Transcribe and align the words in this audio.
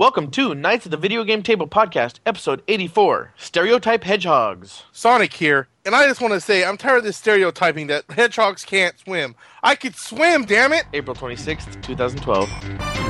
Welcome 0.00 0.30
to 0.30 0.54
Knights 0.54 0.86
of 0.86 0.92
the 0.92 0.96
Video 0.96 1.24
Game 1.24 1.42
Table 1.42 1.68
Podcast, 1.68 2.20
episode 2.24 2.62
84 2.68 3.34
Stereotype 3.36 4.02
Hedgehogs. 4.02 4.84
Sonic 4.92 5.34
here, 5.34 5.68
and 5.84 5.94
I 5.94 6.06
just 6.06 6.22
want 6.22 6.32
to 6.32 6.40
say 6.40 6.64
I'm 6.64 6.78
tired 6.78 6.96
of 6.96 7.04
this 7.04 7.18
stereotyping 7.18 7.88
that 7.88 8.10
hedgehogs 8.10 8.64
can't 8.64 8.98
swim. 8.98 9.34
I 9.62 9.74
could 9.74 9.94
swim, 9.94 10.46
damn 10.46 10.72
it! 10.72 10.86
April 10.94 11.14
26th, 11.14 11.82
2012. 11.82 13.09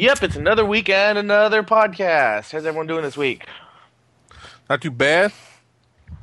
Yep, 0.00 0.22
it's 0.22 0.36
another 0.36 0.64
week 0.64 0.88
and 0.88 1.18
another 1.18 1.62
podcast. 1.62 2.52
How's 2.52 2.64
everyone 2.64 2.86
doing 2.86 3.02
this 3.02 3.18
week? 3.18 3.44
Not 4.70 4.80
too 4.80 4.90
bad. 4.90 5.30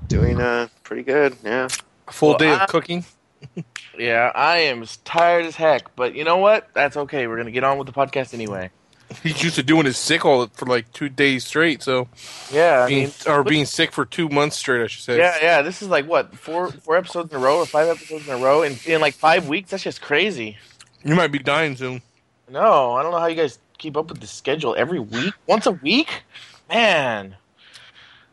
Doing 0.07 0.41
uh 0.41 0.69
pretty 0.83 1.03
good, 1.03 1.35
yeah. 1.43 1.67
A 2.07 2.11
full 2.11 2.29
Well, 2.29 2.37
day 2.39 2.49
I- 2.49 2.63
of 2.63 2.69
cooking. 2.69 3.05
Yeah, 3.95 4.31
I 4.35 4.57
am 4.57 4.81
s- 4.83 4.97
tired 5.05 5.45
as 5.45 5.55
heck, 5.55 5.95
but 5.95 6.15
you 6.15 6.23
know 6.23 6.37
what? 6.37 6.67
That's 6.75 6.95
okay. 6.97 7.25
We're 7.27 7.35
going 7.35 7.45
to 7.47 7.51
get 7.51 7.63
on 7.63 7.77
with 7.79 7.85
the 7.87 7.93
podcast 7.93 8.31
anyway. 8.35 8.69
He's 9.23 9.41
used 9.43 9.55
to 9.55 9.63
doing 9.63 9.85
his 9.85 9.97
sick 9.97 10.23
all 10.25 10.45
for 10.47 10.65
like 10.67 10.91
two 10.93 11.09
days 11.09 11.45
straight, 11.45 11.81
so 11.83 12.07
Yeah, 12.51 12.83
I 12.83 12.87
being, 12.87 13.03
mean, 13.05 13.11
or 13.27 13.43
being 13.43 13.65
sick 13.65 13.91
for 13.91 14.05
two 14.05 14.29
months 14.29 14.55
straight, 14.57 14.83
I 14.83 14.87
should 14.87 15.03
say. 15.03 15.17
yeah, 15.17 15.35
yeah. 15.41 15.61
This 15.63 15.81
is 15.83 15.87
like 15.87 16.07
what 16.07 16.35
four 16.35 16.71
four 16.71 16.95
episodes 16.97 17.31
in 17.31 17.37
a 17.37 17.43
row 17.43 17.57
or 17.57 17.65
five 17.67 17.87
episodes 17.87 18.27
in 18.27 18.33
a 18.33 18.37
row 18.37 18.61
in 18.63 18.75
in 18.85 19.01
like 19.01 19.13
five 19.15 19.47
weeks. 19.47 19.69
That's 19.71 19.83
just 19.83 19.99
crazy. 20.01 20.57
You 21.03 21.15
might 21.15 21.31
be 21.31 21.39
dying 21.39 21.75
soon. 21.75 22.01
No, 22.49 22.93
I 22.93 23.01
don't 23.03 23.11
know 23.11 23.19
how 23.19 23.25
you 23.27 23.35
guys 23.35 23.57
keep 23.77 23.97
up 23.97 24.09
with 24.09 24.19
the 24.21 24.27
schedule 24.27 24.75
every 24.77 24.99
week, 24.99 25.33
once 25.47 25.65
a 25.65 25.71
week, 25.71 26.23
man. 26.69 27.35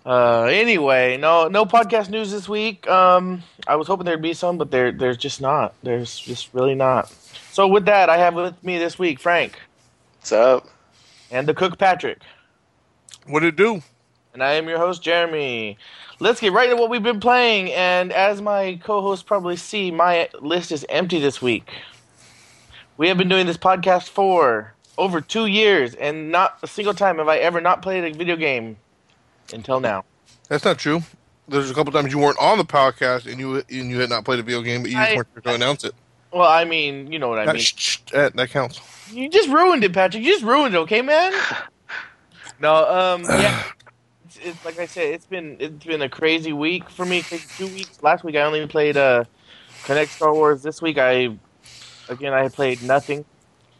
Uh, 0.06 0.42
anyway, 0.44 1.16
no, 1.16 1.48
no 1.48 1.64
podcast 1.64 2.10
news 2.10 2.30
this 2.30 2.46
week. 2.48 2.86
Um, 2.88 3.42
I 3.66 3.76
was 3.76 3.86
hoping 3.86 4.04
there'd 4.04 4.20
be 4.20 4.34
some, 4.34 4.58
but 4.58 4.70
there, 4.70 4.92
there's 4.92 5.16
just 5.16 5.40
not. 5.40 5.74
There's 5.82 6.18
just 6.18 6.52
really 6.52 6.74
not. 6.74 7.08
So 7.52 7.66
with 7.68 7.86
that, 7.86 8.10
I 8.10 8.18
have 8.18 8.34
with 8.34 8.62
me 8.62 8.78
this 8.78 8.98
week 8.98 9.18
Frank 9.18 9.58
What's 10.18 10.32
up? 10.32 10.66
and 11.30 11.46
the 11.48 11.54
cook 11.54 11.78
Patrick, 11.78 12.18
What'd 13.26 13.48
it 13.48 13.56
do? 13.56 13.82
and 14.34 14.42
I 14.42 14.54
am 14.54 14.68
your 14.68 14.78
host 14.78 15.00
Jeremy. 15.02 15.78
Let's 16.20 16.40
get 16.40 16.52
right 16.52 16.68
into 16.68 16.80
what 16.80 16.90
we've 16.90 17.02
been 17.02 17.20
playing. 17.20 17.72
And 17.72 18.12
as 18.12 18.42
my 18.42 18.78
co-hosts 18.84 19.22
probably 19.22 19.56
see, 19.56 19.90
my 19.90 20.28
list 20.40 20.70
is 20.72 20.84
empty 20.88 21.18
this 21.20 21.40
week. 21.40 21.70
We 22.96 23.08
have 23.08 23.16
been 23.16 23.28
doing 23.28 23.46
this 23.46 23.56
podcast 23.56 24.08
for 24.08 24.73
over 24.98 25.20
two 25.20 25.46
years, 25.46 25.94
and 25.94 26.30
not 26.30 26.58
a 26.62 26.66
single 26.66 26.94
time 26.94 27.18
have 27.18 27.28
I 27.28 27.38
ever 27.38 27.60
not 27.60 27.82
played 27.82 28.04
a 28.04 28.16
video 28.16 28.36
game 28.36 28.76
until 29.52 29.80
now. 29.80 30.04
That's 30.48 30.64
not 30.64 30.78
true. 30.78 31.02
There's 31.48 31.70
a 31.70 31.74
couple 31.74 31.92
times 31.92 32.12
you 32.12 32.18
weren't 32.18 32.38
on 32.38 32.58
the 32.58 32.64
podcast 32.64 33.30
and 33.30 33.38
you 33.38 33.56
and 33.56 33.90
you 33.90 34.00
had 34.00 34.08
not 34.10 34.24
played 34.24 34.38
a 34.38 34.42
video 34.42 34.62
game, 34.62 34.82
but 34.82 34.90
you 34.90 34.96
just 34.96 35.16
weren't 35.16 35.28
here 35.34 35.42
to 35.42 35.54
announce 35.54 35.84
it. 35.84 35.94
Well, 36.32 36.48
I 36.48 36.64
mean, 36.64 37.12
you 37.12 37.18
know 37.18 37.28
what 37.28 37.38
I 37.38 37.44
That, 37.46 37.54
mean. 37.54 37.62
sh- 37.62 37.74
sh- 37.76 37.98
that, 38.12 38.34
that 38.34 38.50
counts. 38.50 38.80
You 39.12 39.28
just 39.28 39.48
ruined 39.48 39.84
it, 39.84 39.92
Patrick. 39.92 40.24
You 40.24 40.32
just 40.32 40.44
ruined 40.44 40.74
it, 40.74 40.78
okay, 40.78 41.02
man? 41.02 41.32
No, 42.60 42.74
um, 42.88 43.22
yeah. 43.24 43.64
It's, 44.24 44.38
it's 44.42 44.64
like 44.64 44.78
I 44.78 44.86
said, 44.86 45.12
it's 45.12 45.26
been 45.26 45.56
it's 45.58 45.84
been 45.84 46.02
a 46.02 46.08
crazy 46.08 46.52
week 46.52 46.88
for 46.88 47.04
me. 47.04 47.20
Two 47.22 47.66
weeks. 47.66 48.00
Last 48.00 48.22
week 48.22 48.36
I 48.36 48.42
only 48.42 48.64
played 48.68 48.96
uh, 48.96 49.24
Kinect 49.82 50.08
Star 50.08 50.32
Wars. 50.32 50.62
This 50.62 50.80
week 50.80 50.96
I, 50.96 51.36
again, 52.08 52.32
I 52.32 52.48
played 52.48 52.80
nothing. 52.82 53.24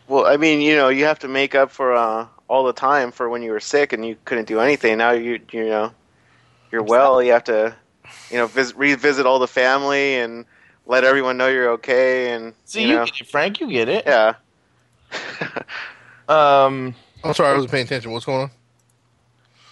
Well, 0.08 0.26
I 0.26 0.36
mean, 0.36 0.60
you 0.60 0.76
know, 0.76 0.88
you 0.88 1.04
have 1.04 1.18
to 1.20 1.28
make 1.28 1.54
up 1.54 1.70
for 1.70 1.94
uh 1.94 2.26
all 2.48 2.64
the 2.64 2.72
time 2.72 3.10
for 3.10 3.28
when 3.28 3.42
you 3.42 3.50
were 3.52 3.60
sick 3.60 3.92
and 3.92 4.04
you 4.04 4.16
couldn't 4.24 4.46
do 4.46 4.60
anything. 4.60 4.98
Now 4.98 5.12
you 5.12 5.40
you 5.50 5.66
know, 5.66 5.92
you're 6.70 6.82
well, 6.82 7.22
you 7.22 7.32
have 7.32 7.44
to 7.44 7.74
you 8.30 8.36
know, 8.36 8.46
visit, 8.46 8.76
revisit 8.76 9.26
all 9.26 9.38
the 9.38 9.46
family 9.48 10.16
and 10.16 10.44
let 10.86 11.04
everyone 11.04 11.36
know 11.38 11.48
you're 11.48 11.70
okay 11.70 12.30
and 12.32 12.52
See, 12.64 12.82
you 12.82 12.88
you, 12.88 12.94
know, 12.96 13.04
get 13.06 13.20
it, 13.20 13.26
Frank. 13.28 13.60
You 13.60 13.70
get 13.70 13.88
it. 13.88 14.04
yeah. 14.06 14.34
Um. 16.28 16.94
I'm 17.22 17.34
sorry, 17.34 17.50
I 17.50 17.54
wasn't 17.54 17.70
paying 17.70 17.84
attention. 17.86 18.10
What's 18.12 18.24
going 18.26 18.42
on? 18.42 18.50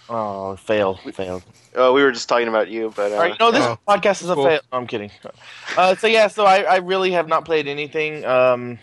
Oh, 0.09 0.55
failed. 0.55 0.99
Failed. 1.13 1.43
oh, 1.75 1.93
we 1.93 2.03
were 2.03 2.11
just 2.11 2.29
talking 2.29 2.47
about 2.47 2.69
you, 2.69 2.91
but 2.95 3.11
uh, 3.11 3.15
All 3.15 3.21
right, 3.21 3.39
no, 3.39 3.51
this 3.51 3.63
Oh, 3.63 3.79
podcast 3.87 4.21
is 4.21 4.29
a 4.29 4.35
fail. 4.35 4.45
No, 4.71 4.77
I'm 4.77 4.85
kidding. 4.87 5.09
Uh, 5.77 5.95
so 5.95 6.07
yeah, 6.07 6.27
so 6.27 6.45
I, 6.45 6.61
I 6.61 6.75
really 6.77 7.11
have 7.11 7.27
not 7.27 7.45
played 7.45 7.67
anything. 7.67 8.23
Um, 8.25 8.77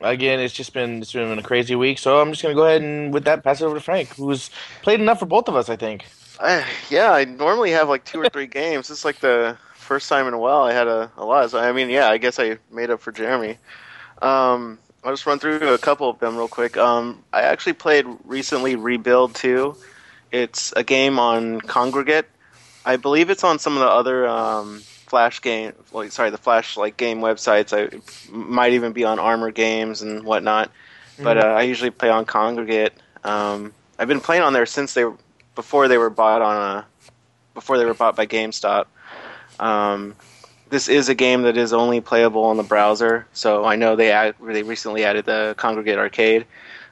again, 0.00 0.40
it's 0.40 0.54
just 0.54 0.72
been 0.72 1.02
it's 1.02 1.12
been 1.12 1.38
a 1.38 1.42
crazy 1.42 1.74
week. 1.74 1.98
So 1.98 2.20
I'm 2.20 2.30
just 2.30 2.42
gonna 2.42 2.54
go 2.54 2.64
ahead 2.64 2.82
and 2.82 3.12
with 3.12 3.24
that 3.24 3.42
pass 3.42 3.60
it 3.60 3.64
over 3.64 3.74
to 3.74 3.80
Frank, 3.80 4.16
who's 4.16 4.50
played 4.82 5.00
enough 5.00 5.20
for 5.20 5.26
both 5.26 5.48
of 5.48 5.56
us, 5.56 5.68
I 5.68 5.76
think. 5.76 6.04
I, 6.38 6.66
yeah, 6.90 7.12
I 7.12 7.24
normally 7.24 7.70
have 7.70 7.88
like 7.88 8.04
two 8.04 8.20
or 8.20 8.28
three 8.28 8.46
games. 8.46 8.90
Is 8.90 9.04
like 9.04 9.20
the 9.20 9.56
first 9.74 10.08
time 10.08 10.26
in 10.26 10.34
a 10.34 10.38
while 10.38 10.62
I 10.62 10.72
had 10.72 10.86
a, 10.88 11.10
a 11.16 11.24
lot. 11.24 11.50
So 11.50 11.58
I 11.58 11.72
mean, 11.72 11.90
yeah, 11.90 12.08
I 12.08 12.18
guess 12.18 12.38
I 12.38 12.58
made 12.70 12.90
up 12.90 13.00
for 13.00 13.12
Jeremy. 13.12 13.58
Um, 14.20 14.78
I'll 15.04 15.12
just 15.12 15.26
run 15.26 15.38
through 15.38 15.72
a 15.72 15.78
couple 15.78 16.10
of 16.10 16.18
them 16.18 16.36
real 16.36 16.48
quick. 16.48 16.76
Um, 16.76 17.22
I 17.32 17.42
actually 17.42 17.74
played 17.74 18.06
recently 18.24 18.74
Rebuild 18.74 19.36
2. 19.36 19.76
It's 20.32 20.72
a 20.72 20.82
game 20.82 21.20
on 21.20 21.60
Kongregate. 21.60 22.24
I 22.84 22.96
believe 22.96 23.30
it's 23.30 23.44
on 23.44 23.60
some 23.60 23.74
of 23.74 23.80
the 23.80 23.88
other 23.88 24.26
um, 24.26 24.82
Flash 25.06 25.40
game, 25.40 25.72
like 25.92 26.12
sorry, 26.12 26.30
the 26.30 26.38
Flash 26.38 26.76
like 26.76 26.96
game 26.96 27.20
websites. 27.20 27.72
I 27.72 28.00
might 28.30 28.72
even 28.72 28.92
be 28.92 29.04
on 29.04 29.18
Armor 29.18 29.50
Games 29.50 30.02
and 30.02 30.24
whatnot. 30.24 30.70
But 31.18 31.38
uh, 31.38 31.46
I 31.46 31.62
usually 31.62 31.90
play 31.90 32.10
on 32.10 32.26
Kongregate. 32.26 32.90
Um, 33.24 33.72
I've 33.98 34.08
been 34.08 34.20
playing 34.20 34.42
on 34.42 34.52
there 34.52 34.66
since 34.66 34.92
they 34.92 35.04
before 35.54 35.88
they 35.88 35.96
were 35.96 36.10
bought 36.10 36.42
on 36.42 36.56
a 36.56 36.86
before 37.54 37.78
they 37.78 37.86
were 37.86 37.94
bought 37.94 38.16
by 38.16 38.26
GameStop. 38.26 38.86
Um, 39.58 40.14
this 40.68 40.88
is 40.88 41.08
a 41.08 41.14
game 41.14 41.42
that 41.42 41.56
is 41.56 41.72
only 41.72 42.00
playable 42.00 42.44
on 42.44 42.56
the 42.56 42.62
browser, 42.62 43.26
so 43.32 43.64
I 43.64 43.76
know 43.76 43.96
they 43.96 44.12
add, 44.12 44.34
they 44.42 44.62
recently 44.62 45.04
added 45.04 45.24
the 45.24 45.54
Kongregate 45.56 45.96
Arcade, 45.96 46.44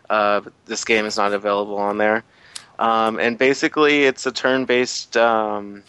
uh, 0.09 0.41
but 0.41 0.53
this 0.67 0.85
game 0.85 1.05
is 1.05 1.17
not 1.17 1.33
available 1.33 1.77
on 1.77 1.99
there. 1.99 2.25
Um, 2.79 3.19
and 3.19 3.37
basically, 3.37 4.05
it's 4.05 4.27
a 4.27 4.33
turn-based, 4.33 5.17
um, 5.17 5.83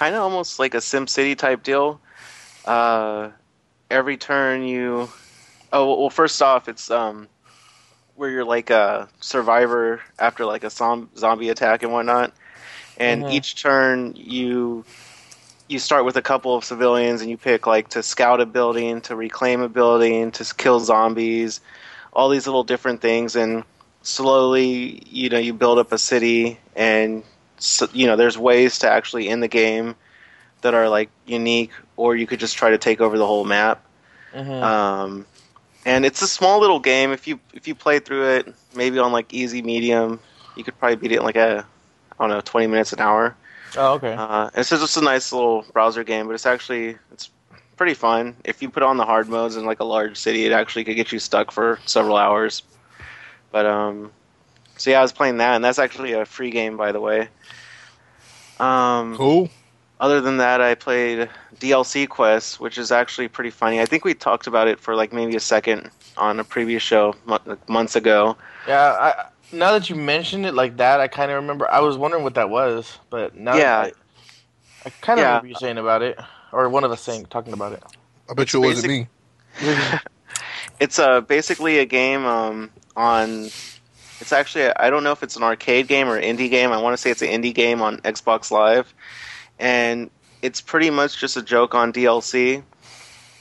kind 0.00 0.14
of 0.14 0.22
almost 0.22 0.58
like 0.58 0.72
a 0.72 0.78
SimCity 0.78 1.36
type 1.36 1.62
deal. 1.62 2.00
Uh, 2.64 3.28
every 3.90 4.16
turn 4.16 4.62
you, 4.62 5.10
oh 5.74 6.00
well, 6.00 6.08
first 6.08 6.40
off, 6.40 6.70
it's 6.70 6.90
um, 6.90 7.28
where 8.14 8.30
you're 8.30 8.46
like 8.46 8.70
a 8.70 9.10
survivor 9.20 10.00
after 10.18 10.46
like 10.46 10.64
a 10.64 10.70
zom- 10.70 11.10
zombie 11.18 11.50
attack 11.50 11.82
and 11.82 11.92
whatnot. 11.92 12.32
And 12.96 13.26
Mhm. 13.26 13.28
each 13.28 13.62
turn 13.62 14.14
you 14.16 14.86
you 15.68 15.78
start 15.78 16.06
with 16.06 16.16
a 16.16 16.22
couple 16.22 16.56
of 16.56 16.64
civilians 16.64 17.20
and 17.20 17.28
you 17.30 17.36
pick 17.36 17.66
like 17.66 17.88
to 17.90 18.02
scout 18.02 18.40
a 18.40 18.46
building, 18.46 19.02
to 19.02 19.14
reclaim 19.14 19.60
a 19.60 19.68
building, 19.68 20.30
to 20.32 20.54
kill 20.56 20.80
zombies, 20.80 21.60
all 22.14 22.30
these 22.30 22.46
little 22.46 22.64
different 22.64 23.02
things 23.02 23.36
and 23.36 23.64
slowly, 24.00 25.02
you 25.10 25.28
know, 25.28 25.38
you 25.38 25.52
build 25.52 25.78
up 25.78 25.92
a 25.92 25.98
city 25.98 26.58
and 26.74 27.22
so, 27.60 27.88
you 27.92 28.06
know, 28.06 28.16
there's 28.16 28.36
ways 28.38 28.78
to 28.80 28.90
actually 28.90 29.28
end 29.28 29.42
the 29.42 29.48
game 29.48 29.94
that 30.62 30.74
are 30.74 30.88
like 30.88 31.10
unique 31.26 31.70
or 31.96 32.16
you 32.16 32.26
could 32.26 32.40
just 32.40 32.56
try 32.56 32.70
to 32.70 32.78
take 32.78 33.00
over 33.00 33.16
the 33.18 33.26
whole 33.26 33.44
map. 33.44 33.84
Mhm. 34.34 34.62
Um, 34.62 35.26
and 35.84 36.04
it's 36.04 36.22
a 36.22 36.26
small 36.28 36.60
little 36.60 36.80
game. 36.80 37.12
If 37.12 37.26
you 37.26 37.40
if 37.54 37.66
you 37.66 37.74
play 37.74 37.98
through 37.98 38.28
it, 38.36 38.54
maybe 38.74 38.98
on 38.98 39.12
like 39.12 39.32
easy 39.32 39.62
medium, 39.62 40.20
you 40.56 40.64
could 40.64 40.78
probably 40.78 40.96
beat 40.96 41.12
it 41.12 41.18
in 41.18 41.24
like 41.24 41.36
a 41.36 41.64
I 42.18 42.22
don't 42.22 42.30
know 42.30 42.40
twenty 42.42 42.66
minutes 42.66 42.92
an 42.92 43.00
hour. 43.00 43.34
oh, 43.76 43.94
okay. 43.94 44.14
Uh, 44.16 44.50
it's 44.54 44.68
just 44.70 44.96
a 44.96 45.00
nice 45.00 45.32
little 45.32 45.64
browser 45.72 46.04
game, 46.04 46.26
but 46.26 46.34
it's 46.34 46.46
actually 46.46 46.98
it's 47.12 47.30
pretty 47.76 47.94
fun. 47.94 48.36
If 48.44 48.60
you 48.60 48.68
put 48.68 48.82
on 48.82 48.98
the 48.98 49.06
hard 49.06 49.28
modes 49.28 49.56
in 49.56 49.64
like 49.64 49.80
a 49.80 49.84
large 49.84 50.18
city, 50.18 50.44
it 50.44 50.52
actually 50.52 50.84
could 50.84 50.96
get 50.96 51.12
you 51.12 51.18
stuck 51.18 51.50
for 51.50 51.78
several 51.86 52.16
hours. 52.16 52.62
But 53.50 53.64
um, 53.66 54.12
so 54.80 54.90
yeah, 54.90 54.98
I 54.98 55.02
was 55.02 55.12
playing 55.12 55.36
that, 55.38 55.56
and 55.56 55.62
that's 55.64 55.78
actually 55.78 56.12
a 56.12 56.24
free 56.24 56.50
game, 56.50 56.78
by 56.78 56.90
the 56.92 57.00
way. 57.00 57.28
Um, 58.58 59.14
Cool. 59.14 59.50
other 60.00 60.22
than 60.22 60.38
that, 60.38 60.62
I 60.62 60.74
played 60.74 61.28
DLC 61.58 62.08
Quest, 62.08 62.60
which 62.60 62.78
is 62.78 62.90
actually 62.90 63.28
pretty 63.28 63.50
funny. 63.50 63.78
I 63.82 63.84
think 63.84 64.06
we 64.06 64.14
talked 64.14 64.46
about 64.46 64.68
it 64.68 64.80
for 64.80 64.94
like 64.94 65.12
maybe 65.12 65.36
a 65.36 65.40
second 65.40 65.90
on 66.16 66.40
a 66.40 66.44
previous 66.44 66.82
show 66.82 67.14
like 67.26 67.68
months 67.68 67.94
ago. 67.94 68.38
yeah. 68.66 68.92
I, 68.92 69.26
now 69.52 69.72
that 69.72 69.90
you 69.90 69.96
mentioned 69.96 70.46
it 70.46 70.54
like 70.54 70.78
that, 70.78 70.98
I 70.98 71.08
kind 71.08 71.30
of 71.30 71.36
remember. 71.36 71.70
I 71.70 71.80
was 71.80 71.98
wondering 71.98 72.22
what 72.22 72.34
that 72.36 72.48
was, 72.48 72.98
but 73.10 73.36
now 73.36 73.56
Yeah. 73.58 73.76
I, 73.80 73.92
I 74.86 74.90
kind 75.02 75.20
of 75.20 75.24
Yeah. 75.24 75.28
remember 75.32 75.48
you 75.48 75.54
saying 75.56 75.76
about 75.76 76.00
it, 76.00 76.18
or 76.52 76.70
one 76.70 76.84
of 76.84 76.90
us 76.90 77.02
saying 77.02 77.26
talking 77.26 77.52
about 77.52 77.74
it. 77.74 77.82
I 78.30 78.32
bet 78.34 78.50
you 78.54 78.62
it 78.62 78.66
wasn't 78.66 78.88
me. 78.88 79.08
It's 80.80 80.98
uh, 80.98 81.20
basically 81.20 81.78
a 81.78 81.84
game 81.84 82.24
um, 82.24 82.70
on. 82.96 83.50
It's 84.20 84.32
actually 84.32 84.70
I 84.76 84.90
don't 84.90 85.02
know 85.02 85.12
if 85.12 85.22
it's 85.22 85.36
an 85.36 85.42
arcade 85.42 85.88
game 85.88 86.08
or 86.08 86.20
indie 86.20 86.50
game. 86.50 86.72
I 86.72 86.80
want 86.80 86.94
to 86.94 86.98
say 86.98 87.10
it's 87.10 87.22
an 87.22 87.28
indie 87.28 87.54
game 87.54 87.80
on 87.82 87.98
Xbox 87.98 88.50
Live, 88.50 88.92
and 89.58 90.10
it's 90.42 90.60
pretty 90.60 90.90
much 90.90 91.18
just 91.18 91.36
a 91.36 91.42
joke 91.42 91.74
on 91.74 91.92
DLC. 91.92 92.62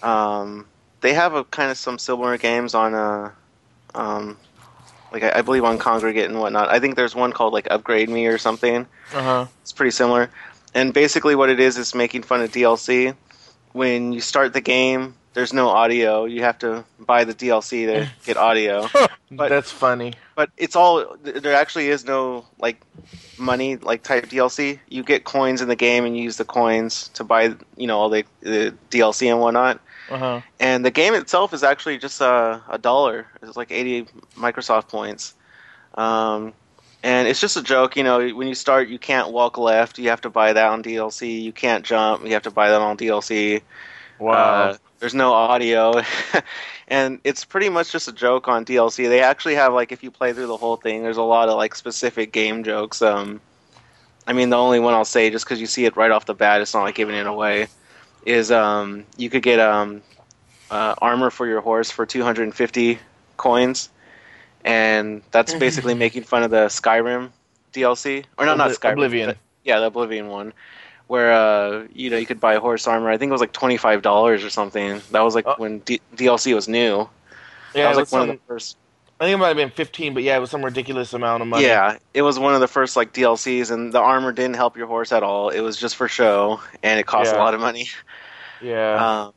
Um, 0.02 0.66
they 1.02 1.14
have 1.14 1.34
a 1.34 1.44
kind 1.44 1.72
of 1.72 1.78
some 1.78 2.00
similar 2.00 2.38
games 2.38 2.74
on 2.74 2.94
uh, 2.94 3.32
um, 3.96 4.38
like 5.12 5.24
I, 5.24 5.40
I 5.40 5.42
believe 5.42 5.64
on 5.64 5.78
Kongregate 5.78 6.26
and 6.26 6.40
whatnot. 6.40 6.70
I 6.70 6.80
think 6.80 6.96
there's 6.96 7.16
one 7.16 7.32
called 7.32 7.54
like 7.54 7.68
Upgrade 7.70 8.10
Me 8.10 8.28
or 8.28 8.38
something. 8.38 8.88
Uh 9.14 9.22
huh. 9.22 9.46
It's 9.62 9.72
pretty 9.72 9.92
similar. 9.92 10.30
And 10.74 10.94
basically, 10.94 11.36
what 11.36 11.50
it 11.50 11.60
is 11.60 11.78
is 11.78 11.96
making 11.96 12.24
fun 12.24 12.42
of 12.42 12.52
DLC. 12.52 13.16
When 13.72 14.14
you 14.14 14.22
start 14.22 14.54
the 14.54 14.62
game, 14.62 15.16
there's 15.40 15.54
no 15.54 15.70
audio. 15.70 16.26
You 16.26 16.42
have 16.44 16.58
to 16.60 16.84
buy 17.00 17.24
the 17.24 17.34
DLC 17.34 17.86
to 17.86 18.10
get 18.26 18.36
audio. 18.36 18.88
But- 19.32 19.48
That's 19.50 19.72
funny. 19.72 20.14
But 20.36 20.50
it's 20.58 20.76
all 20.76 21.16
there. 21.24 21.54
Actually, 21.54 21.88
is 21.88 22.04
no 22.06 22.46
like 22.60 22.82
money 23.38 23.78
like 23.78 24.04
type 24.04 24.26
DLC. 24.28 24.80
You 24.90 25.04
get 25.04 25.24
coins 25.24 25.62
in 25.62 25.68
the 25.70 25.76
game 25.78 26.04
and 26.06 26.16
you 26.18 26.24
use 26.24 26.36
the 26.38 26.46
coins 26.46 27.08
to 27.14 27.24
buy 27.24 27.56
you 27.78 27.88
know 27.88 27.98
all 28.00 28.10
the, 28.10 28.26
the 28.42 28.74
DLC 28.90 29.32
and 29.32 29.40
whatnot. 29.40 29.80
Uh 30.10 30.18
huh. 30.18 30.42
And 30.60 30.84
the 30.84 30.92
game 30.92 31.14
itself 31.14 31.54
is 31.54 31.64
actually 31.64 31.98
just 32.00 32.20
a, 32.22 32.62
a 32.70 32.78
dollar. 32.78 33.28
It's 33.42 33.56
like 33.56 33.72
80 33.72 34.08
Microsoft 34.36 34.88
points. 34.90 35.34
Um, 35.96 36.54
and 37.04 37.28
it's 37.28 37.40
just 37.40 37.56
a 37.58 37.62
joke, 37.64 37.96
you 37.96 38.04
know. 38.04 38.28
When 38.30 38.48
you 38.48 38.56
start, 38.56 38.90
you 38.90 39.00
can't 39.00 39.32
walk 39.32 39.58
left. 39.58 40.00
You 40.00 40.10
have 40.10 40.22
to 40.22 40.30
buy 40.30 40.52
that 40.54 40.66
on 40.70 40.84
DLC. 40.84 41.42
You 41.42 41.54
can't 41.54 41.86
jump. 41.86 42.26
You 42.26 42.32
have 42.34 42.44
to 42.44 42.52
buy 42.52 42.70
that 42.70 42.82
on 42.82 42.98
DLC. 42.98 43.62
Wow. 44.20 44.34
Uh, 44.34 44.78
there's 45.00 45.14
no 45.16 45.34
audio, 45.34 46.02
and 46.88 47.20
it's 47.24 47.46
pretty 47.46 47.70
much 47.70 47.92
just 47.92 48.08
a 48.08 48.12
joke 48.12 48.48
on 48.50 48.66
DLC. 48.66 49.08
They 49.08 49.22
actually 49.22 49.56
have 49.56 49.74
like 49.74 49.92
if 49.92 50.04
you 50.04 50.12
play 50.12 50.34
through 50.34 50.48
the 50.48 50.58
whole 50.58 50.76
thing, 50.76 51.04
there's 51.04 51.18
a 51.18 51.22
lot 51.24 51.48
of 51.50 51.56
like 51.56 51.74
specific 51.76 52.32
game 52.34 52.64
jokes. 52.64 53.02
Um, 53.02 53.40
I 54.28 54.34
mean, 54.34 54.50
the 54.50 54.58
only 54.58 54.80
one 54.80 54.94
I'll 54.94 55.06
say 55.06 55.30
just 55.30 55.46
because 55.46 55.62
you 55.62 55.68
see 55.68 55.86
it 55.86 55.96
right 55.96 56.12
off 56.12 56.26
the 56.26 56.34
bat, 56.34 56.62
it's 56.62 56.74
not 56.74 56.84
like 56.84 56.96
giving 56.96 57.16
it 57.16 57.28
away. 57.28 57.68
Is 58.26 58.52
um, 58.52 59.06
you 59.16 59.30
could 59.30 59.42
get 59.42 59.60
um, 59.62 60.02
uh, 60.70 60.96
armor 61.02 61.30
for 61.30 61.48
your 61.48 61.62
horse 61.62 61.90
for 61.90 62.06
250 62.06 63.00
coins, 63.38 63.90
and 64.66 65.22
that's 65.32 65.54
basically 65.54 65.94
making 65.96 66.24
fun 66.24 66.44
of 66.44 66.52
the 66.52 66.66
Skyrim 66.66 67.30
DLC, 67.74 68.26
or 68.38 68.46
no, 68.46 68.56
not 68.56 68.72
Skyrim, 68.72 68.92
Oblivion. 68.94 69.30
but- 69.30 69.38
yeah, 69.64 69.80
the 69.80 69.86
Oblivion 69.88 70.28
one, 70.28 70.54
where 71.10 71.34
uh, 71.34 71.88
you 71.92 72.12
know 72.12 72.18
you 72.18 72.26
could 72.28 72.40
buy 72.40 72.56
horse 72.58 72.86
armor. 72.86 73.10
I 73.10 73.18
think 73.18 73.30
it 73.30 73.34
was 73.34 73.42
like 73.42 73.52
twenty 73.52 73.78
five 73.78 74.04
dollars 74.04 74.44
or 74.44 74.52
something. 74.52 75.02
That 75.12 75.22
was 75.22 75.34
like 75.34 75.46
Oh. 75.48 75.56
when 75.58 75.80
D- 75.80 76.02
DLC 76.16 76.54
was 76.54 76.68
new. 76.68 77.10
yeah, 77.74 77.84
that 77.84 77.90
was 77.90 77.98
it 77.98 77.98
like 77.98 77.98
was 78.06 78.12
one 78.12 78.22
of 78.22 78.28
the 78.36 78.42
first. 78.48 78.78
I 79.20 79.26
think 79.26 79.34
it 79.34 79.38
might 79.38 79.48
have 79.50 79.58
been 79.58 79.70
15, 79.72 80.14
but 80.14 80.24
yeah, 80.24 80.38
it 80.38 80.40
was 80.40 80.50
some 80.50 80.64
ridiculous 80.64 81.12
amount 81.14 81.42
of 81.42 81.48
money. 81.50 81.66
Yeah, 81.66 81.98
it 82.14 82.22
was 82.22 82.40
one 82.40 82.54
of 82.54 82.62
the 82.62 82.70
first 82.70 82.96
like 82.96 83.12
DLCs, 83.12 83.70
and 83.72 83.92
the 83.92 84.00
armor 84.00 84.32
didn't 84.32 84.56
help 84.56 84.78
your 84.78 84.88
horse 84.88 85.12
at 85.12 85.24
all. 85.24 85.50
It 85.50 85.60
was 85.60 85.76
just 85.78 85.98
for 85.98 86.08
show, 86.08 86.62
and 86.84 87.00
it 87.00 87.06
cost 87.06 87.34
Yeah. 87.34 87.38
a 87.38 87.44
lot 87.44 87.54
of 87.54 87.60
money. 87.60 87.90
Yeah. 88.62 89.24
Um, 89.28 89.34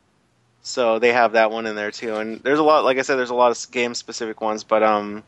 so 0.64 1.00
they 1.00 1.12
have 1.12 1.32
that 1.32 1.50
one 1.50 1.66
in 1.66 1.74
there 1.74 1.90
too, 1.90 2.14
and 2.16 2.40
there's 2.44 2.60
a 2.60 2.62
lot. 2.62 2.84
Like 2.84 2.98
I 2.98 3.02
said, 3.02 3.16
there's 3.16 3.30
a 3.30 3.34
lot 3.34 3.50
of 3.50 3.70
game 3.72 3.94
specific 3.94 4.40
ones, 4.40 4.62
but 4.62 4.84
um, 4.84 5.24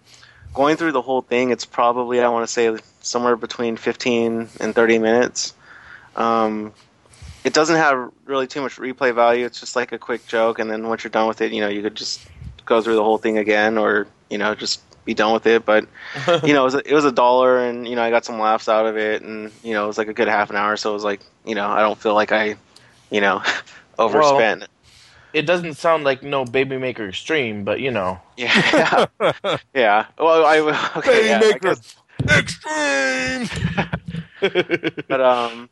going 0.54 0.76
through 0.76 0.92
the 0.92 1.02
whole 1.02 1.22
thing, 1.22 1.50
it's 1.50 1.64
probably 1.64 2.20
I 2.20 2.28
want 2.28 2.46
to 2.46 2.52
say 2.52 2.76
somewhere 3.00 3.34
between 3.34 3.76
15 3.76 4.48
and 4.60 4.74
30 4.74 4.98
minutes. 5.00 5.52
Um, 6.16 6.72
it 7.44 7.52
doesn't 7.52 7.76
have 7.76 8.10
really 8.24 8.46
too 8.46 8.62
much 8.62 8.76
replay 8.76 9.14
value. 9.14 9.44
It's 9.44 9.60
just 9.60 9.76
like 9.76 9.92
a 9.92 9.98
quick 9.98 10.26
joke, 10.26 10.58
and 10.58 10.70
then 10.70 10.88
once 10.88 11.04
you're 11.04 11.10
done 11.10 11.28
with 11.28 11.40
it, 11.40 11.52
you 11.52 11.60
know 11.60 11.68
you 11.68 11.82
could 11.82 11.94
just 11.94 12.26
go 12.64 12.80
through 12.80 12.94
the 12.96 13.04
whole 13.04 13.18
thing 13.18 13.36
again, 13.38 13.76
or 13.78 14.06
you 14.30 14.38
know 14.38 14.54
just 14.54 14.80
be 15.04 15.12
done 15.12 15.32
with 15.34 15.46
it. 15.46 15.64
But 15.66 15.86
you 16.44 16.54
know, 16.54 16.62
it 16.62 16.64
was, 16.64 16.74
a, 16.76 16.90
it 16.90 16.94
was 16.94 17.04
a 17.04 17.12
dollar, 17.12 17.58
and 17.66 17.86
you 17.86 17.96
know, 17.96 18.02
I 18.02 18.10
got 18.10 18.24
some 18.24 18.38
laughs 18.38 18.68
out 18.68 18.86
of 18.86 18.96
it, 18.96 19.22
and 19.22 19.50
you 19.62 19.72
know, 19.74 19.84
it 19.84 19.86
was 19.86 19.98
like 19.98 20.08
a 20.08 20.14
good 20.14 20.28
half 20.28 20.48
an 20.50 20.56
hour. 20.56 20.76
So 20.76 20.90
it 20.90 20.94
was 20.94 21.04
like, 21.04 21.20
you 21.44 21.54
know, 21.54 21.68
I 21.68 21.80
don't 21.80 21.98
feel 21.98 22.14
like 22.14 22.32
I, 22.32 22.56
you 23.10 23.20
know, 23.20 23.42
overspent. 23.98 24.64
it 25.34 25.42
doesn't 25.42 25.74
sound 25.74 26.04
like 26.04 26.22
no 26.22 26.44
Baby 26.46 26.78
Maker 26.78 27.06
Extreme, 27.08 27.64
but 27.64 27.80
you 27.80 27.90
know. 27.90 28.18
yeah, 28.38 29.04
yeah. 29.74 30.06
Well, 30.18 30.46
I 30.46 30.58
okay, 30.96 31.28
yeah, 31.28 31.36
I 31.36 31.40
Maker 31.40 31.58
guess- 31.74 31.96
Extreme. 32.30 33.48
but 35.08 35.20
um, 35.20 35.68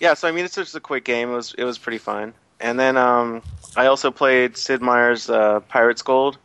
yeah. 0.00 0.14
So 0.14 0.28
I 0.28 0.32
mean, 0.32 0.44
it's 0.44 0.54
just 0.54 0.74
a 0.74 0.80
quick 0.80 1.04
game. 1.04 1.30
It 1.30 1.34
was 1.34 1.54
it 1.56 1.64
was 1.64 1.78
pretty 1.78 1.98
fun. 1.98 2.34
And 2.60 2.78
then 2.78 2.96
um, 2.96 3.42
I 3.76 3.86
also 3.86 4.10
played 4.10 4.56
Sid 4.56 4.80
Meier's 4.80 5.28
uh, 5.28 5.60
Pirates 5.60 6.02
Gold. 6.02 6.38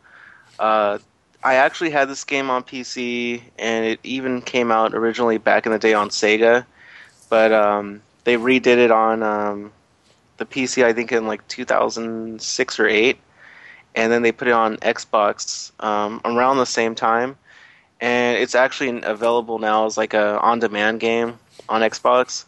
Uh, 0.58 0.98
I 1.42 1.54
actually 1.54 1.90
had 1.90 2.08
this 2.08 2.24
game 2.24 2.50
on 2.50 2.62
PC, 2.62 3.40
and 3.58 3.86
it 3.86 4.00
even 4.02 4.42
came 4.42 4.70
out 4.70 4.94
originally 4.94 5.38
back 5.38 5.64
in 5.64 5.72
the 5.72 5.78
day 5.78 5.94
on 5.94 6.10
Sega, 6.10 6.66
but 7.30 7.50
um, 7.52 8.02
they 8.24 8.36
redid 8.36 8.76
it 8.76 8.90
on 8.90 9.22
um, 9.22 9.72
the 10.36 10.44
PC. 10.44 10.84
I 10.84 10.92
think 10.92 11.12
in 11.12 11.26
like 11.26 11.46
2006 11.48 12.80
or 12.80 12.86
eight, 12.86 13.18
and 13.94 14.12
then 14.12 14.22
they 14.22 14.32
put 14.32 14.48
it 14.48 14.52
on 14.52 14.76
Xbox 14.78 15.72
um, 15.82 16.20
around 16.24 16.58
the 16.58 16.66
same 16.66 16.94
time. 16.94 17.36
And 18.02 18.38
it's 18.38 18.54
actually 18.54 19.02
available 19.02 19.58
now 19.58 19.86
as 19.86 19.96
like 19.98 20.14
a 20.14 20.38
on-demand 20.40 21.00
game 21.00 21.38
on 21.68 21.82
Xbox. 21.82 22.44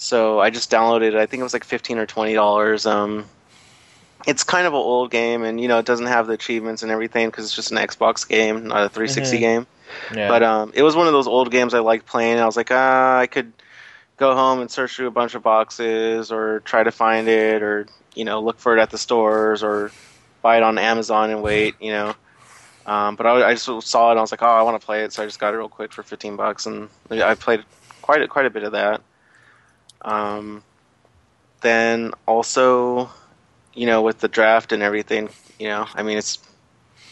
So 0.00 0.38
I 0.40 0.50
just 0.50 0.70
downloaded 0.70 1.08
it. 1.08 1.14
I 1.16 1.26
think 1.26 1.40
it 1.40 1.42
was 1.44 1.52
like 1.52 1.64
fifteen 1.64 1.98
or 1.98 2.06
twenty 2.06 2.32
dollars. 2.32 2.86
Um, 2.86 3.26
it's 4.26 4.44
kind 4.44 4.66
of 4.66 4.72
an 4.72 4.78
old 4.78 5.10
game, 5.10 5.42
and 5.42 5.60
you 5.60 5.66
know 5.68 5.78
it 5.78 5.86
doesn't 5.86 6.06
have 6.06 6.26
the 6.28 6.32
achievements 6.34 6.82
and 6.82 6.90
everything 6.92 7.28
because 7.28 7.44
it's 7.44 7.54
just 7.54 7.72
an 7.72 7.78
Xbox 7.78 8.26
game, 8.26 8.68
not 8.68 8.84
a 8.84 8.88
360 8.88 9.36
Mhm. 9.36 9.40
game. 9.40 9.66
Yeah. 10.14 10.28
But 10.28 10.42
um, 10.42 10.72
it 10.74 10.82
was 10.82 10.94
one 10.94 11.06
of 11.08 11.12
those 11.12 11.26
old 11.26 11.50
games 11.50 11.74
I 11.74 11.80
liked 11.80 12.06
playing. 12.06 12.38
I 12.38 12.46
was 12.46 12.56
like, 12.56 12.70
ah, 12.70 13.18
I 13.18 13.26
could 13.26 13.52
go 14.18 14.34
home 14.34 14.60
and 14.60 14.70
search 14.70 14.96
through 14.96 15.06
a 15.08 15.10
bunch 15.12 15.34
of 15.34 15.42
boxes, 15.42 16.30
or 16.30 16.60
try 16.60 16.82
to 16.84 16.90
find 16.92 17.26
it, 17.28 17.62
or 17.62 17.86
you 18.14 18.24
know, 18.24 18.40
look 18.40 18.58
for 18.58 18.76
it 18.76 18.80
at 18.80 18.90
the 18.90 18.98
stores, 18.98 19.62
or 19.64 19.90
buy 20.42 20.58
it 20.58 20.62
on 20.62 20.78
Amazon 20.78 21.30
and 21.30 21.42
wait. 21.42 21.74
You 21.80 21.90
know. 21.92 22.14
Um, 22.86 23.16
but 23.16 23.26
I, 23.26 23.48
I 23.48 23.54
just 23.54 23.66
saw 23.86 24.08
it 24.08 24.12
and 24.12 24.18
I 24.18 24.22
was 24.22 24.30
like, 24.30 24.42
oh, 24.42 24.46
I 24.46 24.62
want 24.62 24.80
to 24.80 24.84
play 24.86 25.02
it, 25.04 25.12
so 25.12 25.22
I 25.22 25.26
just 25.26 25.38
got 25.38 25.52
it 25.52 25.58
real 25.58 25.68
quick 25.68 25.92
for 25.92 26.02
15 26.02 26.36
bucks, 26.36 26.64
and 26.66 26.88
I 27.10 27.34
played 27.34 27.64
quite 28.00 28.22
a, 28.22 28.28
quite 28.28 28.46
a 28.46 28.50
bit 28.50 28.62
of 28.62 28.72
that. 28.72 29.02
Um, 30.02 30.62
then 31.60 32.12
also, 32.26 33.10
you 33.74 33.86
know, 33.86 34.02
with 34.02 34.18
the 34.20 34.28
draft 34.28 34.72
and 34.72 34.82
everything, 34.82 35.28
you 35.58 35.68
know, 35.68 35.86
I 35.94 36.02
mean, 36.02 36.18
it's, 36.18 36.38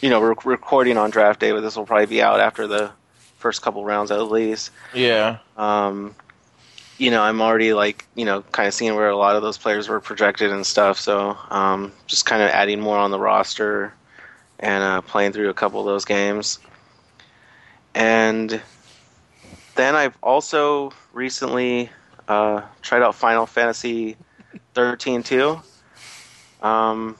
you 0.01 0.09
know, 0.09 0.19
we're 0.19 0.35
recording 0.45 0.97
on 0.97 1.09
draft 1.09 1.39
day, 1.39 1.51
but 1.51 1.61
this 1.61 1.75
will 1.75 1.85
probably 1.85 2.05
be 2.05 2.21
out 2.21 2.39
after 2.39 2.67
the 2.67 2.91
first 3.37 3.61
couple 3.61 3.83
rounds 3.83 4.11
at 4.11 4.21
least. 4.23 4.71
yeah. 4.93 5.39
Um, 5.57 6.15
you 6.97 7.11
know, 7.11 7.21
I'm 7.21 7.41
already 7.41 7.73
like, 7.73 8.05
you 8.15 8.25
know, 8.25 8.41
kind 8.41 8.67
of 8.67 8.73
seeing 8.73 8.95
where 8.95 9.09
a 9.09 9.15
lot 9.15 9.35
of 9.35 9.43
those 9.43 9.57
players 9.57 9.87
were 9.87 9.99
projected 9.99 10.51
and 10.51 10.65
stuff. 10.65 10.99
So, 10.99 11.37
um, 11.49 11.91
just 12.07 12.25
kind 12.25 12.41
of 12.41 12.49
adding 12.49 12.79
more 12.79 12.97
on 12.97 13.11
the 13.11 13.19
roster 13.19 13.93
and 14.59 14.83
uh, 14.83 15.01
playing 15.01 15.33
through 15.33 15.49
a 15.49 15.53
couple 15.53 15.79
of 15.79 15.85
those 15.85 16.05
games. 16.05 16.57
And 17.93 18.61
then 19.75 19.95
I've 19.95 20.17
also 20.23 20.91
recently 21.13 21.91
uh, 22.27 22.61
tried 22.81 23.01
out 23.01 23.15
Final 23.15 23.45
Fantasy 23.45 24.17
13 24.73 25.23
too. 25.23 25.61
Um, 26.61 27.15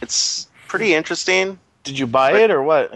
it's 0.00 0.48
pretty 0.68 0.94
interesting. 0.94 1.58
Did 1.84 1.98
you 1.98 2.06
buy 2.06 2.32
But- 2.32 2.40
it 2.42 2.50
or 2.50 2.62
what? 2.62 2.92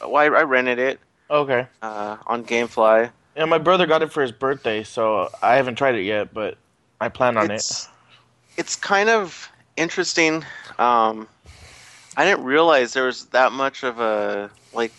Well, 0.00 0.16
I, 0.16 0.24
I 0.24 0.42
rented 0.42 0.78
it 0.78 1.00
Okay. 1.30 1.66
uh, 1.82 2.16
on 2.26 2.44
GameFly. 2.44 3.10
Yeah, 3.36 3.44
my 3.46 3.58
brother 3.58 3.86
got 3.86 4.02
it 4.02 4.12
for 4.12 4.22
his 4.22 4.32
birthday, 4.32 4.82
so 4.82 5.30
I 5.42 5.56
haven't 5.56 5.76
tried 5.76 5.94
it 5.94 6.02
yet, 6.02 6.32
but 6.34 6.56
I 7.00 7.08
plan 7.08 7.36
on 7.36 7.50
it. 7.50 7.54
it's, 7.54 7.88
It's 8.56 8.76
kind 8.76 9.08
of 9.08 9.50
interesting. 9.76 10.44
Um, 10.78 11.26
I 12.16 12.24
didn't 12.24 12.44
realize 12.44 12.92
there 12.94 13.04
was 13.04 13.26
that 13.26 13.52
much 13.52 13.82
of 13.84 14.00
a 14.00 14.50
like 14.72 14.92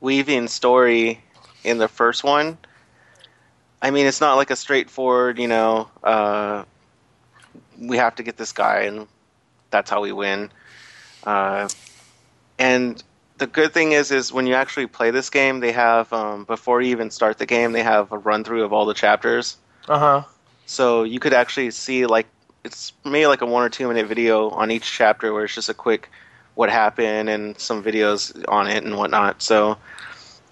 weaving 0.00 0.48
story 0.48 1.22
in 1.64 1.78
the 1.78 1.88
first 1.88 2.24
one. 2.24 2.58
I 3.80 3.90
mean, 3.90 4.06
it's 4.06 4.20
not 4.20 4.34
like 4.34 4.50
a 4.50 4.56
straightforward, 4.56 5.38
you 5.38 5.48
know, 5.48 5.88
uh, 6.02 6.64
we 7.78 7.96
have 7.96 8.16
to 8.16 8.22
get 8.22 8.36
this 8.36 8.52
guy 8.52 8.82
and 8.82 9.06
that's 9.70 9.90
how 9.90 10.02
we 10.02 10.12
win. 10.12 10.50
Uh, 11.24 11.68
and 12.58 13.02
the 13.38 13.46
good 13.46 13.72
thing 13.72 13.92
is, 13.92 14.10
is 14.10 14.32
when 14.32 14.46
you 14.46 14.54
actually 14.54 14.86
play 14.86 15.10
this 15.10 15.30
game, 15.30 15.60
they 15.60 15.72
have 15.72 16.12
um, 16.12 16.44
before 16.44 16.82
you 16.82 16.90
even 16.90 17.10
start 17.10 17.38
the 17.38 17.46
game, 17.46 17.72
they 17.72 17.82
have 17.82 18.10
a 18.10 18.18
run 18.18 18.42
through 18.44 18.64
of 18.64 18.72
all 18.72 18.84
the 18.84 18.94
chapters. 18.94 19.56
Uh 19.88 19.98
huh. 19.98 20.22
So 20.66 21.04
you 21.04 21.20
could 21.20 21.32
actually 21.32 21.70
see 21.70 22.06
like 22.06 22.26
it's 22.64 22.92
maybe 23.04 23.26
like 23.26 23.40
a 23.40 23.46
one 23.46 23.62
or 23.62 23.68
two 23.68 23.86
minute 23.88 24.06
video 24.06 24.50
on 24.50 24.70
each 24.70 24.90
chapter 24.90 25.32
where 25.32 25.44
it's 25.44 25.54
just 25.54 25.68
a 25.68 25.74
quick 25.74 26.10
what 26.54 26.68
happened 26.68 27.28
and 27.28 27.58
some 27.58 27.82
videos 27.84 28.44
on 28.48 28.66
it 28.66 28.82
and 28.84 28.96
whatnot. 28.96 29.40
So 29.40 29.78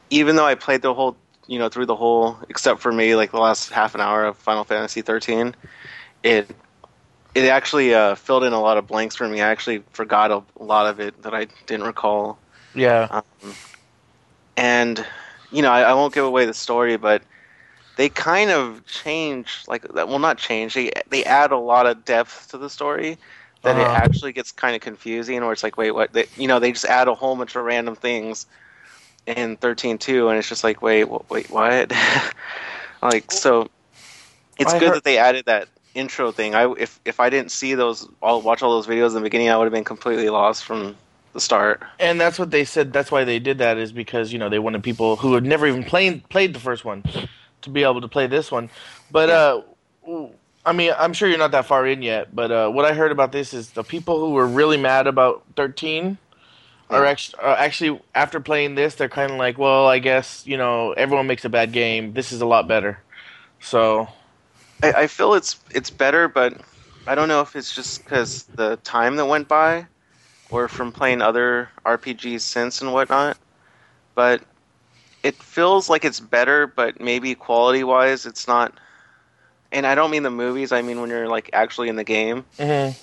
even 0.09 0.37
though 0.37 0.47
I 0.47 0.55
played 0.55 0.83
the 0.83 0.95
whole 0.95 1.17
you 1.47 1.59
know 1.59 1.69
through 1.69 1.87
the 1.87 1.97
whole 1.97 2.39
except 2.49 2.81
for 2.81 2.93
me 2.93 3.15
like 3.17 3.31
the 3.33 3.39
last 3.41 3.71
half 3.71 3.95
an 3.95 4.01
hour 4.01 4.25
of 4.27 4.39
Final 4.39 4.65
Fantasy 4.65 5.03
13, 5.03 5.55
it 6.23 6.51
it 7.35 7.47
actually 7.49 7.95
uh, 7.95 8.15
filled 8.17 8.45
in 8.45 8.53
a 8.53 8.61
lot 8.61 8.79
of 8.79 8.87
blanks 8.87 9.17
for 9.17 9.29
me. 9.29 9.41
I 9.43 9.49
actually 9.51 9.85
forgot 9.93 10.31
a 10.33 10.45
lot 10.63 10.87
of 10.87 11.01
it 11.01 11.23
that 11.23 11.35
I 11.35 11.49
didn't 11.67 11.87
recall. 11.87 12.41
Yeah. 12.75 13.11
Um, 13.11 13.57
and 14.57 15.05
you 15.51 15.63
know, 15.63 15.71
I, 15.71 15.83
I 15.83 15.95
won't 15.95 16.15
give 16.15 16.25
away 16.25 16.47
the 16.47 16.55
story, 16.55 16.97
but 16.97 17.23
they 17.97 18.09
kind 18.11 18.51
of 18.51 18.85
change 18.87 19.65
like 19.69 19.83
that. 19.95 20.09
Well, 20.09 20.19
not 20.19 20.39
change. 20.39 20.75
They 20.75 20.93
they 21.11 21.25
add 21.25 21.53
a 21.53 21.59
lot 21.59 21.87
of 21.87 22.05
depth 22.05 22.49
to 22.51 22.59
the 22.59 22.71
story 22.71 23.19
that 23.63 23.77
it 23.79 23.89
Uh-huh. 23.89 23.95
actually 23.95 24.33
gets 24.33 24.53
kind 24.53 24.75
of 24.77 24.83
confusing. 24.83 25.41
Where 25.43 25.53
it's 25.53 25.63
like, 25.63 25.77
wait, 25.79 25.93
what? 25.93 26.13
They, 26.13 26.27
you 26.37 26.49
know, 26.49 26.61
they 26.61 26.73
just 26.73 26.87
add 26.87 27.09
a 27.09 27.15
whole 27.15 27.37
bunch 27.37 27.57
of 27.57 27.65
random 27.65 27.97
things 27.97 28.47
in 29.27 29.57
thirteen 29.57 29.99
two, 29.99 30.29
and 30.29 30.39
it's 30.39 30.49
just 30.49 30.65
like, 30.65 30.83
wait, 30.83 31.05
wait, 31.31 31.51
what? 31.51 31.93
like 33.03 33.31
so, 33.31 33.69
it's 34.59 34.73
I 34.73 34.79
good 34.79 34.89
heard- 34.89 34.97
that 34.97 35.05
they 35.05 35.19
added 35.19 35.47
that 35.47 35.69
intro 35.95 36.31
thing. 36.33 36.55
I 36.55 36.71
if 36.73 37.01
if 37.05 37.21
I 37.21 37.31
didn't 37.31 37.51
see 37.51 37.75
those, 37.75 38.09
all 38.23 38.43
watch 38.43 38.63
all 38.63 38.73
those 38.73 38.87
videos 38.87 39.09
in 39.09 39.15
the 39.15 39.21
beginning, 39.23 39.49
I 39.49 39.57
would 39.57 39.65
have 39.65 39.73
been 39.73 39.85
completely 39.85 40.29
lost 40.31 40.65
from 40.65 40.97
the 41.33 41.41
start. 41.41 41.83
And 41.99 42.21
that's 42.21 42.39
what 42.39 42.51
they 42.51 42.65
said. 42.65 42.93
That's 42.93 43.11
why 43.11 43.25
they 43.25 43.39
did 43.39 43.59
that 43.59 43.79
is 43.79 43.93
because 43.93 44.33
you 44.33 44.39
know 44.39 44.49
they 44.49 44.59
wanted 44.59 44.83
people 44.83 45.17
who 45.17 45.35
had 45.35 45.45
never 45.45 45.67
even 45.67 45.85
played 45.85 46.29
played 46.29 46.55
the 46.55 46.61
first 46.61 46.85
one 46.85 47.05
to 47.63 47.71
be 47.71 47.83
able 47.83 48.01
to 48.01 48.09
play 48.09 48.27
this 48.27 48.51
one. 48.53 48.71
But 49.11 49.31
uh, 49.31 49.63
I 50.65 50.73
mean, 50.73 50.93
I'm 50.99 51.13
sure 51.13 51.29
you're 51.29 51.39
not 51.39 51.53
that 51.53 51.67
far 51.67 51.87
in 51.87 52.03
yet. 52.03 52.35
But 52.35 52.51
uh, 52.51 52.69
what 52.71 52.85
I 52.85 52.93
heard 52.93 53.13
about 53.13 53.33
this 53.33 53.55
is 53.55 53.71
the 53.71 53.85
people 53.85 54.19
who 54.21 54.31
were 54.33 54.47
really 54.47 54.77
mad 54.77 55.07
about 55.07 55.43
13 55.57 56.19
are 56.91 57.05
actually 57.05 57.43
are 57.43 57.57
actually 57.57 58.01
after 58.15 58.41
playing 58.41 58.75
this, 58.75 58.95
they're 58.95 59.09
kind 59.09 59.33
of 59.33 59.39
like, 59.39 59.59
well, 59.59 59.87
I 59.87 59.99
guess 59.99 60.47
you 60.47 60.57
know 60.57 60.93
everyone 60.93 61.27
makes 61.27 61.45
a 61.45 61.49
bad 61.49 61.73
game. 61.73 62.13
This 62.13 62.33
is 62.33 62.41
a 62.41 62.47
lot 62.47 62.69
better. 62.69 62.99
So 63.61 64.09
I, 64.83 64.93
I 64.93 65.07
feel 65.07 65.35
it's 65.35 65.59
it's 65.71 65.91
better, 65.91 66.29
but 66.29 66.61
I 67.07 67.15
don't 67.15 67.29
know 67.29 67.41
if 67.41 67.57
it's 67.57 67.75
just 67.75 68.05
because 68.05 68.45
the 68.45 68.77
time 68.79 69.17
that 69.17 69.27
went 69.27 69.49
by, 69.49 69.87
or 70.51 70.69
from 70.69 70.93
playing 70.93 71.23
other 71.23 71.71
RPGs 71.85 72.41
since 72.41 72.81
and 72.81 72.93
whatnot. 72.93 73.37
But 74.15 74.43
it 75.23 75.35
feels 75.35 75.89
like 75.89 76.05
it's 76.05 76.21
better, 76.21 76.67
but 76.67 77.01
maybe 77.01 77.35
quality 77.35 77.85
wise, 77.85 78.27
it's 78.27 78.47
not. 78.47 78.73
And 79.73 79.87
I 79.87 79.95
don't 79.95 80.11
mean 80.11 80.23
the 80.23 80.31
movies. 80.31 80.73
I 80.73 80.83
mean 80.83 81.01
when 81.01 81.11
you're 81.11 81.29
like 81.29 81.51
actually 81.53 81.89
in 81.89 81.97
the 81.97 82.05
game, 82.05 82.45
mhm. 82.59 82.97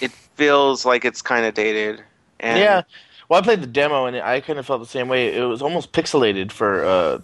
it 0.00 0.10
feels 0.10 0.84
like 0.84 1.04
it's 1.04 1.22
kind 1.22 1.46
of 1.46 1.54
dated. 1.54 2.02
And 2.38 2.58
yeah. 2.58 2.82
Well, 3.28 3.40
I 3.40 3.42
played 3.42 3.62
the 3.62 3.66
demo 3.66 4.06
and 4.06 4.16
I 4.16 4.40
kind 4.40 4.58
of 4.58 4.66
felt 4.66 4.80
the 4.80 4.86
same 4.86 5.08
way. 5.08 5.34
It 5.34 5.44
was 5.44 5.62
almost 5.62 5.92
pixelated 5.92 6.52
for 6.52 6.82
a 6.82 7.22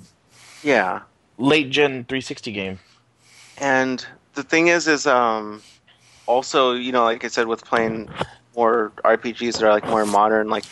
yeah. 0.62 1.02
late 1.38 1.71
gen 1.71 2.04
360 2.04 2.52
game. 2.52 2.78
And 3.59 4.04
the 4.35 4.42
thing 4.42 4.69
is, 4.69 4.87
is 4.88 5.07
um, 5.07 5.62
also 6.26 6.73
you 6.73 6.92
know, 6.92 7.04
like 7.04 7.25
I 7.25 7.28
said, 7.28 7.47
with 7.47 7.64
playing 7.64 8.09
more 8.57 8.92
RPGs 9.04 9.59
that 9.59 9.64
are 9.64 9.73
like 9.73 9.87
more 9.87 10.07
modern, 10.07 10.49
like 10.49 10.64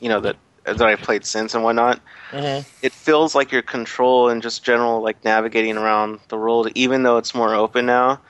you 0.00 0.08
know 0.08 0.20
that 0.20 0.36
that 0.64 0.80
I 0.82 0.96
played 0.96 1.24
since 1.24 1.54
and 1.54 1.64
whatnot, 1.64 2.00
Mm-hmm. 2.30 2.66
it 2.82 2.92
feels 2.92 3.34
like 3.34 3.52
your 3.52 3.62
control 3.62 4.28
and 4.30 4.42
just 4.42 4.64
general 4.64 5.02
like 5.02 5.22
navigating 5.24 5.76
around 5.76 6.20
the 6.28 6.36
world, 6.38 6.70
even 6.74 7.02
though 7.02 7.18
it's 7.18 7.34
more 7.34 7.54
open 7.54 7.84
now, 7.86 8.20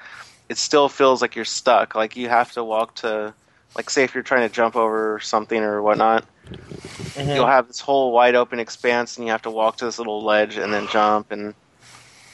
it 0.48 0.56
still 0.58 0.88
feels 0.88 1.22
like 1.22 1.36
you're 1.36 1.44
stuck. 1.44 1.94
Like 1.94 2.16
you 2.16 2.28
have 2.28 2.52
to 2.52 2.64
walk 2.64 2.96
to, 2.96 3.32
like 3.74 3.90
say 3.90 4.04
if 4.04 4.14
you're 4.14 4.22
trying 4.22 4.48
to 4.48 4.54
jump 4.54 4.76
over 4.76 5.20
something 5.20 5.62
or 5.62 5.82
whatnot, 5.82 6.24
mm-hmm. 6.46 7.30
you'll 7.30 7.46
have 7.46 7.68
this 7.68 7.80
whole 7.80 8.12
wide 8.12 8.34
open 8.34 8.58
expanse 8.58 9.16
and 9.16 9.26
you 9.26 9.32
have 9.32 9.42
to 9.42 9.50
walk 9.50 9.76
to 9.78 9.84
this 9.84 9.98
little 9.98 10.22
ledge 10.22 10.56
and 10.56 10.72
then 10.72 10.86
jump 10.88 11.32
and 11.32 11.54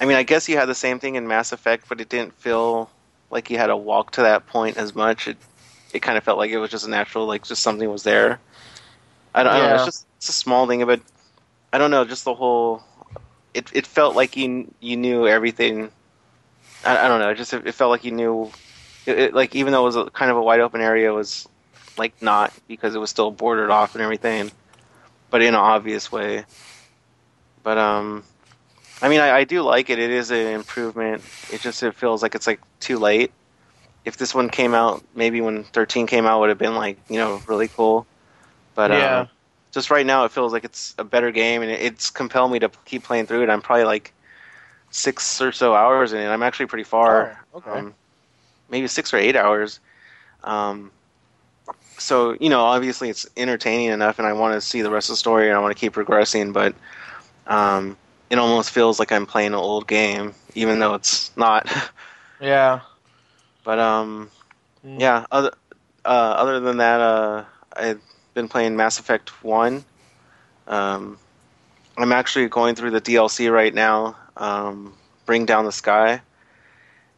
I 0.01 0.07
mean 0.07 0.17
I 0.17 0.23
guess 0.23 0.49
you 0.49 0.57
had 0.57 0.69
the 0.69 0.75
same 0.75 0.99
thing 0.99 1.15
in 1.15 1.27
Mass 1.27 1.53
Effect 1.53 1.89
but 1.89 2.01
it 2.01 2.09
didn't 2.09 2.35
feel 2.35 2.91
like 3.31 3.51
you 3.51 3.59
had 3.59 3.67
to 3.67 3.77
walk 3.77 4.13
to 4.13 4.23
that 4.23 4.47
point 4.47 4.77
as 4.77 4.95
much. 4.95 5.29
It 5.29 5.37
it 5.93 6.01
kind 6.01 6.19
of 6.19 6.25
felt 6.25 6.39
like 6.39 6.51
it 6.51 6.59
was 6.59 6.71
just 6.71 6.87
a 6.87 6.91
natural 6.91 7.27
like 7.27 7.45
just 7.45 7.63
something 7.63 7.91
was 7.91 8.03
there. 8.03 8.41
I 9.35 9.43
don't, 9.43 9.53
I 9.53 9.59
don't 9.59 9.69
know 9.69 9.75
it's 9.77 9.85
just 9.85 10.07
it's 10.17 10.29
a 10.29 10.33
small 10.33 10.67
thing 10.67 10.85
but 10.87 11.01
I 11.73 11.79
don't 11.79 11.91
know 11.91 12.05
just 12.05 12.25
the 12.25 12.35
whole 12.35 12.83
it 13.55 13.71
it 13.73 13.87
felt 13.87 14.17
like 14.17 14.37
you 14.37 14.73
you 14.81 14.97
knew 14.97 15.27
everything. 15.27 15.91
I, 16.85 17.07
I 17.07 17.09
don't 17.09 17.21
know 17.21 17.31
it 17.31 17.37
just 17.37 17.53
it, 17.53 17.75
felt 17.75 17.91
like 17.91 18.05
you 18.05 18.13
knew 18.13 18.51
it, 19.09 19.19
it, 19.19 19.35
like 19.35 19.57
even 19.57 19.73
though 19.73 19.83
it 19.83 19.87
was 19.87 19.97
a, 19.97 20.11
kind 20.11 20.31
of 20.31 20.37
a 20.37 20.43
wide 20.43 20.61
open 20.61 20.81
area 20.81 21.11
it 21.11 21.15
was 21.15 21.49
like 21.97 22.21
not 22.23 22.53
because 22.69 22.95
it 22.95 22.99
was 22.99 23.11
still 23.11 23.31
bordered 23.31 23.71
off 23.71 23.95
and 23.95 24.03
everything, 24.03 24.53
but 25.31 25.43
in 25.43 25.49
an 25.49 25.55
obvious 25.57 26.13
way. 26.13 26.45
But 27.63 27.79
um, 27.79 28.25
I 29.03 29.09
mean, 29.09 29.21
I, 29.21 29.31
I 29.39 29.45
do 29.45 29.63
like 29.63 29.91
it. 29.91 29.99
It 29.99 30.11
is 30.11 30.31
an 30.31 30.47
improvement. 30.49 31.25
It 31.51 31.61
just 31.61 31.83
it 31.83 31.95
feels 31.95 32.23
like 32.23 32.35
it's 32.35 32.47
like 32.47 32.61
too 32.81 32.99
late. 32.99 33.33
If 34.05 34.17
this 34.17 34.35
one 34.35 34.49
came 34.49 34.75
out, 34.75 35.05
maybe 35.15 35.41
when 35.41 35.65
13 35.65 36.07
came 36.07 36.27
out, 36.27 36.41
would 36.41 36.49
have 36.49 36.59
been 36.59 36.75
like 36.77 36.99
you 37.09 37.19
know 37.19 37.43
really 37.47 37.69
cool. 37.69 38.07
But 38.75 38.93
Yeah. 38.93 39.21
um, 39.21 39.29
just 39.73 39.91
right 39.91 40.07
now, 40.07 40.25
it 40.25 40.33
feels 40.33 40.53
like 40.53 40.65
it's 40.65 40.95
a 40.99 41.05
better 41.05 41.31
game, 41.31 41.63
and 41.63 41.71
it, 41.71 41.81
it's 41.81 42.11
compelled 42.11 42.53
me 42.53 42.59
to 42.61 42.71
keep 42.85 43.05
playing 43.05 43.27
through 43.27 43.43
it. 43.43 43.51
I'm 43.51 43.63
probably 43.63 43.85
like 43.85 44.13
six 44.91 45.41
or 45.41 45.53
so 45.53 45.75
hours 45.75 46.13
in 46.13 46.21
it. 46.21 46.29
I'm 46.29 46.43
actually 46.43 46.67
pretty 46.67 46.85
far. 46.85 47.37
Oh, 47.53 47.59
okay. 47.59 47.71
Um, 47.79 47.95
maybe 48.71 48.87
six 48.89 49.13
or 49.13 49.17
eight 49.19 49.37
hours. 49.37 49.81
Um, 50.45 50.91
so 51.99 52.37
you 52.41 52.49
know, 52.49 52.61
obviously 52.63 53.09
it's 53.11 53.27
entertaining 53.37 53.89
enough, 53.89 54.19
and 54.19 54.27
I 54.27 54.33
want 54.33 54.55
to 54.55 54.61
see 54.61 54.83
the 54.83 54.91
rest 54.91 55.09
of 55.09 55.15
the 55.15 55.19
story, 55.19 55.49
and 55.49 55.57
I 55.57 55.61
want 55.61 55.75
to 55.77 55.81
keep 55.81 55.93
progressing. 55.93 56.53
But 56.53 56.75
um, 57.47 57.97
it 58.31 58.39
almost 58.39 58.71
feels 58.71 58.99
like 58.99 59.13
I'm 59.13 59.27
playing 59.27 59.49
an 59.49 59.55
old 59.55 59.87
game, 59.87 60.35
even 60.55 60.79
though 60.79 60.95
it's 60.95 61.37
not. 61.37 61.69
Yeah. 62.41 62.81
but 63.65 63.79
um, 63.81 64.31
Mm. 64.87 65.01
yeah. 65.01 65.27
Other 65.33 65.51
uh, 66.05 66.09
other 66.39 66.61
than 66.61 66.77
that, 66.77 67.01
uh, 67.01 67.45
I've 67.77 68.01
been 68.35 68.47
playing 68.47 68.77
Mass 68.77 69.01
Effect 69.01 69.43
One. 69.43 69.85
Um, 70.69 71.19
I'm 71.97 72.13
actually 72.13 72.49
going 72.49 72.77
through 72.77 72.93
the 72.93 73.01
DLC 73.01 73.51
right 73.53 73.75
now. 73.75 74.17
Um, 74.37 74.95
Bring 75.27 75.47
Down 75.47 75.65
the 75.65 75.73
Sky. 75.73 76.21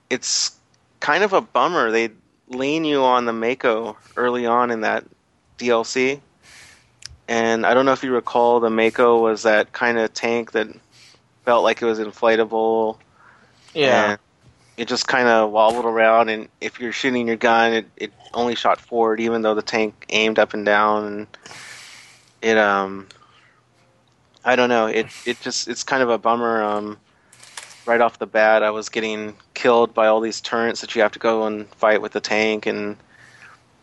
It's 0.08 0.56
kind 1.00 1.24
of 1.24 1.32
a 1.32 1.40
bummer. 1.40 1.90
They 1.90 2.10
lean 2.48 2.84
you 2.84 3.02
on 3.02 3.24
the 3.24 3.32
Mako 3.32 3.96
early 4.16 4.46
on 4.46 4.70
in 4.70 4.82
that 4.82 5.04
DLC. 5.58 6.20
And 7.28 7.64
I 7.64 7.74
don't 7.74 7.86
know 7.86 7.92
if 7.92 8.02
you 8.02 8.12
recall, 8.12 8.60
the 8.60 8.70
Mako 8.70 9.20
was 9.20 9.42
that 9.44 9.72
kind 9.72 9.98
of 9.98 10.12
tank 10.12 10.52
that 10.52 10.68
felt 11.44 11.62
like 11.64 11.80
it 11.80 11.84
was 11.84 11.98
inflatable. 11.98 12.98
Yeah. 13.74 14.16
It 14.76 14.88
just 14.88 15.06
kind 15.06 15.28
of 15.28 15.50
wobbled 15.50 15.84
around, 15.84 16.30
and 16.30 16.48
if 16.60 16.80
you're 16.80 16.92
shooting 16.92 17.26
your 17.26 17.36
gun, 17.36 17.74
it, 17.74 17.86
it 17.96 18.12
only 18.32 18.54
shot 18.54 18.80
forward, 18.80 19.20
even 19.20 19.42
though 19.42 19.54
the 19.54 19.62
tank 19.62 20.06
aimed 20.08 20.38
up 20.38 20.54
and 20.54 20.64
down. 20.64 21.06
And 21.06 21.26
it, 22.40 22.56
um, 22.56 23.06
I 24.42 24.56
don't 24.56 24.70
know. 24.70 24.86
It 24.86 25.06
it 25.26 25.38
just 25.40 25.68
it's 25.68 25.82
kind 25.82 26.02
of 26.02 26.08
a 26.08 26.16
bummer. 26.16 26.62
Um, 26.62 26.98
right 27.86 28.00
off 28.00 28.18
the 28.18 28.26
bat, 28.26 28.62
I 28.62 28.70
was 28.70 28.88
getting 28.88 29.34
killed 29.54 29.94
by 29.94 30.06
all 30.06 30.20
these 30.20 30.40
turrets 30.40 30.80
that 30.80 30.94
you 30.94 31.02
have 31.02 31.12
to 31.12 31.18
go 31.18 31.46
and 31.46 31.68
fight 31.74 32.00
with 32.02 32.12
the 32.12 32.20
tank, 32.20 32.66
and 32.66 32.96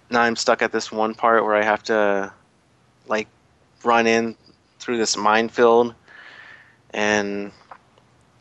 now 0.10 0.22
I'm 0.22 0.36
stuck 0.36 0.62
at 0.62 0.72
this 0.72 0.92
one 0.92 1.14
part 1.16 1.44
where 1.44 1.56
I 1.56 1.64
have 1.64 1.84
to 1.84 2.32
like 3.08 3.28
run 3.84 4.08
in 4.08 4.36
through 4.80 4.98
this 4.98 5.18
minefield, 5.18 5.94
and 6.92 7.52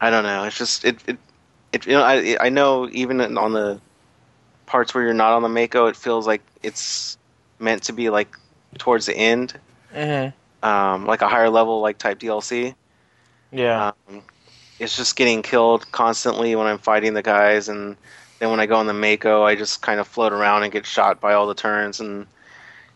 I 0.00 0.10
don't 0.10 0.24
know. 0.24 0.44
It's 0.44 0.58
just 0.58 0.84
it 0.84 0.98
it, 1.06 1.18
it 1.72 1.86
you 1.86 1.92
know 1.92 2.02
I 2.02 2.36
I 2.40 2.48
know 2.50 2.88
even 2.92 3.20
on 3.36 3.52
the 3.52 3.80
parts 4.66 4.94
where 4.94 5.04
you're 5.04 5.14
not 5.14 5.32
on 5.32 5.42
the 5.42 5.48
Mako, 5.48 5.86
it 5.86 5.96
feels 5.96 6.26
like 6.26 6.42
it's 6.62 7.16
meant 7.58 7.84
to 7.84 7.92
be 7.92 8.10
like 8.10 8.34
towards 8.78 9.06
the 9.06 9.16
end, 9.16 9.58
Mm-hmm. 9.94 10.68
um, 10.68 11.06
like 11.06 11.22
a 11.22 11.28
higher 11.28 11.48
level 11.48 11.80
like 11.80 11.98
type 11.98 12.18
DLC. 12.18 12.74
Yeah. 13.52 13.92
Um, 14.08 14.22
it's 14.78 14.96
just 14.96 15.16
getting 15.16 15.42
killed 15.42 15.90
constantly 15.92 16.54
when 16.54 16.66
I'm 16.66 16.78
fighting 16.78 17.14
the 17.14 17.22
guys, 17.22 17.68
and 17.68 17.96
then 18.38 18.50
when 18.50 18.60
I 18.60 18.66
go 18.66 18.76
on 18.76 18.86
the 18.86 18.92
Mako, 18.92 19.42
I 19.44 19.54
just 19.54 19.82
kind 19.82 20.00
of 20.00 20.06
float 20.06 20.32
around 20.32 20.62
and 20.62 20.72
get 20.72 20.86
shot 20.86 21.20
by 21.20 21.34
all 21.34 21.46
the 21.46 21.54
turns, 21.54 22.00
and 22.00 22.26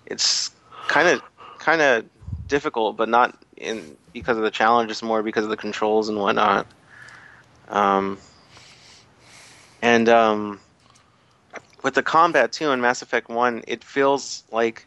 it's 0.07 0.51
kind 0.89 1.09
of 1.09 1.23
kind 1.59 1.81
of 1.81 2.05
difficult, 2.49 2.97
but 2.97 3.09
not 3.09 3.37
in 3.57 3.97
because 4.13 4.37
of 4.37 4.43
the 4.43 4.51
challenge. 4.51 4.91
It's 4.91 5.03
more 5.03 5.23
because 5.23 5.45
of 5.45 5.51
the 5.51 5.57
controls 5.57 6.09
and 6.09 6.19
whatnot. 6.19 6.67
Um, 7.69 8.19
and 9.81 10.09
um, 10.09 10.61
with 11.83 11.95
the 11.95 12.03
combat 12.03 12.53
too 12.53 12.71
in 12.71 12.81
Mass 12.81 13.03
Effect 13.03 13.29
One, 13.29 13.63
it 13.67 13.85
feels 13.85 14.45
like 14.51 14.87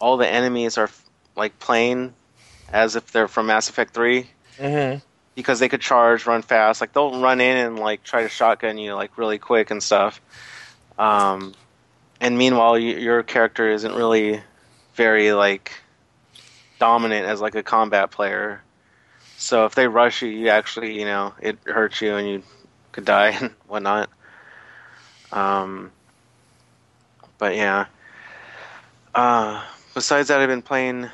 all 0.00 0.16
the 0.16 0.28
enemies 0.28 0.78
are 0.78 0.90
like 1.36 1.58
playing 1.58 2.14
as 2.72 2.96
if 2.96 3.12
they're 3.12 3.28
from 3.28 3.46
Mass 3.46 3.68
Effect 3.68 3.94
Three 3.94 4.26
mm-hmm. 4.58 4.98
Because 5.36 5.60
they 5.60 5.68
could 5.68 5.82
charge, 5.82 6.26
run 6.26 6.42
fast. 6.42 6.80
Like 6.80 6.92
they'll 6.92 7.20
run 7.20 7.40
in 7.40 7.56
and 7.56 7.78
like 7.78 8.02
try 8.02 8.22
to 8.22 8.28
shotgun 8.28 8.78
you 8.78 8.94
like 8.94 9.16
really 9.16 9.38
quick 9.38 9.70
and 9.70 9.80
stuff. 9.80 10.20
Um, 10.98 11.54
and 12.20 12.36
meanwhile, 12.36 12.72
y- 12.72 12.78
your 12.78 13.22
character 13.22 13.70
isn't 13.70 13.94
really 13.94 14.40
very 14.94 15.32
like 15.32 15.72
dominant 16.80 17.26
as 17.26 17.40
like 17.40 17.54
a 17.54 17.62
combat 17.62 18.10
player. 18.10 18.62
So 19.36 19.66
if 19.66 19.74
they 19.74 19.86
rush 19.86 20.22
you, 20.22 20.28
you 20.30 20.48
actually 20.48 20.98
you 20.98 21.04
know 21.04 21.34
it 21.40 21.58
hurts 21.66 22.00
you 22.00 22.16
and 22.16 22.26
you 22.26 22.42
could 22.90 23.04
die 23.04 23.28
and 23.40 23.50
whatnot. 23.68 24.08
Um, 25.30 25.92
but 27.38 27.54
yeah. 27.54 27.86
Uh, 29.14 29.62
besides 29.94 30.28
that, 30.28 30.40
I've 30.40 30.48
been 30.48 30.62
playing 30.62 31.10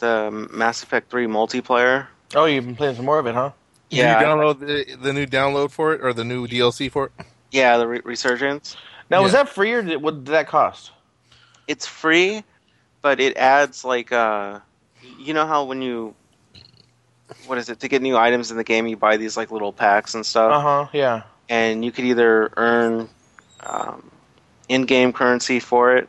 the 0.00 0.48
Mass 0.52 0.82
Effect 0.82 1.10
Three 1.10 1.26
multiplayer. 1.26 2.08
Oh, 2.34 2.44
you've 2.44 2.64
been 2.64 2.76
playing 2.76 2.96
some 2.96 3.04
more 3.04 3.18
of 3.18 3.26
it, 3.26 3.34
huh? 3.34 3.52
Did 3.90 3.98
Yeah, 3.98 4.20
you 4.20 4.26
download 4.26 4.60
the, 4.60 4.96
the 4.96 5.12
new 5.12 5.26
download 5.26 5.70
for 5.70 5.92
it 5.94 6.00
or 6.02 6.12
the 6.12 6.24
new 6.24 6.46
DLC 6.46 6.88
for 6.88 7.06
it? 7.06 7.26
yeah, 7.50 7.76
the 7.78 7.86
re- 7.86 8.00
Resurgence. 8.04 8.76
Now, 9.10 9.22
was 9.22 9.32
that 9.32 9.48
free 9.48 9.72
or 9.72 9.82
did, 9.82 10.02
what 10.02 10.24
did 10.24 10.32
that 10.32 10.48
cost? 10.48 10.90
It's 11.66 11.86
free, 11.86 12.44
but 13.02 13.20
it 13.20 13.36
adds 13.36 13.84
like 13.84 14.12
uh, 14.12 14.60
you 15.18 15.34
know 15.34 15.46
how 15.46 15.64
when 15.64 15.82
you 15.82 16.14
what 17.46 17.58
is 17.58 17.68
it 17.68 17.80
to 17.80 17.88
get 17.88 18.02
new 18.02 18.16
items 18.16 18.50
in 18.50 18.56
the 18.56 18.64
game, 18.64 18.86
you 18.86 18.96
buy 18.96 19.16
these 19.16 19.36
like 19.36 19.50
little 19.50 19.72
packs 19.72 20.14
and 20.14 20.24
stuff, 20.24 20.52
Uh 20.54 20.60
huh. 20.60 20.86
Yeah. 20.92 21.22
and 21.48 21.84
you 21.84 21.92
could 21.92 22.04
either 22.04 22.50
earn 22.56 23.08
um, 23.64 24.10
in-game 24.68 25.12
currency 25.12 25.60
for 25.60 25.96
it, 25.96 26.08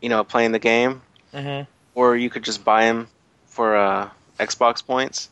you 0.00 0.08
know, 0.08 0.24
playing 0.24 0.52
the 0.52 0.58
game, 0.58 1.02
Mm-hmm. 1.32 1.70
or 1.94 2.16
you 2.16 2.30
could 2.30 2.44
just 2.44 2.64
buy 2.64 2.84
them 2.86 3.08
for 3.46 3.76
uh, 3.76 4.10
Xbox 4.38 4.84
points. 4.84 5.30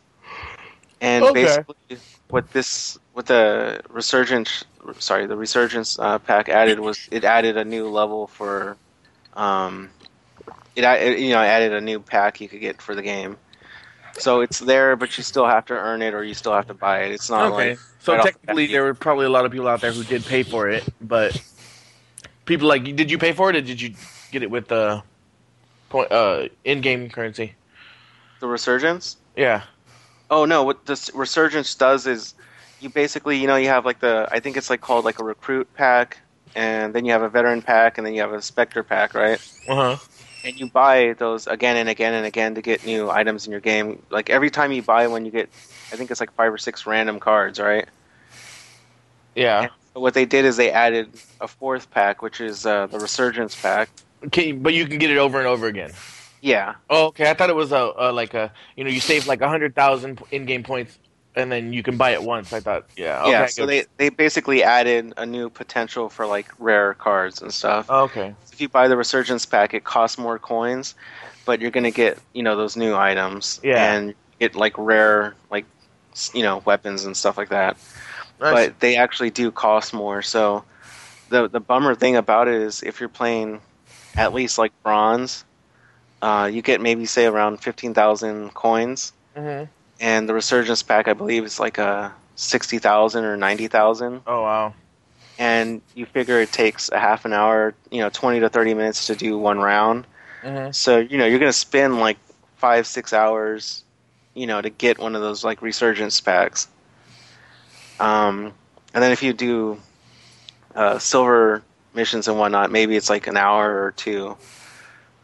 And 1.00 1.30
Okay. 1.30 1.32
basically, 1.32 1.74
what 2.30 2.50
this, 2.52 2.98
what 3.12 3.26
the 3.26 3.80
resurgence, 3.90 4.64
sorry, 4.98 5.26
the 5.26 5.36
resurgence 5.36 5.98
uh, 5.98 6.18
pack 6.18 6.48
added 6.48 6.78
was 6.80 7.08
it 7.10 7.24
added 7.24 7.56
a 7.56 7.64
new 7.64 7.88
level 7.88 8.26
for, 8.26 8.76
um, 9.34 9.90
it, 10.76 10.84
it 10.84 11.18
you 11.20 11.30
know 11.30 11.40
added 11.40 11.72
a 11.72 11.80
new 11.80 12.00
pack 12.00 12.40
you 12.40 12.48
could 12.48 12.60
get 12.60 12.80
for 12.80 12.94
the 12.94 13.02
game. 13.02 13.36
So 14.16 14.40
it's 14.40 14.58
there, 14.60 14.96
but 14.96 15.16
you 15.16 15.24
still 15.24 15.46
have 15.46 15.66
to 15.66 15.74
earn 15.74 16.02
it, 16.02 16.14
or 16.14 16.22
you 16.24 16.34
still 16.34 16.52
have 16.54 16.66
to 16.68 16.74
buy 16.74 17.04
it. 17.04 17.12
It's 17.12 17.30
not 17.30 17.48
Okay. 17.48 17.50
like 17.50 17.78
so 17.98 18.12
right 18.12 18.20
off 18.20 18.32
the 18.46 18.48
technically, 18.48 18.66
there 18.68 18.82
were 18.84 18.94
probably 18.94 19.26
a 19.26 19.30
lot 19.30 19.44
of 19.44 19.52
people 19.52 19.68
out 19.68 19.80
there 19.80 19.92
who 19.92 20.04
did 20.04 20.24
pay 20.26 20.42
for 20.42 20.68
it, 20.68 20.88
but 21.00 21.36
people 22.44 22.68
like, 22.68 22.84
did 22.84 23.10
you 23.10 23.18
pay 23.18 23.32
for 23.32 23.50
it 23.50 23.56
or 23.56 23.60
did 23.62 23.80
you 23.80 23.94
get 24.30 24.42
it 24.42 24.50
with 24.50 24.68
the 24.68 25.02
point 25.88 26.12
uh 26.12 26.48
in-game 26.64 27.10
currency? 27.10 27.54
The 28.42 28.48
resurgence. 28.48 29.16
Yeah. 29.36 29.62
Oh 30.30 30.44
no! 30.44 30.64
What 30.64 30.84
this 30.84 31.10
resurgence 31.14 31.74
does 31.74 32.06
is 32.06 32.34
you 32.80 32.90
basically, 32.90 33.38
you 33.38 33.46
know, 33.46 33.56
you 33.56 33.68
have 33.68 33.86
like 33.86 34.00
the 34.00 34.28
I 34.30 34.40
think 34.40 34.58
it's 34.58 34.68
like 34.68 34.82
called 34.82 35.06
like 35.06 35.18
a 35.18 35.24
recruit 35.24 35.72
pack, 35.74 36.18
and 36.54 36.92
then 36.92 37.06
you 37.06 37.12
have 37.12 37.22
a 37.22 37.30
veteran 37.30 37.62
pack, 37.62 37.96
and 37.96 38.06
then 38.06 38.12
you 38.12 38.20
have 38.20 38.32
a 38.32 38.42
specter 38.42 38.82
pack, 38.82 39.14
right? 39.14 39.40
Uh 39.66 39.74
huh. 39.74 39.96
And 40.44 40.58
you 40.58 40.66
buy 40.66 41.14
those 41.18 41.46
again 41.46 41.76
and 41.76 41.88
again 41.88 42.14
and 42.14 42.26
again 42.26 42.56
to 42.56 42.62
get 42.62 42.84
new 42.84 43.08
items 43.08 43.46
in 43.46 43.52
your 43.52 43.60
game. 43.60 44.02
Like 44.10 44.28
every 44.28 44.50
time 44.50 44.72
you 44.72 44.82
buy 44.82 45.06
one, 45.06 45.24
you 45.24 45.30
get 45.30 45.48
I 45.92 45.96
think 45.96 46.10
it's 46.10 46.20
like 46.20 46.32
five 46.34 46.52
or 46.52 46.58
six 46.58 46.84
random 46.84 47.20
cards, 47.20 47.60
right? 47.60 47.86
Yeah. 49.36 49.68
What 49.94 50.14
they 50.14 50.24
did 50.24 50.44
is 50.44 50.56
they 50.56 50.72
added 50.72 51.10
a 51.40 51.46
fourth 51.46 51.90
pack, 51.90 52.22
which 52.22 52.40
is 52.40 52.66
uh, 52.66 52.86
the 52.86 52.98
resurgence 52.98 53.54
pack. 53.60 53.88
Okay, 54.24 54.52
but 54.52 54.72
you 54.72 54.86
can 54.86 54.98
get 54.98 55.10
it 55.10 55.18
over 55.18 55.38
and 55.38 55.46
over 55.46 55.66
again. 55.66 55.92
Yeah, 56.42 56.74
Oh, 56.90 57.06
okay. 57.06 57.30
I 57.30 57.34
thought 57.34 57.48
it 57.50 57.56
was 57.56 57.72
a, 57.72 57.92
a 57.96 58.12
like 58.12 58.34
a 58.34 58.52
you 58.76 58.82
know 58.84 58.90
you 58.90 59.00
save 59.00 59.26
like 59.26 59.40
a 59.40 59.48
hundred 59.48 59.74
thousand 59.74 60.20
in-game 60.30 60.64
points 60.64 60.98
and 61.34 61.50
then 61.50 61.72
you 61.72 61.82
can 61.82 61.96
buy 61.96 62.10
it 62.10 62.22
once. 62.22 62.52
I 62.52 62.60
thought, 62.60 62.84
yeah. 62.96 63.22
Okay, 63.22 63.30
yeah. 63.30 63.46
So 63.46 63.64
they 63.64 63.86
they 63.96 64.08
basically 64.10 64.62
added 64.62 65.14
a 65.16 65.24
new 65.24 65.48
potential 65.48 66.08
for 66.10 66.26
like 66.26 66.48
rare 66.58 66.92
cards 66.94 67.40
and 67.40 67.54
stuff. 67.54 67.86
Oh, 67.88 68.02
okay. 68.04 68.34
if 68.52 68.60
you 68.60 68.68
buy 68.68 68.88
the 68.88 68.96
resurgence 68.98 69.46
pack 69.46 69.72
it 69.72 69.84
costs 69.84 70.18
more 70.18 70.38
coins 70.38 70.94
but 71.44 71.60
you're 71.60 71.70
going 71.72 71.84
to 71.84 71.90
get 71.90 72.18
you 72.34 72.42
know 72.42 72.56
those 72.56 72.76
new 72.76 72.94
items 72.94 73.60
Yeah. 73.64 73.92
and 73.94 74.14
get 74.40 74.54
like 74.54 74.76
rare 74.76 75.34
like 75.50 75.64
you 76.34 76.42
know 76.42 76.60
weapons 76.66 77.04
and 77.04 77.16
stuff 77.16 77.38
like 77.38 77.48
that 77.48 77.76
Nice. 78.40 78.52
but 78.68 78.80
they 78.80 78.96
actually 78.96 79.30
do 79.30 79.50
cost 79.50 79.94
more 79.94 80.22
so 80.22 80.64
the 81.30 81.48
the 81.48 81.60
bummer 81.60 81.94
thing 81.94 82.16
about 82.16 82.46
it 82.48 82.60
is 82.60 82.82
if 82.82 83.00
you're 83.00 83.08
playing 83.08 83.60
at 84.16 84.34
least 84.34 84.58
like 84.58 84.72
bronze 84.82 85.44
uh, 86.22 86.48
you 86.50 86.62
get 86.62 86.80
maybe 86.80 87.04
say 87.04 87.26
around 87.26 87.58
15,000 87.58 88.54
coins 88.54 89.12
hmm 89.36 89.64
and 90.00 90.28
the 90.28 90.34
resurgence 90.34 90.82
pack 90.82 91.06
I 91.08 91.12
believe 91.12 91.44
is 91.44 91.60
like 91.60 91.78
a 91.78 92.12
60,000 92.36 93.24
or 93.24 93.36
90,000 93.36 94.22
Oh 94.26 94.42
wow. 94.42 94.74
and 95.38 95.82
you 95.94 96.06
figure 96.06 96.40
it 96.40 96.50
takes 96.52 96.88
a 96.90 96.98
half 96.98 97.24
an 97.24 97.32
hour, 97.32 97.74
you 97.90 98.00
know, 98.00 98.08
20 98.10 98.40
to 98.40 98.48
30 98.48 98.74
minutes 98.74 99.06
to 99.08 99.14
do 99.16 99.38
one 99.38 99.58
round. 99.58 100.06
hmm 100.42 100.70
So, 100.70 100.98
you 100.98 101.18
know, 101.18 101.26
you're 101.26 101.38
going 101.38 101.52
to 101.52 101.58
spend 101.58 101.98
like 101.98 102.16
five, 102.56 102.86
six 102.86 103.12
hours, 103.12 103.84
you 104.34 104.46
know, 104.46 104.60
to 104.62 104.70
get 104.70 104.98
one 104.98 105.14
of 105.14 105.20
those 105.22 105.44
like 105.44 105.60
resurgence 105.62 106.20
packs. 106.20 106.68
Um, 108.00 108.52
and 108.94 109.02
then 109.02 109.12
if 109.12 109.22
you 109.22 109.32
do 109.32 109.78
uh, 110.74 110.98
silver 110.98 111.62
missions 111.94 112.28
and 112.28 112.38
whatnot, 112.38 112.70
maybe 112.70 112.96
it's 112.96 113.10
like 113.10 113.26
an 113.26 113.36
hour 113.36 113.84
or 113.84 113.92
two. 113.92 114.36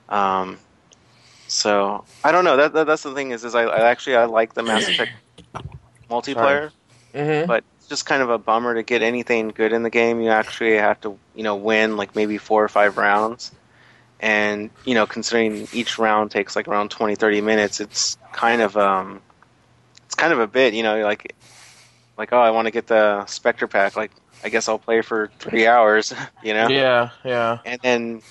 Um, 0.08 0.58
so 1.48 2.04
I 2.22 2.32
don't 2.32 2.44
know. 2.44 2.56
That, 2.56 2.72
that 2.74 2.86
that's 2.86 3.02
the 3.02 3.14
thing 3.14 3.32
is, 3.32 3.44
is 3.44 3.54
I, 3.54 3.64
I 3.64 3.90
actually 3.90 4.16
I 4.16 4.26
like 4.26 4.54
the 4.54 4.62
Mass 4.62 4.88
Effect 4.88 5.12
multiplayer 6.10 6.70
hmm 7.14 7.46
but 7.46 7.64
it's 7.76 7.88
just 7.88 8.06
kind 8.06 8.22
of 8.22 8.30
a 8.30 8.38
bummer 8.38 8.74
to 8.74 8.82
get 8.82 9.02
anything 9.02 9.48
good 9.48 9.72
in 9.72 9.82
the 9.82 9.90
game. 9.90 10.20
You 10.20 10.30
actually 10.30 10.76
have 10.76 11.00
to, 11.00 11.18
you 11.34 11.42
know, 11.42 11.56
win 11.56 11.96
like 11.96 12.14
maybe 12.14 12.38
four 12.38 12.62
or 12.62 12.68
five 12.68 12.96
rounds. 12.98 13.52
And, 14.20 14.70
you 14.84 14.94
know, 14.94 15.06
considering 15.06 15.68
each 15.72 15.98
round 15.98 16.30
takes 16.30 16.56
like 16.56 16.68
around 16.68 16.90
20, 16.90 17.14
30 17.14 17.40
minutes, 17.40 17.80
it's 17.80 18.18
kind 18.32 18.60
of, 18.60 18.76
um, 18.76 19.22
it's 20.06 20.14
kind 20.14 20.32
of 20.32 20.40
a 20.40 20.46
bit, 20.46 20.74
you 20.74 20.82
know, 20.82 21.02
like, 21.02 21.34
like, 22.18 22.32
oh, 22.32 22.40
I 22.40 22.50
want 22.50 22.66
to 22.66 22.72
get 22.72 22.86
the 22.88 23.24
Spectre 23.26 23.68
pack. 23.68 23.96
Like, 23.96 24.10
I 24.44 24.48
guess 24.48 24.68
I'll 24.68 24.78
play 24.78 25.02
for 25.02 25.30
three 25.38 25.66
hours, 25.66 26.12
you 26.42 26.52
know? 26.52 26.68
Yeah. 26.68 27.10
Yeah. 27.24 27.58
And 27.64 27.80
then, 27.82 28.22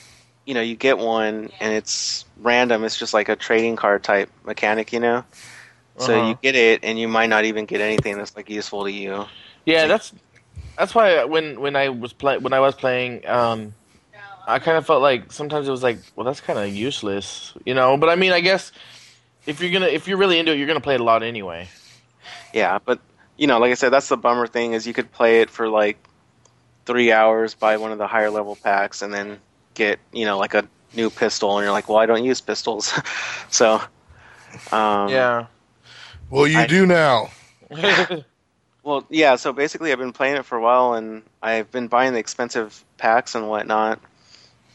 you 0.48 0.56
know, 0.56 0.62
you 0.62 0.76
get 0.78 0.98
one 0.98 1.52
and 1.62 1.74
it's 1.74 2.26
random. 2.38 2.86
It's 2.86 2.98
just 2.98 3.14
like 3.14 3.30
a 3.30 3.38
trading 3.38 3.78
card 3.78 4.04
type 4.04 4.32
mechanic, 4.46 4.94
you 4.94 5.02
know? 5.02 5.26
So 5.98 6.14
Uh-huh. 6.14 6.30
you 6.30 6.36
get 6.42 6.56
it 6.56 6.84
and 6.84 7.00
you 7.00 7.08
might 7.10 7.28
not 7.30 7.46
even 7.46 7.66
get 7.66 7.82
anything 7.82 8.18
that's 8.18 8.36
like 8.36 8.50
useful 8.50 8.86
to 8.86 8.92
you. 8.92 9.28
Yeah, 9.66 9.88
that's 9.88 10.14
that's 10.78 10.96
why 10.96 11.26
when 11.26 11.60
when 11.62 11.76
I 11.76 11.90
was 11.90 12.14
play 12.14 12.38
when 12.38 12.54
I 12.54 12.60
was 12.60 12.76
playing, 12.76 13.28
um, 13.28 13.76
I 14.48 14.60
kind 14.60 14.78
of 14.78 14.86
felt 14.86 15.02
like 15.02 15.32
sometimes 15.32 15.68
it 15.68 15.72
was 15.72 15.84
like, 15.84 16.00
well, 16.16 16.26
that's 16.26 16.42
kind 16.42 16.60
of 16.60 16.70
useless, 16.70 17.54
you 17.66 17.74
know. 17.76 17.98
But 17.98 18.10
I 18.10 18.16
mean, 18.16 18.32
I 18.34 18.42
guess 18.42 18.72
if 19.46 19.62
you're 19.62 19.72
gonna 19.72 19.88
if 19.88 20.08
you're 20.08 20.18
really 20.18 20.40
into 20.40 20.54
it, 20.54 20.58
you're 20.58 20.68
gonna 20.68 20.82
play 20.82 20.96
it 20.96 21.02
a 21.02 21.06
lot 21.06 21.24
anyway. 21.24 21.70
Yeah, 22.54 22.80
but 22.86 23.00
you 23.38 23.48
know, 23.48 23.60
like 23.60 23.72
I 23.72 23.76
said, 23.76 23.90
that's 23.92 24.10
the 24.10 24.18
bummer 24.18 24.48
thing 24.48 24.74
is 24.74 24.88
you 24.88 24.94
could 24.94 25.12
play 25.12 25.42
it 25.42 25.50
for 25.50 25.70
like 25.70 25.98
three 26.86 27.12
hours, 27.12 27.56
buy 27.56 27.78
one 27.78 27.92
of 27.92 27.98
the 27.98 28.08
higher 28.08 28.30
level 28.32 28.56
packs, 28.56 29.02
and 29.02 29.14
then 29.14 29.40
get 29.78 30.00
you 30.12 30.26
know 30.26 30.38
like 30.38 30.54
a 30.56 30.68
new 30.96 31.10
pistol, 31.10 31.58
and 31.58 31.64
you're 31.66 31.72
like, 31.74 31.88
well, 31.90 32.00
I 32.00 32.06
don't 32.06 32.24
use 32.26 32.42
pistols, 32.42 32.94
so 33.50 33.82
um, 34.72 35.10
Yeah. 35.10 35.48
Well, 36.30 36.48
you 36.48 36.60
I- 36.60 36.68
do 36.68 36.86
now. 36.86 37.30
Well, 38.84 39.06
yeah. 39.10 39.36
So 39.36 39.52
basically, 39.54 39.92
I've 39.92 40.00
been 40.00 40.14
playing 40.14 40.38
it 40.38 40.46
for 40.46 40.58
a 40.58 40.62
while, 40.62 40.94
and 40.94 41.24
I've 41.42 41.70
been 41.72 41.88
buying 41.88 42.14
the 42.14 42.20
expensive 42.20 42.84
packs 42.98 43.36
and 43.36 43.50
whatnot. 43.50 44.00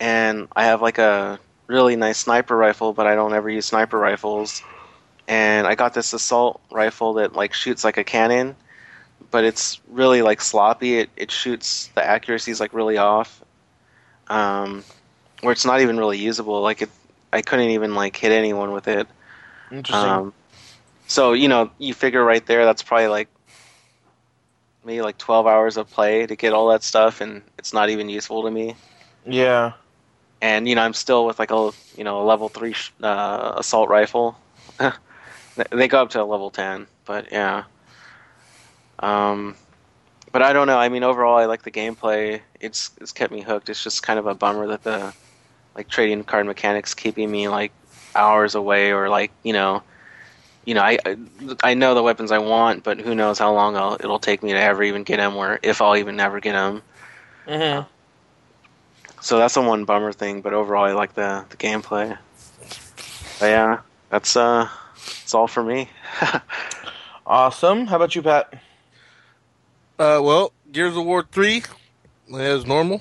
And 0.01 0.49
I 0.55 0.65
have 0.65 0.83
like 0.83 0.99
a 0.99 1.39
really 1.67 1.97
nice 1.97 2.19
sniper 2.19 2.57
rifle, 2.57 2.93
but 2.93 3.07
I 3.07 3.15
don't 3.15 3.33
ever 3.33 3.49
use 3.49 3.67
sniper 3.67 3.99
rifles. 3.99 4.63
And 5.29 5.67
I 5.67 5.75
got 5.75 5.95
this 5.95 6.13
assault 6.13 6.61
rifle 6.71 7.15
that 7.15 7.35
like 7.35 7.55
shoots 7.55 7.85
like 7.85 7.97
a 7.97 8.05
cannon, 8.05 8.57
but 9.31 9.45
it's 9.45 9.81
really 9.89 10.23
like 10.23 10.41
sloppy. 10.43 10.99
It 10.99 11.11
it 11.17 11.31
shoots 11.31 11.89
the 11.95 12.05
accuracy 12.05 12.51
is 12.51 12.61
like 12.61 12.75
really 12.75 12.99
off, 12.99 13.43
um, 14.33 14.85
where 15.43 15.53
it's 15.53 15.65
not 15.65 15.81
even 15.81 15.99
really 15.99 16.19
usable. 16.19 16.61
Like 16.63 16.83
it, 16.83 16.91
I 17.33 17.43
couldn't 17.43 17.71
even 17.71 17.95
like 17.95 18.17
hit 18.17 18.33
anyone 18.33 18.73
with 18.73 18.89
it. 18.89 19.07
Interesting. 19.71 20.21
Um, 20.21 20.35
so 21.07 21.33
you 21.33 21.49
know, 21.49 21.71
you 21.79 21.95
figure 21.95 22.25
right 22.25 22.45
there, 22.47 22.65
that's 22.65 22.83
probably 22.83 23.09
like 23.09 23.29
maybe 24.85 25.03
like 25.03 25.19
twelve 25.19 25.47
hours 25.47 25.77
of 25.77 25.91
play 25.91 26.27
to 26.27 26.37
get 26.37 26.53
all 26.53 26.69
that 26.71 26.83
stuff, 26.83 27.21
and 27.21 27.43
it's 27.59 27.73
not 27.73 27.91
even 27.91 28.09
useful 28.09 28.43
to 28.45 28.51
me. 28.51 28.77
yeah. 29.27 29.73
And 30.41 30.69
you 30.69 30.75
know, 30.75 30.83
I'm 30.83 30.95
still 30.95 31.27
with 31.27 31.39
like 31.39 31.51
a 31.51 31.71
you 31.97 32.05
know 32.05 32.23
a 32.23 32.25
level 32.25 32.49
three 32.49 32.73
sh- 32.73 32.93
uh, 33.03 33.55
assault 33.57 33.89
rifle. 33.89 34.37
they 35.71 35.89
go 35.89 36.03
up 36.03 36.11
to 36.11 36.23
a 36.23 36.25
level 36.25 36.51
ten, 36.51 36.87
but 37.05 37.31
yeah. 37.33 37.65
Um, 39.01 39.57
but 40.33 40.43
I 40.43 40.53
don't 40.53 40.67
know. 40.67 40.79
I 40.79 40.89
mean, 40.89 41.03
overall, 41.05 41.37
I 41.37 41.45
like 41.47 41.63
the 41.63 41.71
gameplay. 41.71 42.41
It's 42.61 42.91
it's 43.01 43.13
kept 43.13 43.33
me 43.33 43.43
hooked. 43.43 43.69
It's 43.69 43.83
just 43.83 44.03
kind 44.03 44.19
of 44.19 44.27
a 44.27 44.35
bummer 44.35 44.67
that 44.69 44.83
the 44.83 45.13
like 45.77 45.89
trading 45.89 46.25
card 46.25 46.47
mechanics 46.47 46.95
keeping 46.95 47.31
me 47.31 47.49
like 47.49 47.73
hours 48.15 48.55
away, 48.55 48.93
or 48.93 49.09
like 49.09 49.31
you 49.43 49.53
know, 49.53 49.83
you 50.65 50.75
know, 50.75 50.83
I 50.83 50.99
I- 51.07 51.17
I 51.63 51.75
know 51.75 51.95
the 51.95 52.03
weapons 52.03 52.31
I 52.33 52.39
want, 52.39 52.83
but 52.85 53.01
who 53.01 53.15
knows 53.15 53.39
how 53.39 53.53
long 53.53 53.77
I'll, 53.77 53.95
it'll 53.95 54.19
take 54.19 54.43
me 54.43 54.53
to 54.53 54.61
ever 54.61 54.83
even 54.83 55.03
get 55.05 55.19
them, 55.19 55.37
or 55.37 55.59
if 55.63 55.81
I'll 55.83 55.97
even 55.97 56.19
ever 56.21 56.41
get 56.41 56.53
them. 56.53 56.83
hmm 57.47 57.81
So 59.21 59.39
that's 59.39 59.55
the 59.55 59.63
one 59.63 59.85
bummer 59.85 60.13
thing, 60.13 60.41
but 60.43 60.53
overall, 60.55 60.85
I 60.85 60.93
like 60.93 61.15
the 61.15 61.45
the 61.51 61.57
gameplay. 61.57 62.17
But 63.39 63.47
yeah, 63.47 63.81
that's 64.11 64.37
uh, 64.37 64.69
that's 64.95 65.35
all 65.35 65.47
for 65.49 65.63
me. 65.63 65.89
Awesome. 67.25 67.87
How 67.87 67.97
about 67.97 68.15
you, 68.17 68.23
Pat? 68.23 68.53
Uh, 70.03 70.21
well, 70.21 70.53
Gears 70.73 70.97
of 70.97 71.05
War 71.05 71.25
three, 71.31 71.63
as 72.37 72.67
normal. 72.67 73.01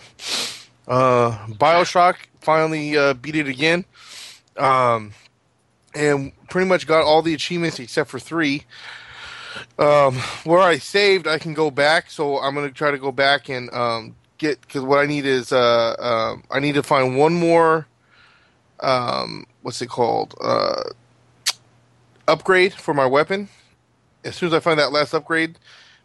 Uh, 0.87 1.35
Bioshock 1.47 2.17
finally 2.41 2.95
uh, 2.95 3.15
beat 3.15 3.35
it 3.35 3.47
again, 3.47 3.85
um, 4.55 5.11
and 5.95 6.31
pretty 6.47 6.69
much 6.69 6.85
got 6.85 7.03
all 7.03 7.23
the 7.23 7.33
achievements 7.33 7.79
except 7.79 8.07
for 8.07 8.19
three. 8.19 8.65
Um, 9.79 10.13
where 10.43 10.59
I 10.59 10.77
saved, 10.77 11.25
I 11.25 11.39
can 11.39 11.55
go 11.55 11.71
back. 11.71 12.11
So 12.11 12.37
I'm 12.37 12.53
gonna 12.53 12.69
try 12.69 12.91
to 12.91 12.99
go 12.99 13.11
back 13.11 13.49
and 13.49 13.73
um, 13.73 14.15
get 14.37 14.61
because 14.61 14.83
what 14.83 14.99
I 14.99 15.07
need 15.07 15.25
is 15.25 15.51
uh, 15.51 15.95
um, 15.97 16.43
I 16.51 16.59
need 16.59 16.75
to 16.75 16.83
find 16.83 17.17
one 17.17 17.33
more. 17.33 17.87
Um, 18.79 19.47
what's 19.63 19.81
it 19.81 19.89
called? 19.89 20.35
Uh, 20.39 20.83
upgrade 22.27 22.75
for 22.75 22.93
my 22.93 23.07
weapon. 23.07 23.49
As 24.23 24.35
soon 24.35 24.49
as 24.49 24.53
I 24.53 24.59
find 24.59 24.77
that 24.77 24.91
last 24.91 25.15
upgrade 25.15 25.57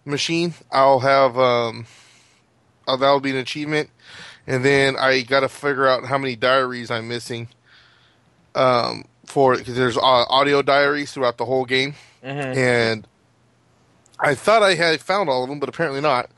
machine, 0.07 0.55
I'll 0.73 1.01
have 1.01 1.37
um, 1.39 1.87
uh, 2.89 2.97
that'll 2.97 3.21
be 3.21 3.31
an 3.31 3.37
achievement, 3.37 3.91
and 4.47 4.65
then 4.65 4.97
I 4.97 5.23
got 5.23 5.41
to 5.41 5.49
figure 5.49 5.87
out 5.87 6.05
how 6.07 6.19
many 6.19 6.37
diaries 6.37 6.91
I'm 6.91 7.09
missing. 7.09 7.49
Um, 8.55 9.05
for 9.27 9.57
because 9.57 9.75
there's 9.77 9.97
uh, 9.99 10.01
audio 10.01 10.63
diaries 10.63 11.13
throughout 11.13 11.37
the 11.37 11.45
whole 11.45 11.65
game, 11.67 11.95
Mhm. 12.25 12.57
and 12.57 13.07
I 14.19 14.35
thought 14.35 14.63
I 14.63 14.75
had 14.75 15.01
found 15.03 15.29
all 15.29 15.43
of 15.43 15.51
them, 15.51 15.59
but 15.59 15.69
apparently 15.69 16.01
not. 16.01 16.31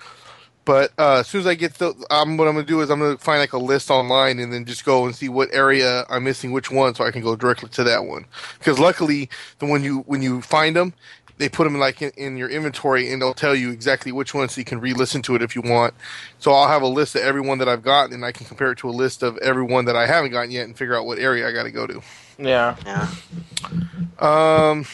But 0.64 0.92
uh, 0.98 1.18
as 1.20 1.28
soon 1.28 1.42
as 1.42 1.46
I 1.46 1.54
get 1.54 1.74
the, 1.74 1.94
um, 2.10 2.36
what 2.36 2.46
I'm 2.48 2.56
to 2.56 2.62
do 2.62 2.80
is 2.82 2.90
I'm 2.90 3.00
to 3.00 3.16
find 3.16 3.40
like 3.40 3.52
a 3.54 3.58
list 3.58 3.90
online 3.90 4.38
and 4.38 4.52
then 4.52 4.64
just 4.66 4.84
go 4.84 5.06
and 5.06 5.14
see 5.16 5.28
what 5.30 5.48
area 5.52 6.04
I'm 6.10 6.24
missing, 6.24 6.50
which 6.52 6.70
one, 6.70 6.94
so 6.94 7.04
I 7.04 7.10
can 7.10 7.22
go 7.22 7.36
directly 7.36 7.68
to 7.70 7.84
that 7.84 8.04
one. 8.04 8.26
Because 8.58 8.78
luckily, 8.78 9.30
the 9.60 9.66
when 9.66 9.82
you 9.84 10.00
when 10.06 10.20
you 10.22 10.42
find 10.42 10.74
them, 10.76 10.92
they 11.38 11.48
put 11.48 11.64
them 11.64 11.78
like 11.78 12.02
in, 12.02 12.10
in 12.16 12.36
your 12.36 12.48
inventory 12.48 13.10
and 13.10 13.22
they'll 13.22 13.32
tell 13.32 13.54
you 13.54 13.70
exactly 13.70 14.12
which 14.12 14.34
one, 14.34 14.48
so 14.48 14.60
you 14.60 14.64
can 14.64 14.80
re-listen 14.80 15.22
to 15.22 15.34
it 15.34 15.42
if 15.42 15.54
you 15.56 15.62
want. 15.62 15.94
So 16.38 16.52
I'll 16.52 16.68
have 16.68 16.82
a 16.82 16.88
list 16.88 17.14
of 17.14 17.22
every 17.22 17.40
one 17.40 17.58
that 17.58 17.68
I've 17.68 17.82
gotten, 17.82 18.12
and 18.12 18.24
I 18.24 18.32
can 18.32 18.44
compare 18.46 18.72
it 18.72 18.78
to 18.78 18.88
a 18.88 18.90
list 18.90 19.22
of 19.22 19.38
every 19.38 19.62
one 19.62 19.86
that 19.86 19.96
I 19.96 20.06
haven't 20.06 20.32
gotten 20.32 20.50
yet, 20.50 20.66
and 20.66 20.76
figure 20.76 20.96
out 20.96 21.06
what 21.06 21.18
area 21.18 21.48
I 21.48 21.52
got 21.52 21.62
to 21.62 21.70
go 21.70 21.86
to. 21.86 22.02
Yeah. 22.38 22.76
Yeah. 22.84 23.08
Um, 24.18 24.84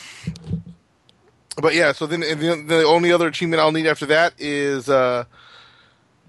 but 1.60 1.74
yeah, 1.74 1.92
so 1.92 2.06
then 2.06 2.22
and 2.22 2.40
the, 2.40 2.62
the 2.66 2.84
only 2.84 3.12
other 3.12 3.26
achievement 3.26 3.60
I'll 3.60 3.72
need 3.72 3.86
after 3.86 4.06
that 4.06 4.34
is 4.38 4.88
uh, 4.88 5.24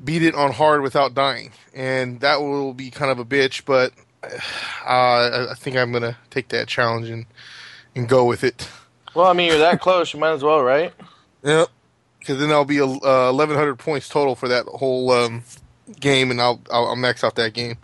beat 0.03 0.23
it 0.23 0.35
on 0.35 0.51
hard 0.53 0.81
without 0.81 1.13
dying, 1.13 1.51
and 1.73 2.19
that 2.21 2.41
will 2.41 2.73
be 2.73 2.89
kind 2.89 3.11
of 3.11 3.19
a 3.19 3.25
bitch. 3.25 3.65
But 3.65 3.91
uh, 4.23 4.29
I 4.85 5.51
I 5.51 5.53
think 5.55 5.77
I'm 5.77 5.91
gonna 5.91 6.17
take 6.29 6.49
that 6.49 6.67
challenge 6.67 7.09
and 7.09 7.25
and 7.95 8.07
go 8.07 8.25
with 8.25 8.43
it. 8.43 8.69
Well, 9.15 9.27
I 9.27 9.33
mean, 9.33 9.47
you're 9.47 9.59
that 9.59 9.79
close. 9.79 10.13
You 10.13 10.19
might 10.19 10.33
as 10.33 10.43
well, 10.43 10.61
right? 10.61 10.93
Yep, 11.43 11.69
because 12.19 12.37
then 12.37 12.51
I'll 12.51 12.65
be 12.65 12.81
uh, 12.81 12.87
1100 12.87 13.77
points 13.77 14.09
total 14.09 14.35
for 14.35 14.49
that 14.49 14.65
whole 14.65 15.09
um, 15.11 15.43
game, 15.99 16.31
and 16.31 16.41
I'll, 16.41 16.61
I'll 16.69 16.87
I'll 16.87 16.95
max 16.97 17.23
out 17.23 17.35
that 17.35 17.53
game. 17.53 17.77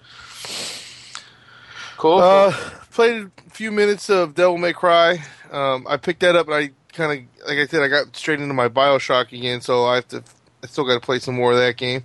Cool. 1.98 2.20
Uh, 2.20 2.52
played 2.92 3.30
a 3.48 3.50
few 3.50 3.72
minutes 3.72 4.10
of 4.10 4.36
Devil 4.36 4.58
May 4.58 4.74
Cry. 4.74 5.24
Um, 5.52 5.86
I 5.88 5.96
picked 5.98 6.20
that 6.20 6.36
up, 6.36 6.48
and 6.48 6.56
I 6.56 6.72
kind 6.92 7.12
of, 7.12 7.48
like 7.48 7.58
I 7.60 7.66
said, 7.66 7.82
I 7.82 7.88
got 7.88 8.14
straight 8.16 8.42
into 8.42 8.54
my 8.54 8.68
Bioshock 8.68 9.32
again, 9.32 9.62
so 9.62 9.86
I 9.86 9.96
have 9.96 10.08
to. 10.10 10.24
I 10.64 10.68
still 10.68 10.84
got 10.84 10.96
to 10.96 11.00
play 11.00 11.20
some 11.20 11.36
more 11.36 11.54
of 11.54 11.58
that 11.58 11.78
game. 11.78 12.04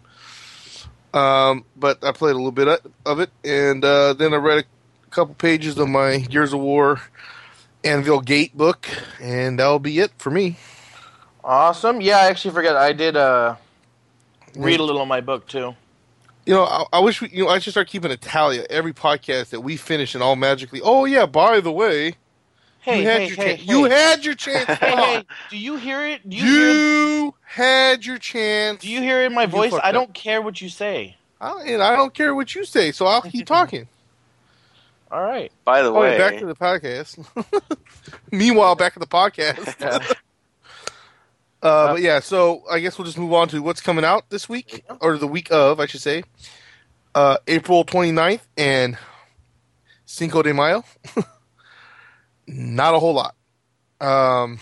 Um, 1.12 1.64
but 1.76 2.02
I 2.04 2.12
played 2.12 2.32
a 2.32 2.38
little 2.38 2.52
bit 2.52 2.68
of 3.04 3.20
it, 3.20 3.30
and 3.44 3.84
uh, 3.84 4.12
then 4.12 4.32
I 4.32 4.36
read 4.36 4.58
a 4.58 5.10
couple 5.10 5.34
pages 5.34 5.78
of 5.78 5.88
my 5.88 6.18
Gears 6.18 6.52
of 6.52 6.60
War 6.60 7.00
Anvil 7.86 8.20
Gate 8.20 8.56
book, 8.56 8.88
and 9.20 9.58
that'll 9.58 9.78
be 9.78 9.98
it 10.00 10.10
for 10.18 10.30
me. 10.30 10.56
awesome. 11.44 12.00
Yeah, 12.00 12.18
I 12.18 12.26
actually 12.26 12.54
forgot. 12.54 12.76
I 12.76 12.92
did 12.92 13.16
uh, 13.16 13.56
read 14.56 14.80
a 14.80 14.82
little 14.82 15.02
of 15.02 15.08
my 15.08 15.20
book 15.20 15.46
too. 15.46 15.74
You 16.46 16.54
know, 16.54 16.64
I, 16.64 16.84
I 16.94 16.98
wish 17.00 17.20
we, 17.20 17.28
you 17.30 17.44
know 17.44 17.50
I 17.50 17.58
should 17.58 17.72
start 17.72 17.88
keeping 17.88 18.10
a 18.10 18.16
tally 18.16 18.58
of 18.58 18.66
every 18.70 18.92
podcast 18.92 19.50
that 19.50 19.60
we 19.60 19.76
finish 19.76 20.14
and 20.14 20.22
all 20.22 20.36
magically. 20.36 20.80
Oh 20.82 21.04
yeah, 21.04 21.26
by 21.26 21.60
the 21.60 21.72
way, 21.72 22.14
Hey, 22.80 23.02
you 23.02 23.08
had 23.08 23.22
hey, 23.22 23.26
your 23.28 23.36
hey, 23.36 23.44
chance. 23.56 23.60
hey. 23.62 23.72
You 23.72 23.84
had 23.84 24.24
your 24.24 24.34
chance. 24.34 24.66
Hey, 24.80 24.96
hey, 24.96 25.24
do 25.50 25.56
you 25.58 25.76
hear 25.76 26.06
it? 26.06 26.28
Do 26.28 26.36
you, 26.36 26.44
hear? 26.44 26.70
You 26.70 27.34
had 27.42 28.06
your 28.06 28.18
chance. 28.18 28.80
Do 28.80 28.88
you 28.90 29.00
hear 29.00 29.22
it 29.22 29.26
in 29.26 29.34
my 29.34 29.46
voice? 29.46 29.72
I 29.82 29.92
don't 29.92 30.14
care 30.14 30.40
what 30.42 30.60
you 30.60 30.68
say. 30.68 31.16
I, 31.40 31.52
and 31.66 31.82
I 31.82 31.96
don't 31.96 32.14
care 32.14 32.34
what 32.34 32.54
you 32.54 32.64
say, 32.64 32.92
so 32.92 33.06
I'll 33.06 33.22
keep 33.22 33.46
talking. 33.56 33.88
All 35.10 35.22
right. 35.22 35.52
By 35.64 35.82
the 35.82 35.90
Oh, 35.90 36.00
way, 36.00 36.18
back 36.18 36.38
to 36.38 36.46
the 36.46 36.54
podcast. 36.54 37.24
Meanwhile, 38.32 38.74
back 38.74 38.94
to 38.94 38.98
the 38.98 39.06
podcast. 39.06 40.14
Uh, 41.62 41.94
but 41.94 42.02
yeah, 42.02 42.20
so 42.20 42.62
I 42.70 42.78
guess 42.78 42.96
we'll 42.96 43.06
just 43.06 43.18
move 43.18 43.32
on 43.32 43.48
to 43.48 43.60
what's 43.60 43.80
coming 43.80 44.04
out 44.04 44.28
this 44.30 44.48
week, 44.48 44.84
or 45.00 45.18
the 45.18 45.26
week 45.26 45.50
of, 45.50 45.80
I 45.80 45.86
should 45.86 46.02
say. 46.02 46.22
Uh, 47.12 47.38
April 47.48 47.82
29th 47.84 48.42
and 48.56 48.96
Cinco 50.04 50.42
de 50.42 50.54
Mayo. 50.54 50.84
Not 52.46 52.94
a 52.94 53.00
whole 53.00 53.14
lot. 53.14 53.34
Um, 54.00 54.60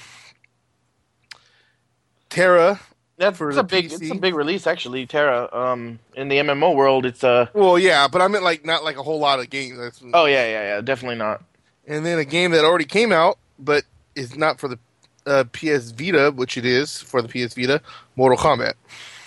TERA. 2.31 2.81
For 3.33 3.49
it's 3.49 3.59
a 3.59 3.63
big. 3.63 3.87
PC. 3.91 4.03
It's 4.03 4.11
a 4.11 4.15
big 4.15 4.35
release 4.35 4.67
actually. 4.67 5.07
TERA. 5.07 5.49
Um, 5.53 5.99
in 6.15 6.29
the 6.29 6.37
MMO 6.37 6.75
world, 6.75 7.07
it's 7.07 7.23
a 7.25 7.51
Well, 7.55 7.79
yeah, 7.79 8.09
but 8.09 8.21
I 8.23 8.29
meant 8.29 8.45
like 8.45 8.65
not 8.65 8.85
like 8.85 8.97
a 8.97 9.03
whole 9.03 9.19
lot 9.19 9.41
of 9.41 9.51
games. 9.51 9.79
That's, 9.79 10.03
Oh 10.13 10.27
yeah, 10.27 10.45
yeah, 10.47 10.63
yeah. 10.77 10.81
Definitely 10.81 11.17
not. 11.17 11.43
and 11.87 12.05
then 12.05 12.19
a 12.19 12.25
game 12.25 12.51
that 12.53 12.65
already 12.65 12.85
came 12.87 13.13
out, 13.13 13.39
but 13.59 13.85
is 14.15 14.37
not 14.37 14.59
for 14.61 14.69
the 14.69 14.79
uh, 15.27 15.45
PS 15.53 15.91
Vita, 15.91 16.31
which 16.31 16.57
it 16.57 16.65
is 16.67 16.99
for 17.01 17.23
the 17.23 17.29
PS 17.29 17.55
Vita, 17.55 17.81
Mortal 18.17 18.39
Kombat. 18.39 18.75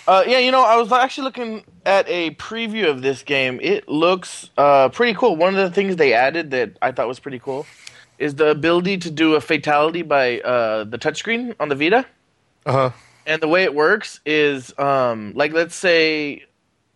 Uh, 0.06 0.24
yeah, 0.26 0.38
you 0.38 0.50
know, 0.50 0.62
I 0.64 0.76
was 0.76 0.90
actually 0.90 1.24
looking 1.24 1.64
at 1.84 2.08
a 2.08 2.30
preview 2.36 2.88
of 2.88 3.02
this 3.02 3.22
game. 3.22 3.58
It 3.60 3.88
looks 3.88 4.48
uh, 4.56 4.88
pretty 4.88 5.12
cool. 5.12 5.36
One 5.36 5.54
of 5.54 5.60
the 5.68 5.74
things 5.74 5.96
they 5.96 6.14
added 6.14 6.50
that 6.52 6.78
I 6.80 6.92
thought 6.92 7.08
was 7.08 7.18
pretty 7.20 7.38
cool 7.38 7.66
is 8.18 8.36
the 8.36 8.48
ability 8.48 8.96
to 8.98 9.10
do 9.10 9.34
a 9.34 9.40
fatality 9.40 10.00
by 10.02 10.40
uh, 10.40 10.84
the 10.84 10.96
touchscreen 10.98 11.54
on 11.60 11.68
the 11.68 11.74
Vita. 11.74 12.06
Uh 12.64 12.72
huh. 12.72 12.90
And 13.28 13.42
the 13.42 13.46
way 13.48 13.62
it 13.64 13.74
works 13.74 14.20
is, 14.24 14.72
um, 14.78 15.32
like, 15.36 15.52
let's 15.52 15.74
say 15.74 16.44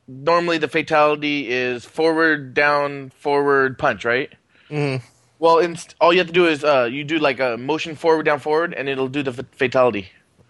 normally 0.08 0.56
the 0.56 0.66
fatality 0.66 1.48
is 1.50 1.84
forward, 1.84 2.54
down, 2.54 3.10
forward, 3.10 3.78
punch, 3.78 4.04
right? 4.06 4.30
hmm 4.70 4.96
Well, 5.38 5.58
inst- 5.58 5.94
all 6.00 6.10
you 6.12 6.18
have 6.20 6.28
to 6.28 6.32
do 6.32 6.46
is 6.46 6.64
uh, 6.64 6.88
you 6.90 7.04
do 7.04 7.18
like 7.18 7.38
a 7.38 7.56
motion 7.58 7.94
forward, 7.96 8.24
down, 8.24 8.38
forward, 8.40 8.72
and 8.72 8.88
it'll 8.88 9.08
do 9.08 9.22
the 9.22 9.32
f- 9.32 9.44
fatality. 9.52 10.08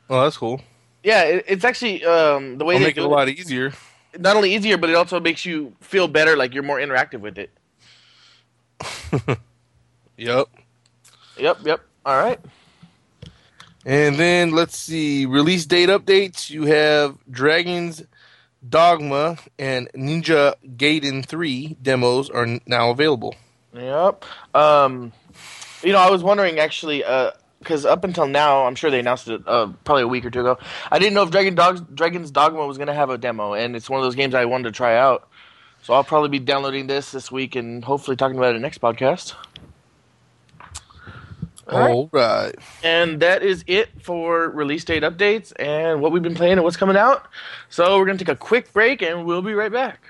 Oh, 0.09 0.23
that's 0.23 0.37
cool. 0.37 0.61
Yeah, 1.03 1.23
it, 1.25 1.45
it's 1.49 1.65
actually 1.65 2.05
um, 2.05 2.59
the 2.59 2.65
way 2.65 2.75
I'll 2.75 2.81
they 2.81 2.87
make 2.87 2.97
it 2.97 3.03
a 3.03 3.09
lot 3.09 3.29
easier. 3.29 3.73
not 4.17 4.37
only 4.37 4.55
easier, 4.55 4.79
but 4.79 4.89
it 4.89 4.95
also 4.95 5.19
makes 5.19 5.45
you 5.45 5.75
feel 5.81 6.07
better, 6.07 6.37
like 6.37 6.55
you're 6.55 6.63
more 6.63 6.79
interactive 6.79 7.21
with 7.21 7.39
it. 7.39 7.51
Yep. 10.17 10.47
Yep, 11.39 11.59
yep. 11.65 11.81
All 12.07 12.17
right. 12.17 12.39
And 13.85 14.17
then 14.17 14.53
let's 14.53 14.77
see 14.77 15.27
release 15.27 15.67
date 15.67 15.89
updates. 15.89 16.51
You 16.51 16.65
have 16.65 17.19
Dragon's 17.31 18.03
Dogma 18.67 19.39
and 19.59 19.91
Ninja 19.93 20.55
Gaiden 20.77 21.27
3 21.27 21.77
demos 21.83 22.31
are 22.31 22.47
now 22.67 22.91
available. 22.91 23.35
Yep. 23.75 24.25
Um, 24.55 25.13
you 25.83 25.93
know, 25.93 25.99
I 25.99 26.11
was 26.11 26.23
wondering 26.23 26.59
actually, 26.59 27.03
because 27.59 27.85
up 27.85 28.05
until 28.05 28.27
now, 28.27 28.67
I'm 28.67 28.75
sure 28.75 28.91
they 28.91 29.01
announced 29.01 29.29
it 29.29 29.43
uh, 29.47 29.73
probably 29.85 30.03
a 30.03 30.09
week 30.09 30.25
or 30.25 30.31
two 30.31 30.41
ago. 30.41 30.59
I 30.91 30.99
didn't 30.99 31.15
know 31.15 31.23
if 31.23 31.31
Dragon 31.31 31.55
Dragon's 31.95 32.31
Dogma 32.31 32.67
was 32.67 32.77
going 32.77 32.89
to 32.89 32.95
have 32.95 33.11
a 33.11 33.19
demo, 33.19 33.55
and 33.55 33.75
it's 33.75 33.91
one 33.91 33.99
of 33.99 34.05
those 34.05 34.15
games 34.15 34.35
I 34.35 34.45
wanted 34.45 34.65
to 34.65 34.73
try 34.73 34.97
out. 34.97 35.29
So 35.83 35.95
I'll 35.95 36.05
probably 36.05 36.29
be 36.29 36.39
downloading 36.39 36.87
this 36.87 37.11
this 37.11 37.33
week 37.33 37.57
and 37.57 37.85
hopefully 37.85 38.17
talking 38.17 38.39
about 38.39 38.55
it 38.55 38.61
next 38.61 38.81
podcast. 38.81 39.35
All 41.69 42.09
right. 42.13 42.55
And 42.83 43.21
that 43.21 43.43
is 43.43 43.65
it 43.67 43.89
for 44.03 44.51
release 44.51 44.85
date 44.85 45.03
updates 45.03 45.53
and 45.59 46.01
what 46.01 46.13
we've 46.13 46.23
been 46.23 46.35
playing 46.35 46.55
and 46.55 46.63
what's 46.63 46.77
coming 46.77 46.97
out. 46.97 47.29
So 47.69 47.99
we're 47.99 48.07
going 48.07 48.19
to 48.19 48.25
take 48.25 48.33
a 48.33 48.39
quick 48.39 48.73
break 48.73 49.03
and 49.03 49.25
we'll 49.25 49.43
be 49.43 49.55
right 49.55 49.73
back. 49.73 50.01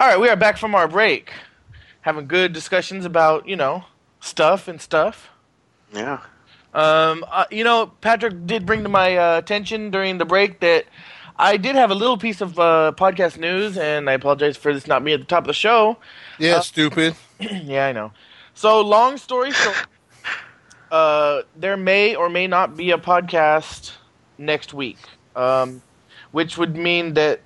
All 0.00 0.10
right, 0.10 0.20
we 0.20 0.28
are 0.28 0.36
back 0.36 0.58
from 0.58 0.74
our 0.74 0.86
break, 0.86 1.32
having 2.02 2.26
good 2.26 2.52
discussions 2.52 3.04
about, 3.04 3.48
you 3.48 3.56
know, 3.56 3.84
stuff 4.20 4.68
and 4.68 4.80
stuff. 4.80 5.30
yeah. 5.92 6.20
Um, 6.74 7.24
uh, 7.30 7.44
you 7.50 7.62
know, 7.64 7.86
Patrick 8.00 8.46
did 8.46 8.66
bring 8.66 8.82
to 8.82 8.88
my 8.88 9.16
uh, 9.16 9.38
attention 9.38 9.90
during 9.90 10.18
the 10.18 10.24
break 10.24 10.60
that 10.60 10.86
I 11.36 11.56
did 11.56 11.76
have 11.76 11.90
a 11.90 11.94
little 11.94 12.16
piece 12.16 12.40
of 12.40 12.58
uh, 12.58 12.92
podcast 12.96 13.38
news, 13.38 13.78
and 13.78 14.08
I 14.10 14.14
apologize 14.14 14.56
for 14.56 14.72
this 14.72 14.86
not 14.86 15.04
being 15.04 15.14
at 15.14 15.20
the 15.20 15.26
top 15.26 15.44
of 15.44 15.46
the 15.48 15.52
show. 15.52 15.98
Yeah, 16.38 16.56
Uh, 16.56 16.60
stupid. 16.60 17.14
yeah, 17.38 17.86
I 17.86 17.92
know. 17.92 18.12
So, 18.54 18.80
long 18.80 19.16
story 19.16 19.52
short, 19.52 19.86
uh, 20.90 21.42
there 21.56 21.76
may 21.76 22.14
or 22.14 22.28
may 22.28 22.46
not 22.46 22.76
be 22.76 22.90
a 22.90 22.98
podcast 22.98 23.92
next 24.38 24.74
week, 24.74 24.98
um, 25.34 25.82
which 26.30 26.56
would 26.56 26.76
mean 26.76 27.14
that 27.14 27.40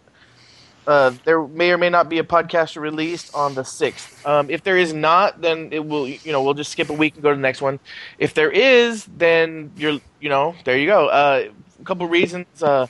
uh, 0.89 1.13
there 1.25 1.47
may 1.47 1.71
or 1.71 1.79
may 1.79 1.91
not 1.91 2.09
be 2.09 2.19
a 2.19 2.25
podcast 2.25 2.81
released 2.81 3.35
on 3.35 3.55
the 3.55 3.63
sixth. 3.63 4.27
Um, 4.27 4.49
if 4.51 4.65
there 4.65 4.79
is 4.79 4.93
not, 4.93 5.41
then 5.43 5.69
it 5.71 5.87
will. 5.87 6.09
You 6.09 6.33
know, 6.33 6.43
we'll 6.43 6.55
just 6.55 6.73
skip 6.73 6.89
a 6.89 6.95
week 6.95 7.15
and 7.15 7.23
go 7.23 7.29
to 7.31 7.37
the 7.37 7.43
next 7.43 7.61
one. 7.61 7.79
If 8.19 8.35
there 8.35 8.51
is, 8.51 9.05
then 9.05 9.71
you're. 9.77 10.01
You 10.21 10.31
know, 10.31 10.57
there 10.65 10.77
you 10.77 10.87
go. 10.87 11.07
Uh, 11.09 11.49
couple 11.85 12.07
reasons, 12.07 12.47
uh, 12.63 12.87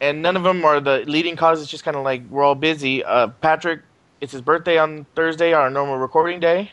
and 0.00 0.22
none 0.22 0.36
of 0.36 0.42
them 0.42 0.64
are 0.64 0.80
the 0.80 1.04
leading 1.06 1.36
cause. 1.36 1.60
It's 1.60 1.70
just 1.70 1.84
kind 1.84 1.96
of 1.96 2.04
like 2.04 2.22
we're 2.30 2.42
all 2.42 2.54
busy. 2.54 3.04
Uh, 3.04 3.28
Patrick, 3.28 3.80
it's 4.20 4.32
his 4.32 4.40
birthday 4.40 4.78
on 4.78 5.04
Thursday, 5.14 5.52
our 5.52 5.68
normal 5.70 5.98
recording 5.98 6.40
day. 6.40 6.70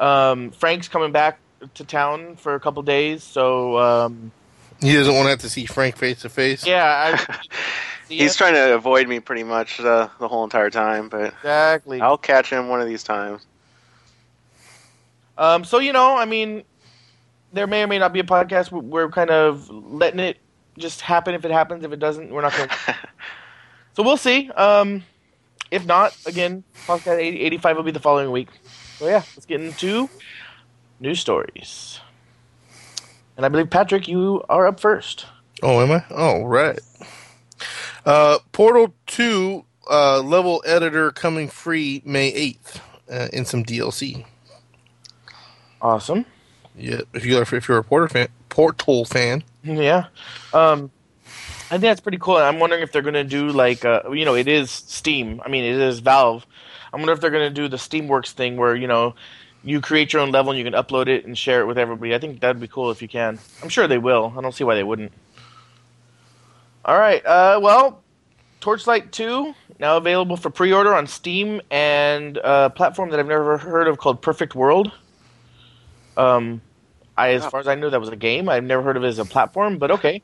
Um, 0.00 0.50
Frank's 0.50 0.88
coming 0.88 1.12
back 1.12 1.38
to 1.74 1.84
town 1.84 2.36
for 2.36 2.54
a 2.54 2.60
couple 2.60 2.82
days, 2.82 3.22
so 3.22 3.78
um, 3.78 4.32
He 4.80 4.94
doesn't 4.94 5.14
want 5.14 5.26
to 5.26 5.30
have 5.30 5.40
to 5.40 5.48
see 5.50 5.66
Frank 5.66 5.96
face 5.96 6.22
to 6.22 6.28
face. 6.28 6.66
yeah, 6.66 7.14
I, 7.28 7.36
He's 8.18 8.36
trying 8.36 8.54
to 8.54 8.74
avoid 8.74 9.08
me 9.08 9.20
pretty 9.20 9.44
much 9.44 9.78
the, 9.78 10.10
the 10.18 10.28
whole 10.28 10.44
entire 10.44 10.70
time, 10.70 11.08
but 11.08 11.32
exactly. 11.34 12.00
I'll 12.00 12.18
catch 12.18 12.50
him 12.50 12.68
one 12.68 12.80
of 12.80 12.88
these 12.88 13.02
times. 13.02 13.46
Um, 15.38 15.64
so 15.64 15.78
you 15.78 15.92
know, 15.92 16.16
I 16.16 16.24
mean, 16.24 16.64
there 17.52 17.66
may 17.66 17.82
or 17.82 17.86
may 17.86 17.98
not 17.98 18.12
be 18.12 18.20
a 18.20 18.24
podcast. 18.24 18.70
We're- 18.70 18.84
We're 18.86 19.08
kind 19.10 19.30
of 19.30 19.68
letting 19.70 20.20
it 20.20 20.38
just 20.78 21.00
happen. 21.00 21.34
If 21.34 21.44
it 21.44 21.50
happens, 21.50 21.84
if 21.84 21.92
it 21.92 21.98
doesn't, 21.98 22.30
we're 22.30 22.42
not 22.42 22.56
going. 22.56 22.68
to... 22.86 22.96
So 23.94 24.02
we'll 24.02 24.16
see. 24.16 24.50
Um, 24.50 25.02
if 25.70 25.86
not, 25.86 26.16
again, 26.26 26.64
podcast 26.86 27.18
80, 27.18 27.40
85 27.40 27.76
will 27.76 27.82
be 27.84 27.90
the 27.90 28.00
following 28.00 28.30
week. 28.30 28.48
So 28.98 29.06
yeah, 29.06 29.22
let's 29.36 29.46
get 29.46 29.60
into 29.60 30.08
news 31.00 31.20
stories. 31.20 32.00
And 33.36 33.46
I 33.46 33.48
believe 33.48 33.70
Patrick, 33.70 34.06
you 34.08 34.42
are 34.48 34.66
up 34.66 34.80
first. 34.80 35.26
Oh, 35.62 35.80
am 35.80 35.90
I? 35.90 36.04
Oh, 36.10 36.44
right. 36.44 36.78
Uh, 38.04 38.38
Portal 38.52 38.94
2 39.06 39.64
uh, 39.90 40.20
level 40.20 40.62
editor 40.66 41.10
coming 41.10 41.48
free 41.48 42.02
May 42.04 42.32
8th 42.32 42.80
uh, 43.10 43.28
in 43.32 43.44
some 43.44 43.64
DLC. 43.64 44.24
Awesome. 45.82 46.26
Yeah, 46.76 47.00
if 47.12 47.24
you're 47.24 47.42
if 47.42 47.68
you're 47.68 47.78
a 47.78 47.84
Portal 47.84 48.08
fan, 48.08 48.28
Portal 48.48 49.04
fan, 49.04 49.42
Yeah. 49.62 50.06
Um, 50.52 50.90
I 51.66 51.74
think 51.74 51.82
that's 51.82 52.00
pretty 52.00 52.18
cool. 52.18 52.36
I'm 52.36 52.58
wondering 52.58 52.82
if 52.82 52.90
they're 52.90 53.02
going 53.02 53.14
to 53.14 53.24
do 53.24 53.50
like, 53.50 53.84
uh, 53.84 54.10
you 54.10 54.24
know, 54.24 54.34
it 54.34 54.48
is 54.48 54.70
Steam. 54.70 55.40
I 55.44 55.48
mean, 55.48 55.64
it 55.64 55.76
is 55.76 56.00
Valve. 56.00 56.44
I 56.92 56.96
wonder 56.96 57.12
if 57.12 57.20
they're 57.20 57.30
going 57.30 57.48
to 57.48 57.54
do 57.54 57.68
the 57.68 57.76
Steamworks 57.76 58.32
thing 58.32 58.56
where, 58.56 58.74
you 58.74 58.88
know, 58.88 59.14
you 59.62 59.80
create 59.80 60.12
your 60.12 60.22
own 60.22 60.32
level 60.32 60.50
and 60.50 60.58
you 60.58 60.64
can 60.64 60.72
upload 60.72 61.06
it 61.06 61.24
and 61.24 61.38
share 61.38 61.60
it 61.60 61.66
with 61.66 61.78
everybody. 61.78 62.12
I 62.14 62.18
think 62.18 62.40
that'd 62.40 62.60
be 62.60 62.66
cool 62.66 62.90
if 62.90 63.02
you 63.02 63.08
can. 63.08 63.38
I'm 63.62 63.68
sure 63.68 63.86
they 63.86 63.98
will. 63.98 64.34
I 64.36 64.40
don't 64.40 64.54
see 64.54 64.64
why 64.64 64.74
they 64.74 64.82
wouldn't. 64.82 65.12
All 66.84 66.98
right. 66.98 67.24
Uh, 67.24 67.60
well, 67.62 68.02
Torchlight 68.60 69.12
2 69.12 69.54
now 69.78 69.96
available 69.96 70.36
for 70.36 70.50
pre-order 70.50 70.94
on 70.94 71.06
Steam 71.06 71.60
and 71.70 72.36
a 72.36 72.68
platform 72.70 73.10
that 73.10 73.18
I've 73.20 73.26
never 73.26 73.56
heard 73.56 73.88
of 73.88 73.96
called 73.98 74.20
Perfect 74.20 74.54
World. 74.54 74.92
Um, 76.18 76.60
I, 77.16 77.30
as 77.30 77.44
Oh. 77.46 77.50
far 77.50 77.60
as 77.60 77.68
I 77.68 77.74
know, 77.76 77.88
that 77.90 78.00
was 78.00 78.10
a 78.10 78.16
game. 78.16 78.48
I've 78.48 78.64
never 78.64 78.82
heard 78.82 78.96
of 78.98 79.04
it 79.04 79.08
as 79.08 79.18
a 79.18 79.24
platform, 79.24 79.78
but 79.78 79.90
okay. 79.90 80.22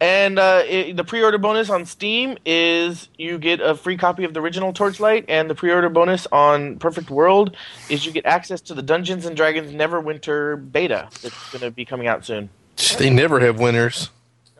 And 0.00 0.38
uh, 0.38 0.62
it, 0.66 0.96
the 0.96 1.04
pre-order 1.04 1.38
bonus 1.38 1.70
on 1.70 1.86
Steam 1.86 2.36
is 2.44 3.08
you 3.18 3.38
get 3.38 3.60
a 3.60 3.74
free 3.74 3.96
copy 3.96 4.24
of 4.24 4.34
the 4.34 4.40
original 4.40 4.72
Torchlight, 4.74 5.24
and 5.28 5.48
the 5.48 5.54
pre-order 5.54 5.88
bonus 5.88 6.26
on 6.32 6.78
Perfect 6.78 7.10
World 7.10 7.56
is 7.88 8.04
you 8.04 8.12
get 8.12 8.26
access 8.26 8.60
to 8.62 8.74
the 8.74 8.82
Dungeons 8.82 9.24
and 9.24 9.34
Dragons 9.36 9.72
Neverwinter 9.72 10.70
beta 10.70 11.08
that's 11.22 11.50
going 11.50 11.62
to 11.62 11.70
be 11.70 11.86
coming 11.86 12.06
out 12.06 12.26
soon. 12.26 12.50
they 12.98 13.08
never 13.08 13.40
have 13.40 13.58
winners. 13.58 14.10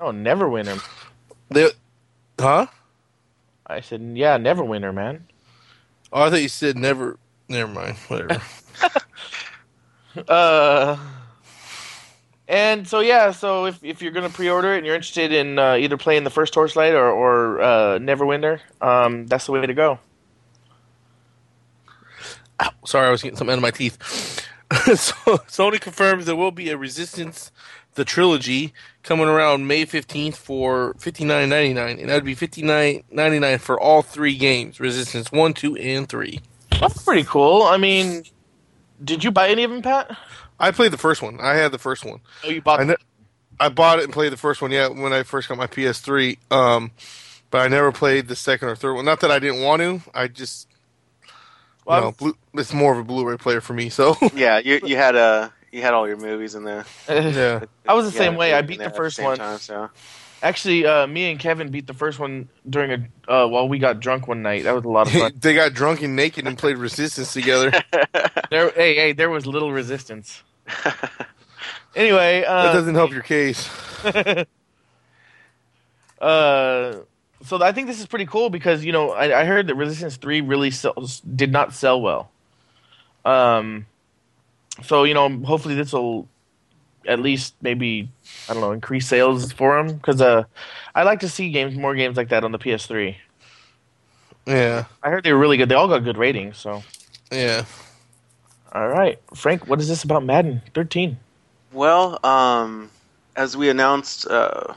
Oh, 0.00 0.10
Neverwinter! 0.10 0.82
They, 1.50 1.70
huh? 2.38 2.66
I 3.66 3.80
said, 3.80 4.00
yeah, 4.14 4.38
Neverwinter, 4.38 4.94
man. 4.94 5.26
Oh, 6.12 6.22
I 6.22 6.30
thought 6.30 6.42
you 6.42 6.48
said 6.48 6.76
never. 6.76 7.18
Never 7.48 7.70
mind. 7.70 7.96
Whatever. 8.08 8.42
Uh, 10.28 10.96
and 12.48 12.88
so 12.88 13.00
yeah, 13.00 13.32
so 13.32 13.66
if 13.66 13.84
if 13.84 14.00
you're 14.00 14.12
gonna 14.12 14.30
pre-order 14.30 14.72
it 14.72 14.78
and 14.78 14.86
you're 14.86 14.94
interested 14.94 15.30
in 15.30 15.58
uh, 15.58 15.74
either 15.74 15.98
playing 15.98 16.24
the 16.24 16.30
first 16.30 16.54
Torchlight 16.54 16.94
or 16.94 17.10
or 17.10 17.60
uh, 17.60 17.98
Neverwinter, 17.98 18.60
um, 18.80 19.26
that's 19.26 19.44
the 19.44 19.52
way 19.52 19.66
to 19.66 19.74
go. 19.74 19.98
Ow, 22.62 22.70
sorry, 22.86 23.08
I 23.08 23.10
was 23.10 23.22
getting 23.22 23.36
something 23.36 23.52
out 23.52 23.58
of 23.58 23.62
my 23.62 23.70
teeth. 23.70 23.98
so, 24.72 25.14
Sony 25.48 25.80
confirms 25.80 26.24
there 26.24 26.34
will 26.34 26.50
be 26.50 26.70
a 26.70 26.78
Resistance 26.78 27.52
the 27.96 28.04
trilogy 28.04 28.72
coming 29.02 29.26
around 29.26 29.66
May 29.66 29.84
fifteenth 29.84 30.36
for 30.36 30.94
fifty 30.98 31.24
nine 31.24 31.48
ninety 31.48 31.74
nine, 31.74 31.98
and 31.98 32.08
that'd 32.08 32.24
be 32.24 32.34
fifty 32.34 32.62
nine 32.62 33.02
ninety 33.10 33.38
nine 33.38 33.58
for 33.58 33.78
all 33.80 34.02
three 34.02 34.36
games: 34.36 34.78
Resistance 34.78 35.32
one, 35.32 35.52
two, 35.52 35.76
and 35.76 36.08
three. 36.08 36.40
That's 36.80 37.02
pretty 37.02 37.24
cool. 37.24 37.62
I 37.62 37.76
mean, 37.76 38.24
did 39.02 39.24
you 39.24 39.30
buy 39.30 39.48
any 39.48 39.64
of 39.64 39.70
them, 39.70 39.82
Pat? 39.82 40.16
I 40.58 40.70
played 40.70 40.92
the 40.92 40.98
first 40.98 41.22
one. 41.22 41.38
I 41.40 41.54
had 41.54 41.72
the 41.72 41.78
first 41.78 42.04
one. 42.04 42.20
Oh, 42.44 42.48
you 42.48 42.62
bought. 42.62 42.80
I, 42.80 42.84
ne- 42.84 42.96
I 43.58 43.68
bought 43.68 43.98
it 43.98 44.04
and 44.04 44.12
played 44.12 44.32
the 44.32 44.36
first 44.36 44.62
one. 44.62 44.70
Yeah, 44.70 44.88
when 44.88 45.12
I 45.12 45.22
first 45.22 45.48
got 45.48 45.58
my 45.58 45.66
PS3. 45.66 46.38
Um, 46.50 46.92
but 47.50 47.58
I 47.58 47.68
never 47.68 47.92
played 47.92 48.28
the 48.28 48.36
second 48.36 48.68
or 48.68 48.76
third 48.76 48.94
one. 48.94 49.04
Not 49.04 49.20
that 49.20 49.30
I 49.30 49.38
didn't 49.38 49.62
want 49.62 49.80
to. 49.80 50.02
I 50.14 50.28
just, 50.28 50.68
Well, 51.84 51.98
you 51.98 52.04
know, 52.04 52.12
blue, 52.12 52.36
it's 52.54 52.72
more 52.74 52.92
of 52.92 52.98
a 52.98 53.04
Blu-ray 53.04 53.36
player 53.36 53.60
for 53.60 53.72
me. 53.72 53.88
So 53.88 54.16
Yeah, 54.34 54.58
you 54.58 54.80
you 54.84 54.96
had 54.96 55.14
uh, 55.16 55.50
you 55.76 55.82
had 55.82 55.92
all 55.94 56.08
your 56.08 56.16
movies 56.16 56.54
in 56.54 56.64
there. 56.64 56.86
yeah, 57.08 57.60
I 57.86 57.94
was 57.94 58.06
the 58.06 58.12
Yeah, 58.12 58.18
same 58.18 58.36
way. 58.36 58.54
I 58.54 58.62
beat 58.62 58.78
the 58.78 58.84
at 58.84 58.94
the 58.94 58.96
first 58.96 59.20
one. 59.20 59.36
time, 59.36 59.58
so. 59.58 59.90
Actually, 60.42 60.86
uh, 60.86 61.06
me 61.06 61.30
and 61.30 61.38
Kevin 61.38 61.70
beat 61.70 61.86
the 61.86 61.94
first 61.94 62.18
one 62.18 62.48
during 62.68 62.92
a 62.92 63.32
uh, 63.32 63.46
while 63.46 63.68
we 63.68 63.78
got 63.78 64.00
drunk 64.00 64.26
one 64.26 64.42
night. 64.42 64.64
That 64.64 64.74
was 64.74 64.84
a 64.84 64.88
lot 64.88 65.06
of 65.06 65.12
fun. 65.12 65.32
they 65.40 65.54
got 65.54 65.74
drunk 65.74 66.02
and 66.02 66.16
naked 66.16 66.46
and 66.46 66.56
played 66.58 66.78
Resistance 66.78 67.32
together. 67.32 67.72
there, 68.50 68.70
hey, 68.70 68.94
hey, 68.94 69.12
there 69.12 69.30
was 69.30 69.46
little 69.46 69.72
resistance. 69.72 70.42
Anyway, 71.94 72.42
that 72.42 72.48
uh, 72.48 72.72
doesn't 72.72 72.94
help 72.94 73.10
your 73.12 73.22
case. 73.22 73.68
uh, 76.20 76.98
so 77.42 77.62
I 77.62 77.72
think 77.72 77.86
this 77.86 78.00
is 78.00 78.06
pretty 78.06 78.26
cool 78.26 78.50
because 78.50 78.84
you 78.84 78.92
know 78.92 79.10
I, 79.12 79.40
I 79.40 79.44
heard 79.44 79.66
that 79.68 79.74
Resistance 79.74 80.16
Three 80.16 80.40
really 80.42 80.70
sells, 80.70 81.20
did 81.20 81.50
not 81.52 81.72
sell 81.74 82.00
well. 82.00 82.30
Um, 83.24 83.86
so 84.82 85.04
you 85.04 85.14
know 85.14 85.28
hopefully 85.40 85.74
this 85.74 85.92
will 85.92 86.28
at 87.06 87.20
least 87.20 87.54
maybe 87.62 88.08
I 88.48 88.52
don't 88.52 88.62
know 88.62 88.72
increase 88.72 89.06
sales 89.06 89.52
for 89.52 89.76
them 89.76 89.96
because 89.96 90.20
uh, 90.20 90.44
I 90.94 91.02
like 91.04 91.20
to 91.20 91.28
see 91.28 91.50
games 91.50 91.76
more 91.76 91.94
games 91.94 92.16
like 92.16 92.28
that 92.30 92.44
on 92.44 92.52
the 92.52 92.58
PS3. 92.58 93.16
Yeah, 94.46 94.84
I 95.02 95.10
heard 95.10 95.24
they 95.24 95.32
were 95.32 95.38
really 95.38 95.56
good. 95.56 95.68
They 95.68 95.74
all 95.74 95.88
got 95.88 96.04
good 96.04 96.18
ratings. 96.18 96.58
So 96.58 96.82
yeah. 97.30 97.64
all 98.72 98.88
right, 98.88 99.18
Frank, 99.34 99.66
what 99.66 99.80
is 99.80 99.88
this 99.88 100.04
about 100.04 100.24
Madden 100.24 100.62
13? 100.74 101.18
Well, 101.72 102.24
um, 102.24 102.90
as 103.34 103.56
we 103.56 103.68
announced, 103.68 104.26
uh, 104.28 104.74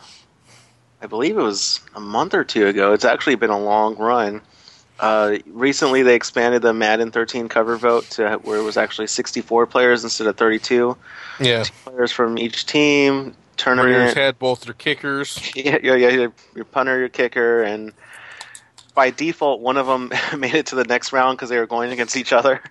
I 1.02 1.08
believe 1.08 1.38
it 1.38 1.42
was 1.42 1.80
a 1.96 2.00
month 2.00 2.34
or 2.34 2.44
two 2.44 2.68
ago. 2.68 2.94
It's 2.94 3.06
actually 3.06 3.36
been 3.36 3.50
a 3.50 3.60
long 3.60 3.96
run. 3.96 4.42
Uh, 5.00 5.38
recently, 5.48 6.04
they 6.04 6.16
expanded 6.16 6.62
the 6.62 6.74
Madden 6.74 7.12
13 7.12 7.48
cover 7.48 7.78
vote 7.78 8.10
to 8.12 8.40
where 8.44 8.60
it 8.60 8.64
was 8.64 8.76
actually 8.76 9.08
64 9.08 9.68
players 9.68 10.04
instead 10.04 10.28
of 10.28 10.36
32 10.36 10.98
Yeah, 11.40 11.64
players 11.86 12.12
from 12.12 12.38
each 12.38 12.66
team. 12.66 13.36
Tournament, 13.56 14.16
had 14.16 14.40
both 14.40 14.62
their 14.62 14.74
kickers. 14.74 15.52
yeah, 15.56 15.78
yeah, 15.84 15.96
yeah, 15.96 16.28
your, 16.56 16.66
punter, 16.66 16.98
your 16.98 17.10
kicker, 17.10 17.62
and 17.62 17.92
by 18.94 19.10
default, 19.12 19.60
one 19.60 19.76
of 19.76 19.86
them 19.86 20.12
made 20.40 20.56
it 20.56 20.68
to 20.68 20.76
the 20.76 20.86
next 20.86 21.12
round 21.12 21.38
because 21.38 21.50
they 21.50 21.58
were 21.58 21.68
going 21.68 21.92
against 21.92 22.16
each 22.16 22.32
other. 22.32 22.62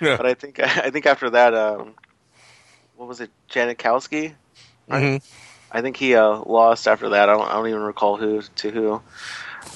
Yeah. 0.00 0.16
But 0.16 0.26
I 0.26 0.34
think 0.34 0.58
I 0.60 0.90
think 0.90 1.06
after 1.06 1.30
that, 1.30 1.54
um, 1.54 1.94
what 2.96 3.08
was 3.08 3.20
it, 3.20 3.30
Janikowski? 3.50 4.34
hmm 4.90 5.16
I 5.74 5.80
think 5.80 5.96
he 5.96 6.14
uh, 6.14 6.42
lost 6.44 6.86
after 6.86 7.08
that. 7.10 7.28
I 7.30 7.32
don't, 7.32 7.48
I 7.48 7.54
don't 7.54 7.68
even 7.68 7.80
recall 7.80 8.16
who 8.16 8.42
to 8.42 8.70
who. 8.70 9.02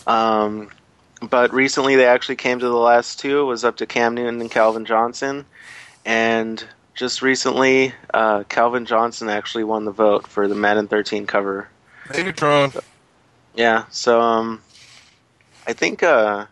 Um, 0.06 0.70
but 1.22 1.52
recently, 1.52 1.96
they 1.96 2.06
actually 2.06 2.36
came 2.36 2.58
to 2.58 2.68
the 2.68 2.74
last 2.76 3.18
two. 3.20 3.40
It 3.40 3.44
was 3.44 3.64
up 3.64 3.76
to 3.78 3.86
Cam 3.86 4.14
Newton 4.14 4.40
and 4.40 4.50
Calvin 4.50 4.84
Johnson, 4.84 5.44
and 6.04 6.62
just 6.94 7.22
recently, 7.22 7.92
uh, 8.14 8.44
Calvin 8.44 8.86
Johnson 8.86 9.28
actually 9.28 9.64
won 9.64 9.84
the 9.84 9.92
vote 9.92 10.26
for 10.26 10.48
the 10.48 10.54
Madden 10.54 10.88
13 10.88 11.26
cover. 11.26 11.68
Megatron. 12.08 12.82
Yeah, 13.54 13.84
so 13.90 14.20
um, 14.20 14.62
I 15.66 15.72
think. 15.72 16.02
Uh, 16.02 16.46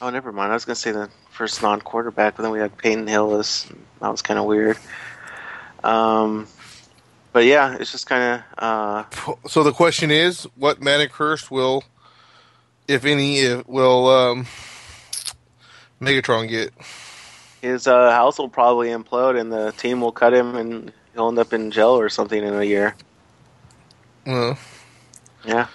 oh, 0.00 0.10
never 0.10 0.32
mind. 0.32 0.50
I 0.52 0.54
was 0.54 0.64
gonna 0.64 0.76
say 0.76 0.92
the 0.92 1.08
first 1.30 1.62
non-quarterback, 1.62 2.36
but 2.36 2.42
then 2.42 2.52
we 2.52 2.58
had 2.58 2.76
Peyton 2.76 3.06
Hillis. 3.06 3.66
That 4.00 4.10
was 4.10 4.22
kind 4.22 4.38
of 4.38 4.46
weird. 4.46 4.78
Um, 5.82 6.46
but 7.32 7.44
yeah, 7.44 7.76
it's 7.80 7.90
just 7.90 8.06
kind 8.06 8.42
of. 8.58 8.58
Uh, 8.62 9.04
So 9.48 9.62
the 9.62 9.72
question 9.72 10.10
is, 10.10 10.44
what 10.56 10.80
Madden 10.80 11.08
curse 11.08 11.50
will, 11.50 11.82
if 12.92 13.04
any, 13.04 13.38
if, 13.38 13.66
will 13.66 14.08
um, 14.08 14.46
Megatron 16.00 16.48
get? 16.48 16.72
his 17.60 17.86
uh, 17.86 18.10
house 18.10 18.38
will 18.38 18.48
probably 18.48 18.88
implode, 18.88 19.40
and 19.40 19.52
the 19.52 19.72
team 19.72 20.00
will 20.00 20.12
cut 20.12 20.34
him, 20.34 20.56
and 20.56 20.92
he'll 21.14 21.28
end 21.28 21.38
up 21.38 21.52
in 21.52 21.70
jail 21.70 21.90
or 21.90 22.08
something 22.08 22.42
in 22.42 22.54
a 22.54 22.64
year. 22.64 22.94
Well, 24.26 24.58
Yeah. 25.44 25.68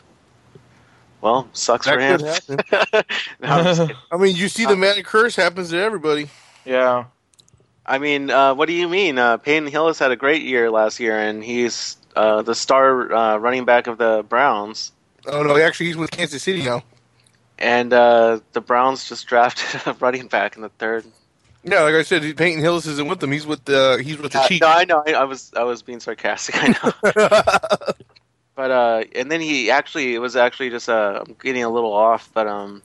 Well, 1.20 1.50
sucks 1.54 1.88
that 1.88 1.96
for 1.96 2.00
him. 2.00 3.04
No, 3.40 3.48
I'm 3.50 3.64
just 3.64 3.82
kidding. 3.82 3.96
I 4.12 4.18
mean, 4.18 4.36
you 4.36 4.50
see, 4.50 4.66
the 4.66 4.76
Madden 4.76 5.04
curse 5.04 5.36
happens 5.36 5.72
to 5.72 5.78
everybody. 5.78 6.30
Yeah. 6.64 7.06
I 7.86 7.98
mean, 7.98 8.30
uh, 8.30 8.54
what 8.54 8.68
do 8.68 8.74
you 8.74 8.88
mean? 8.88 9.18
Uh, 9.18 9.38
Peyton 9.38 9.68
Hillis 9.68 9.98
had 9.98 10.12
a 10.12 10.16
great 10.16 10.44
year 10.44 10.70
last 10.70 11.00
year, 11.00 11.18
and 11.18 11.44
he's 11.44 11.98
uh, 12.16 12.42
the 12.44 12.54
star 12.54 13.12
uh, 13.14 13.38
running 13.38 13.66
back 13.66 13.88
of 13.88 13.98
the 13.98 14.26
Browns, 14.28 14.92
Oh 15.28 15.44
no, 15.44 15.58
actually 15.58 15.88
he's 15.88 15.98
with 15.98 16.12
Kansas 16.12 16.42
City 16.42 16.64
now. 16.64 16.84
And 17.60 17.92
uh, 17.94 18.40
the 18.54 18.62
Browns 18.62 19.08
just 19.10 19.28
drafted 19.28 19.82
a 19.86 19.94
running 20.00 20.28
back 20.28 20.56
in 20.56 20.62
the 20.62 20.70
third. 20.70 21.06
Yeah, 21.64 21.82
like 21.82 21.96
I 21.96 22.04
said, 22.04 22.22
Peyton 22.38 22.62
Hillis 22.62 22.86
isn't 22.86 23.08
with 23.10 23.20
them. 23.20 23.32
He's 23.32 23.46
with 23.46 23.66
the 23.66 24.02
he's 24.04 24.18
with 24.18 24.32
the 24.32 24.40
Uh, 24.40 24.48
Chiefs. 24.48 24.62
no, 24.62 24.68
I 24.68 24.86
know. 24.86 25.04
I, 25.06 25.14
I 25.14 25.24
was 25.26 25.52
I 25.56 25.64
was 25.64 25.82
being 25.82 26.00
sarcastic. 26.00 26.56
I 26.58 26.68
know. 26.68 27.94
But 28.56 28.72
uh, 28.72 29.04
and 29.14 29.32
then 29.32 29.40
he 29.40 29.70
actually 29.70 30.16
it 30.16 30.20
was 30.20 30.36
actually 30.36 30.72
just 30.72 30.90
uh, 30.90 31.24
I'm 31.28 31.36
getting 31.44 31.64
a 31.64 31.70
little 31.70 31.94
off, 31.94 32.32
but 32.34 32.48
um, 32.48 32.82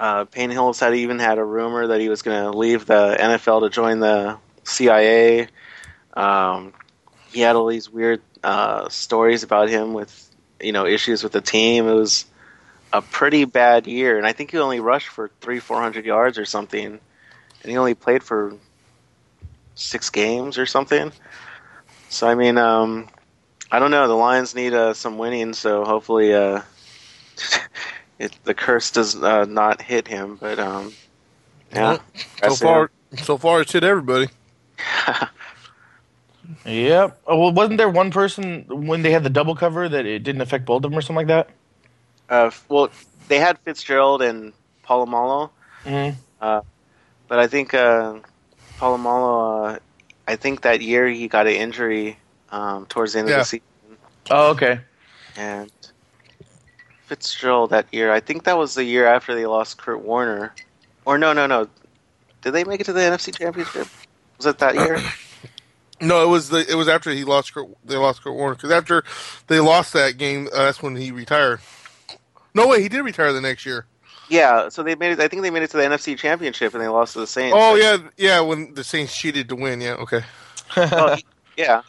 uh, 0.00 0.24
Payne 0.24 0.50
Hillis 0.50 0.80
had 0.80 0.96
even 0.96 1.20
had 1.20 1.38
a 1.38 1.44
rumor 1.44 1.86
that 1.86 2.00
he 2.00 2.08
was 2.08 2.22
going 2.22 2.42
to 2.42 2.58
leave 2.58 2.84
the 2.86 3.16
NFL 3.16 3.60
to 3.60 3.70
join 3.70 4.00
the 4.00 4.36
CIA. 4.64 5.46
Um, 6.14 6.72
he 7.32 7.40
had 7.40 7.54
all 7.54 7.68
these 7.68 7.88
weird 7.88 8.20
uh, 8.42 8.88
stories 8.88 9.44
about 9.44 9.68
him 9.68 9.92
with 9.92 10.28
you 10.60 10.72
know 10.72 10.86
issues 10.86 11.22
with 11.22 11.30
the 11.30 11.40
team. 11.40 11.86
It 11.86 11.94
was 11.94 12.24
a 12.94 13.02
pretty 13.02 13.44
bad 13.44 13.88
year, 13.88 14.16
and 14.16 14.26
I 14.26 14.32
think 14.32 14.52
he 14.52 14.58
only 14.58 14.78
rushed 14.78 15.08
for 15.08 15.30
three 15.40 15.58
four 15.58 15.82
hundred 15.82 16.06
yards 16.06 16.38
or 16.38 16.44
something, 16.44 16.86
and 16.86 17.70
he 17.70 17.76
only 17.76 17.94
played 17.94 18.22
for 18.22 18.54
six 19.74 20.08
games 20.10 20.56
or 20.56 20.64
something. 20.64 21.10
So 22.08 22.28
I 22.28 22.36
mean, 22.36 22.56
um, 22.56 23.08
I 23.72 23.80
don't 23.80 23.90
know. 23.90 24.06
The 24.06 24.14
Lions 24.14 24.54
need 24.54 24.74
uh, 24.74 24.94
some 24.94 25.18
winning, 25.18 25.54
so 25.54 25.84
hopefully 25.84 26.32
uh, 26.32 26.62
it, 28.20 28.32
the 28.44 28.54
curse 28.54 28.92
does 28.92 29.20
uh, 29.20 29.44
not 29.44 29.82
hit 29.82 30.06
him. 30.06 30.36
But 30.36 30.60
um, 30.60 30.92
yeah, 31.72 31.96
so 31.96 32.00
That's 32.42 32.60
far, 32.60 32.90
so 33.16 33.36
far 33.36 33.60
it's 33.60 33.72
hit 33.72 33.82
everybody. 33.82 34.28
Yep. 36.66 37.20
Oh, 37.26 37.38
well, 37.38 37.52
wasn't 37.52 37.78
there 37.78 37.88
one 37.88 38.10
person 38.10 38.64
when 38.68 39.02
they 39.02 39.10
had 39.10 39.22
the 39.22 39.30
double 39.30 39.54
cover 39.54 39.88
that 39.88 40.06
it 40.06 40.22
didn't 40.22 40.40
affect 40.42 40.64
both 40.64 40.84
of 40.84 40.90
them 40.90 40.98
or 40.98 41.02
something 41.02 41.16
like 41.16 41.26
that? 41.26 41.50
Uh, 42.28 42.50
well, 42.68 42.90
they 43.28 43.38
had 43.38 43.58
Fitzgerald 43.60 44.22
and 44.22 44.52
Polamalu, 44.86 45.50
Mm-hmm. 45.84 46.58
but 47.28 47.38
I 47.38 47.46
think 47.46 47.74
uh, 47.74 48.14
Polamalu. 48.78 49.74
Uh, 49.74 49.78
I 50.26 50.36
think 50.36 50.62
that 50.62 50.80
year 50.80 51.06
he 51.08 51.28
got 51.28 51.46
an 51.46 51.52
injury 51.52 52.16
um, 52.50 52.86
towards 52.86 53.12
the 53.12 53.18
end 53.20 53.28
Yeah. 53.28 53.34
of 53.36 53.40
the 53.40 53.44
season, 53.44 53.98
Oh, 54.30 54.50
okay. 54.52 54.80
and 55.36 55.70
Fitzgerald 57.06 57.70
that 57.70 57.86
year. 57.92 58.10
I 58.12 58.20
think 58.20 58.44
that 58.44 58.56
was 58.56 58.74
the 58.74 58.84
year 58.84 59.06
after 59.06 59.34
they 59.34 59.44
lost 59.46 59.76
Kurt 59.78 60.00
Warner, 60.00 60.54
or 61.04 61.18
no, 61.18 61.32
no, 61.34 61.46
no. 61.46 61.68
Did 62.42 62.52
they 62.52 62.64
make 62.64 62.80
it 62.80 62.84
to 62.84 62.92
the 62.94 63.00
NFC 63.00 63.36
Championship? 63.36 63.86
Was 64.38 64.46
it 64.46 64.58
that 64.58 64.74
year? 64.74 64.98
No, 66.00 66.24
it 66.24 66.26
was 66.28 66.48
the 66.50 66.68
it 66.68 66.74
was 66.74 66.88
after 66.88 67.10
he 67.12 67.22
lost 67.22 67.54
Kurt, 67.54 67.66
they 67.84 67.96
lost 67.96 68.22
Kurt 68.22 68.34
Warner 68.34 68.56
because 68.56 68.72
after 68.72 69.04
they 69.46 69.60
lost 69.60 69.92
that 69.92 70.18
game, 70.18 70.48
uh, 70.52 70.64
that's 70.64 70.82
when 70.82 70.96
he 70.96 71.12
retired. 71.12 71.60
No 72.54 72.68
way, 72.68 72.82
he 72.82 72.88
did 72.88 73.02
retire 73.02 73.32
the 73.32 73.40
next 73.40 73.66
year. 73.66 73.86
Yeah, 74.28 74.68
so 74.68 74.82
they 74.82 74.94
made 74.94 75.12
it. 75.12 75.20
I 75.20 75.28
think 75.28 75.42
they 75.42 75.50
made 75.50 75.62
it 75.62 75.70
to 75.70 75.76
the 75.76 75.82
NFC 75.82 76.16
Championship 76.16 76.72
and 76.72 76.82
they 76.82 76.88
lost 76.88 77.12
to 77.14 77.20
the 77.20 77.26
Saints. 77.26 77.54
Oh 77.58 77.74
yeah, 77.74 77.98
yeah, 78.16 78.40
when 78.40 78.74
the 78.74 78.84
Saints 78.84 79.16
cheated 79.16 79.48
to 79.50 79.56
win. 79.56 79.80
Yeah, 79.80 79.94
okay. 79.94 80.22
Oh, 80.76 81.16
yeah, 81.56 81.82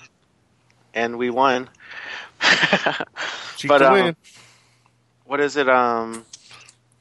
and 0.94 1.18
we 1.18 1.30
won. 1.30 1.70
But, 3.68 3.82
um, 3.82 3.94
win. 3.94 4.16
what 5.26 5.40
is 5.40 5.56
it? 5.56 5.70
Um, 5.70 6.26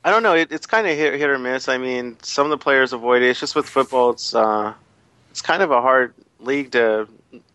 I 0.04 0.10
don't 0.10 0.22
know. 0.22 0.34
It, 0.34 0.52
it's 0.52 0.66
kind 0.66 0.86
of 0.86 0.96
hit, 0.96 1.14
hit 1.14 1.28
or 1.28 1.38
miss. 1.38 1.68
I 1.68 1.78
mean, 1.78 2.16
some 2.22 2.46
of 2.46 2.50
the 2.50 2.58
players 2.58 2.92
avoid 2.92 3.22
it. 3.22 3.30
It's 3.30 3.40
just 3.40 3.56
with 3.56 3.68
football. 3.68 4.10
It's 4.10 4.34
uh, 4.34 4.72
it's 5.30 5.42
kind 5.42 5.62
of 5.62 5.70
a 5.70 5.80
hard 5.80 6.14
league 6.40 6.72
to 6.72 7.08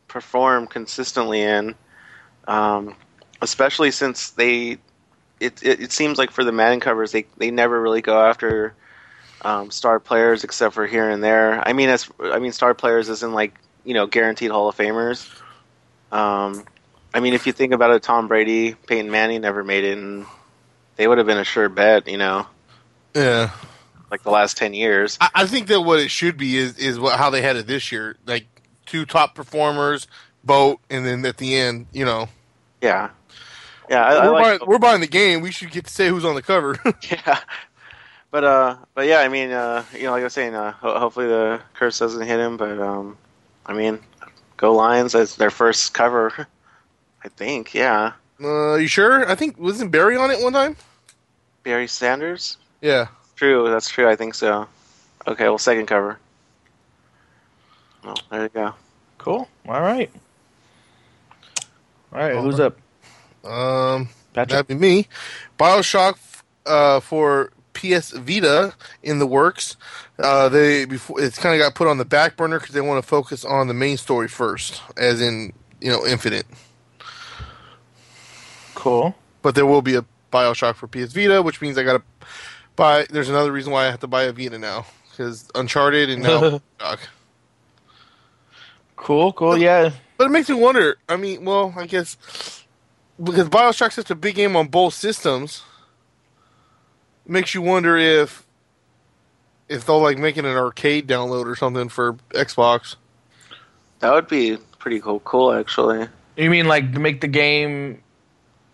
perform 0.07 0.67
consistently 0.67 1.41
in, 1.41 1.75
um, 2.47 2.95
especially 3.41 3.91
since 3.91 4.31
they. 4.31 4.77
It, 5.39 5.63
it 5.63 5.79
it 5.81 5.91
seems 5.91 6.17
like 6.17 6.31
for 6.31 6.43
the 6.43 6.51
Madden 6.51 6.79
covers, 6.79 7.11
they 7.11 7.25
they 7.37 7.51
never 7.51 7.81
really 7.81 8.01
go 8.01 8.25
after 8.25 8.73
um, 9.41 9.71
star 9.71 9.99
players 9.99 10.43
except 10.43 10.73
for 10.73 10.85
here 10.85 11.09
and 11.09 11.23
there. 11.23 11.65
I 11.67 11.73
mean, 11.73 11.89
as 11.89 12.09
I 12.19 12.39
mean, 12.39 12.51
star 12.51 12.73
players 12.73 13.09
isn't 13.09 13.33
like 13.33 13.53
you 13.85 13.93
know 13.93 14.05
guaranteed 14.05 14.51
Hall 14.51 14.69
of 14.69 14.75
Famers. 14.75 15.29
Um, 16.11 16.65
I 17.13 17.19
mean, 17.19 17.33
if 17.33 17.47
you 17.47 17.53
think 17.53 17.73
about 17.73 17.91
it, 17.91 18.03
Tom 18.03 18.27
Brady, 18.27 18.73
Peyton 18.73 19.09
Manning 19.09 19.41
never 19.41 19.63
made 19.63 19.83
it, 19.83 19.97
and 19.97 20.25
they 20.95 21.07
would 21.07 21.17
have 21.17 21.27
been 21.27 21.37
a 21.37 21.43
sure 21.43 21.69
bet, 21.69 22.07
you 22.07 22.17
know, 22.17 22.45
Yeah, 23.15 23.51
like 24.11 24.23
the 24.23 24.31
last 24.31 24.57
ten 24.57 24.73
years. 24.73 25.17
I, 25.21 25.29
I 25.33 25.45
think 25.45 25.67
that 25.67 25.81
what 25.81 25.99
it 25.99 26.11
should 26.11 26.37
be 26.37 26.57
is 26.57 26.77
is 26.77 26.99
what 26.99 27.17
how 27.17 27.29
they 27.29 27.41
had 27.41 27.55
it 27.55 27.67
this 27.67 27.91
year. 27.91 28.17
Like 28.25 28.45
two 28.85 29.05
top 29.05 29.35
performers, 29.35 30.07
vote, 30.43 30.79
and 30.89 31.05
then 31.05 31.25
at 31.25 31.37
the 31.37 31.55
end, 31.55 31.87
you 31.93 32.05
know, 32.05 32.27
Yeah, 32.81 33.09
yeah, 33.89 34.03
I, 34.03 34.13
I 34.13 34.25
we're, 34.25 34.31
like, 34.33 34.43
buying, 34.43 34.69
we're 34.69 34.79
buying 34.79 35.01
the 35.01 35.07
game. 35.07 35.41
We 35.41 35.51
should 35.51 35.71
get 35.71 35.85
to 35.85 35.91
say 35.91 36.09
who's 36.09 36.25
on 36.25 36.35
the 36.35 36.41
cover. 36.41 36.77
yeah, 37.11 37.39
but 38.31 38.43
uh, 38.43 38.77
but 38.93 39.07
yeah, 39.07 39.19
I 39.19 39.27
mean, 39.27 39.51
uh, 39.51 39.83
you 39.93 40.03
know, 40.03 40.11
like 40.11 40.21
I 40.21 40.25
was 40.25 40.33
saying, 40.33 40.55
uh, 40.55 40.73
ho- 40.73 40.99
hopefully 40.99 41.27
the 41.27 41.61
curse 41.73 41.99
doesn't 41.99 42.25
hit 42.25 42.39
him, 42.39 42.57
but 42.57 42.79
um, 42.79 43.17
I 43.65 43.73
mean, 43.73 43.99
go 44.57 44.73
Lions 44.73 45.15
as 45.15 45.35
their 45.35 45.49
first 45.49 45.93
cover, 45.93 46.47
I 47.23 47.29
think. 47.29 47.73
Yeah, 47.73 48.13
uh, 48.43 48.75
you 48.75 48.87
sure? 48.87 49.29
I 49.29 49.35
think 49.35 49.59
wasn't 49.59 49.91
Barry 49.91 50.15
on 50.15 50.31
it 50.31 50.41
one 50.41 50.53
time. 50.53 50.75
Barry 51.63 51.87
Sanders. 51.87 52.57
Yeah. 52.81 53.07
True, 53.35 53.69
that's 53.69 53.89
true. 53.89 54.09
I 54.09 54.15
think 54.15 54.33
so. 54.33 54.67
Okay, 55.27 55.45
well, 55.45 55.57
second 55.57 55.85
cover. 55.85 56.19
Oh, 58.03 58.15
there 58.31 58.43
you 58.43 58.49
go. 58.49 58.73
Cool. 59.17 59.47
All 59.67 59.81
right. 59.81 60.09
All 62.13 62.19
right. 62.19 62.35
Who's 62.35 62.59
up? 62.59 62.77
Um, 63.43 64.09
Patrick. 64.33 64.49
that'd 64.49 64.67
be 64.67 64.75
me. 64.75 65.07
Bioshock 65.57 66.17
uh, 66.65 66.99
for 66.99 67.51
PS 67.73 68.11
Vita 68.11 68.73
in 69.03 69.19
the 69.19 69.27
works. 69.27 69.77
Uh, 70.17 70.49
they 70.49 70.85
before 70.85 71.21
it's 71.21 71.37
kind 71.37 71.55
of 71.55 71.65
got 71.65 71.75
put 71.75 71.87
on 71.87 71.97
the 71.97 72.05
back 72.05 72.35
burner 72.35 72.59
because 72.59 72.75
they 72.75 72.81
want 72.81 73.01
to 73.01 73.07
focus 73.07 73.45
on 73.45 73.67
the 73.67 73.73
main 73.73 73.97
story 73.97 74.27
first, 74.27 74.81
as 74.97 75.21
in 75.21 75.53
you 75.79 75.91
know 75.91 76.05
Infinite. 76.05 76.45
Cool. 78.75 79.15
But 79.41 79.55
there 79.55 79.65
will 79.65 79.81
be 79.81 79.95
a 79.95 80.05
Bioshock 80.31 80.75
for 80.75 80.87
PS 80.87 81.13
Vita, 81.13 81.41
which 81.41 81.61
means 81.61 81.77
I 81.77 81.83
got 81.83 81.97
to 81.97 82.27
buy. 82.75 83.05
There's 83.09 83.29
another 83.29 83.51
reason 83.51 83.71
why 83.71 83.87
I 83.87 83.91
have 83.91 84.01
to 84.01 84.07
buy 84.07 84.23
a 84.23 84.33
Vita 84.33 84.57
now 84.59 84.85
because 85.11 85.49
Uncharted 85.55 86.09
and 86.09 86.23
now 86.23 86.41
Bioshock. 86.79 86.99
Cool. 88.95 89.33
Cool. 89.33 89.57
Yeah. 89.57 89.91
But 90.17 90.25
it 90.27 90.31
makes 90.31 90.49
me 90.49 90.55
wonder. 90.55 90.97
I 91.07 91.15
mean, 91.15 91.45
well, 91.45 91.73
I 91.77 91.87
guess 91.87 92.17
because 93.21 93.49
Bioshock's 93.49 93.95
such 93.95 94.09
a 94.11 94.15
big 94.15 94.35
game 94.35 94.55
on 94.55 94.67
both 94.67 94.93
systems, 94.93 95.63
makes 97.27 97.53
you 97.53 97.61
wonder 97.61 97.97
if 97.97 98.45
if 99.67 99.85
they'll 99.85 100.01
like 100.01 100.17
making 100.17 100.45
an 100.45 100.55
arcade 100.57 101.07
download 101.07 101.45
or 101.45 101.55
something 101.55 101.89
for 101.89 102.13
Xbox. 102.31 102.95
That 103.99 104.13
would 104.13 104.27
be 104.27 104.57
pretty 104.79 104.99
cool. 104.99 105.19
Cool, 105.21 105.53
actually. 105.53 106.07
You 106.37 106.49
mean 106.49 106.67
like 106.67 106.93
to 106.93 106.99
make 106.99 107.21
the 107.21 107.27
game 107.27 108.01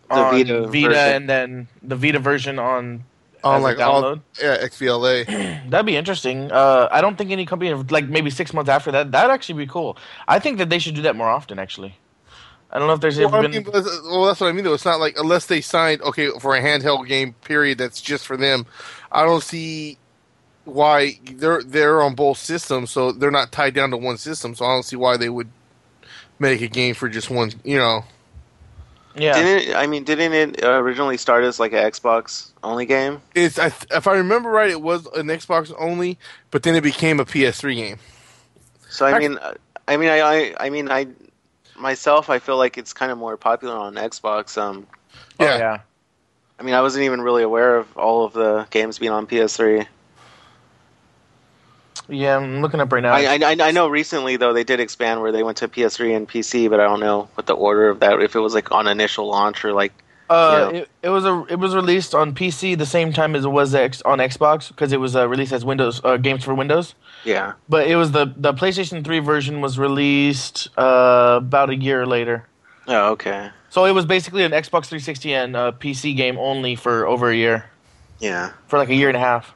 The 0.10 0.16
on 0.16 0.34
Vita 0.36 0.68
Vita, 0.68 0.88
version. 0.90 0.96
and 1.16 1.30
then 1.30 1.68
the 1.82 1.96
Vita 1.96 2.20
version 2.20 2.60
on 2.60 3.04
On 3.44 3.56
as 3.56 3.62
a 3.62 3.64
like 3.64 3.80
all, 3.80 4.04
download? 4.04 4.22
yeah, 4.42 4.58
XBLA. 4.64 5.26
That'd 5.72 5.86
be 5.88 5.98
interesting. 5.98 6.52
Uh, 6.52 6.88
I 6.92 7.02
don't 7.02 7.18
think 7.18 7.32
any 7.32 7.46
company 7.46 7.74
like 7.74 8.08
maybe 8.08 8.30
six 8.30 8.54
months 8.54 8.70
after 8.70 8.92
that. 8.92 9.12
That'd 9.12 9.32
actually 9.32 9.66
be 9.66 9.68
cool. 9.68 9.98
I 10.28 10.38
think 10.40 10.60
that 10.60 10.70
they 10.70 10.78
should 10.80 10.94
do 10.96 11.02
that 11.02 11.16
more 11.16 11.28
often. 11.30 11.58
Actually, 11.60 11.96
I 12.76 12.80
don't 12.80 12.88
know 12.88 12.94
if 12.96 13.00
there's 13.00 13.18
well, 13.18 13.28
ever 13.30 13.38
I 13.38 13.42
been. 13.44 13.52
mean, 13.52 13.64
but- 13.64 13.86
well, 14.04 14.26
that's 14.26 14.42
what 14.42 14.48
I 14.50 14.52
mean. 14.52 14.66
Though 14.66 14.74
it's 14.74 14.84
not 14.84 15.00
like 15.00 15.18
unless 15.18 15.46
they 15.46 15.62
signed 15.62 16.02
okay 16.02 16.30
for 16.42 16.56
a 16.56 16.62
handheld 16.62 17.08
game 17.08 17.32
period 17.46 17.78
that's 17.78 18.02
just 18.02 18.28
for 18.28 18.36
them. 18.36 18.66
I 19.12 19.24
don't 19.24 19.42
see 19.42 19.98
why 20.66 21.18
they're 21.24 21.64
they're 21.64 22.02
on 22.02 22.16
both 22.16 22.38
systems, 22.38 22.92
so 22.92 23.14
they're 23.14 23.32
not 23.32 23.54
tied 23.54 23.74
down 23.76 23.92
to 23.92 23.98
one 23.98 24.18
system. 24.18 24.56
So 24.56 24.66
I 24.66 24.74
don't 24.74 24.84
see 24.84 24.98
why 24.98 25.16
they 25.16 25.30
would 25.30 25.48
make 26.38 26.60
a 26.62 26.68
game 26.68 26.96
for 26.96 27.08
just 27.08 27.30
one. 27.30 27.54
You 27.64 27.78
know, 27.78 28.04
yeah, 29.16 29.36
Didn't 29.42 29.70
it, 29.70 29.76
I 29.78 29.88
mean? 29.88 30.04
Didn't 30.04 30.34
it 30.34 30.66
originally 30.66 31.16
start 31.16 31.46
as 31.46 31.62
like 31.62 31.72
an 31.72 31.80
Xbox 31.80 32.50
only 32.62 32.86
game? 32.86 33.22
it's 33.34 33.58
I, 33.58 33.68
if 33.68 34.06
I 34.06 34.16
remember 34.18 34.50
right, 34.50 34.70
it 34.70 34.82
was 34.82 35.06
an 35.16 35.28
Xbox 35.28 35.74
only, 35.80 36.18
but 36.52 36.64
then 36.64 36.76
it 36.76 36.82
became 36.84 37.22
a 37.22 37.26
PS3 37.26 37.76
game. 37.76 37.98
So 38.90 39.06
I 39.06 39.12
Ac- 39.18 39.20
mean, 39.30 39.38
uh, 39.38 39.54
I 39.88 39.96
mean, 39.96 40.10
I, 40.10 40.20
I, 40.20 40.56
I 40.60 40.70
mean, 40.70 40.90
I 40.92 41.08
myself, 41.78 42.30
I 42.30 42.40
feel 42.40 42.58
like 42.58 42.78
it's 42.78 42.94
kind 42.94 43.12
of 43.12 43.18
more 43.18 43.38
popular 43.38 43.76
on 43.76 43.96
Xbox. 43.96 44.58
Um, 44.58 44.88
Oh, 45.40 45.46
Yeah. 45.46 45.58
yeah. 45.58 45.80
I 46.60 46.64
mean, 46.64 46.74
I 46.74 46.82
wasn't 46.82 47.04
even 47.06 47.22
really 47.22 47.44
aware 47.44 47.78
of 47.78 47.98
all 47.98 48.24
of 48.24 48.34
the 48.34 48.66
games 48.70 48.98
being 49.00 49.12
on 49.12 49.28
PS3. 49.28 49.86
Yeah, 52.08 52.38
I'm 52.38 52.62
looking 52.62 52.80
up 52.80 52.92
right 52.94 53.02
now. 53.02 53.14
I, 53.14 53.38
I, 53.42 53.56
I 53.60 53.72
know 53.72 53.88
recently 53.88 54.38
though 54.38 54.54
they 54.54 54.64
did 54.64 54.80
expand 54.80 55.22
where 55.22 55.32
they 55.32 55.44
went 55.44 55.58
to 55.58 55.68
PS3 55.68 56.16
and 56.16 56.30
PC, 56.30 56.70
but 56.70 56.80
I 56.80 56.84
don't 56.84 57.00
know 57.00 57.30
what 57.34 57.48
the 57.48 57.56
order 57.56 57.90
of 57.90 58.00
that. 58.02 58.22
If 58.22 58.36
it 58.36 58.40
was 58.40 58.54
like 58.54 58.72
on 58.72 58.88
initial 58.88 59.28
launch 59.28 59.66
or 59.66 59.74
like 59.74 59.92
Uh, 60.30 60.70
Yeah. 60.74 60.80
it, 60.80 60.90
it 61.04 61.10
was 61.10 61.24
a 61.26 61.46
it 61.50 61.60
was 61.60 61.76
released 61.76 62.16
on 62.16 62.34
PC 62.34 62.76
the 62.78 62.86
same 62.86 63.14
time 63.14 63.36
as 63.36 63.46
it 63.46 63.50
was 63.50 63.76
X, 63.76 64.02
on 64.04 64.18
Xbox 64.20 64.70
because 64.70 64.92
it 64.92 65.00
was 65.00 65.16
uh, 65.16 65.28
released 65.28 65.54
as 65.54 65.64
Windows 65.64 66.02
uh, 66.04 66.18
games 66.18 66.44
for 66.44 66.56
Windows. 66.56 66.96
yeah, 67.24 67.54
But 67.70 67.88
it 67.88 67.96
was 67.96 68.12
the 68.12 68.34
the 68.36 68.54
PlayStation 68.54 69.04
3 69.04 69.20
version 69.20 69.62
was 69.62 69.78
released 69.78 70.70
uh, 70.78 71.36
about 71.38 71.70
a 71.70 71.76
year 71.76 72.06
later. 72.08 72.48
Oh, 72.88 73.12
okay. 73.12 73.50
So 73.70 73.86
it 73.86 73.92
was 73.94 74.06
basically 74.06 74.44
an 74.44 74.52
Xbox 74.52 74.86
360 74.88 75.34
and 75.34 75.54
PC 75.56 76.16
game 76.16 76.38
only 76.40 76.76
for 76.76 77.06
over 77.06 77.30
a 77.30 77.36
year, 77.36 77.66
Yeah. 78.20 78.52
for 78.68 78.78
like 78.80 78.90
a 78.90 78.96
year 78.96 79.10
and 79.10 79.18
a 79.18 79.20
half. 79.20 79.54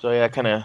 So 0.00 0.10
yeah, 0.12 0.28
kind 0.28 0.46
of. 0.46 0.62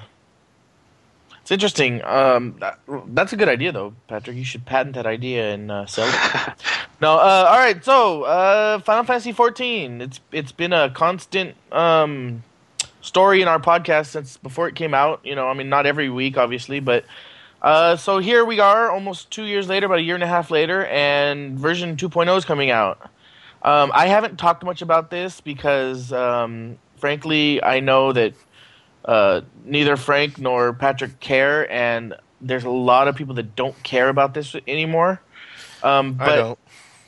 It's 1.42 1.52
interesting. 1.52 2.02
Um, 2.06 2.56
that, 2.60 2.80
that's 3.08 3.34
a 3.34 3.36
good 3.36 3.50
idea, 3.50 3.74
though, 3.74 3.94
Patrick. 4.08 4.38
You 4.38 4.46
should 4.46 4.66
patent 4.66 4.96
that 4.96 5.06
idea 5.06 5.54
and 5.54 5.70
uh, 5.72 5.86
sell 5.88 6.08
it. 6.08 6.54
no, 7.04 7.16
uh, 7.16 7.48
all 7.50 7.58
right. 7.58 7.84
So, 7.84 8.24
uh, 8.24 8.80
Final 8.80 9.04
Fantasy 9.04 9.34
14. 9.34 10.02
It's 10.02 10.20
it's 10.32 10.52
been 10.52 10.72
a 10.74 10.90
constant 10.90 11.56
um, 11.72 12.44
story 13.02 13.42
in 13.42 13.48
our 13.48 13.60
podcast 13.60 14.08
since 14.08 14.38
before 14.38 14.68
it 14.68 14.76
came 14.76 14.94
out. 14.94 15.20
You 15.24 15.36
know, 15.36 15.48
I 15.48 15.54
mean, 15.54 15.70
not 15.70 15.86
every 15.86 16.10
week, 16.10 16.38
obviously, 16.38 16.80
but 16.80 17.06
uh, 17.62 17.96
so 17.96 18.20
here 18.20 18.44
we 18.46 18.60
are, 18.60 18.90
almost 18.90 19.32
two 19.32 19.44
years 19.44 19.68
later, 19.68 19.86
about 19.86 20.00
a 20.00 20.02
year 20.02 20.16
and 20.16 20.24
a 20.24 20.28
half 20.28 20.50
later, 20.50 20.86
and 20.86 21.60
version 21.60 21.96
2.0 21.96 22.38
is 22.38 22.46
coming 22.46 22.72
out. 22.72 23.10
Um, 23.62 23.92
I 23.94 24.08
haven't 24.08 24.38
talked 24.38 24.64
much 24.64 24.82
about 24.82 25.10
this 25.10 25.40
because, 25.40 26.12
um, 26.12 26.78
frankly, 26.98 27.64
I 27.64 27.80
know 27.80 28.12
that 28.12 28.34
uh, 29.06 29.42
neither 29.64 29.96
Frank 29.96 30.40
nor 30.40 30.74
Patrick 30.74 31.20
care, 31.22 31.72
and 31.72 32.16
there's 32.42 32.66
a 32.66 32.70
lot 32.70 33.08
of 33.08 33.16
people 33.16 33.36
that 33.36 33.56
don't 33.56 33.82
care 33.84 34.10
about 34.10 34.34
this 34.34 34.56
anymore. 34.68 35.22
Um, 35.84 36.14
but 36.14 36.30
I 36.30 36.36
don't. 36.36 36.60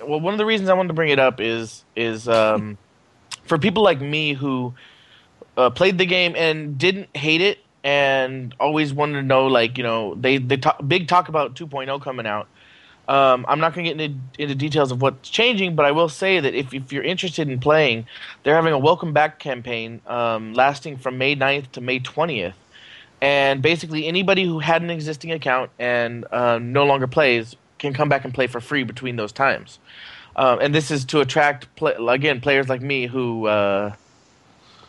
Well, 0.07 0.19
one 0.19 0.33
of 0.33 0.37
the 0.37 0.45
reasons 0.45 0.69
I 0.69 0.73
wanted 0.73 0.89
to 0.89 0.93
bring 0.93 1.09
it 1.09 1.19
up 1.19 1.39
is 1.39 1.83
is 1.95 2.27
um, 2.27 2.77
for 3.43 3.57
people 3.57 3.83
like 3.83 4.01
me 4.01 4.33
who 4.33 4.73
uh, 5.57 5.69
played 5.69 5.97
the 5.97 6.05
game 6.05 6.35
and 6.35 6.77
didn't 6.77 7.15
hate 7.15 7.41
it 7.41 7.59
and 7.83 8.55
always 8.59 8.93
wanted 8.93 9.21
to 9.21 9.23
know, 9.23 9.47
like 9.47 9.77
you 9.77 9.83
know, 9.83 10.15
they 10.15 10.37
they 10.37 10.57
talk, 10.57 10.79
big 10.87 11.07
talk 11.07 11.29
about 11.29 11.55
2.0 11.55 12.01
coming 12.01 12.25
out. 12.25 12.47
Um, 13.07 13.45
I'm 13.47 13.59
not 13.59 13.75
going 13.75 13.85
to 13.85 13.93
get 13.93 14.01
into, 14.01 14.19
into 14.39 14.55
details 14.55 14.91
of 14.91 14.99
what's 14.99 15.29
changing, 15.29 15.75
but 15.75 15.85
I 15.85 15.91
will 15.91 16.09
say 16.09 16.39
that 16.39 16.55
if, 16.55 16.73
if 16.73 16.91
you're 16.91 17.03
interested 17.03 17.47
in 17.47 17.59
playing, 17.59 18.07
they're 18.41 18.55
having 18.55 18.73
a 18.73 18.79
welcome 18.79 19.13
back 19.13 19.37
campaign 19.37 20.01
um, 20.07 20.55
lasting 20.55 20.97
from 20.97 21.19
May 21.19 21.35
9th 21.35 21.71
to 21.73 21.81
May 21.81 21.99
20th. 21.99 22.55
And 23.21 23.61
basically, 23.61 24.07
anybody 24.07 24.43
who 24.43 24.57
had 24.57 24.81
an 24.81 24.89
existing 24.89 25.31
account 25.31 25.69
and 25.77 26.25
uh, 26.31 26.57
no 26.59 26.85
longer 26.85 27.05
plays 27.05 27.55
can 27.77 27.93
come 27.93 28.09
back 28.09 28.25
and 28.25 28.33
play 28.33 28.47
for 28.47 28.61
free 28.61 28.83
between 28.83 29.15
those 29.15 29.31
times. 29.31 29.79
Um, 30.35 30.59
and 30.59 30.75
this 30.75 30.91
is 30.91 31.05
to 31.05 31.21
attract, 31.21 31.73
play, 31.75 31.93
again, 32.07 32.41
players 32.41 32.67
like 32.67 32.81
me 32.81 33.07
who 33.07 33.47
uh, 33.47 33.95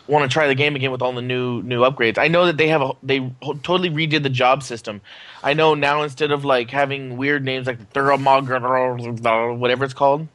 want 0.09 0.29
to 0.29 0.33
try 0.33 0.47
the 0.49 0.55
game 0.55 0.75
again 0.77 0.91
with 0.91 1.03
all 1.03 1.13
the 1.13 1.23
new 1.23 1.63
new 1.63 1.83
upgrades. 1.83 2.19
I 2.19 2.29
know 2.29 2.47
that 2.47 2.57
they 2.57 2.69
have 2.69 2.83
a 2.83 2.93
they 3.03 3.31
totally 3.41 3.91
redid 3.91 4.23
the 4.23 4.31
job 4.31 4.63
system. 4.63 5.01
I 5.43 5.55
know 5.55 5.75
now 5.75 6.03
instead 6.03 6.31
of 6.33 6.45
like 6.45 6.71
having 6.71 7.17
weird 7.17 7.45
names 7.45 7.67
like 7.67 7.93
Thermog 7.93 9.59
whatever 9.59 9.85
it's 9.85 9.95
called, 9.95 10.29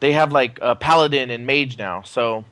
they 0.00 0.12
have 0.12 0.32
like 0.32 0.58
uh, 0.60 0.74
Paladin 0.74 1.30
and 1.30 1.46
Mage 1.46 1.78
now. 1.78 2.02
So, 2.02 2.44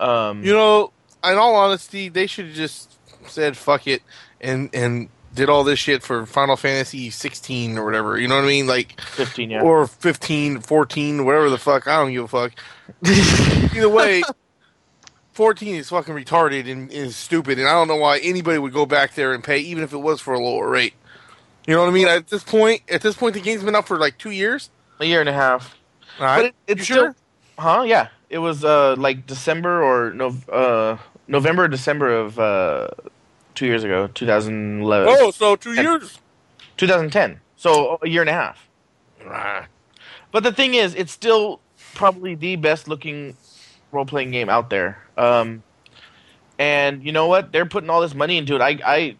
um, 0.00 0.42
You 0.44 0.52
know, 0.52 0.92
in 1.24 1.36
all 1.36 1.56
honesty, 1.56 2.08
they 2.08 2.26
should 2.26 2.46
have 2.46 2.54
just 2.54 2.98
said 3.26 3.56
fuck 3.56 3.86
it 3.86 4.02
and 4.40 4.68
and 4.74 5.08
did 5.34 5.48
all 5.48 5.64
this 5.64 5.78
shit 5.78 6.02
for 6.02 6.26
Final 6.26 6.56
Fantasy 6.56 7.10
16 7.10 7.76
or 7.78 7.84
whatever. 7.84 8.18
You 8.18 8.28
know 8.28 8.36
what 8.36 8.44
I 8.44 8.48
mean? 8.48 8.66
Like 8.66 9.00
fifteen, 9.00 9.50
yeah. 9.50 9.62
or 9.62 9.86
15, 9.86 10.60
14, 10.60 11.24
whatever 11.24 11.50
the 11.50 11.58
fuck. 11.58 11.86
I 11.88 11.96
don't 11.96 12.12
give 12.12 12.24
a 12.24 12.28
fuck. 12.28 12.52
Either 13.74 13.88
way, 13.88 14.22
14 15.32 15.74
is 15.76 15.88
fucking 15.88 16.14
retarded 16.14 16.70
and 16.70 16.90
is 16.92 17.16
stupid, 17.16 17.58
and 17.58 17.68
I 17.68 17.72
don't 17.72 17.88
know 17.88 17.96
why 17.96 18.18
anybody 18.18 18.58
would 18.58 18.72
go 18.72 18.86
back 18.86 19.14
there 19.14 19.32
and 19.34 19.42
pay, 19.42 19.58
even 19.58 19.82
if 19.82 19.92
it 19.92 19.98
was 19.98 20.20
for 20.20 20.34
a 20.34 20.38
lower 20.38 20.68
rate. 20.70 20.94
You 21.66 21.74
know 21.74 21.80
what 21.80 21.88
I 21.88 21.92
mean? 21.92 22.06
At 22.08 22.28
this 22.28 22.44
point, 22.44 22.82
at 22.88 23.00
this 23.00 23.16
point, 23.16 23.34
the 23.34 23.40
game's 23.40 23.64
been 23.64 23.74
up 23.74 23.86
for 23.88 23.98
like 23.98 24.18
two 24.18 24.30
years. 24.30 24.70
a 25.00 25.04
year 25.06 25.20
and 25.20 25.28
a 25.28 25.32
half. 25.32 25.76
All 26.20 26.26
right, 26.26 26.36
But 26.36 26.44
it, 26.44 26.54
it's 26.68 26.84
still, 26.84 26.96
sure? 26.96 27.16
huh? 27.58 27.82
Yeah, 27.86 28.08
it 28.30 28.38
was 28.38 28.64
uh, 28.64 28.94
like 28.96 29.26
December 29.26 29.82
or 29.82 30.12
no, 30.12 30.36
uh, 30.52 30.98
November, 31.26 31.66
December 31.66 32.14
of 32.14 32.38
uh, 32.38 32.88
two 33.54 33.66
years 33.66 33.84
ago, 33.84 34.06
2011, 34.08 35.08
Oh, 35.18 35.30
so 35.30 35.56
two 35.56 35.74
years. 35.74 36.18
2010. 36.76 37.40
So 37.56 37.98
a 38.02 38.08
year 38.08 38.20
and 38.20 38.30
a 38.30 38.32
half. 38.32 38.68
Ah, 39.26 39.66
But 40.32 40.42
the 40.42 40.52
thing 40.52 40.74
is, 40.74 40.94
it's 40.94 41.12
still 41.12 41.60
probably 41.94 42.34
the 42.34 42.56
best 42.56 42.88
looking 42.88 43.36
role 43.92 44.04
playing 44.04 44.32
game 44.32 44.48
out 44.48 44.70
there. 44.70 45.02
Um, 45.16 45.62
and 46.58 47.04
you 47.04 47.12
know 47.12 47.26
what? 47.26 47.52
They're 47.52 47.66
putting 47.66 47.90
all 47.90 48.00
this 48.00 48.14
money 48.14 48.36
into 48.36 48.54
it. 48.56 48.60
I, 48.60 48.78
I, 48.84 49.16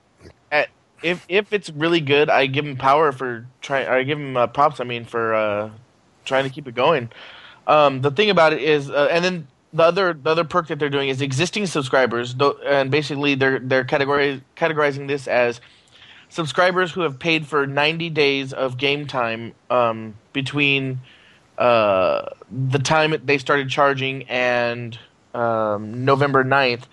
at, 0.53 0.69
if 1.03 1.25
if 1.29 1.53
it's 1.53 1.71
really 1.71 2.01
good, 2.01 2.29
I 2.31 2.47
give 2.47 2.65
them 2.65 2.77
power 2.77 3.13
for 3.13 3.47
trying. 3.61 3.89
I 3.89 4.03
give 4.03 4.19
them 4.19 4.37
uh, 4.37 4.47
props. 4.47 4.81
I 4.81 4.85
mean, 4.85 5.05
for 5.05 5.35
uh, 5.35 5.71
trying 6.25 6.45
to 6.45 6.51
keep 6.51 6.69
it 6.69 6.75
going. 6.75 7.11
Um, 7.67 8.03
the 8.03 8.11
thing 8.11 8.31
about 8.31 8.53
it 8.53 8.63
is, 8.63 8.91
uh, 8.91 9.09
and 9.11 9.25
then 9.25 9.47
the 9.75 9.83
other 9.83 10.13
the 10.15 10.31
other 10.31 10.45
perk 10.45 10.69
that 10.69 10.79
they're 10.79 10.89
doing 10.89 11.09
is 11.09 11.21
existing 11.21 11.67
subscribers, 11.67 12.35
and 12.65 12.91
basically 12.91 13.35
they're 13.35 13.59
they're 13.59 13.85
categori- 13.85 14.41
categorizing 14.57 15.09
this 15.09 15.27
as 15.27 15.61
subscribers 16.29 16.93
who 16.93 17.03
have 17.03 17.19
paid 17.19 17.47
for 17.47 17.67
90 17.67 18.11
days 18.11 18.53
of 18.53 18.79
game 18.79 19.07
time 19.07 19.53
um, 19.71 20.15
between 20.33 21.01
uh, 21.59 22.29
the 22.51 22.79
time 22.79 23.15
they 23.25 23.39
started 23.39 23.69
charging 23.69 24.25
and 24.25 24.99
um, 25.35 26.05
November 26.05 26.45
9th 26.45 26.85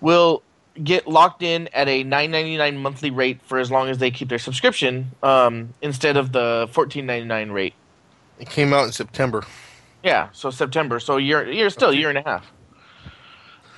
will 0.00 0.42
get 0.82 1.06
locked 1.06 1.42
in 1.42 1.68
at 1.72 1.88
a 1.88 2.04
9.99 2.04 2.76
monthly 2.76 3.10
rate 3.10 3.40
for 3.44 3.58
as 3.58 3.70
long 3.70 3.88
as 3.88 3.98
they 3.98 4.10
keep 4.10 4.28
their 4.28 4.38
subscription 4.38 5.12
um, 5.22 5.72
instead 5.80 6.16
of 6.16 6.32
the 6.32 6.68
14.99 6.72 7.52
rate. 7.52 7.74
it 8.38 8.50
came 8.50 8.72
out 8.72 8.84
in 8.84 8.92
September. 8.92 9.44
Yeah, 10.04 10.28
so 10.32 10.50
September. 10.50 11.00
So 11.00 11.16
you're 11.16 11.50
you're 11.50 11.70
still 11.70 11.90
a 11.90 11.94
year 11.96 12.10
and 12.10 12.18
a 12.18 12.22
half. 12.22 12.52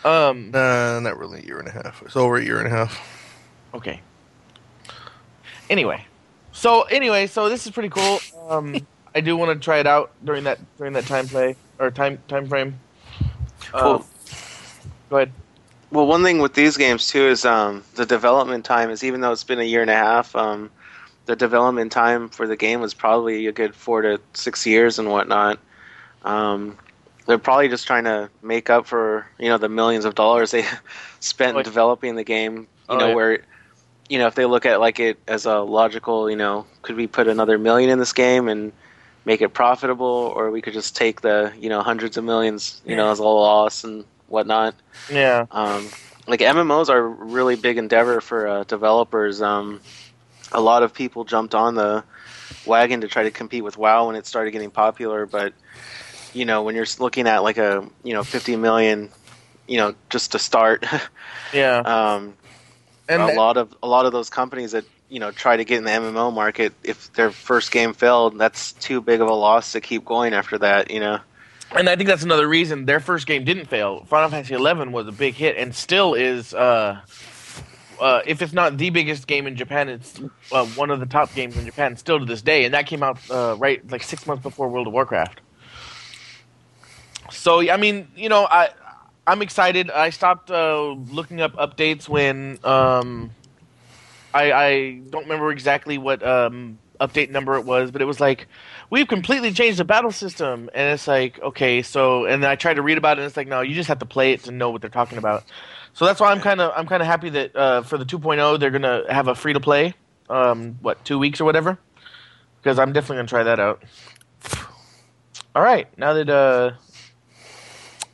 Um, 0.05 0.51
Nah, 0.51 0.99
not 1.01 1.19
really 1.19 1.41
a 1.41 1.45
year 1.45 1.59
and 1.59 1.69
a 1.69 1.71
half. 1.71 2.03
It's 2.03 2.17
over 2.17 2.37
a 2.37 2.45
year 2.45 2.59
and 2.59 2.67
a 2.67 2.71
half. 2.71 3.01
Okay. 3.73 4.01
Anyway, 5.71 6.05
so 6.53 6.83
anyway, 6.83 7.27
so 7.27 7.49
this 7.49 7.67
is 7.67 7.73
pretty 7.73 7.89
cool. 7.89 8.19
Um, 8.49 8.77
I 9.15 9.21
do 9.21 9.37
want 9.37 9.59
to 9.59 9.65
try 9.65 9.79
it 9.79 9.87
out 9.87 10.11
during 10.25 10.45
that 10.45 10.59
during 10.77 10.93
that 10.95 11.07
time 11.07 11.27
play 11.29 11.57
or 11.79 11.91
time 11.91 12.19
time 12.29 12.47
frame. 12.49 12.79
Um, 13.73 13.81
Cool. 13.81 14.07
go 15.11 15.17
ahead. 15.17 15.33
Well, 15.91 16.07
one 16.07 16.23
thing 16.25 16.41
with 16.41 16.55
these 16.55 16.77
games 16.77 17.07
too 17.09 17.23
is 17.29 17.45
um, 17.45 17.85
the 17.95 18.05
development 18.05 18.65
time 18.65 18.91
is 18.91 19.05
even 19.05 19.21
though 19.21 19.31
it's 19.33 19.45
been 19.45 19.61
a 19.61 19.65
year 19.65 19.81
and 19.81 19.91
a 19.91 19.95
half, 19.95 20.35
um, 20.35 20.71
the 21.27 21.37
development 21.37 21.93
time 21.93 22.29
for 22.29 22.47
the 22.49 22.57
game 22.57 22.81
was 22.81 22.95
probably 22.95 23.47
a 23.47 23.53
good 23.53 23.75
four 23.75 24.03
to 24.03 24.21
six 24.35 24.67
years 24.67 24.99
and 24.99 25.09
whatnot. 25.11 25.59
Um, 26.27 26.77
they're 27.27 27.39
probably 27.39 27.69
just 27.69 27.87
trying 27.87 28.05
to 28.05 28.31
make 28.43 28.71
up 28.71 28.87
for 28.87 29.27
you 29.39 29.49
know 29.49 29.59
the 29.59 29.69
millions 29.69 30.05
of 30.05 30.15
dollars 30.15 30.51
they 30.51 30.65
spent 31.21 31.57
Oh, 31.57 31.63
developing 31.63 32.17
the 32.17 32.25
game. 32.25 32.69
You 32.91 32.97
Oh, 32.97 32.99
know 32.99 33.09
yeah. 33.09 33.15
where 33.15 33.45
you 34.09 34.19
know 34.19 34.27
if 34.27 34.35
they 34.35 34.45
look 34.45 34.67
at 34.67 34.81
like 34.81 35.01
it 35.01 35.19
as 35.27 35.47
a 35.47 35.59
logical, 35.61 36.29
you 36.31 36.37
know, 36.37 36.67
could 36.83 36.97
we 36.97 37.07
put 37.07 37.29
another 37.29 37.59
million 37.59 37.91
in 37.91 37.99
this 37.99 38.13
game 38.13 38.49
and 38.49 38.73
make 39.25 39.41
it 39.41 39.51
profitable, 39.55 40.33
or 40.37 40.51
we 40.51 40.63
could 40.63 40.75
just 40.75 40.97
take 40.97 41.21
the 41.23 41.53
you 41.59 41.69
know 41.69 41.83
hundreds 41.83 42.17
of 42.17 42.25
millions, 42.25 42.81
you 42.85 42.97
know, 42.97 43.11
as 43.11 43.19
a 43.19 43.25
loss 43.25 43.85
and 43.85 44.05
whatnot. 44.29 44.75
Yeah. 45.11 45.47
Um, 45.51 45.89
like 46.29 46.41
MMOs 46.41 46.89
are 46.89 46.99
a 46.99 47.09
really 47.09 47.57
big 47.57 47.79
endeavor 47.79 48.21
for 48.21 48.49
uh, 48.49 48.65
developers. 48.65 49.41
Um, 49.43 49.81
a 50.53 50.61
lot 50.61 50.83
of 50.83 50.93
people 50.95 51.25
jumped 51.25 51.55
on 51.55 51.75
the 51.75 52.05
wagon 52.67 53.01
to 53.01 53.09
try 53.09 53.25
to 53.25 53.31
compete 53.31 53.65
with 53.65 53.77
WoW 53.77 54.07
when 54.07 54.17
it 54.17 54.27
started 54.27 54.51
getting 54.53 54.71
popular, 54.71 55.27
but 55.27 55.53
you 56.37 56.45
know 56.45 56.63
when 56.63 56.75
you're 56.77 56.87
looking 56.99 57.27
at 57.27 57.43
like 57.43 57.59
a 57.59 57.89
you 58.05 58.13
know 58.15 58.23
50 58.23 58.57
million, 58.57 59.11
you 59.67 59.79
know 59.79 59.95
just 60.11 60.33
to 60.33 60.39
start, 60.39 60.85
Yeah. 61.53 61.79
um, 61.79 62.35
and 63.09 63.23
a 63.23 63.35
lot 63.35 63.57
of 63.57 63.75
a 63.83 63.89
lot 63.89 64.07
of 64.07 64.13
those 64.13 64.31
companies 64.31 64.73
that 64.73 64.85
you 65.09 65.21
know 65.21 65.31
try 65.31 65.57
to 65.57 65.65
get 65.65 65.79
in 65.79 65.85
the 65.85 65.91
MMO 65.91 66.33
market, 66.33 66.73
if 66.83 67.13
their 67.15 67.31
first 67.31 67.71
game 67.73 67.95
failed, 67.95 68.39
that's 68.39 68.73
too 68.75 69.01
big 69.01 69.21
of 69.21 69.29
a 69.29 69.35
loss 69.35 69.73
to 69.73 69.81
keep 69.81 70.05
going 70.05 70.35
after 70.35 70.59
that. 70.59 70.91
You 70.91 71.01
know. 71.01 71.21
and 71.77 71.89
I 71.89 71.97
think 71.97 72.09
that's 72.09 72.23
another 72.25 72.47
reason 72.49 72.85
their 72.85 73.01
first 73.01 73.27
game 73.27 73.45
didn't 73.45 73.67
fail. 73.67 74.05
Final 74.05 74.29
Fantasy 74.31 74.55
XI 74.57 74.63
was 74.91 75.09
a 75.09 75.13
big 75.13 75.35
hit 75.35 75.57
and 75.57 75.75
still 75.75 76.15
is. 76.15 76.53
Uh, 76.55 77.01
uh, 78.01 78.21
if 78.27 78.43
it's 78.43 78.53
not 78.53 78.77
the 78.77 78.91
biggest 78.91 79.27
game 79.27 79.47
in 79.47 79.57
Japan, 79.57 79.89
it's 79.89 80.21
uh, 80.53 80.67
one 80.77 80.91
of 80.91 81.01
the 81.01 81.07
top 81.07 81.35
games 81.35 81.57
in 81.57 81.65
Japan 81.65 81.97
still 81.97 82.19
to 82.19 82.27
this 82.27 82.43
day, 82.43 82.67
and 82.67 82.75
that 82.75 82.87
came 82.87 83.03
out 83.03 83.19
uh, 83.31 83.57
right 83.59 83.81
like 83.91 84.03
six 84.03 84.27
months 84.27 84.43
before 84.43 84.69
World 84.69 84.87
of 84.87 84.93
Warcraft. 84.93 85.41
So 87.33 87.69
I 87.71 87.77
mean, 87.77 88.09
you 88.17 88.29
know, 88.29 88.47
I 88.51 88.71
I'm 89.27 89.43
excited. 89.43 89.91
I 89.91 90.11
stopped 90.11 90.51
uh, 90.51 90.93
looking 91.11 91.41
up 91.41 91.55
updates 91.55 92.09
when 92.09 92.59
um, 92.63 93.31
I, 94.33 94.53
I 94.53 95.01
don't 95.11 95.25
remember 95.25 95.51
exactly 95.51 95.99
what 95.99 96.23
um, 96.23 96.79
update 97.01 97.31
number 97.31 97.57
it 97.57 97.65
was, 97.65 97.91
but 97.91 98.01
it 98.01 98.05
was 98.05 98.21
like 98.21 98.47
we've 98.89 99.09
completely 99.09 99.53
changed 99.53 99.79
the 99.79 99.85
battle 99.85 100.13
system, 100.13 100.71
and 100.75 100.93
it's 100.93 101.09
like 101.09 101.41
okay, 101.43 101.83
so 101.83 102.25
and 102.27 102.43
then 102.43 102.51
I 102.51 102.55
tried 102.55 102.75
to 102.75 102.83
read 102.83 102.99
about 102.99 103.19
it, 103.19 103.23
and 103.23 103.27
it's 103.27 103.37
like 103.37 103.49
no, 103.49 103.63
you 103.63 103.75
just 103.75 103.89
have 103.89 103.99
to 103.99 104.07
play 104.07 104.33
it 104.33 104.45
to 104.45 104.53
know 104.53 104.71
what 104.71 104.81
they're 104.81 104.91
talking 104.91 105.19
about. 105.19 105.45
So 105.93 106.05
that's 106.05 106.21
why 106.21 106.31
I'm 106.31 106.41
kind 106.41 106.61
of 106.61 106.73
I'm 106.77 106.87
kind 106.87 107.03
of 107.03 107.09
happy 107.09 107.31
that 107.31 107.57
uh, 107.57 107.83
for 107.83 107.99
the 107.99 108.05
2.0 108.05 108.61
they're 108.61 108.71
gonna 108.71 109.03
have 109.13 109.27
a 109.27 109.35
free 109.35 109.55
to 109.55 109.61
play, 109.61 109.95
um, 110.31 110.79
what 110.83 111.05
two 111.05 111.19
weeks 111.19 111.41
or 111.41 111.45
whatever, 111.45 111.79
because 112.63 112.79
I'm 112.79 112.93
definitely 112.93 113.17
gonna 113.17 113.29
try 113.29 113.43
that 113.43 113.59
out. 113.59 113.83
All 115.57 115.63
right, 115.63 115.89
now 115.99 116.13
that 116.13 116.29
uh, 116.29 116.73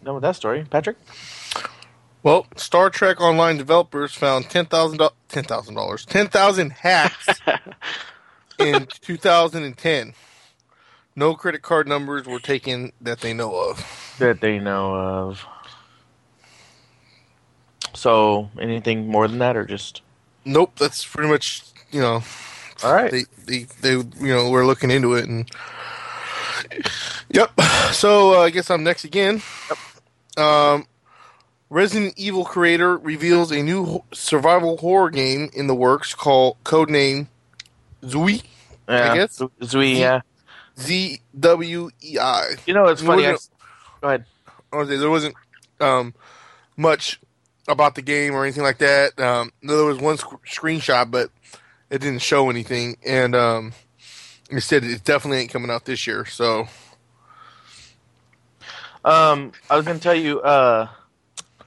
done 0.04 0.14
with 0.14 0.22
that 0.22 0.36
story, 0.36 0.64
Patrick. 0.68 0.96
Well, 2.22 2.46
Star 2.56 2.90
Trek 2.90 3.20
Online 3.20 3.56
developers 3.56 4.14
found 4.14 4.48
ten 4.50 4.66
thousand 4.66 5.00
ten 5.28 5.44
thousand 5.44 5.74
dollars, 5.74 6.04
ten 6.04 6.28
thousand 6.28 6.70
hacks 6.72 7.40
in 8.58 8.86
2010. 9.00 10.14
No 11.14 11.34
credit 11.34 11.62
card 11.62 11.88
numbers 11.88 12.26
were 12.26 12.38
taken 12.38 12.92
that 13.00 13.20
they 13.20 13.34
know 13.34 13.54
of. 13.70 14.16
That 14.18 14.40
they 14.40 14.58
know 14.58 14.94
of. 14.94 15.44
So, 17.94 18.50
anything 18.60 19.08
more 19.08 19.28
than 19.28 19.38
that, 19.38 19.56
or 19.56 19.64
just 19.66 20.00
Nope, 20.44 20.72
that's 20.78 21.04
pretty 21.04 21.28
much 21.28 21.62
you 21.90 22.00
know 22.00 22.22
all 22.82 22.92
right? 22.92 23.10
they 23.10 23.24
they 23.46 23.66
they 23.80 23.92
you 23.92 24.34
know 24.34 24.50
we're 24.50 24.66
looking 24.66 24.90
into 24.90 25.14
it 25.14 25.28
and 25.28 25.48
yep. 27.30 27.50
So 27.92 28.40
uh, 28.40 28.44
I 28.44 28.50
guess 28.50 28.70
I'm 28.70 28.82
next 28.82 29.04
again. 29.04 29.42
Um, 30.36 30.86
Resident 31.70 32.14
Evil 32.16 32.44
creator 32.44 32.96
reveals 32.98 33.50
a 33.50 33.62
new 33.62 34.02
survival 34.12 34.76
horror 34.76 35.10
game 35.10 35.50
in 35.54 35.66
the 35.66 35.74
works 35.74 36.14
called 36.14 36.56
codename 36.64 37.28
Zui. 38.02 38.42
yeah, 38.88 39.14
guess. 39.14 39.36
Z- 39.36 39.48
Zui, 39.60 39.98
yeah. 39.98 40.20
Z 40.78 41.20
W 41.38 41.90
E 42.02 42.18
I. 42.18 42.54
You 42.66 42.74
know, 42.74 42.86
it's 42.86 43.02
funny. 43.02 43.26
I, 43.26 43.36
go 44.00 44.08
ahead. 44.08 44.24
I 44.72 44.76
was 44.76 44.88
there 44.88 45.10
wasn't 45.10 45.34
um, 45.80 46.14
much 46.76 47.20
about 47.68 47.94
the 47.94 48.02
game 48.02 48.34
or 48.34 48.42
anything 48.44 48.62
like 48.62 48.78
that. 48.78 49.18
Um, 49.18 49.52
there 49.62 49.84
was 49.84 49.98
one 49.98 50.16
sc- 50.18 50.44
screenshot, 50.46 51.10
but 51.10 51.30
it 51.90 52.00
didn't 52.00 52.22
show 52.22 52.50
anything. 52.50 52.96
And 53.06 53.34
um, 53.34 53.72
it 54.50 54.62
said 54.62 54.84
it 54.84 55.04
definitely 55.04 55.38
ain't 55.40 55.50
coming 55.50 55.70
out 55.70 55.84
this 55.84 56.06
year. 56.06 56.24
So 56.24 56.68
Um, 59.04 59.52
I 59.70 59.76
was 59.76 59.84
gonna 59.86 59.98
tell 59.98 60.14
you. 60.14 60.40
Uh, 60.40 60.88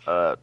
uh, 0.08 0.36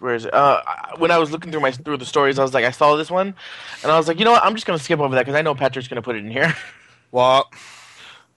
where 0.00 0.14
is 0.14 0.24
it? 0.24 0.34
Uh, 0.34 0.60
when 0.98 1.10
I 1.12 1.18
was 1.18 1.30
looking 1.30 1.52
through 1.52 1.60
my 1.60 1.70
through 1.70 1.98
the 1.98 2.06
stories, 2.06 2.38
I 2.38 2.42
was 2.42 2.52
like, 2.54 2.64
I 2.64 2.70
saw 2.72 2.96
this 2.96 3.10
one, 3.10 3.34
and 3.82 3.92
I 3.92 3.96
was 3.96 4.08
like, 4.08 4.18
you 4.18 4.24
know 4.24 4.32
what? 4.32 4.42
I'm 4.44 4.54
just 4.54 4.66
gonna 4.66 4.78
skip 4.78 4.98
over 4.98 5.14
that 5.14 5.22
because 5.22 5.36
I 5.36 5.42
know 5.42 5.54
Patrick's 5.54 5.86
gonna 5.88 6.02
put 6.02 6.16
it 6.16 6.24
in 6.24 6.30
here. 6.30 6.54
well, 7.12 7.50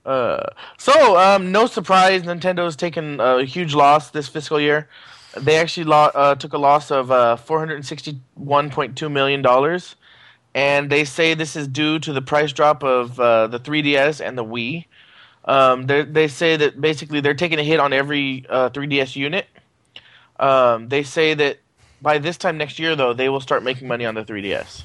Uh, 0.05 0.45
so 0.77 1.17
um, 1.17 1.51
no 1.51 1.65
surprise, 1.65 2.21
Nintendo's 2.21 2.75
taken 2.75 3.19
a 3.19 3.43
huge 3.43 3.73
loss 3.73 4.11
this 4.11 4.27
fiscal 4.27 4.59
year. 4.59 4.87
They 5.35 5.57
actually 5.57 5.85
lo- 5.85 6.11
uh, 6.13 6.35
took 6.35 6.53
a 6.53 6.59
loss 6.59 6.91
of 6.91 7.09
uh, 7.09 7.37
461.2 7.37 9.11
million 9.11 9.41
dollars, 9.41 9.95
and 10.53 10.91
they 10.91 11.03
say 11.05 11.33
this 11.33 11.55
is 11.55 11.67
due 11.67 11.97
to 11.99 12.13
the 12.13 12.21
price 12.21 12.53
drop 12.53 12.83
of 12.83 13.19
uh, 13.19 13.47
the 13.47 13.59
3DS 13.59 14.21
and 14.25 14.37
the 14.37 14.45
Wii. 14.45 14.85
Um, 15.45 15.85
they 15.85 16.27
say 16.27 16.57
that 16.57 16.81
basically 16.81 17.21
they're 17.21 17.35
taking 17.35 17.59
a 17.59 17.63
hit 17.63 17.79
on 17.79 17.93
every 17.93 18.45
uh, 18.49 18.69
3DS 18.71 19.15
unit. 19.15 19.47
Um, 20.39 20.89
they 20.89 21.03
say 21.03 21.35
that 21.35 21.59
by 22.01 22.17
this 22.17 22.37
time 22.37 22.57
next 22.57 22.79
year, 22.79 22.95
though, 22.95 23.13
they 23.13 23.29
will 23.29 23.39
start 23.39 23.63
making 23.63 23.87
money 23.87 24.05
on 24.05 24.15
the 24.15 24.23
3DS. 24.23 24.83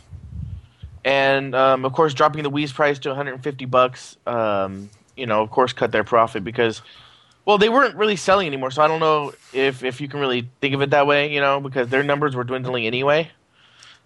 And 1.04 1.54
um, 1.54 1.84
of 1.84 1.92
course, 1.92 2.12
dropping 2.12 2.42
the 2.42 2.50
Wii's 2.50 2.72
price 2.72 2.98
to 3.00 3.08
150 3.08 3.64
bucks, 3.64 4.16
um, 4.26 4.90
you 5.16 5.26
know, 5.26 5.42
of 5.42 5.50
course, 5.50 5.72
cut 5.72 5.92
their 5.92 6.04
profit 6.04 6.44
because, 6.44 6.82
well, 7.46 7.56
they 7.56 7.70
weren't 7.70 7.96
really 7.96 8.16
selling 8.16 8.46
anymore. 8.46 8.70
So 8.70 8.82
I 8.82 8.88
don't 8.88 9.00
know 9.00 9.32
if 9.52 9.82
if 9.82 10.00
you 10.00 10.08
can 10.08 10.20
really 10.20 10.48
think 10.61 10.74
of 10.74 10.82
it 10.82 10.90
that 10.90 11.06
way, 11.06 11.32
you 11.32 11.40
know, 11.40 11.58
because 11.61 11.88
their 11.88 12.02
numbers 12.02 12.36
were 12.36 12.44
dwindling 12.44 12.86
anyway. 12.86 13.30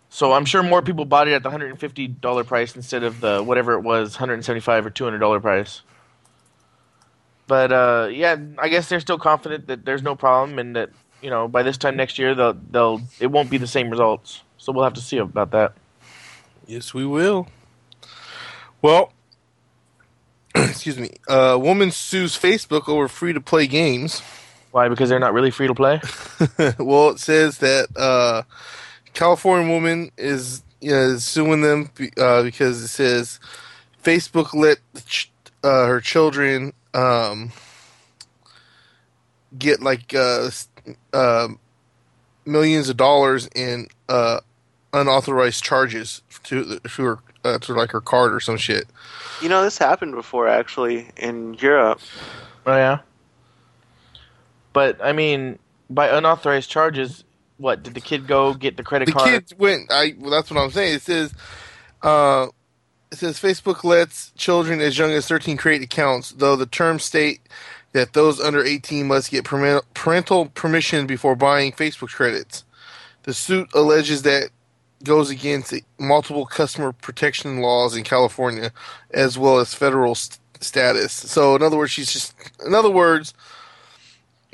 So 0.09 0.33
I'm 0.33 0.45
sure 0.45 0.63
more 0.63 0.83
people 0.83 1.05
bought 1.05 1.27
it 1.27 1.33
at 1.33 1.43
the 1.43 1.49
150 1.49 2.07
dollar 2.07 2.45
price 2.45 2.77
instead 2.77 3.03
of 3.03 3.21
the 3.21 3.43
whatever 3.43 3.73
it 3.73 3.81
was, 3.81 4.15
175 4.15 4.87
or 4.87 4.91
200 4.91 5.19
dollar 5.19 5.41
price. 5.41 5.83
But 7.47 7.73
uh, 7.73 8.09
yeah, 8.11 8.37
I 8.59 8.69
guess 8.69 8.89
they're 8.89 9.01
still 9.01 9.19
confident 9.19 9.67
that 9.67 9.85
there's 9.85 10.03
no 10.03 10.15
problem 10.15 10.59
and 10.59 10.77
that 10.77 10.91
you 11.21 11.31
know 11.31 11.49
by 11.49 11.63
this 11.63 11.77
time 11.77 11.97
next 11.97 12.19
year 12.19 12.35
they'll 12.35 12.55
they'll 12.71 13.03
it 13.21 13.29
won't 13.29 13.51
be 13.51 13.59
the 13.59 13.67
same 13.67 13.91
results. 13.91 14.43
So 14.59 14.73
we'll 14.73 14.85
have 14.85 14.95
to 14.95 15.01
see 15.01 15.19
about 15.19 15.51
that. 15.51 15.73
yes, 16.67 16.95
we 16.95 17.05
will. 17.05 17.49
Well, 18.81 19.13
excuse 20.55 20.99
me. 20.99 21.11
A 21.29 21.55
uh, 21.55 21.59
woman 21.59 21.91
sues 21.91 22.39
Facebook 22.39 22.89
over 22.89 23.09
free 23.09 23.33
to 23.33 23.41
play 23.41 23.67
games. 23.67 24.23
Why? 24.71 24.89
Because 24.89 25.09
they're 25.09 25.19
not 25.19 25.35
really 25.35 25.51
free 25.51 25.67
to 25.67 25.75
play. 25.75 26.01
well, 26.79 27.11
it 27.11 27.21
says 27.21 27.59
that 27.59 27.89
uh, 27.97 28.43
California 29.13 29.71
woman 29.71 30.11
is 30.17 30.63
is 30.81 31.25
suing 31.25 31.63
them 31.63 31.91
uh, 32.19 32.43
because 32.43 32.83
it 32.83 32.89
says 32.89 33.41
Facebook 34.03 34.53
let 34.53 34.79
ch- 35.07 35.31
uh, 35.63 35.87
her 35.87 36.01
children 36.01 36.73
um, 36.95 37.53
get 39.59 39.83
like 39.83 40.15
uh, 40.15 40.51
uh, 41.13 41.49
millions 42.47 42.89
of 42.89 42.97
dollars 42.97 43.49
in 43.55 43.89
uh, 44.09 44.41
unauthorized 44.93 45.63
charges 45.63 46.23
to 46.45 46.79
to 46.79 47.03
her 47.03 47.19
uh, 47.45 47.59
to 47.59 47.75
like 47.75 47.91
her 47.91 48.01
card 48.01 48.33
or 48.33 48.41
some 48.41 48.57
shit. 48.57 48.87
You 49.43 49.49
know, 49.49 49.63
this 49.63 49.77
happened 49.77 50.15
before 50.15 50.49
actually 50.49 51.09
in 51.17 51.55
Europe. 51.55 52.01
Oh 52.67 52.77
yeah. 52.77 53.01
But 54.73 55.03
I 55.03 55.13
mean, 55.13 55.59
by 55.91 56.09
unauthorized 56.09 56.71
charges, 56.71 57.25
what 57.59 57.83
did 57.83 57.95
the 57.95 58.01
kid 58.01 58.27
go 58.27 58.55
get 58.55 58.77
the 58.77 58.83
credit 58.83 59.07
card? 59.07 59.15
the 59.15 59.19
card? 59.19 59.31
kids 59.31 59.55
went. 59.59 59.93
I 59.93 60.15
well, 60.19 60.31
that's 60.31 60.51
what 60.51 60.61
I'm 60.61 60.71
saying. 60.71 60.95
It 60.95 61.03
says, 61.03 61.35
uh, 62.03 62.47
it 63.15 63.19
says 63.19 63.39
Facebook 63.39 63.85
lets 63.85 64.31
children 64.33 64.81
as 64.81 64.99
young 64.99 65.13
as 65.13 65.29
13 65.29 65.57
create 65.57 65.83
accounts, 65.83 66.33
though 66.33 66.57
the 66.57 66.67
terms 66.67 67.05
state 67.05 67.41
that 67.93 68.13
those 68.13 68.41
under 68.41 68.65
18 68.65 69.07
must 69.07 69.31
get 69.31 69.45
parental 69.45 70.47
permission 70.47 71.07
before 71.07 71.37
buying 71.37 71.73
Facebook 71.73 72.11
credits. 72.11 72.65
The 73.23 73.33
suit 73.33 73.71
alleges 73.73 74.23
that 74.23 74.51
goes 75.05 75.31
against 75.31 75.75
multiple 75.99 76.45
customer 76.45 76.93
protection 76.93 77.61
laws 77.61 77.97
in 77.97 78.03
California, 78.03 78.73
as 79.13 79.39
well 79.39 79.59
as 79.59 79.75
federal 79.75 80.15
st- 80.15 80.41
status. 80.61 81.13
So, 81.13 81.55
in 81.55 81.63
other 81.63 81.77
words, 81.77 81.93
she's 81.93 82.13
just, 82.13 82.35
in 82.67 82.75
other 82.75 82.91
words, 82.91 83.33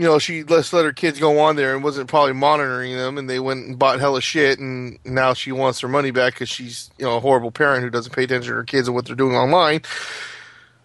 you 0.00 0.06
know, 0.06 0.18
she 0.18 0.42
just 0.42 0.72
let 0.72 0.86
her 0.86 0.94
kids 0.94 1.20
go 1.20 1.40
on 1.40 1.56
there 1.56 1.74
and 1.74 1.84
wasn't 1.84 2.08
probably 2.08 2.32
monitoring 2.32 2.96
them, 2.96 3.18
and 3.18 3.28
they 3.28 3.38
went 3.38 3.66
and 3.66 3.78
bought 3.78 4.00
hella 4.00 4.22
shit, 4.22 4.58
and 4.58 4.98
now 5.04 5.34
she 5.34 5.52
wants 5.52 5.80
her 5.80 5.88
money 5.88 6.10
back 6.10 6.32
because 6.32 6.48
she's, 6.48 6.90
you 6.96 7.04
know, 7.04 7.18
a 7.18 7.20
horrible 7.20 7.50
parent 7.50 7.84
who 7.84 7.90
doesn't 7.90 8.14
pay 8.14 8.24
attention 8.24 8.50
to 8.50 8.56
her 8.56 8.64
kids 8.64 8.88
and 8.88 8.94
what 8.94 9.04
they're 9.04 9.14
doing 9.14 9.36
online. 9.36 9.82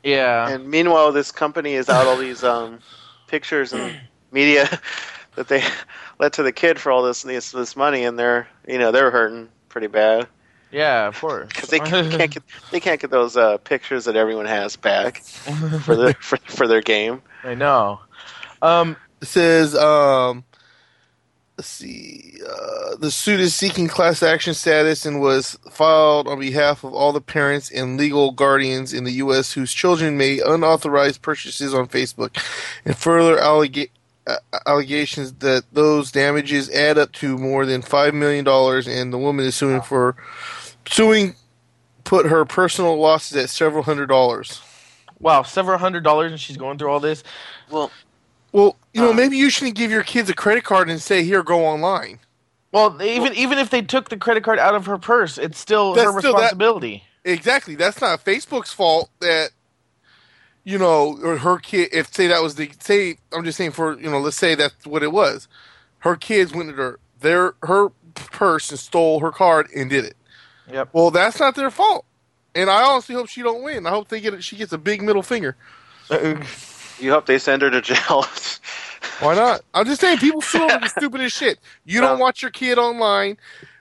yeah. 0.04 0.50
And 0.50 0.70
meanwhile, 0.70 1.14
this 1.14 1.32
company 1.32 1.76
is 1.76 1.88
out 1.88 2.08
all 2.08 2.18
these 2.18 2.44
um, 2.44 2.80
pictures 3.28 3.72
and 3.72 3.98
media 4.34 4.68
that 5.36 5.48
they 5.48 5.64
let 6.20 6.34
to 6.34 6.44
the 6.44 6.52
kid 6.52 6.78
for 6.78 6.92
all 6.92 7.02
this 7.02 7.22
this, 7.22 7.54
this 7.54 7.78
money, 7.78 8.04
and 8.04 8.20
they're 8.20 8.50
you 8.68 8.78
know 8.78 8.92
they're 8.92 9.12
hurting 9.12 9.48
pretty 9.70 9.88
bad 9.88 10.28
yeah, 10.72 11.08
of 11.08 11.18
course. 11.18 11.48
because 11.54 11.70
they 11.70 11.80
can't, 11.80 12.12
can't 12.12 12.32
get 12.32 12.44
they 12.72 12.82
can't 12.82 13.00
get 13.00 13.10
those 13.10 13.38
uh, 13.38 13.58
pictures 13.60 14.04
that 14.06 14.18
everyone 14.18 14.46
has 14.46 14.76
back 14.76 15.20
for 15.20 15.96
their 15.96 16.14
for, 16.16 16.36
for 16.38 16.68
their 16.68 16.82
game. 16.82 17.22
I 17.46 17.56
know. 17.56 18.02
Um, 18.62 18.98
It 19.26 19.30
says, 19.30 19.76
um, 19.76 20.44
let's 21.58 21.68
see, 21.68 22.38
uh, 22.48 22.96
the 22.98 23.10
suit 23.10 23.40
is 23.40 23.56
seeking 23.56 23.88
class 23.88 24.22
action 24.22 24.54
status 24.54 25.04
and 25.04 25.20
was 25.20 25.58
filed 25.72 26.28
on 26.28 26.40
behalf 26.40 26.84
of 26.84 26.94
all 26.94 27.12
the 27.12 27.22
parents 27.22 27.72
and 27.72 27.98
legal 27.98 28.30
guardians 28.30 28.94
in 28.94 29.04
the 29.04 29.14
U.S. 29.14 29.54
whose 29.54 29.74
children 29.74 30.16
made 30.16 30.42
unauthorized 30.42 31.24
purchases 31.24 31.74
on 31.74 31.88
Facebook, 31.88 32.38
and 32.86 32.96
further 32.96 33.38
allega- 33.38 33.90
uh, 34.28 34.36
allegations 34.68 35.34
that 35.34 35.64
those 35.72 36.12
damages 36.12 36.70
add 36.70 37.00
up 37.00 37.12
to 37.14 37.36
more 37.40 37.66
than 37.66 37.82
five 37.82 38.14
million 38.14 38.46
dollars, 38.46 38.88
and 38.88 39.12
the 39.12 39.18
woman 39.18 39.44
is 39.44 39.56
suing 39.56 39.82
for 39.82 40.16
suing 40.88 41.34
put 42.04 42.28
her 42.28 42.46
personal 42.46 42.96
losses 43.00 43.36
at 43.38 43.50
several 43.50 43.82
hundred 43.82 44.06
dollars. 44.06 44.62
wow, 45.20 45.42
several 45.42 45.80
hundred 45.80 46.04
dollars, 46.04 46.32
and 46.32 46.40
she's 46.40 46.58
going 46.58 46.78
through 46.78 46.92
all 46.92 47.00
this. 47.00 47.24
Well, 47.72 47.90
Well, 48.56 48.78
you 48.94 49.02
know, 49.02 49.10
Uh. 49.10 49.14
maybe 49.14 49.36
you 49.36 49.50
shouldn't 49.50 49.76
give 49.76 49.92
your 49.92 50.04
kids 50.04 50.30
a 50.30 50.34
credit 50.34 50.64
card 50.64 50.90
and 50.90 51.02
say, 51.02 51.24
"Here, 51.24 51.44
go 51.44 51.66
online." 51.66 52.20
Well, 52.72 53.02
even 53.02 53.34
even 53.34 53.58
if 53.58 53.70
they 53.70 53.82
took 53.82 54.08
the 54.08 54.16
credit 54.18 54.44
card 54.46 54.60
out 54.60 54.76
of 54.76 54.86
her 54.86 54.98
purse, 54.98 55.38
it's 55.38 55.60
still 55.60 55.94
her 55.96 56.02
still 56.20 56.34
that- 56.34 56.40
responsibility. 56.40 57.04
Exactly. 57.26 57.76
That's 57.76 58.00
not 58.00 58.24
Facebook's 58.24 58.72
fault 58.72 59.10
that 59.20 59.50
you 60.64 60.78
know, 60.78 61.20
or 61.22 61.38
her 61.40 61.58
kid. 61.58 61.90
If 61.92 62.14
say 62.14 62.28
that 62.28 62.42
was 62.42 62.56
the 62.56 62.72
say, 62.80 63.18
I'm 63.34 63.44
just 63.44 63.58
saying 63.58 63.72
for 63.72 64.00
you 64.00 64.10
know, 64.10 64.20
let's 64.20 64.38
say 64.38 64.56
that's 64.56 64.86
what 64.86 65.04
it 65.04 65.12
was. 65.12 65.50
Her 66.00 66.16
kids 66.16 66.54
went 66.54 66.70
to 66.70 66.76
her 66.76 67.00
their 67.20 67.56
her 67.64 67.90
purse 68.14 68.70
and 68.70 68.80
stole 68.80 69.20
her 69.20 69.32
card 69.32 69.68
and 69.76 69.90
did 69.90 70.06
it. 70.06 70.16
Yep. 70.72 70.90
Well, 70.94 71.12
that's 71.12 71.40
not 71.42 71.56
their 71.56 71.70
fault. 71.72 72.06
And 72.56 72.70
I 72.70 72.84
honestly 72.84 73.16
hope 73.16 73.28
she 73.28 73.42
don't 73.42 73.64
win. 73.64 73.86
I 73.86 73.90
hope 73.90 74.08
they 74.08 74.22
get 74.22 74.34
it. 74.34 74.46
She 74.46 74.56
gets 74.56 74.72
a 74.72 74.78
big 74.78 75.02
middle 75.02 75.24
finger. 75.24 75.58
you 77.00 77.12
hope 77.12 77.26
they 77.26 77.38
send 77.38 77.62
her 77.62 77.70
to 77.70 77.82
jail. 77.82 78.26
Why 79.22 79.36
not? 79.36 79.62
I'm 79.74 79.86
just 79.86 80.02
saying, 80.02 80.18
people 80.18 80.42
sue 80.42 80.64
over 80.64 80.80
the 80.80 80.88
stupidest 80.98 81.38
shit. 81.38 81.60
You 81.86 82.02
don't 82.02 82.12
um, 82.12 82.18
Yeah. 82.18 82.22
want 82.24 82.42
your 82.42 82.52
kid 82.52 82.78
online 82.78 83.38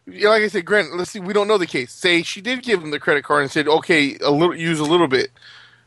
like 0.06 0.42
I 0.42 0.48
said, 0.48 0.64
Grant. 0.66 0.94
Let's 0.94 1.10
see. 1.10 1.20
We 1.20 1.32
don't 1.32 1.48
know 1.48 1.56
the 1.58 1.66
case. 1.66 1.92
Say 1.92 2.22
she 2.22 2.40
did 2.42 2.62
give 2.62 2.82
him 2.82 2.90
the 2.90 2.98
credit 3.00 3.24
card 3.24 3.42
and 3.42 3.50
said, 3.50 3.66
"Okay, 3.66 4.16
a 4.18 4.30
little, 4.30 4.54
use 4.54 4.78
a 4.78 4.84
little 4.84 5.08
bit." 5.08 5.30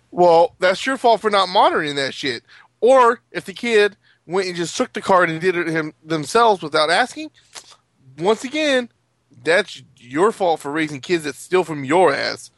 Well, 0.09 0.55
that's 0.59 0.85
your 0.85 0.97
fault 0.97 1.21
for 1.21 1.29
not 1.29 1.49
monitoring 1.49 1.95
that 1.97 2.13
shit. 2.15 2.43
Or 2.81 3.21
if 3.31 3.45
the 3.45 3.53
kid 3.53 3.95
went 4.25 4.47
and 4.47 4.55
just 4.55 4.75
took 4.75 4.93
the 4.93 5.01
card 5.01 5.29
and 5.29 5.39
did 5.39 5.55
it 5.55 5.67
him 5.67 5.93
themselves 6.03 6.63
without 6.63 6.89
asking, 6.89 7.29
once 8.17 8.43
again, 8.43 8.89
that's 9.43 9.83
your 9.97 10.31
fault 10.31 10.61
for 10.61 10.71
raising 10.71 10.99
kids 11.01 11.25
that 11.25 11.35
steal 11.35 11.63
from 11.63 11.83
your 11.83 12.11
ass. 12.13 12.49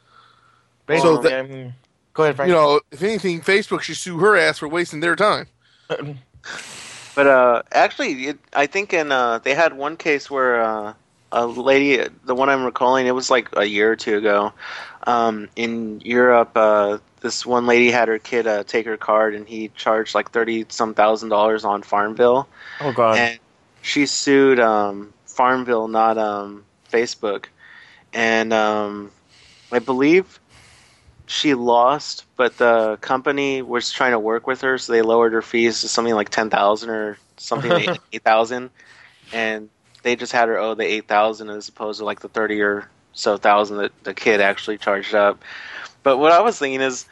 Basically, 0.86 1.16
So 1.16 1.22
the- 1.22 1.36
I 1.38 1.42
mean, 1.42 1.74
go 2.12 2.24
ahead, 2.24 2.36
Frank. 2.36 2.48
You 2.48 2.54
know, 2.54 2.80
if 2.90 3.02
anything, 3.02 3.40
Facebook 3.40 3.82
should 3.82 3.96
sue 3.96 4.18
her 4.18 4.36
ass 4.36 4.58
for 4.58 4.68
wasting 4.68 5.00
their 5.00 5.16
time. 5.16 5.46
But 7.14 7.26
uh, 7.26 7.62
actually, 7.72 8.28
it, 8.28 8.38
I 8.54 8.66
think 8.66 8.94
in 8.94 9.12
uh, 9.12 9.40
they 9.40 9.54
had 9.54 9.76
one 9.76 9.98
case 9.98 10.30
where 10.30 10.62
uh, 10.62 10.94
a 11.32 11.46
lady, 11.46 12.08
the 12.24 12.34
one 12.34 12.48
I'm 12.48 12.64
recalling, 12.64 13.06
it 13.06 13.14
was 13.14 13.30
like 13.30 13.48
a 13.54 13.64
year 13.64 13.92
or 13.92 13.96
two 13.96 14.16
ago. 14.16 14.54
Um, 15.06 15.48
in 15.54 16.00
Europe, 16.00 16.52
uh, 16.54 16.96
this 17.20 17.44
one 17.44 17.66
lady 17.66 17.90
had 17.90 18.08
her 18.08 18.18
kid 18.18 18.46
uh, 18.46 18.64
take 18.64 18.86
her 18.86 18.96
card, 18.96 19.34
and 19.34 19.46
he 19.46 19.68
charged 19.76 20.14
like 20.14 20.30
thirty 20.30 20.64
some 20.70 20.94
thousand 20.94 21.28
dollars 21.28 21.62
on 21.62 21.82
Farmville, 21.82 22.48
oh 22.80 22.92
god. 22.92 23.18
and 23.18 23.38
she 23.82 24.06
sued 24.06 24.58
um, 24.58 25.12
Farmville, 25.26 25.88
not 25.88 26.16
um, 26.16 26.64
Facebook, 26.90 27.46
and 28.14 28.52
um, 28.54 29.10
I 29.70 29.78
believe 29.78 30.39
she 31.30 31.54
lost, 31.54 32.24
but 32.36 32.58
the 32.58 32.98
company 33.00 33.62
was 33.62 33.92
trying 33.92 34.10
to 34.10 34.18
work 34.18 34.48
with 34.48 34.62
her, 34.62 34.78
so 34.78 34.92
they 34.92 35.00
lowered 35.00 35.32
her 35.32 35.42
fees 35.42 35.80
to 35.82 35.88
something 35.88 36.12
like 36.12 36.28
ten 36.28 36.50
thousand 36.50 36.90
or 36.90 37.18
something 37.36 37.70
like 37.70 38.00
eight 38.12 38.24
thousand, 38.24 38.70
and 39.32 39.70
they 40.02 40.16
just 40.16 40.32
had 40.32 40.48
her 40.48 40.58
owe 40.58 40.74
the 40.74 40.82
eight 40.82 41.06
thousand 41.06 41.48
as 41.48 41.68
opposed 41.68 42.00
to 42.00 42.04
like 42.04 42.18
the 42.18 42.28
thirty 42.28 42.60
or 42.60 42.88
so 43.12 43.36
thousand 43.36 43.76
that 43.76 43.92
the 44.02 44.12
kid 44.12 44.40
actually 44.40 44.76
charged 44.76 45.14
up. 45.14 45.40
But 46.02 46.18
what 46.18 46.32
I 46.32 46.40
was 46.40 46.58
thinking 46.58 46.80
is, 46.80 47.06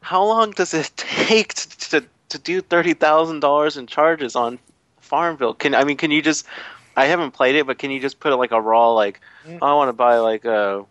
how 0.00 0.24
long 0.24 0.52
does 0.52 0.72
it 0.72 0.90
take 0.96 1.52
to 1.52 1.78
to, 1.90 2.04
to 2.30 2.38
do 2.38 2.62
thirty 2.62 2.94
thousand 2.94 3.40
dollars 3.40 3.76
in 3.76 3.86
charges 3.86 4.34
on 4.34 4.58
Farmville? 5.00 5.52
Can 5.52 5.74
I 5.74 5.84
mean, 5.84 5.98
can 5.98 6.10
you 6.10 6.22
just? 6.22 6.46
I 6.96 7.04
haven't 7.04 7.32
played 7.32 7.56
it, 7.56 7.66
but 7.66 7.78
can 7.78 7.90
you 7.90 8.00
just 8.00 8.18
put 8.18 8.32
it 8.32 8.36
like 8.36 8.52
a 8.52 8.60
raw 8.62 8.92
like? 8.92 9.20
Mm. 9.46 9.58
I 9.60 9.74
want 9.74 9.90
to 9.90 9.92
buy 9.92 10.16
like 10.18 10.46
uh, 10.46 10.84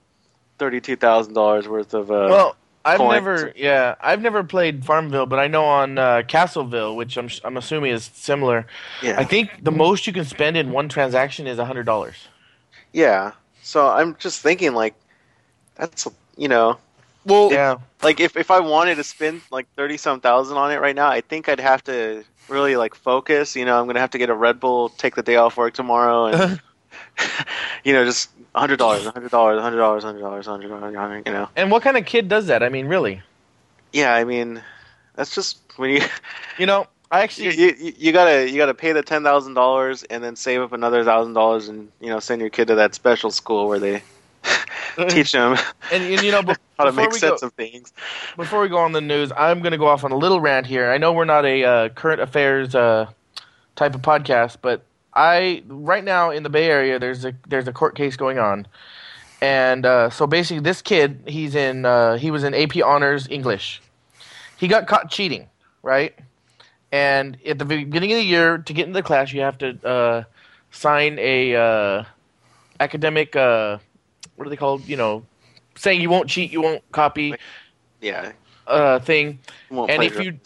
thirty-two 0.62 0.98
thousand 0.98 1.34
dollars 1.34 1.68
worth 1.68 1.94
of. 1.96 2.12
Uh, 2.12 2.30
well, 2.30 2.58
I've 2.86 2.98
coins. 3.00 3.14
never, 3.16 3.54
yeah, 3.56 3.96
I've 4.02 4.22
never 4.22 4.44
played 4.44 4.86
Farmville, 4.86 5.28
but 5.28 5.40
I 5.40 5.48
know 5.48 5.66
on 5.66 5.98
uh, 5.98 6.24
Castleville, 6.28 6.96
which 6.96 7.18
I'm 7.18 7.30
I'm 7.44 7.58
assuming 7.58 7.92
is 7.94 8.06
similar. 8.14 8.68
yeah, 9.02 9.20
I 9.20 9.26
think 9.26 9.52
the 9.64 9.72
most 9.72 10.08
you 10.08 10.14
can 10.14 10.26
spend 10.26 10.58
in 10.58 10.72
one 10.72 10.90
transaction 10.90 11.48
is 11.48 11.60
hundred 11.60 11.86
dollars. 11.86 12.30
yeah. 12.94 13.34
So 13.64 13.88
I'm 13.90 14.16
just 14.18 14.42
thinking 14.42 14.74
like, 14.74 14.96
that's 15.76 16.08
you 16.38 16.48
know, 16.48 16.80
Well, 17.26 17.52
Yeah, 17.52 17.78
like 18.02 18.20
if 18.20 18.36
if 18.38 18.52
I 18.52 18.60
wanted 18.62 18.96
to 18.96 19.04
spend 19.04 19.44
like 19.52 19.68
thirty 19.76 19.98
some 19.98 20.22
thousand 20.22 20.58
on 20.58 20.72
it 20.72 20.82
right 20.82 20.96
now, 20.96 21.10
I 21.10 21.22
think 21.22 21.50
I'd 21.50 21.60
have 21.60 21.84
to 21.86 22.24
really 22.50 22.76
like 22.78 22.96
focus. 22.96 23.56
You 23.56 23.66
know, 23.66 23.80
I'm 23.80 23.88
gonna 23.88 24.00
have 24.00 24.12
to 24.12 24.18
get 24.20 24.30
a 24.32 24.36
Red 24.36 24.60
Bull, 24.60 24.90
take 24.90 25.16
the 25.16 25.24
day 25.24 25.36
off 25.38 25.58
work 25.58 25.74
tomorrow, 25.76 26.26
and 26.28 26.62
you 27.84 27.94
know, 27.94 28.06
just 28.06 28.30
hundred 28.56 28.78
dollars, 28.78 29.06
hundred 29.06 29.32
dollars, 29.32 29.62
hundred 29.62 29.78
dollars, 29.78 30.04
hundred 30.04 30.22
dollars, 30.22 30.46
hundred 30.46 30.70
dollars. 30.70 31.24
You 31.26 31.34
know, 31.34 31.50
and 31.56 31.72
what 31.72 31.84
kind 31.84 31.98
of 31.98 32.06
kid 32.06 32.28
does 32.28 32.48
that? 32.48 32.64
I 32.64 32.70
mean, 32.70 32.88
really, 32.88 33.22
yeah. 33.94 34.14
I 34.14 34.24
mean, 34.24 34.62
that's 35.16 35.34
just 35.34 35.60
when 35.78 35.92
you 35.92 36.02
you 36.58 36.66
know, 36.66 36.88
I 37.12 37.22
actually, 37.22 37.56
you, 37.60 37.94
you 37.98 38.12
gotta 38.12 38.50
you 38.50 38.58
gotta 38.58 38.74
pay 38.74 38.92
the 38.92 39.04
ten 39.04 39.24
thousand 39.24 39.54
dollars 39.54 40.04
and 40.04 40.24
then 40.24 40.36
save 40.36 40.62
up 40.62 40.74
another 40.74 41.04
thousand 41.04 41.34
dollars 41.34 41.68
and 41.68 41.92
you 42.00 42.10
know 42.10 42.20
send 42.20 42.42
your 42.42 42.50
kid 42.50 42.68
to 42.68 42.76
that 42.76 42.96
special 42.96 43.32
school 43.32 43.68
where 43.68 43.80
they 43.80 44.02
teach 45.10 45.32
them 45.32 45.58
and, 45.92 46.04
and 46.04 46.22
you 46.22 46.32
know, 46.32 46.42
be- 46.42 46.54
how 46.78 46.86
to 46.86 46.92
make 46.92 47.14
sense 47.14 47.42
go, 47.42 47.48
of 47.48 47.54
things. 47.54 47.94
before 48.36 48.62
we 48.62 48.68
go 48.68 48.78
on 48.78 48.92
the 48.92 49.02
news, 49.02 49.32
I'm 49.38 49.60
going 49.60 49.72
to 49.72 49.78
go 49.78 49.88
off 49.88 50.04
on 50.04 50.12
a 50.12 50.18
little 50.18 50.40
rant 50.40 50.66
here. 50.66 50.92
I 50.92 50.98
know 50.98 51.14
we're 51.14 51.26
not 51.26 51.46
a 51.46 51.64
uh, 51.64 51.90
current 51.90 52.22
affairs 52.22 52.76
uh, 52.76 53.08
type 53.76 53.96
of 53.96 54.02
podcast, 54.02 54.58
but 54.62 54.84
I 55.14 55.64
right 55.68 56.04
now 56.04 56.32
in 56.32 56.44
the 56.44 56.50
Bay 56.50 56.66
Area, 56.68 57.00
there's 57.00 57.26
a 57.26 57.34
there's 57.48 57.68
a 57.68 57.74
court 57.74 57.96
case 57.96 58.16
going 58.16 58.40
on, 58.40 58.66
and 59.42 59.86
uh, 59.86 60.10
so 60.10 60.26
basically, 60.28 60.62
this 60.62 60.82
kid 60.82 61.24
he's 61.28 61.56
in 61.56 61.86
uh, 61.86 62.18
he 62.18 62.32
was 62.32 62.44
in 62.44 62.54
AP 62.54 62.78
Honors 62.84 63.28
English. 63.30 63.82
He 64.58 64.68
got 64.68 64.88
caught 64.88 65.10
cheating, 65.10 65.48
right? 65.84 66.14
And 66.92 67.38
at 67.46 67.58
the 67.58 67.66
beginning 67.66 68.12
of 68.12 68.18
the 68.18 68.24
year, 68.26 68.58
to 68.58 68.74
get 68.74 68.88
into 68.88 69.00
the 69.00 69.04
class, 69.04 69.32
you 69.34 69.42
have 69.42 69.58
to 69.60 69.88
uh, 69.88 70.24
sign 70.72 71.18
a 71.20 71.56
uh, 71.56 72.04
academic. 72.80 73.36
Uh, 73.36 73.80
what 74.36 74.46
are 74.48 74.50
they 74.50 74.58
called? 74.58 74.86
You 74.88 74.98
know, 74.98 75.24
saying 75.76 76.02
you 76.02 76.10
won't 76.10 76.30
cheat, 76.30 76.52
you 76.52 76.62
won't 76.62 76.90
copy 76.92 77.36
Yeah, 78.02 78.32
uh, 78.68 79.00
thing. 79.00 79.40
won't 79.70 79.92
And 79.92 80.04
if 80.04 80.20
you- 80.20 80.40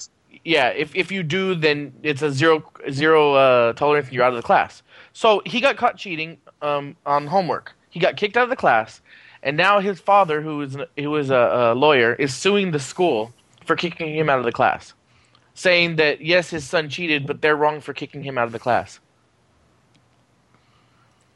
Yeah, 0.46 0.70
if 0.70 0.96
if 0.96 1.12
you 1.12 1.24
do, 1.24 1.56
then 1.56 1.92
it's 2.04 2.22
a 2.22 2.32
zero 2.32 2.64
zero 2.92 3.34
uh, 3.34 3.74
tolerance, 3.74 4.06
and 4.08 4.14
you're 4.16 4.24
out 4.24 4.32
of 4.32 4.38
the 4.38 4.44
class. 4.44 4.84
So 5.12 5.42
he 5.46 5.60
got 5.60 5.76
caught 5.76 5.98
cheating 5.98 6.38
um, 6.62 6.96
on 7.06 7.26
homework. 7.28 7.74
He 7.90 8.00
got 8.00 8.16
kicked 8.16 8.38
out 8.38 8.44
of 8.44 8.50
the 8.50 8.56
class, 8.56 9.02
and 9.42 9.58
now 9.58 9.80
his 9.80 10.00
father, 10.00 10.42
who 10.42 10.62
is 10.62 10.76
an- 10.76 10.86
who 11.00 11.16
is 11.16 11.32
a, 11.32 11.36
a 11.36 11.76
lawyer, 11.76 12.14
is 12.14 12.32
suing 12.34 12.70
the 12.72 12.80
school 12.80 13.34
for 13.66 13.76
kicking 13.76 14.16
him 14.16 14.30
out 14.30 14.38
of 14.38 14.46
the 14.46 14.52
class, 14.52 14.94
saying 15.56 15.96
that 15.96 16.22
yes, 16.22 16.52
his 16.52 16.64
son 16.64 16.90
cheated, 16.90 17.26
but 17.26 17.42
they're 17.42 17.56
wrong 17.56 17.82
for 17.82 17.94
kicking 17.94 18.22
him 18.22 18.38
out 18.38 18.46
of 18.46 18.52
the 18.52 18.60
class. 18.60 19.00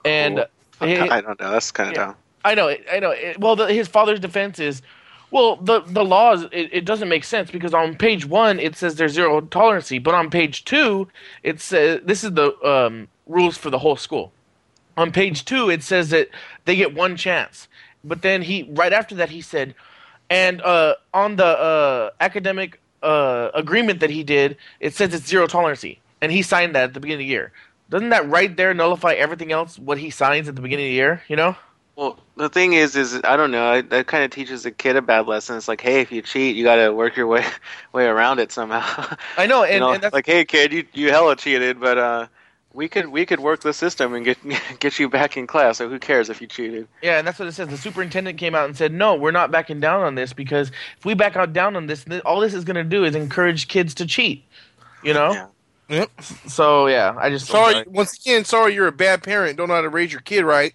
And 0.05 0.45
Cool. 0.79 0.87
he- 0.87 0.97
I 0.97 1.21
don't 1.21 1.39
know. 1.39 1.51
That's 1.51 1.71
kind 1.71 1.89
of 1.89 1.95
Yeah. 1.95 2.05
dumb. 2.05 2.15
I 2.45 2.55
know, 2.55 2.69
I 2.91 2.99
know. 2.99 3.09
It- 3.11 3.39
Well, 3.39 3.55
the, 3.55 3.65
his 3.73 3.87
father's 3.87 4.19
defense 4.19 4.59
is, 4.59 4.81
well, 5.31 5.57
the 5.57 5.81
the 5.81 6.03
laws 6.03 6.43
it, 6.43 6.69
it 6.71 6.85
doesn't 6.85 7.09
make 7.09 7.23
sense 7.23 7.51
because 7.51 7.73
on 7.73 7.95
page 7.95 8.25
one 8.25 8.59
it 8.59 8.75
says 8.75 8.95
there's 8.95 9.13
zero 9.13 9.41
tolerancy, 9.41 9.99
but 9.99 10.15
on 10.15 10.29
page 10.29 10.65
two 10.65 11.07
it 11.43 11.59
says 11.61 12.01
this 12.03 12.23
is 12.23 12.33
the 12.33 12.53
um, 12.65 13.07
rules 13.27 13.57
for 13.57 13.69
the 13.69 13.79
whole 13.79 13.95
school. 13.95 14.31
On 14.97 15.11
page 15.11 15.45
two 15.45 15.69
it 15.69 15.83
says 15.83 16.09
that 16.09 16.29
they 16.65 16.75
get 16.75 16.93
one 16.93 17.15
chance, 17.15 17.67
but 18.03 18.21
then 18.21 18.41
he 18.41 18.63
right 18.71 18.93
after 18.93 19.15
that 19.15 19.29
he 19.29 19.41
said, 19.41 19.75
and 20.29 20.61
uh, 20.61 20.95
on 21.13 21.35
the 21.35 21.45
uh, 21.45 22.09
academic 22.19 22.79
uh, 23.03 23.49
agreement 23.53 23.99
that 23.99 24.09
he 24.09 24.23
did, 24.23 24.57
it 24.79 24.93
says 24.95 25.13
it's 25.13 25.27
zero 25.27 25.47
tolerancy, 25.47 25.99
and 26.21 26.31
he 26.31 26.41
signed 26.41 26.75
that 26.75 26.85
at 26.85 26.93
the 26.93 26.99
beginning 26.99 27.25
of 27.25 27.27
the 27.27 27.31
year. 27.31 27.51
Doesn't 27.89 28.09
that 28.09 28.29
right 28.29 28.55
there 28.55 28.73
nullify 28.73 29.13
everything 29.13 29.51
else? 29.51 29.79
What 29.79 29.97
he 29.97 30.11
signs 30.11 30.47
at 30.47 30.55
the 30.55 30.61
beginning 30.61 30.85
of 30.85 30.89
the 30.89 30.95
year, 30.95 31.23
you 31.27 31.35
know? 31.35 31.55
Well, 31.99 32.17
the 32.37 32.47
thing 32.47 32.71
is, 32.71 32.95
is 32.95 33.19
I 33.25 33.35
don't 33.35 33.51
know. 33.51 33.81
That 33.81 34.07
kind 34.07 34.23
of 34.23 34.31
teaches 34.31 34.65
a 34.65 34.71
kid 34.71 34.95
a 34.95 35.01
bad 35.01 35.27
lesson. 35.27 35.57
It's 35.57 35.67
like, 35.67 35.81
hey, 35.81 35.99
if 35.99 36.13
you 36.13 36.21
cheat, 36.21 36.55
you 36.55 36.63
got 36.63 36.77
to 36.77 36.93
work 36.93 37.17
your 37.17 37.27
way 37.27 37.45
way 37.91 38.05
around 38.05 38.39
it 38.39 38.53
somehow. 38.53 39.17
I 39.37 39.47
know, 39.47 39.65
and, 39.65 39.73
you 39.73 39.79
know, 39.81 39.91
and 39.91 40.01
that's 40.01 40.13
like, 40.13 40.25
hey, 40.25 40.45
kid, 40.45 40.71
you 40.71 40.85
you 40.93 41.09
hella 41.09 41.35
cheated, 41.35 41.77
but 41.77 41.97
uh, 41.97 42.27
we 42.71 42.87
could 42.87 43.09
we 43.09 43.25
could 43.25 43.41
work 43.41 43.63
the 43.63 43.73
system 43.73 44.13
and 44.13 44.23
get 44.23 44.37
get 44.79 44.97
you 44.97 45.09
back 45.09 45.35
in 45.35 45.45
class. 45.45 45.79
So 45.79 45.89
who 45.89 45.99
cares 45.99 46.29
if 46.29 46.39
you 46.39 46.47
cheated? 46.47 46.87
yeah, 47.01 47.17
and 47.17 47.27
that's 47.27 47.37
what 47.37 47.49
it 47.49 47.51
says. 47.51 47.67
The 47.67 47.75
superintendent 47.75 48.37
came 48.37 48.55
out 48.55 48.63
and 48.63 48.77
said, 48.77 48.93
"No, 48.93 49.15
we're 49.15 49.31
not 49.31 49.51
backing 49.51 49.81
down 49.81 50.01
on 50.01 50.15
this 50.15 50.31
because 50.31 50.71
if 50.97 51.03
we 51.03 51.15
back 51.15 51.35
out 51.35 51.51
down 51.51 51.75
on 51.75 51.87
this, 51.87 52.05
all 52.23 52.39
this 52.39 52.53
is 52.53 52.63
going 52.63 52.77
to 52.77 52.85
do 52.85 53.03
is 53.03 53.13
encourage 53.13 53.67
kids 53.67 53.93
to 53.95 54.05
cheat." 54.05 54.45
You 55.03 55.13
know. 55.13 55.33
Yeah. 55.33 55.47
Yep. 55.89 56.21
So 56.47 56.87
yeah, 56.87 57.13
I 57.19 57.29
just 57.29 57.47
sorry. 57.47 57.83
Once 57.87 58.17
again, 58.19 58.45
sorry 58.45 58.73
you're 58.73 58.87
a 58.87 58.91
bad 58.93 59.21
parent. 59.21 59.57
Don't 59.57 59.67
know 59.67 59.75
how 59.75 59.81
to 59.81 59.89
raise 59.89 60.13
your 60.13 60.21
kid 60.21 60.45
right, 60.45 60.73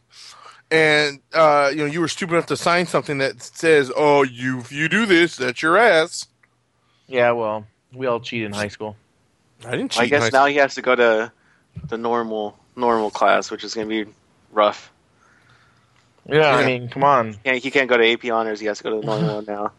and 0.74 1.20
uh, 1.32 1.70
you 1.70 1.78
know 1.78 1.86
you 1.86 2.00
were 2.00 2.08
stupid 2.08 2.34
enough 2.34 2.46
to 2.46 2.56
sign 2.56 2.86
something 2.86 3.18
that 3.18 3.40
says, 3.42 3.92
"Oh, 3.96 4.22
you 4.24 4.58
if 4.58 4.72
you 4.72 4.88
do 4.88 5.06
this, 5.06 5.36
that's 5.36 5.62
your 5.62 5.76
ass." 5.76 6.26
Yeah, 7.06 7.30
well, 7.32 7.66
we 7.92 8.06
all 8.06 8.18
cheat 8.20 8.42
in 8.42 8.52
high 8.52 8.68
school. 8.68 8.96
I 9.64 9.72
didn't 9.72 9.92
cheat. 9.92 10.00
I 10.00 10.04
in 10.04 10.10
guess 10.10 10.22
high 10.24 10.30
now 10.32 10.46
he 10.46 10.56
has 10.56 10.74
to 10.74 10.82
go 10.82 10.96
to 10.96 11.32
the 11.88 11.96
normal 11.96 12.58
normal 12.74 13.10
class, 13.10 13.50
which 13.50 13.62
is 13.62 13.74
going 13.74 13.88
to 13.88 14.04
be 14.04 14.10
rough. 14.52 14.90
Yeah, 16.26 16.56
I 16.56 16.66
mean, 16.66 16.88
come 16.88 17.04
on. 17.04 17.36
Yeah, 17.44 17.54
he 17.54 17.70
can't 17.70 17.88
go 17.88 17.98
to 17.98 18.12
AP 18.12 18.24
honors. 18.32 18.58
He 18.58 18.66
has 18.66 18.78
to 18.78 18.84
go 18.84 18.90
to 18.90 19.00
the 19.00 19.06
normal 19.06 19.34
one 19.36 19.44
now. 19.46 19.72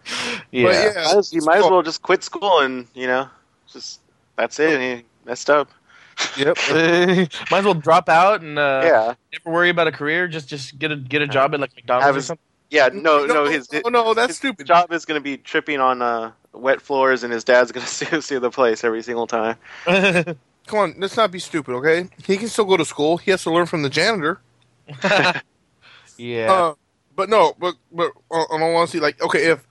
Yeah. 0.52 0.64
But 0.66 0.74
yeah, 0.74 1.22
you 1.32 1.42
might 1.42 1.58
as 1.58 1.64
well 1.64 1.82
just 1.82 2.04
quit 2.04 2.24
school 2.24 2.60
and 2.60 2.88
you 2.94 3.08
know, 3.08 3.28
just 3.68 4.00
that's 4.38 4.60
it. 4.60 4.74
And 4.74 5.00
he 5.00 5.06
messed 5.26 5.50
up. 5.50 5.70
Yep. 6.38 6.58
Might 7.52 7.60
as 7.60 7.66
well 7.66 7.74
drop 7.74 8.10
out 8.10 8.42
and 8.42 8.58
uh, 8.58 8.82
yeah, 8.84 9.14
never 9.34 9.54
worry 9.54 9.70
about 9.70 9.88
a 9.88 9.92
career. 9.92 10.28
Just 10.28 10.48
just 10.48 10.78
get 10.78 10.92
a 10.92 10.96
get 10.96 11.22
a 11.22 11.28
job 11.28 11.54
at 11.54 11.60
like 11.60 11.76
McDonald's 11.76 12.06
Have 12.06 12.16
or 12.16 12.22
something. 12.22 12.44
yeah. 12.70 12.90
No, 12.92 13.26
no, 13.26 13.46
his 13.46 13.72
no, 13.72 13.90
no, 13.90 14.14
that's 14.14 14.30
his 14.30 14.38
stupid. 14.38 14.68
job 14.68 14.92
is 14.92 15.06
going 15.06 15.20
to 15.20 15.24
be 15.24 15.38
tripping 15.38 15.80
on 15.80 16.02
uh, 16.02 16.32
wet 16.54 16.82
floors, 16.82 17.24
and 17.24 17.32
his 17.34 17.44
dad's 17.44 17.72
going 17.72 17.86
to 17.86 17.92
sue, 17.92 18.22
sue 18.22 18.40
the 18.40 18.52
place 18.52 18.84
every 18.84 19.04
single 19.04 19.28
time. 19.28 19.58
Come 19.86 20.80
on, 20.80 20.96
let's 20.98 21.16
not 21.16 21.32
be 21.32 21.40
stupid, 21.40 21.74
okay? 21.76 22.10
He 22.26 22.38
can 22.38 22.48
still 22.48 22.66
go 22.66 22.76
to 22.76 22.86
school. 22.86 23.18
He 23.18 23.30
has 23.30 23.44
to 23.44 23.52
learn 23.52 23.68
from 23.68 23.84
the 23.84 23.90
janitor. 23.90 24.42
yeah. 26.18 26.52
Uh, 26.52 26.74
but 27.16 27.30
no, 27.30 27.56
but 27.60 27.76
but 27.92 28.12
on 28.32 28.46
on 28.50 28.62
all 28.62 28.76
honesty, 28.76 29.00
like 29.00 29.22
okay, 29.22 29.52
if 29.52 29.66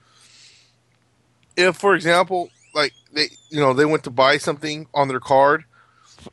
if 1.57 1.75
for 1.75 1.95
example, 1.95 2.49
like 2.73 2.93
they 3.13 3.29
you 3.49 3.59
know 3.59 3.73
they 3.73 3.85
went 3.85 4.03
to 4.05 4.09
buy 4.09 4.37
something 4.37 4.87
on 4.93 5.07
their 5.07 5.19
card 5.19 5.65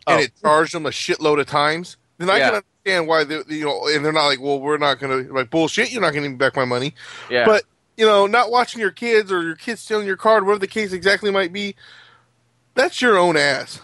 and 0.06 0.18
Oh. 0.18 0.22
it 0.22 0.32
charged 0.40 0.74
them 0.74 0.86
a 0.86 0.90
shitload 0.90 1.40
of 1.40 1.46
times, 1.46 1.96
then 2.18 2.30
I 2.30 2.38
Yeah. 2.38 2.50
can 2.50 2.62
understand 2.84 3.08
why 3.08 3.24
they 3.24 3.42
you 3.48 3.64
know, 3.64 3.86
and 3.88 4.04
they're 4.04 4.12
not 4.12 4.26
like, 4.26 4.40
well, 4.40 4.60
we're 4.60 4.78
not 4.78 4.98
gonna 5.00 5.24
like 5.32 5.50
bullshit. 5.50 5.90
You're 5.92 6.02
not 6.02 6.14
gonna 6.14 6.28
give 6.28 6.38
back 6.38 6.56
my 6.56 6.64
money. 6.64 6.94
Yeah. 7.30 7.44
But 7.44 7.64
you 7.96 8.06
know, 8.06 8.26
not 8.26 8.50
watching 8.50 8.80
your 8.80 8.90
kids 8.90 9.30
or 9.30 9.42
your 9.42 9.54
kids 9.56 9.80
stealing 9.80 10.06
your 10.06 10.16
card, 10.16 10.44
whatever 10.44 10.60
the 10.60 10.66
case 10.66 10.92
exactly 10.92 11.30
might 11.30 11.52
be, 11.52 11.74
that's 12.74 13.00
your 13.02 13.18
own 13.18 13.36
ass. 13.36 13.80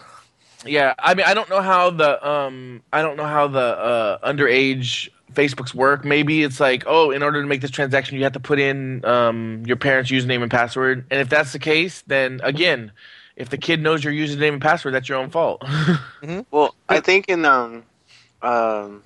Yeah, 0.65 0.93
I 0.99 1.13
mean, 1.13 1.25
I 1.25 1.33
don't 1.33 1.49
know 1.49 1.61
how 1.61 1.89
the 1.89 2.27
um, 2.27 2.81
I 2.91 3.01
don't 3.01 3.15
know 3.17 3.25
how 3.25 3.47
the 3.47 3.59
uh, 3.59 4.27
underage 4.29 5.07
Facebooks 5.33 5.73
work. 5.73 6.03
Maybe 6.03 6.43
it's 6.43 6.59
like, 6.59 6.83
oh, 6.85 7.11
in 7.11 7.23
order 7.23 7.41
to 7.41 7.47
make 7.47 7.61
this 7.61 7.71
transaction, 7.71 8.17
you 8.17 8.23
have 8.23 8.33
to 8.33 8.39
put 8.41 8.59
in 8.59 9.05
um, 9.05 9.63
your 9.65 9.77
parents' 9.77 10.11
username 10.11 10.41
and 10.41 10.51
password. 10.51 11.05
And 11.11 11.21
if 11.21 11.29
that's 11.29 11.53
the 11.53 11.59
case, 11.59 12.03
then 12.07 12.41
again, 12.43 12.91
if 13.39 13.49
the 13.49 13.57
kid 13.57 13.81
knows 13.81 14.03
your 14.03 14.13
username 14.13 14.53
and 14.53 14.61
password, 14.61 14.93
that's 14.93 15.09
your 15.09 15.17
own 15.17 15.31
fault. 15.31 15.63
Well, 16.51 16.75
I 16.89 16.99
think 16.99 17.29
in 17.29 17.45
um, 17.45 17.83
um, 18.41 19.03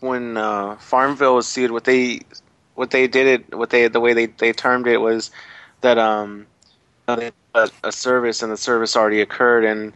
when 0.00 0.36
uh, 0.36 0.76
Farmville 0.76 1.36
was 1.36 1.48
sued, 1.48 1.70
what 1.70 1.84
they 1.84 2.20
what 2.74 2.90
they 2.90 3.08
did 3.08 3.26
it, 3.26 3.56
what 3.56 3.70
they 3.70 3.88
the 3.88 4.00
way 4.00 4.12
they, 4.12 4.26
they 4.26 4.52
termed 4.52 4.86
it 4.86 4.98
was 4.98 5.30
that 5.80 5.98
um, 5.98 6.46
a, 7.08 7.32
a 7.82 7.92
service 7.92 8.42
and 8.42 8.52
the 8.52 8.56
service 8.56 8.96
already 8.96 9.20
occurred, 9.20 9.64
and 9.64 9.92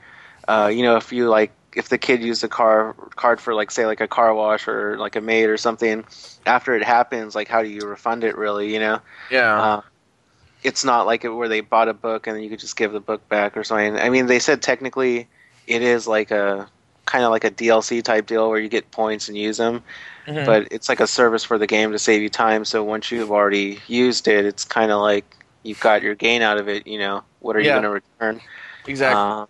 uh, 0.49 0.71
you 0.73 0.83
know 0.83 0.97
if 0.97 1.13
you 1.13 1.29
like 1.29 1.53
if 1.77 1.89
the 1.89 1.99
kid 1.99 2.23
used 2.23 2.43
a 2.45 2.49
car 2.49 2.95
card 3.17 3.41
for 3.41 3.55
like 3.55 3.71
say 3.71 3.87
like 3.87 4.01
a 4.01 4.09
car 4.09 4.33
wash 4.35 4.67
or 4.69 4.97
like 4.97 5.17
a 5.17 5.21
maid 5.21 5.47
or 5.47 5.57
something, 5.57 6.05
after 6.47 6.75
it 6.75 6.83
happens, 6.83 7.35
like 7.35 7.49
how 7.49 7.63
do 7.63 7.69
you 7.69 7.81
refund 7.83 8.25
it? 8.25 8.37
Really, 8.39 8.73
you 8.73 8.81
know. 8.81 9.01
yeah, 9.31 9.61
Uh, 9.61 9.81
it's 10.65 10.85
not 10.85 11.07
like 11.07 11.25
it 11.25 11.31
where 11.31 11.49
they 11.49 11.61
bought 11.61 11.89
a 11.89 11.95
book 11.95 12.27
and 12.27 12.37
then 12.37 12.45
you 12.45 12.51
could 12.51 12.61
just 12.61 12.77
give 12.77 12.93
the 12.93 13.01
book 13.01 13.29
back 13.29 13.57
or 13.57 13.65
something. 13.65 13.97
I 13.99 14.11
mean, 14.11 14.27
they 14.27 14.41
said 14.41 14.63
technically 14.63 15.29
it 15.67 15.83
is 15.83 16.09
like 16.09 16.33
a 16.33 16.69
kind 17.07 17.25
of 17.25 17.31
like 17.33 17.45
a 17.45 17.51
DLC 17.51 18.03
type 18.03 18.27
deal 18.27 18.49
where 18.51 18.59
you 18.61 18.69
get 18.71 18.91
points 18.91 19.29
and 19.29 19.39
use 19.39 19.59
them, 19.59 19.85
Mhm. 20.27 20.47
but 20.47 20.69
it's 20.73 20.89
like 20.89 21.01
a 21.01 21.07
service 21.07 21.45
for 21.45 21.59
the 21.59 21.67
game 21.67 21.93
to 21.93 21.99
save 21.99 22.23
you 22.23 22.31
time. 22.31 22.65
So 22.65 22.83
once 22.85 23.11
you've 23.13 23.31
already 23.33 23.81
used 23.89 24.29
it, 24.29 24.47
it's 24.47 24.65
kind 24.65 24.91
of 24.91 25.01
like 25.03 25.37
you've 25.65 25.81
got 25.81 26.03
your 26.03 26.15
gain 26.15 26.43
out 26.43 26.59
of 26.59 26.69
it. 26.69 26.87
You 26.87 26.99
know, 26.99 27.25
what 27.41 27.57
are 27.57 27.61
Yeah. 27.61 27.77
you 27.77 27.81
going 27.81 28.01
to 28.01 28.03
return? 28.21 28.41
exactly. 28.87 29.17
Uh, 29.17 29.47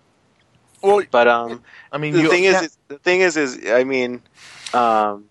Well, 0.82 1.02
but 1.10 1.28
um, 1.28 1.62
I 1.92 1.98
mean, 1.98 2.12
the 2.12 2.22
you, 2.22 2.28
thing 2.28 2.44
yeah, 2.44 2.60
is, 2.60 2.62
is, 2.62 2.78
the 2.88 2.98
thing 2.98 3.20
is, 3.20 3.36
is 3.36 3.58
I 3.70 3.84
mean, 3.84 4.22
um, 4.74 5.26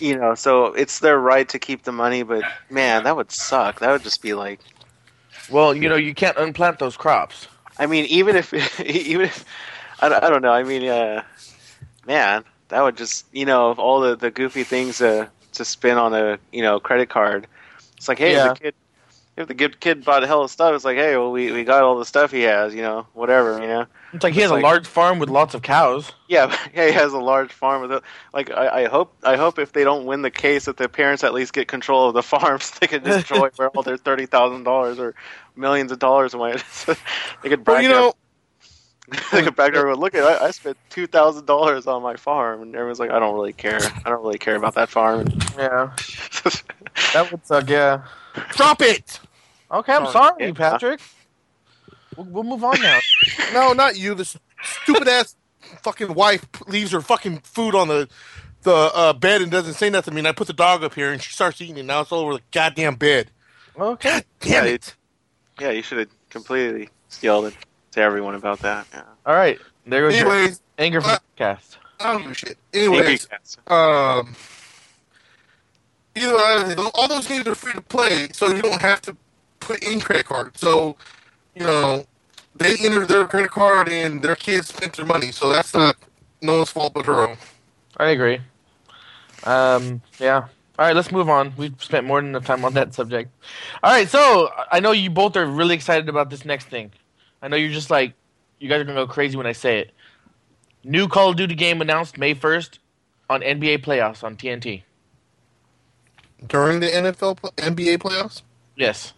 you 0.00 0.16
know, 0.16 0.34
so 0.34 0.66
it's 0.66 0.98
their 1.00 1.18
right 1.18 1.48
to 1.50 1.58
keep 1.58 1.84
the 1.84 1.92
money, 1.92 2.22
but 2.22 2.44
man, 2.70 3.04
that 3.04 3.16
would 3.16 3.30
suck. 3.30 3.80
That 3.80 3.92
would 3.92 4.02
just 4.02 4.22
be 4.22 4.34
like. 4.34 4.60
Well, 5.48 5.74
you 5.74 5.88
know, 5.88 5.96
you 5.96 6.14
can't 6.14 6.36
unplant 6.36 6.78
those 6.78 6.96
crops. 6.96 7.48
I 7.78 7.86
mean, 7.86 8.04
even 8.06 8.36
if 8.36 8.52
even 8.80 9.26
if 9.26 9.44
I 10.00 10.08
don't, 10.08 10.22
I 10.24 10.30
don't 10.30 10.42
know. 10.42 10.52
I 10.52 10.62
mean, 10.62 10.86
uh, 10.86 11.22
man, 12.06 12.44
that 12.68 12.82
would 12.82 12.96
just 12.96 13.26
you 13.32 13.44
know 13.46 13.70
of 13.70 13.78
all 13.78 14.00
the, 14.00 14.16
the 14.16 14.30
goofy 14.30 14.64
things 14.64 14.98
to 14.98 15.30
to 15.52 15.64
spin 15.64 15.98
on 15.98 16.14
a 16.14 16.38
you 16.52 16.62
know 16.62 16.80
credit 16.80 17.08
card. 17.08 17.46
It's 17.96 18.08
like, 18.08 18.18
hey, 18.18 18.32
Yeah. 18.32 18.42
the 18.48 18.50
kid, 18.50 18.74
if 19.36 19.48
the 19.48 19.54
good 19.54 19.80
kid 19.80 20.04
bought 20.04 20.24
a 20.24 20.26
hell 20.26 20.42
of 20.42 20.50
stuff, 20.50 20.74
it's 20.74 20.84
like, 20.84 20.96
hey, 20.96 21.16
well, 21.16 21.30
we, 21.32 21.52
we 21.52 21.64
got 21.64 21.82
all 21.82 21.98
the 21.98 22.04
stuff 22.04 22.32
he 22.32 22.42
has, 22.42 22.74
you 22.74 22.82
know, 22.82 23.06
whatever, 23.14 23.60
you 23.60 23.66
know. 23.68 23.86
It's 24.12 24.22
like 24.22 24.34
he 24.34 24.42
It's 24.42 24.50
has 24.50 24.58
a 24.58 24.62
large 24.62 24.86
farm 24.86 25.18
with 25.18 25.30
lots 25.30 25.54
of 25.54 25.62
cows. 25.62 26.12
Yeah, 26.28 26.54
yeah, 26.74 26.86
he 26.86 26.92
has 26.92 27.12
a 27.12 27.18
large 27.18 27.52
farm 27.52 27.82
with 27.82 27.92
it. 27.92 28.02
Like, 28.34 28.50
I, 28.50 28.82
I 28.82 28.88
hope 28.88 29.14
I 29.24 29.36
hope 29.36 29.58
if 29.58 29.72
they 29.72 29.84
don't 29.84 30.04
win 30.04 30.22
the 30.22 30.30
case, 30.30 30.66
that 30.66 30.76
the 30.76 30.88
parents 30.88 31.24
at 31.24 31.32
least 31.32 31.52
get 31.54 31.68
control 31.68 32.08
of 32.08 32.14
the 32.14 32.22
farms. 32.34 32.70
They 32.78 32.86
could 32.86 33.04
destroy 33.04 33.48
where 33.56 33.68
all 33.68 33.82
their 33.82 33.96
thirty 33.96 34.26
thousand 34.26 34.64
dollars 34.64 34.98
or 34.98 35.14
millions 35.56 35.92
of 35.92 35.98
dollars 35.98 36.34
went. 36.34 36.62
they 36.86 37.48
could 37.48 37.66
well, 37.66 37.76
brag 37.76 37.84
you 37.84 37.88
know, 37.88 38.12
they 39.32 39.42
could 39.42 39.56
back 39.56 39.72
to 39.72 39.78
everyone. 39.78 40.00
Look 40.00 40.14
at 40.14 40.24
I, 40.24 40.46
I 40.46 40.50
spent 40.50 40.76
two 40.90 41.06
thousand 41.06 41.46
dollars 41.46 41.86
on 41.86 42.02
my 42.02 42.16
farm, 42.16 42.60
and 42.62 42.74
everyone's 42.74 43.00
like, 43.00 43.10
I 43.10 43.18
don't 43.18 43.34
really 43.34 43.54
care. 43.54 43.80
I 44.04 44.10
don't 44.10 44.22
really 44.22 44.38
care 44.38 44.56
about 44.56 44.74
that 44.74 44.90
farm. 44.90 45.26
Yeah, 45.56 45.94
that 47.14 47.28
would 47.30 47.46
suck. 47.46 47.68
Yeah. 47.68 48.04
drop 48.50 48.82
it. 48.82 49.20
Okay, 49.70 49.94
I'm 49.94 50.06
Sorry. 50.06 50.34
sorry, 50.38 50.52
Patrick. 50.52 51.00
We'll, 52.16 52.26
we'll 52.26 52.44
move 52.44 52.62
on 52.62 52.80
now. 52.82 52.98
No, 53.52 53.72
not 53.72 53.96
you. 53.96 54.14
This 54.14 54.36
stupid 54.62 55.08
ass 55.08 55.36
fucking 55.82 56.14
wife 56.14 56.46
leaves 56.66 56.92
her 56.92 57.00
fucking 57.00 57.38
food 57.40 57.74
on 57.74 57.88
the 57.88 58.08
the 58.62 58.72
uh, 58.72 59.12
bed 59.12 59.42
and 59.42 59.50
doesn't 59.50 59.74
say 59.74 59.90
nothing 59.90 60.12
to 60.12 60.14
me. 60.14 60.20
And 60.20 60.28
I 60.28 60.32
put 60.32 60.46
the 60.46 60.52
dog 60.52 60.84
up 60.84 60.94
here 60.94 61.12
and 61.12 61.20
she 61.20 61.32
starts 61.32 61.60
eating 61.60 61.78
it. 61.78 61.84
Now 61.84 62.02
it's 62.02 62.12
all 62.12 62.20
over 62.20 62.34
the 62.34 62.42
goddamn 62.52 62.94
bed. 62.94 63.30
Okay. 63.78 64.10
God 64.10 64.24
damn 64.40 64.64
Yeah, 64.66 64.70
it. 64.70 64.94
yeah, 65.60 65.70
you 65.70 65.82
should 65.82 65.98
have 65.98 66.08
completely 66.30 66.88
yelled 67.20 67.46
it 67.46 67.54
to 67.92 68.00
everyone 68.00 68.34
about 68.36 68.60
that. 68.60 68.86
Yeah. 68.92 69.02
All 69.26 69.34
right. 69.34 69.58
There 69.86 70.02
goes 70.08 70.16
your 70.18 70.30
Anyways, 70.30 70.60
anger 70.78 71.00
for 71.00 71.08
the 71.08 71.20
cast. 71.36 71.78
I 71.98 72.12
don't 72.12 72.22
give 72.22 72.30
a 72.30 72.34
shit. 72.34 72.58
Anyways, 72.72 73.26
um, 73.66 74.34
either 76.14 76.36
way, 76.36 76.74
all 76.94 77.08
those 77.08 77.26
games 77.26 77.46
are 77.46 77.54
free 77.54 77.72
to 77.72 77.80
play, 77.80 78.28
so 78.32 78.48
you 78.54 78.62
don't 78.62 78.80
have 78.80 79.02
to 79.02 79.16
put 79.60 79.82
in 79.82 80.00
credit 80.00 80.26
card. 80.26 80.56
So, 80.56 80.96
you 81.54 81.64
know, 81.64 82.04
they 82.56 82.76
enter 82.80 83.06
their 83.06 83.26
credit 83.26 83.50
card 83.50 83.88
and 83.88 84.22
their 84.22 84.36
kids 84.36 84.68
spent 84.68 84.94
their 84.94 85.06
money. 85.06 85.32
So 85.32 85.50
that's 85.52 85.74
not 85.74 85.96
no 86.40 86.56
one's 86.58 86.70
fault 86.70 86.94
but 86.94 87.06
her 87.06 87.28
own. 87.28 87.36
I 87.96 88.10
agree. 88.10 88.40
Um, 89.44 90.00
yeah. 90.18 90.46
All 90.78 90.86
right, 90.86 90.96
let's 90.96 91.12
move 91.12 91.28
on. 91.28 91.52
We've 91.56 91.74
spent 91.82 92.06
more 92.06 92.20
than 92.20 92.30
enough 92.30 92.46
time 92.46 92.64
on 92.64 92.72
that 92.74 92.94
subject. 92.94 93.30
All 93.82 93.92
right, 93.92 94.08
so 94.08 94.50
I 94.70 94.80
know 94.80 94.92
you 94.92 95.10
both 95.10 95.36
are 95.36 95.46
really 95.46 95.74
excited 95.74 96.08
about 96.08 96.30
this 96.30 96.44
next 96.44 96.68
thing. 96.68 96.90
I 97.42 97.48
know 97.48 97.56
you're 97.56 97.70
just 97.72 97.90
like, 97.90 98.14
you 98.58 98.68
guys 98.68 98.80
are 98.80 98.84
gonna 98.84 99.04
go 99.04 99.12
crazy 99.12 99.36
when 99.36 99.46
I 99.46 99.52
say 99.52 99.80
it. 99.80 99.92
New 100.84 101.08
Call 101.08 101.30
of 101.30 101.36
Duty 101.36 101.54
game 101.54 101.80
announced 101.80 102.16
May 102.18 102.34
1st 102.34 102.78
on 103.28 103.40
NBA 103.42 103.84
playoffs 103.84 104.24
on 104.24 104.36
TNT. 104.36 104.82
During 106.46 106.80
the 106.80 106.88
NFL 106.88 107.36
NBA 107.56 107.98
playoffs? 107.98 108.42
Yes, 108.76 109.12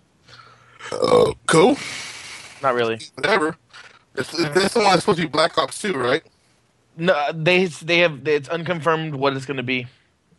Uh, 0.93 1.33
cool. 1.47 1.77
Not 2.65 2.75
really. 2.75 2.99
Whatever. 3.15 3.57
It's, 4.17 4.31
this 4.31 4.75
one 4.75 4.87
is 4.95 5.01
supposed 5.01 5.19
to 5.19 5.25
be 5.25 5.29
Black 5.29 5.57
Ops 5.59 5.81
2, 5.81 5.97
right? 5.97 6.23
No, 6.97 7.31
they 7.33 7.67
they 7.67 7.99
have 7.99 8.27
it's 8.27 8.49
unconfirmed 8.49 9.15
what 9.15 9.37
it's 9.37 9.47
gonna 9.47 9.63
be. 9.65 9.87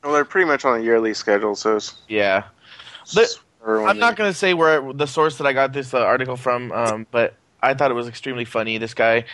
Well, 0.03 0.13
they're 0.13 0.25
pretty 0.25 0.47
much 0.47 0.63
on 0.65 0.79
a 0.79 0.83
yearly 0.83 1.13
schedule, 1.13 1.55
so 1.55 1.77
it's. 1.77 1.95
Yeah, 2.07 2.43
The- 3.13 3.27
I'm 3.87 3.97
not 3.97 4.15
going 4.15 4.31
to 4.31 4.37
say 4.37 4.53
where 4.53 4.93
the 4.93 5.07
source 5.07 5.39
that 5.39 5.47
I 5.47 5.53
got 5.53 5.73
this 5.73 5.95
uh, 5.95 5.97
article 5.99 6.37
from, 6.37 6.71
um, 6.71 7.07
but 7.09 7.33
I 7.63 7.73
thought 7.73 7.89
it 7.89 7.95
was 7.95 8.07
extremely 8.07 8.45
funny. 8.45 8.77
This 8.77 8.93
guy, 8.93 9.25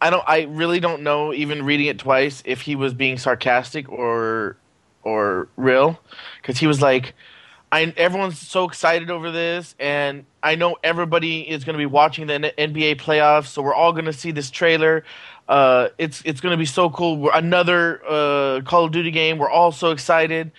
I 0.00 0.08
don't, 0.08 0.24
I 0.26 0.44
really 0.44 0.80
don't 0.80 1.02
know. 1.02 1.34
Even 1.34 1.66
reading 1.66 1.88
it 1.88 1.98
twice, 1.98 2.42
if 2.46 2.62
he 2.62 2.76
was 2.76 2.94
being 2.94 3.18
sarcastic 3.18 3.90
or 3.92 4.56
or 5.02 5.48
real, 5.56 6.00
because 6.40 6.56
he 6.56 6.66
was 6.66 6.80
like, 6.80 7.12
"I 7.74 7.92
everyone's 7.96 8.38
so 8.38 8.64
excited 8.64 9.10
over 9.10 9.30
this, 9.30 9.74
and 9.78 10.24
I 10.42 10.54
know 10.54 10.76
everybody 10.82 11.40
is 11.48 11.64
going 11.64 11.74
to 11.74 11.78
be 11.78 11.86
watching 11.86 12.26
the 12.26 12.34
N- 12.34 12.72
NBA 12.72 12.96
playoffs, 12.96 13.46
so 13.46 13.62
we're 13.62 13.74
all 13.74 13.92
going 13.92 14.06
to 14.06 14.12
see 14.12 14.30
this 14.30 14.50
trailer." 14.50 15.04
Uh, 15.48 15.88
it's 15.98 16.22
it's 16.24 16.40
going 16.40 16.52
to 16.52 16.58
be 16.58 16.64
so 16.64 16.88
cool. 16.88 17.18
We're, 17.18 17.32
another 17.34 18.00
uh, 18.08 18.60
Call 18.64 18.84
of 18.86 18.92
Duty 18.92 19.10
game. 19.10 19.38
We're 19.38 19.50
all 19.50 19.72
so 19.72 19.90
excited 19.90 20.52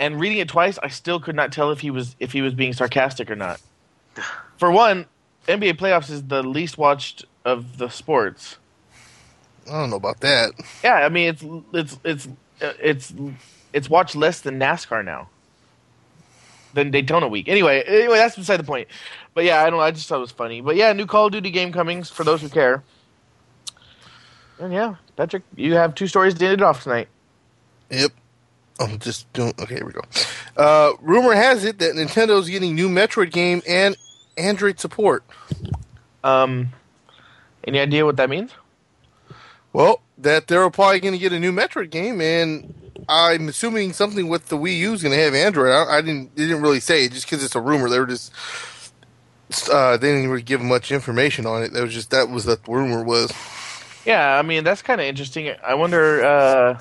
and 0.00 0.18
reading 0.18 0.38
it 0.38 0.48
twice, 0.48 0.78
I 0.82 0.88
still 0.88 1.20
could 1.20 1.36
not 1.36 1.52
tell 1.52 1.70
if 1.70 1.80
he 1.80 1.90
was 1.90 2.16
if 2.18 2.32
he 2.32 2.40
was 2.40 2.54
being 2.54 2.72
sarcastic 2.72 3.30
or 3.30 3.36
not. 3.36 3.60
For 4.56 4.70
one, 4.70 5.06
NBA 5.46 5.74
playoffs 5.74 6.10
is 6.10 6.24
the 6.24 6.42
least 6.42 6.78
watched 6.78 7.24
of 7.44 7.78
the 7.78 7.88
sports. 7.88 8.56
I 9.68 9.72
don't 9.72 9.90
know 9.90 9.96
about 9.96 10.20
that. 10.20 10.52
Yeah, 10.82 10.94
I 10.94 11.10
mean 11.10 11.28
it's 11.28 11.44
it's 11.72 11.98
it's 12.02 12.28
it's 12.60 13.14
it's 13.72 13.90
watched 13.90 14.16
less 14.16 14.40
than 14.40 14.58
NASCAR 14.58 15.04
now. 15.04 15.28
Than 16.72 16.90
Daytona 16.90 17.26
week. 17.26 17.48
Anyway, 17.48 17.82
anyway, 17.82 18.16
that's 18.16 18.36
beside 18.36 18.58
the 18.58 18.64
point. 18.64 18.88
But 19.34 19.44
yeah, 19.44 19.60
I 19.60 19.70
don't. 19.70 19.78
know, 19.78 19.84
I 19.84 19.90
just 19.90 20.08
thought 20.08 20.18
it 20.18 20.20
was 20.20 20.30
funny. 20.30 20.60
But 20.60 20.76
yeah, 20.76 20.92
new 20.92 21.06
Call 21.06 21.26
of 21.26 21.32
Duty 21.32 21.50
game 21.50 21.72
coming 21.72 22.02
for 22.04 22.24
those 22.24 22.40
who 22.40 22.48
care. 22.48 22.82
And 24.58 24.72
yeah, 24.72 24.96
Patrick, 25.16 25.42
you 25.56 25.74
have 25.74 25.94
two 25.94 26.06
stories 26.06 26.34
to 26.34 26.44
end 26.44 26.54
it 26.54 26.62
off 26.62 26.82
tonight. 26.82 27.08
Yep. 27.90 28.12
I'm 28.78 28.98
just 28.98 29.30
doing. 29.32 29.52
Okay, 29.60 29.76
here 29.76 29.86
we 29.86 29.92
go. 29.92 30.02
Uh, 30.56 30.92
rumor 31.00 31.34
has 31.34 31.64
it 31.64 31.78
that 31.80 31.94
Nintendo's 31.94 32.48
getting 32.48 32.74
new 32.74 32.88
Metroid 32.88 33.30
game 33.30 33.62
and 33.68 33.96
Android 34.38 34.80
support. 34.80 35.22
Um, 36.24 36.70
any 37.64 37.78
idea 37.78 38.06
what 38.06 38.16
that 38.16 38.30
means? 38.30 38.52
Well, 39.72 40.00
that 40.18 40.46
they're 40.46 40.68
probably 40.70 41.00
going 41.00 41.12
to 41.12 41.18
get 41.18 41.32
a 41.32 41.38
new 41.38 41.52
Metroid 41.52 41.90
game, 41.90 42.20
and 42.20 42.74
I'm 43.08 43.48
assuming 43.48 43.92
something 43.92 44.28
with 44.28 44.46
the 44.48 44.56
Wii 44.56 44.78
U 44.78 44.92
is 44.92 45.02
going 45.02 45.16
to 45.16 45.22
have 45.22 45.34
Android. 45.34 45.72
I, 45.72 45.98
I 45.98 46.00
didn't. 46.00 46.36
They 46.36 46.46
didn't 46.46 46.62
really 46.62 46.80
say 46.80 47.04
it 47.04 47.12
just 47.12 47.26
because 47.26 47.44
it's 47.44 47.54
a 47.56 47.60
rumor. 47.60 47.88
They 47.88 47.98
were 47.98 48.06
just. 48.06 48.32
Uh, 49.70 49.96
they 49.96 50.12
didn't 50.12 50.30
really 50.30 50.42
give 50.42 50.60
much 50.60 50.92
information 50.92 51.44
on 51.46 51.62
it. 51.62 51.72
That 51.72 51.82
was 51.82 51.92
just 51.92 52.10
that 52.10 52.28
was 52.28 52.44
the 52.44 52.58
rumor 52.68 53.02
was. 53.02 53.32
Yeah, 54.04 54.38
I 54.38 54.42
mean 54.42 54.64
that's 54.64 54.82
kind 54.82 55.00
of 55.00 55.06
interesting. 55.06 55.52
I 55.64 55.74
wonder. 55.74 56.24
Uh, 56.24 56.80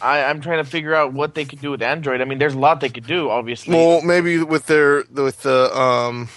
I, 0.00 0.24
I'm 0.24 0.40
trying 0.40 0.64
to 0.64 0.70
figure 0.70 0.94
out 0.94 1.12
what 1.12 1.34
they 1.34 1.44
could 1.44 1.60
do 1.60 1.70
with 1.72 1.82
Android. 1.82 2.20
I 2.20 2.24
mean, 2.24 2.38
there's 2.38 2.54
a 2.54 2.58
lot 2.58 2.80
they 2.80 2.88
could 2.88 3.06
do, 3.06 3.28
obviously. 3.28 3.76
Well, 3.76 4.00
maybe 4.02 4.42
with 4.42 4.66
their 4.66 5.04
with 5.10 5.42
the 5.42 5.76
um 5.76 6.28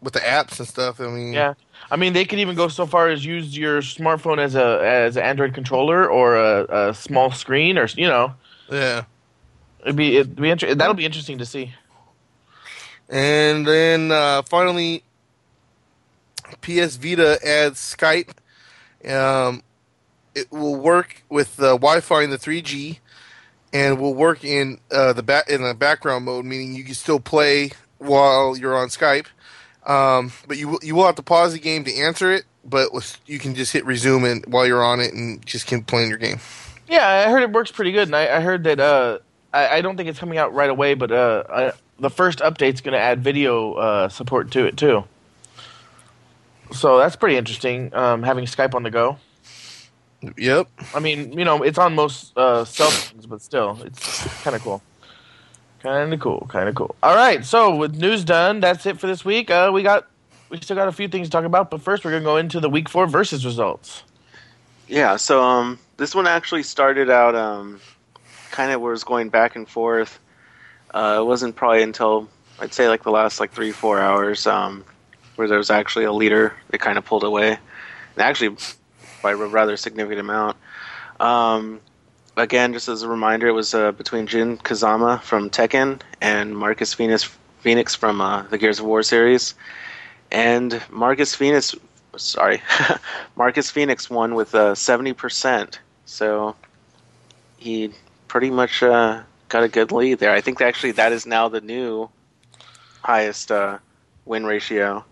with 0.00 0.12
the 0.12 0.20
apps 0.20 0.58
and 0.58 0.68
stuff. 0.68 1.00
I 1.00 1.08
mean, 1.08 1.32
yeah, 1.32 1.54
I 1.90 1.96
mean, 1.96 2.12
they 2.12 2.24
could 2.24 2.38
even 2.38 2.54
go 2.54 2.68
so 2.68 2.84
far 2.86 3.08
as 3.08 3.24
use 3.24 3.56
your 3.56 3.80
smartphone 3.80 4.38
as 4.38 4.54
a 4.54 4.80
as 4.84 5.16
an 5.16 5.22
Android 5.22 5.54
controller 5.54 6.08
or 6.08 6.36
a, 6.36 6.88
a 6.90 6.94
small 6.94 7.30
screen, 7.32 7.78
or 7.78 7.86
you 7.96 8.06
know, 8.06 8.34
Yeah. 8.70 9.04
it'd 9.82 9.96
be 9.96 10.16
it'd 10.18 10.36
be 10.36 10.50
inter- 10.50 10.74
that'll 10.74 10.94
be 10.94 11.06
interesting 11.06 11.38
to 11.38 11.46
see. 11.46 11.72
And 13.08 13.66
then 13.66 14.12
uh, 14.12 14.42
finally, 14.42 15.02
PS 16.60 16.96
Vita 16.96 17.38
adds 17.46 17.78
Skype. 17.80 18.30
Um, 19.08 19.62
it 20.34 20.50
will 20.52 20.76
work 20.76 21.22
with 21.30 21.56
the 21.56 21.72
Wi-Fi 21.72 22.22
and 22.24 22.32
the 22.32 22.36
3G, 22.38 22.98
and 23.72 23.98
will 23.98 24.14
work 24.14 24.44
in 24.44 24.78
uh, 24.90 25.12
the 25.14 25.22
back 25.22 25.48
in 25.48 25.62
the 25.62 25.74
background 25.74 26.26
mode, 26.26 26.44
meaning 26.44 26.74
you 26.74 26.84
can 26.84 26.94
still 26.94 27.20
play 27.20 27.70
while 27.96 28.56
you're 28.56 28.76
on 28.76 28.88
Skype. 28.88 29.26
Um, 29.88 30.32
but 30.46 30.58
you 30.58 30.68
will, 30.68 30.78
you 30.82 30.94
will 30.94 31.06
have 31.06 31.16
to 31.16 31.22
pause 31.22 31.54
the 31.54 31.58
game 31.58 31.82
to 31.84 31.94
answer 31.96 32.30
it, 32.30 32.44
but 32.64 32.90
you 33.26 33.38
can 33.38 33.54
just 33.54 33.72
hit 33.72 33.84
resume 33.86 34.24
and 34.24 34.46
while 34.46 34.66
you're 34.66 34.84
on 34.84 35.00
it 35.00 35.14
and 35.14 35.44
just 35.44 35.66
keep 35.66 35.86
playing 35.86 36.10
your 36.10 36.18
game. 36.18 36.38
Yeah, 36.88 37.06
I 37.06 37.30
heard 37.30 37.42
it 37.42 37.50
works 37.50 37.72
pretty 37.72 37.92
good, 37.92 38.08
and 38.08 38.14
I, 38.14 38.36
I 38.36 38.40
heard 38.40 38.64
that 38.64 38.80
uh, 38.80 39.18
I, 39.52 39.78
I 39.78 39.80
don't 39.80 39.96
think 39.96 40.08
it's 40.08 40.18
coming 40.18 40.38
out 40.38 40.54
right 40.54 40.70
away, 40.70 40.94
but 40.94 41.10
uh, 41.10 41.44
I, 41.48 41.72
the 41.98 42.10
first 42.10 42.40
update's 42.40 42.82
going 42.82 42.92
to 42.92 43.00
add 43.00 43.24
video 43.24 43.74
uh, 43.74 44.08
support 44.08 44.50
to 44.52 44.66
it 44.66 44.76
too. 44.76 45.04
So 46.72 46.98
that's 46.98 47.16
pretty 47.16 47.36
interesting. 47.36 47.94
Um, 47.94 48.22
having 48.22 48.44
Skype 48.44 48.74
on 48.74 48.82
the 48.82 48.90
go. 48.90 49.18
Yep. 50.36 50.68
I 50.94 51.00
mean, 51.00 51.32
you 51.32 51.44
know, 51.44 51.62
it's 51.62 51.78
on 51.78 51.94
most 51.94 52.36
uh, 52.36 52.64
cell 52.64 52.90
phones, 52.90 53.26
but 53.26 53.40
still, 53.40 53.78
it's 53.84 54.42
kind 54.42 54.54
of 54.54 54.62
cool. 54.62 54.82
Kind 55.80 56.12
of 56.12 56.20
cool. 56.20 56.46
Kind 56.50 56.68
of 56.68 56.74
cool. 56.74 56.94
All 57.02 57.14
right. 57.14 57.44
So 57.44 57.76
with 57.76 57.96
news 57.96 58.24
done, 58.24 58.60
that's 58.60 58.84
it 58.86 58.98
for 58.98 59.06
this 59.06 59.24
week. 59.24 59.50
Uh, 59.50 59.70
we 59.72 59.82
got 59.82 60.08
we 60.50 60.58
still 60.60 60.76
got 60.76 60.88
a 60.88 60.92
few 60.92 61.08
things 61.08 61.28
to 61.28 61.30
talk 61.30 61.44
about, 61.44 61.70
but 61.70 61.80
first 61.82 62.04
we're 62.04 62.10
gonna 62.10 62.24
go 62.24 62.36
into 62.36 62.60
the 62.60 62.70
week 62.70 62.88
four 62.88 63.06
versus 63.06 63.44
results. 63.44 64.02
Yeah, 64.88 65.16
so 65.16 65.42
um, 65.42 65.78
this 65.98 66.14
one 66.14 66.26
actually 66.26 66.62
started 66.62 67.10
out 67.10 67.34
um, 67.34 67.80
kind 68.50 68.72
of 68.72 68.80
was 68.80 69.04
going 69.04 69.28
back 69.28 69.54
and 69.54 69.68
forth. 69.68 70.18
Uh, 70.92 71.18
it 71.20 71.24
wasn't 71.24 71.54
probably 71.54 71.82
until 71.82 72.28
I'd 72.58 72.72
say 72.72 72.88
like 72.88 73.02
the 73.02 73.10
last 73.10 73.38
like 73.38 73.52
three 73.52 73.70
four 73.70 74.00
hours 74.00 74.46
um, 74.46 74.84
where 75.36 75.46
there 75.46 75.58
was 75.58 75.70
actually 75.70 76.06
a 76.06 76.12
leader 76.12 76.54
that 76.70 76.78
kind 76.78 76.98
of 76.98 77.04
pulled 77.04 77.24
away, 77.24 77.50
and 77.50 78.18
actually 78.18 78.56
by 79.22 79.32
a 79.32 79.36
rather 79.36 79.76
significant 79.76 80.20
amount. 80.20 80.56
Um, 81.20 81.80
again, 82.38 82.72
just 82.72 82.88
as 82.88 83.02
a 83.02 83.08
reminder, 83.08 83.48
it 83.48 83.52
was 83.52 83.74
uh, 83.74 83.92
between 83.92 84.26
Jin 84.26 84.58
Kazama 84.58 85.20
from 85.22 85.50
Tekken 85.50 86.00
and 86.20 86.56
Marcus 86.56 86.94
Phoenix 86.94 87.24
Phoenix 87.60 87.94
from 87.94 88.20
uh, 88.20 88.42
the 88.44 88.58
Gears 88.58 88.78
of 88.78 88.86
War 88.86 89.02
series, 89.02 89.54
and 90.30 90.80
Marcus 90.90 91.34
Phoenix 91.34 91.74
sorry, 92.16 92.62
Marcus 93.36 93.70
Phoenix 93.70 94.08
won 94.08 94.34
with 94.34 94.54
uh, 94.54 94.74
seventy 94.74 95.12
percent. 95.12 95.80
So 96.04 96.56
he 97.58 97.92
pretty 98.28 98.50
much 98.50 98.82
uh, 98.82 99.22
got 99.48 99.62
a 99.62 99.68
good 99.68 99.92
lead 99.92 100.18
there. 100.18 100.32
I 100.32 100.40
think 100.40 100.60
actually 100.60 100.92
that 100.92 101.12
is 101.12 101.26
now 101.26 101.48
the 101.48 101.60
new 101.60 102.08
highest 103.02 103.50
uh, 103.50 103.78
win 104.24 104.44
ratio. 104.46 105.04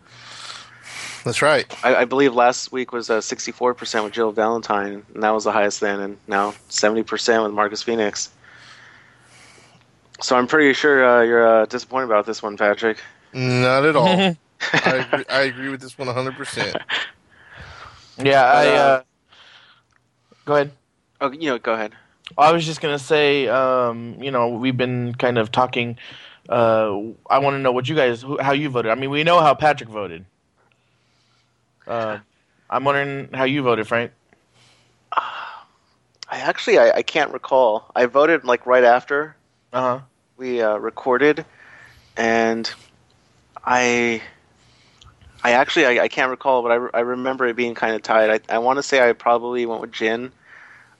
That's 1.26 1.42
right. 1.42 1.66
I, 1.84 1.96
I 1.96 2.04
believe 2.06 2.34
last 2.34 2.70
week 2.72 2.92
was 2.92 3.10
uh, 3.10 3.20
sixty-four 3.20 3.74
percent 3.74 4.04
with 4.04 4.12
Jill 4.12 4.30
Valentine, 4.32 5.04
and 5.12 5.22
that 5.22 5.30
was 5.30 5.42
the 5.44 5.50
highest 5.52 5.80
then, 5.80 6.00
and 6.00 6.16
now 6.28 6.54
seventy 6.68 7.02
percent 7.02 7.42
with 7.42 7.52
Marcus 7.52 7.82
Phoenix. 7.82 8.30
So 10.22 10.36
I'm 10.36 10.46
pretty 10.46 10.72
sure 10.72 11.04
uh, 11.04 11.22
you're 11.22 11.46
uh, 11.62 11.66
disappointed 11.66 12.06
about 12.06 12.24
this 12.26 12.42
one, 12.42 12.56
Patrick. 12.56 12.98
Not 13.34 13.84
at 13.84 13.96
all. 13.96 14.06
I, 14.72 15.06
agree, 15.12 15.24
I 15.28 15.40
agree 15.42 15.68
with 15.68 15.80
this 15.82 15.98
one 15.98 16.08
100%. 16.08 16.80
Yeah, 18.18 18.42
I. 18.44 18.66
Uh, 18.68 18.70
Uh, 18.72 19.02
go 20.46 20.54
ahead. 20.54 20.70
Oh, 21.20 21.32
you 21.32 21.50
know, 21.50 21.58
go 21.58 21.74
ahead. 21.74 21.92
I 22.38 22.50
was 22.52 22.64
just 22.64 22.80
gonna 22.80 22.98
say, 22.98 23.46
um, 23.48 24.16
you 24.22 24.30
know, 24.30 24.48
we've 24.48 24.76
been 24.76 25.14
kind 25.16 25.36
of 25.36 25.52
talking. 25.52 25.98
Uh, 26.48 26.98
I 27.28 27.38
want 27.40 27.54
to 27.54 27.58
know 27.58 27.72
what 27.72 27.88
you 27.90 27.94
guys, 27.94 28.22
who- 28.22 28.38
how 28.40 28.52
you 28.52 28.70
voted. 28.70 28.90
I 28.90 28.94
mean, 28.94 29.10
we 29.10 29.22
know 29.22 29.40
how 29.40 29.52
Patrick 29.54 29.90
voted. 29.90 30.24
Uh, 31.87 32.18
I'm 32.68 32.84
wondering 32.84 33.28
how 33.32 33.45
you 33.45 33.62
voted, 33.62 33.87
Frank. 33.87 34.12
I 36.28 36.39
actually 36.41 36.78
I, 36.78 36.91
I 36.91 37.03
can't 37.03 37.32
recall. 37.32 37.91
I 37.95 38.07
voted 38.07 38.45
like 38.45 38.66
right 38.66 38.84
after 38.84 39.37
Uh 39.72 39.80
huh. 39.80 40.01
we 40.37 40.61
uh, 40.61 40.76
recorded, 40.76 41.45
and 42.16 42.70
I, 43.64 44.22
I 45.45 45.53
actually 45.53 45.87
I, 45.87 46.05
I 46.05 46.09
can't 46.09 46.30
recall, 46.30 46.62
but 46.62 46.72
I, 46.72 46.74
re- 46.74 46.91
I 46.95 47.01
remember 47.01 47.47
it 47.47 47.57
being 47.57 47.74
kind 47.74 47.95
of 47.95 48.03
tied. 48.03 48.30
I, 48.49 48.57
I 48.57 48.59
want 48.59 48.78
to 48.78 48.82
say 48.82 49.09
I 49.09 49.12
probably 49.12 49.64
went 49.66 49.80
with 49.80 49.93
Jin. 49.93 50.32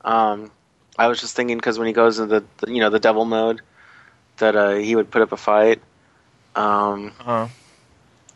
Um, 0.05 0.51
I 0.99 1.09
was 1.09 1.20
just 1.20 1.34
thinking 1.34 1.57
because 1.59 1.78
when 1.78 1.89
he 1.89 1.93
goes 1.93 2.18
into 2.20 2.41
the, 2.41 2.47
the 2.66 2.72
you 2.72 2.80
know 2.80 2.91
the 2.91 3.01
devil 3.01 3.24
mode, 3.24 3.61
that 4.39 4.55
uh, 4.55 4.74
he 4.74 4.95
would 4.95 5.11
put 5.11 5.22
up 5.22 5.32
a 5.32 5.37
fight. 5.37 5.80
Um, 6.55 7.12
Uh 7.20 7.24
huh. 7.24 7.49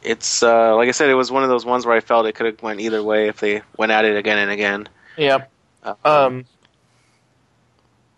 It's 0.03 0.43
uh, 0.43 0.77
like 0.77 0.89
I 0.89 0.93
said, 0.93 1.11
it 1.11 1.15
was 1.15 1.31
one 1.31 1.43
of 1.43 1.49
those 1.49 1.65
ones 1.65 1.87
where 1.87 1.97
I 1.97 2.01
felt 2.01 2.27
it 2.27 2.35
could 2.35 2.47
have 2.47 2.63
went 2.63 2.81
either 2.81 3.03
way 3.03 3.29
if 3.29 3.41
they 3.41 3.63
went 3.77 3.93
at 3.93 4.05
it 4.05 4.17
again 4.17 4.39
and 4.39 4.51
again. 4.51 4.89
Yep. 5.17 5.51
Uh, 5.83 5.95
Um, 6.05 6.45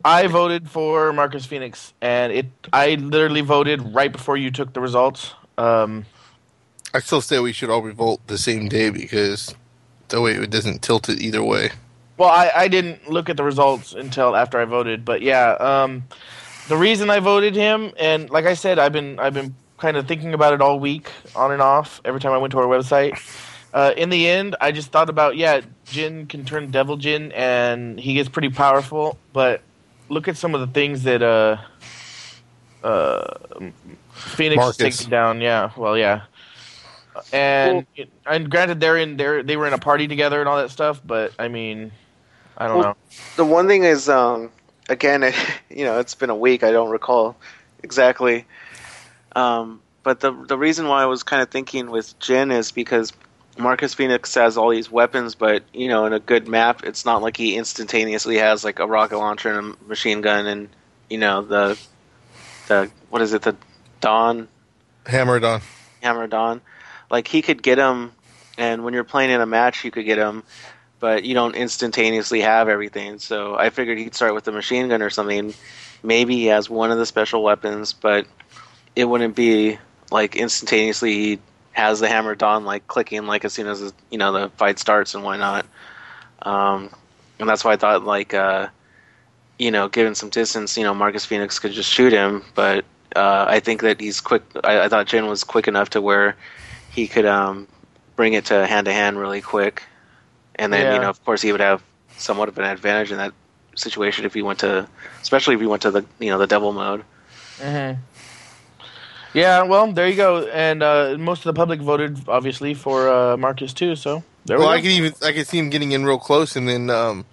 I 0.05 0.27
voted 0.27 0.69
for 0.69 1.13
Marcus 1.13 1.47
Phoenix, 1.47 1.93
and 2.01 2.33
it. 2.33 2.47
I 2.73 2.95
literally 2.95 3.41
voted 3.41 3.95
right 3.95 4.11
before 4.11 4.37
you 4.37 4.51
took 4.51 4.73
the 4.73 4.81
results. 4.81 5.35
Um, 5.59 6.07
I 6.95 7.01
still 7.01 7.21
say 7.21 7.39
we 7.39 7.53
should 7.53 7.71
all 7.71 7.83
revolt 7.83 8.21
the 8.27 8.39
same 8.39 8.69
day 8.69 8.91
because 8.91 9.55
that 10.09 10.21
way 10.21 10.33
it 10.33 10.51
doesn't 10.51 10.83
tilt 10.83 11.09
it 11.09 11.21
either 11.21 11.43
way. 11.43 11.71
Well, 12.19 12.29
I, 12.29 12.51
I 12.55 12.69
didn't 12.69 13.09
look 13.09 13.31
at 13.31 13.37
the 13.37 13.45
results 13.45 13.95
until 13.95 14.37
after 14.37 14.61
I 14.61 14.65
voted, 14.65 15.05
but 15.05 15.23
yeah, 15.23 15.53
um, 15.53 16.05
the 16.69 16.77
reason 16.77 17.09
I 17.11 17.21
voted 17.21 17.55
him, 17.55 17.93
and 17.99 18.29
like 18.29 18.45
I 18.45 18.55
said, 18.55 18.79
I've 18.79 18.93
been 18.93 19.19
I've 19.19 19.35
been 19.35 19.55
kind 19.83 19.99
of 19.99 20.09
thinking 20.09 20.33
about 20.35 20.55
it 20.55 20.63
all 20.63 20.81
week, 20.81 21.11
on 21.35 21.53
and 21.53 21.61
off, 21.61 22.01
every 22.07 22.21
time 22.21 22.33
I 22.33 22.39
went 22.39 22.53
to 22.53 22.61
our 22.61 22.67
website. 22.67 23.19
Uh, 23.75 23.93
in 23.97 24.11
the 24.11 24.29
end, 24.29 24.57
I 24.61 24.73
just 24.73 24.93
thought 24.93 25.11
about 25.11 25.37
yeah, 25.37 25.63
Jin 25.91 26.27
can 26.29 26.45
turn 26.47 26.71
Devil 26.71 26.97
Jin, 26.99 27.33
and 27.33 28.01
he 28.01 28.15
gets 28.15 28.31
pretty 28.31 28.51
powerful. 28.51 29.19
But 29.33 29.63
look 30.09 30.29
at 30.29 30.39
some 30.39 30.55
of 30.55 30.61
the 30.63 30.69
things 30.69 31.03
that 31.05 31.23
uh, 31.23 31.59
uh, 32.85 33.35
Phoenix 34.13 34.69
is 34.71 34.79
Marcus. 34.79 34.79
taking 34.79 35.11
down. 35.11 35.41
Yeah, 35.41 35.73
well, 35.77 35.99
yeah. 35.99 36.23
And 37.33 37.87
and 38.27 38.51
granted, 38.51 38.81
they're 38.81 38.99
in 38.99 39.17
they 39.17 39.43
they 39.43 39.57
were 39.57 39.67
in 39.67 39.75
a 39.75 39.79
party 39.79 40.09
together 40.09 40.41
and 40.41 40.49
all 40.49 40.59
that 40.59 40.71
stuff, 40.71 41.01
but 41.05 41.35
I 41.39 41.49
mean, 41.49 41.93
I 42.57 42.69
don't 42.69 42.79
Well, 42.79 42.83
know. 42.83 42.97
the 43.37 43.45
one 43.45 43.69
thing 43.69 43.85
is, 43.85 44.09
um, 44.09 44.53
again, 44.89 45.23
you 45.71 45.85
know, 45.85 45.99
it's 46.01 46.15
been 46.15 46.31
a 46.31 46.37
week. 46.37 46.65
I 46.65 46.73
don't 46.73 46.91
recall 46.91 47.37
exactly. 47.83 48.47
Um, 49.35 49.81
but 50.03 50.21
the 50.21 50.33
the 50.33 50.59
reason 50.59 50.89
why 50.89 51.03
I 51.03 51.07
was 51.07 51.23
kind 51.23 51.43
of 51.43 51.51
thinking 51.51 51.91
with 51.91 52.19
Jin 52.19 52.51
is 52.51 52.73
because 52.73 53.13
Marcus 53.59 53.95
Phoenix 53.95 54.35
has 54.35 54.57
all 54.57 54.71
these 54.71 54.91
weapons, 54.91 55.35
but 55.35 55.63
you 55.73 55.89
know, 55.89 56.07
in 56.07 56.13
a 56.13 56.19
good 56.19 56.49
map, 56.49 56.85
it's 56.85 57.05
not 57.05 57.23
like 57.23 57.37
he 57.37 57.57
instantaneously 57.57 58.39
has 58.39 58.65
like 58.65 58.79
a 58.79 58.87
rocket 58.87 59.19
launcher 59.19 59.59
and 59.59 59.75
a 59.75 59.85
machine 59.89 60.21
gun, 60.21 60.47
and 60.47 60.69
you 61.11 61.19
know 61.19 61.43
the 61.43 61.79
the 62.69 62.91
what 63.11 63.23
is 63.23 63.33
it 63.33 63.43
the 63.43 63.57
Dawn 64.01 64.49
Hammer 65.07 65.45
on. 65.45 65.61
Hammer 66.03 66.27
Dawn. 66.27 66.61
Like 67.11 67.29
he 67.29 67.43
could 67.43 67.63
get 67.63 67.79
him, 67.79 68.13
and 68.57 68.85
when 68.85 68.95
you're 68.95 69.05
playing 69.05 69.31
in 69.31 69.41
a 69.41 69.47
match, 69.47 69.85
you 69.85 69.91
could 69.91 70.07
get 70.07 70.19
him, 70.19 70.43
but 70.99 71.25
you 71.25 71.35
don't 71.35 71.55
instantaneously 71.55 72.41
have 72.41 72.69
everything. 72.69 73.19
So 73.19 73.55
I 73.55 73.71
figured 73.71 73.99
he'd 73.99 74.15
start 74.15 74.35
with 74.35 74.45
the 74.45 74.53
machine 74.53 74.89
gun 74.89 75.03
or 75.03 75.11
something. 75.11 75.55
Maybe 76.03 76.37
he 76.37 76.47
has 76.47 76.69
one 76.71 76.91
of 76.91 76.99
the 76.99 77.07
special 77.07 77.43
weapons, 77.43 77.93
but 77.93 78.27
it 78.97 79.05
wouldn't 79.05 79.35
be 79.37 79.79
like 80.11 80.37
instantaneously 80.37 81.13
he 81.13 81.39
has 81.73 82.01
the 82.01 82.09
Hammer 82.09 82.35
Dawn 82.35 82.65
like 82.65 82.87
clicking 82.87 83.27
like 83.27 83.45
as 83.45 83.53
soon 83.53 83.67
as 83.67 83.93
you 84.11 84.19
know 84.19 84.33
the 84.33 84.49
fight 84.51 84.79
starts 84.79 85.15
and 85.15 85.25
whatnot. 85.25 85.67
Um, 86.43 86.91
and 87.39 87.49
that's 87.49 87.65
why 87.65 87.73
I 87.73 87.77
thought 87.77 88.05
like 88.05 88.35
uh, 88.35 88.69
you 89.59 89.71
know 89.71 89.89
given 89.89 90.15
some 90.15 90.29
distance, 90.29 90.77
you 90.77 90.85
know 90.85 90.95
Marcus 90.95 91.25
Phoenix 91.25 91.59
could 91.59 91.73
just 91.73 91.91
shoot 91.91 92.13
him, 92.13 92.45
but 92.55 92.85
uh, 93.17 93.47
I 93.49 93.61
think 93.61 93.83
that 93.83 94.01
he's 94.01 94.21
quick. 94.21 94.43
I, 94.65 94.83
I 94.83 94.89
thought 94.89 95.07
Jin 95.07 95.27
was 95.27 95.45
quick 95.45 95.69
enough 95.69 95.91
to 95.91 96.01
where 96.01 96.37
he 96.91 97.09
could 97.09 97.27
um, 97.27 97.69
bring 98.17 98.35
it 98.35 98.47
to 98.47 98.67
hand 98.67 98.87
to 98.87 98.93
hand 98.93 99.19
really 99.19 99.41
quick, 99.41 99.83
and 100.57 100.73
then 100.73 100.87
Yeah. 100.87 100.95
you 100.95 101.01
know, 101.01 101.09
of 101.09 101.25
course, 101.25 101.41
he 101.43 101.53
would 101.53 101.61
have 101.61 101.83
somewhat 102.17 102.49
of 102.49 102.59
an 102.59 102.65
advantage 102.65 103.11
in 103.11 103.19
that 103.19 103.33
situation 103.77 104.25
if 104.27 104.35
he 104.35 104.43
went 104.43 104.59
to, 104.61 104.87
especially 105.23 105.55
if 105.55 105.61
he 105.61 105.67
went 105.67 105.83
to 105.83 105.91
the 105.91 106.05
you 106.19 106.31
know 106.31 106.39
the 106.39 106.47
devil 106.47 106.73
mode. 106.73 107.05
hmm 107.61 107.93
Yeah, 109.35 109.63
well, 109.63 109.93
there 109.93 110.09
you 110.09 110.17
go. 110.17 110.47
And 110.49 110.83
uh, 110.83 111.17
most 111.19 111.41
of 111.41 111.45
the 111.45 111.55
public 111.55 111.81
voted, 111.81 112.29
obviously, 112.29 112.75
for 112.75 113.09
uh, 113.09 113.37
Marcus 113.37 113.73
too. 113.73 113.97
So 113.97 114.25
there 114.45 114.59
Well, 114.59 114.69
we 114.69 114.71
I 114.71 114.79
go. 114.79 114.83
can 114.83 114.91
even 114.93 115.15
I 115.23 115.33
can 115.33 115.45
see 115.45 115.59
him 115.59 115.71
getting 115.71 115.93
in 115.93 116.05
real 116.05 116.19
close, 116.19 116.57
and 116.57 116.69
then 116.69 116.91
um, 116.91 117.25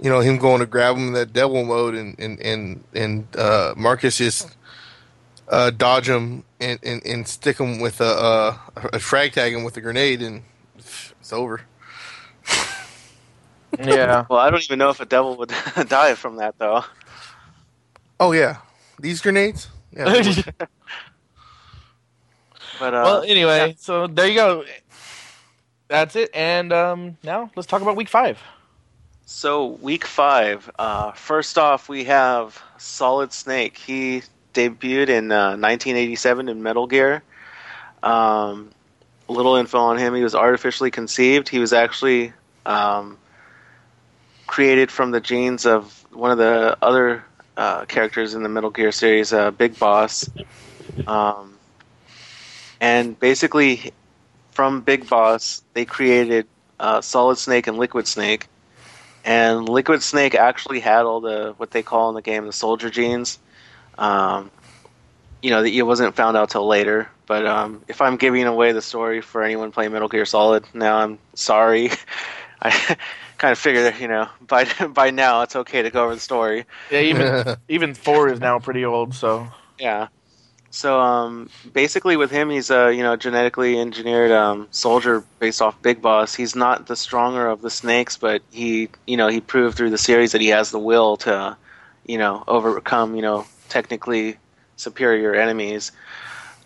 you 0.00 0.10
know 0.10 0.20
him 0.20 0.38
going 0.38 0.60
to 0.60 0.66
grab 0.66 0.96
him 0.96 1.08
in 1.08 1.12
that 1.14 1.32
devil 1.32 1.64
mode, 1.64 1.94
and 1.94 2.18
and 2.18 2.40
and 2.40 2.84
and 2.94 3.36
uh, 3.36 3.74
Marcus 3.76 4.18
just 4.18 4.54
uh, 5.48 5.70
dodge 5.70 6.08
him 6.08 6.44
and, 6.60 6.78
and, 6.82 7.04
and 7.06 7.26
stick 7.28 7.58
him 7.58 7.80
with 7.80 8.00
a, 8.00 8.04
a 8.04 8.60
a 8.94 8.98
frag 9.00 9.32
tag 9.32 9.54
him 9.54 9.64
with 9.64 9.76
a 9.76 9.80
grenade, 9.80 10.22
and 10.22 10.42
it's 10.76 11.32
over. 11.32 11.62
Yeah. 13.78 14.26
Well, 14.28 14.40
I 14.40 14.50
don't 14.50 14.62
even 14.64 14.78
know 14.80 14.90
if 14.90 15.00
a 15.00 15.06
devil 15.06 15.36
would 15.38 15.52
die 15.88 16.14
from 16.14 16.36
that 16.36 16.58
though. 16.58 16.84
Oh 18.18 18.32
yeah, 18.32 18.58
these 18.98 19.20
grenades. 19.22 19.68
Yeah. 19.96 20.22
But 22.80 22.94
uh, 22.94 23.02
well, 23.04 23.22
anyway, 23.22 23.76
so 23.78 24.06
there 24.06 24.26
you 24.26 24.34
go. 24.34 24.64
That's 25.88 26.16
it. 26.16 26.30
And 26.32 26.72
um, 26.72 27.18
now 27.22 27.50
let's 27.54 27.66
talk 27.66 27.82
about 27.82 27.94
week 27.94 28.08
five. 28.08 28.40
So 29.26 29.66
week 29.82 30.06
five. 30.06 30.68
Uh, 30.78 31.12
first 31.12 31.58
off, 31.58 31.90
we 31.90 32.04
have 32.04 32.60
Solid 32.78 33.34
Snake. 33.34 33.76
He 33.76 34.22
debuted 34.54 35.10
in 35.10 35.30
uh, 35.30 35.58
1987 35.58 36.48
in 36.48 36.62
Metal 36.62 36.86
Gear. 36.86 37.22
Um, 38.02 38.70
little 39.28 39.56
info 39.56 39.78
on 39.78 39.98
him: 39.98 40.14
he 40.14 40.22
was 40.22 40.34
artificially 40.34 40.90
conceived. 40.90 41.50
He 41.50 41.58
was 41.58 41.74
actually 41.74 42.32
um, 42.64 43.18
created 44.46 44.90
from 44.90 45.10
the 45.10 45.20
genes 45.20 45.66
of 45.66 46.06
one 46.14 46.30
of 46.30 46.38
the 46.38 46.78
other 46.80 47.24
uh, 47.58 47.84
characters 47.84 48.32
in 48.32 48.42
the 48.42 48.48
Metal 48.48 48.70
Gear 48.70 48.90
series, 48.90 49.34
uh, 49.34 49.50
Big 49.50 49.78
Boss. 49.78 50.30
Um, 51.06 51.58
and 52.80 53.18
basically, 53.18 53.92
from 54.52 54.80
Big 54.80 55.08
Boss, 55.08 55.62
they 55.74 55.84
created 55.84 56.46
uh, 56.78 57.00
Solid 57.00 57.38
Snake 57.38 57.66
and 57.66 57.78
Liquid 57.78 58.06
Snake. 58.06 58.46
And 59.24 59.68
Liquid 59.68 60.02
Snake 60.02 60.34
actually 60.34 60.80
had 60.80 61.04
all 61.04 61.20
the 61.20 61.54
what 61.58 61.70
they 61.70 61.82
call 61.82 62.08
in 62.08 62.14
the 62.14 62.22
game 62.22 62.46
the 62.46 62.52
soldier 62.52 62.88
genes. 62.88 63.38
Um, 63.98 64.50
you 65.42 65.50
know, 65.50 65.62
it 65.62 65.82
wasn't 65.82 66.14
found 66.14 66.36
out 66.36 66.50
till 66.50 66.66
later. 66.66 67.08
But 67.26 67.46
um, 67.46 67.82
if 67.86 68.00
I'm 68.00 68.16
giving 68.16 68.44
away 68.46 68.72
the 68.72 68.82
story 68.82 69.20
for 69.20 69.42
anyone 69.42 69.70
playing 69.72 69.92
Metal 69.92 70.08
Gear 70.08 70.24
Solid 70.24 70.64
now, 70.74 70.96
I'm 70.96 71.18
sorry. 71.34 71.90
I 72.62 72.70
kind 73.38 73.52
of 73.52 73.58
figured, 73.58 73.94
you 74.00 74.08
know, 74.08 74.28
by 74.40 74.64
by 74.88 75.10
now 75.10 75.42
it's 75.42 75.56
okay 75.56 75.82
to 75.82 75.90
go 75.90 76.04
over 76.04 76.14
the 76.14 76.20
story. 76.20 76.64
Yeah, 76.90 77.00
even 77.02 77.56
even 77.68 77.94
four 77.94 78.28
is 78.30 78.40
now 78.40 78.58
pretty 78.58 78.84
old. 78.84 79.14
So 79.14 79.48
Yeah. 79.78 80.08
So 80.70 81.00
um, 81.00 81.50
basically, 81.72 82.16
with 82.16 82.30
him, 82.30 82.48
he's 82.48 82.70
a 82.70 82.94
you 82.94 83.02
know 83.02 83.16
genetically 83.16 83.78
engineered 83.78 84.30
um, 84.30 84.68
soldier 84.70 85.24
based 85.40 85.60
off 85.60 85.80
Big 85.82 86.00
Boss. 86.00 86.34
He's 86.34 86.54
not 86.54 86.86
the 86.86 86.96
stronger 86.96 87.48
of 87.48 87.60
the 87.60 87.70
snakes, 87.70 88.16
but 88.16 88.40
he 88.50 88.88
you 89.06 89.16
know 89.16 89.28
he 89.28 89.40
proved 89.40 89.76
through 89.76 89.90
the 89.90 89.98
series 89.98 90.32
that 90.32 90.40
he 90.40 90.48
has 90.48 90.70
the 90.70 90.78
will 90.78 91.16
to 91.18 91.56
you 92.06 92.18
know 92.18 92.44
overcome 92.46 93.16
you 93.16 93.22
know 93.22 93.46
technically 93.68 94.36
superior 94.76 95.34
enemies. 95.34 95.90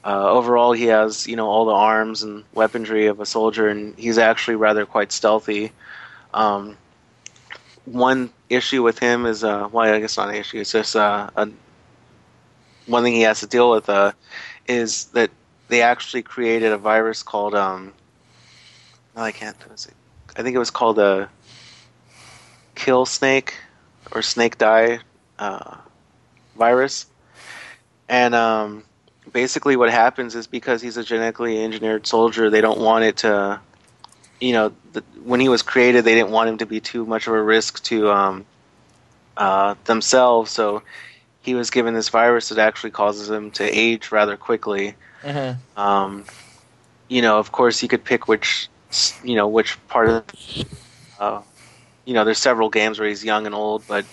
Uh, 0.04 0.30
overall, 0.30 0.72
he 0.72 0.84
has 0.84 1.26
you 1.26 1.36
know 1.36 1.48
all 1.48 1.64
the 1.64 1.72
arms 1.72 2.22
and 2.22 2.44
weaponry 2.52 3.06
of 3.06 3.20
a 3.20 3.26
soldier, 3.26 3.68
and 3.68 3.98
he's 3.98 4.18
actually 4.18 4.56
rather 4.56 4.84
quite 4.84 5.12
stealthy. 5.12 5.72
Um, 6.34 6.76
one 7.86 8.30
issue 8.50 8.82
with 8.82 8.98
him 8.98 9.24
is 9.24 9.42
uh, 9.44 9.66
well, 9.72 9.94
I 9.94 9.98
guess 9.98 10.18
not 10.18 10.28
an 10.28 10.34
issue. 10.34 10.60
It's 10.60 10.72
just 10.72 10.94
uh, 10.94 11.30
a 11.36 11.48
one 12.86 13.02
thing 13.02 13.14
he 13.14 13.22
has 13.22 13.40
to 13.40 13.46
deal 13.46 13.70
with 13.70 13.88
uh, 13.88 14.12
is 14.66 15.06
that 15.06 15.30
they 15.68 15.82
actually 15.82 16.22
created 16.22 16.72
a 16.72 16.78
virus 16.78 17.22
called 17.22 17.54
um, 17.54 17.92
no, 19.16 19.22
I 19.22 19.32
can't. 19.32 19.56
I 20.36 20.42
think 20.42 20.56
it 20.56 20.58
was 20.58 20.70
called 20.70 20.98
a 20.98 21.28
kill 22.74 23.06
snake 23.06 23.54
or 24.12 24.22
snake 24.22 24.58
die 24.58 25.00
uh, 25.38 25.76
virus, 26.56 27.06
and 28.08 28.34
um, 28.34 28.84
basically 29.32 29.76
what 29.76 29.90
happens 29.90 30.34
is 30.34 30.46
because 30.46 30.82
he's 30.82 30.96
a 30.96 31.04
genetically 31.04 31.62
engineered 31.62 32.06
soldier, 32.06 32.50
they 32.50 32.60
don't 32.60 32.80
want 32.80 33.04
it 33.04 33.18
to, 33.18 33.60
you 34.40 34.52
know, 34.52 34.72
the, 34.92 35.02
when 35.22 35.40
he 35.40 35.48
was 35.48 35.62
created, 35.62 36.04
they 36.04 36.14
didn't 36.14 36.30
want 36.30 36.48
him 36.48 36.58
to 36.58 36.66
be 36.66 36.80
too 36.80 37.06
much 37.06 37.26
of 37.26 37.34
a 37.34 37.42
risk 37.42 37.82
to 37.84 38.10
um, 38.10 38.46
uh, 39.36 39.74
themselves, 39.84 40.50
so 40.50 40.82
he 41.44 41.54
was 41.54 41.70
given 41.70 41.92
this 41.92 42.08
virus 42.08 42.48
that 42.48 42.58
actually 42.58 42.90
causes 42.90 43.28
him 43.30 43.50
to 43.52 43.64
age 43.64 44.10
rather 44.10 44.36
quickly. 44.36 44.94
Um, 45.76 46.24
you 47.08 47.20
know, 47.20 47.38
of 47.38 47.52
course, 47.52 47.82
you 47.82 47.88
could 47.88 48.02
pick 48.02 48.26
which, 48.28 48.68
you 49.22 49.36
know, 49.36 49.46
which 49.46 49.76
part 49.88 50.08
of, 50.08 50.24
uh, 51.20 51.42
you 52.06 52.14
know, 52.14 52.24
there's 52.24 52.38
several 52.38 52.70
games 52.70 52.98
where 52.98 53.08
he's 53.08 53.22
young 53.22 53.44
and 53.44 53.54
old, 53.54 53.86
but 53.86 54.06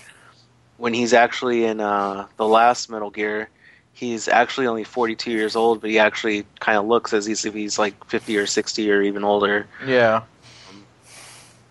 when 0.75 0.93
he's 0.93 1.13
actually 1.13 1.63
in 1.63 1.79
uh, 1.79 2.27
the 2.35 2.45
last 2.45 2.89
Metal 2.89 3.09
Gear, 3.09 3.49
he's 3.93 4.27
actually 4.27 4.67
only 4.67 4.83
42 4.83 5.31
years 5.31 5.55
old, 5.55 5.79
but 5.79 5.89
he 5.89 5.99
actually 5.99 6.45
kind 6.59 6.77
of 6.77 6.85
looks 6.85 7.13
as 7.13 7.27
if 7.27 7.53
he's 7.53 7.79
like 7.79 8.03
50 8.05 8.35
or 8.37 8.45
60 8.45 8.91
or 8.91 9.01
even 9.01 9.23
older. 9.23 9.67
yeah, 9.85 10.23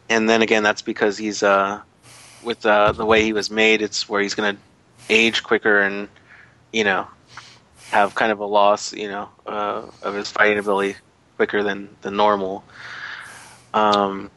And 0.09 0.27
then 0.29 0.41
again, 0.41 0.63
that's 0.63 0.83
because 0.83 1.19
he's 1.19 1.43
uh, 1.43 1.83
with 2.43 2.65
uh, 2.65 2.93
the 2.93 3.05
way 3.05 3.25
he 3.25 3.35
was 3.35 3.51
made, 3.51 3.83
it's 3.83 4.09
where 4.09 4.23
he's 4.23 4.35
going 4.35 4.57
to 4.57 4.63
age 5.11 5.43
quicker 5.43 5.81
and 5.81 6.09
you 6.73 6.85
know 6.85 7.07
have 7.91 8.15
kind 8.15 8.31
of 8.33 8.39
a 8.39 8.47
loss, 8.47 8.93
you 8.93 9.09
know, 9.09 9.29
uh, 9.47 9.83
of 10.03 10.15
his 10.15 10.31
fighting 10.31 10.59
ability 10.59 10.95
quicker 11.37 11.63
than 11.63 11.89
than 12.03 12.17
normal. 12.17 12.63
Um, 13.75 14.31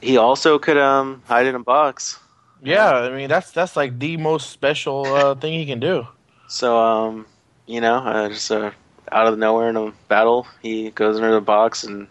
he 0.00 0.16
also 0.16 0.58
could 0.58 0.76
um, 0.78 1.22
hide 1.26 1.46
in 1.46 1.54
a 1.54 1.58
box. 1.60 2.18
yeah. 2.62 2.92
I 2.94 3.10
mean, 3.10 3.28
that's 3.28 3.50
that's 3.50 3.76
like 3.76 3.98
the 3.98 4.16
most 4.16 4.50
special 4.50 5.06
uh, 5.06 5.34
thing 5.34 5.52
he 5.58 5.66
can 5.66 5.80
do. 5.80 6.06
So 6.48 6.78
um, 6.78 7.26
you 7.66 7.80
know, 7.80 7.96
uh, 7.96 8.28
just 8.28 8.50
uh, 8.50 8.70
out 9.10 9.26
of 9.26 9.38
nowhere 9.38 9.68
in 9.68 9.76
a 9.76 9.92
battle, 10.08 10.46
he 10.62 10.90
goes 10.90 11.16
into 11.16 11.30
the 11.30 11.40
box 11.40 11.82
and 11.84 12.06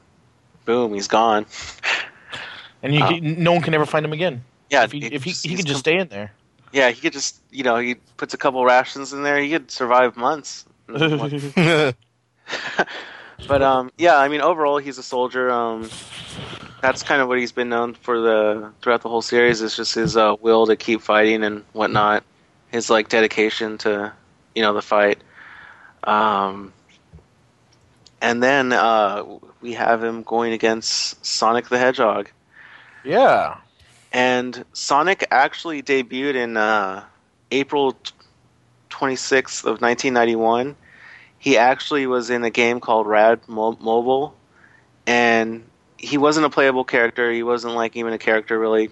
boom, 0.65 0.93
he's 0.93 1.07
gone. 1.07 1.45
And 2.83 2.93
you, 2.93 3.03
Oh. 3.03 3.07
can- 3.09 3.43
no 3.43 3.51
one 3.53 3.61
can 3.61 3.73
ever 3.73 3.85
find 3.85 4.05
him 4.05 4.13
again. 4.13 4.43
Yeah, 4.69 4.83
if 4.83 4.91
he, 4.91 5.05
if 5.05 5.23
he, 5.23 5.31
he 5.31 5.55
could 5.55 5.65
just 5.65 5.77
com- 5.77 5.91
stay 5.93 5.97
in 5.97 6.07
there. 6.09 6.33
Yeah, 6.75 6.91
he 6.91 6.99
could 6.99 7.13
just 7.13 7.41
you 7.51 7.63
know 7.63 7.77
he 7.77 7.95
puts 8.17 8.33
a 8.33 8.37
couple 8.37 8.63
rations 8.65 9.13
in 9.13 9.23
there. 9.23 9.39
He 9.39 9.49
could 9.49 9.71
survive 9.71 10.17
months. 10.17 10.65
But 13.47 13.61
um, 13.61 13.91
yeah, 13.97 14.17
I 14.17 14.27
mean, 14.27 14.41
overall, 14.41 14.77
he's 14.77 14.97
a 14.97 15.03
soldier. 15.03 15.51
Um, 15.51 15.89
that's 16.81 17.03
kind 17.03 17.21
of 17.21 17.27
what 17.27 17.37
he's 17.39 17.51
been 17.51 17.69
known 17.69 17.93
for 17.93 18.19
the 18.19 18.71
throughout 18.81 19.01
the 19.01 19.09
whole 19.09 19.21
series. 19.21 19.61
Is 19.61 19.75
just 19.75 19.95
his 19.95 20.17
uh, 20.17 20.35
will 20.41 20.65
to 20.67 20.75
keep 20.75 21.01
fighting 21.01 21.43
and 21.43 21.63
whatnot. 21.73 22.23
His 22.71 22.89
like 22.89 23.09
dedication 23.09 23.77
to 23.79 24.13
you 24.55 24.61
know 24.61 24.73
the 24.73 24.81
fight. 24.81 25.19
Um, 26.03 26.73
and 28.21 28.41
then 28.41 28.71
uh, 28.73 29.23
we 29.61 29.73
have 29.73 30.03
him 30.03 30.23
going 30.23 30.53
against 30.53 31.23
Sonic 31.25 31.69
the 31.69 31.77
Hedgehog. 31.77 32.29
yeah. 33.03 33.57
And 34.15 34.63
Sonic 34.71 35.27
actually 35.29 35.83
debuted 35.83 36.35
in 36.35 36.55
uh, 36.55 37.03
April 37.51 37.97
twenty 38.87 39.17
sixth 39.17 39.65
of 39.65 39.81
nineteen 39.81 40.13
ninety 40.13 40.37
one. 40.37 40.77
He 41.37 41.57
actually 41.57 42.07
was 42.07 42.29
in 42.29 42.41
a 42.45 42.49
game 42.49 42.79
called 42.79 43.07
Rad 43.07 43.41
Mo- 43.49 43.77
Mobile, 43.81 44.33
and 45.05 45.65
he 45.97 46.17
wasn't 46.17 46.45
a 46.45 46.49
playable 46.49 46.85
character. 46.85 47.29
He 47.29 47.43
wasn't 47.43 47.75
like 47.75 47.97
even 47.97 48.13
a 48.13 48.17
character 48.17 48.57
really. 48.57 48.89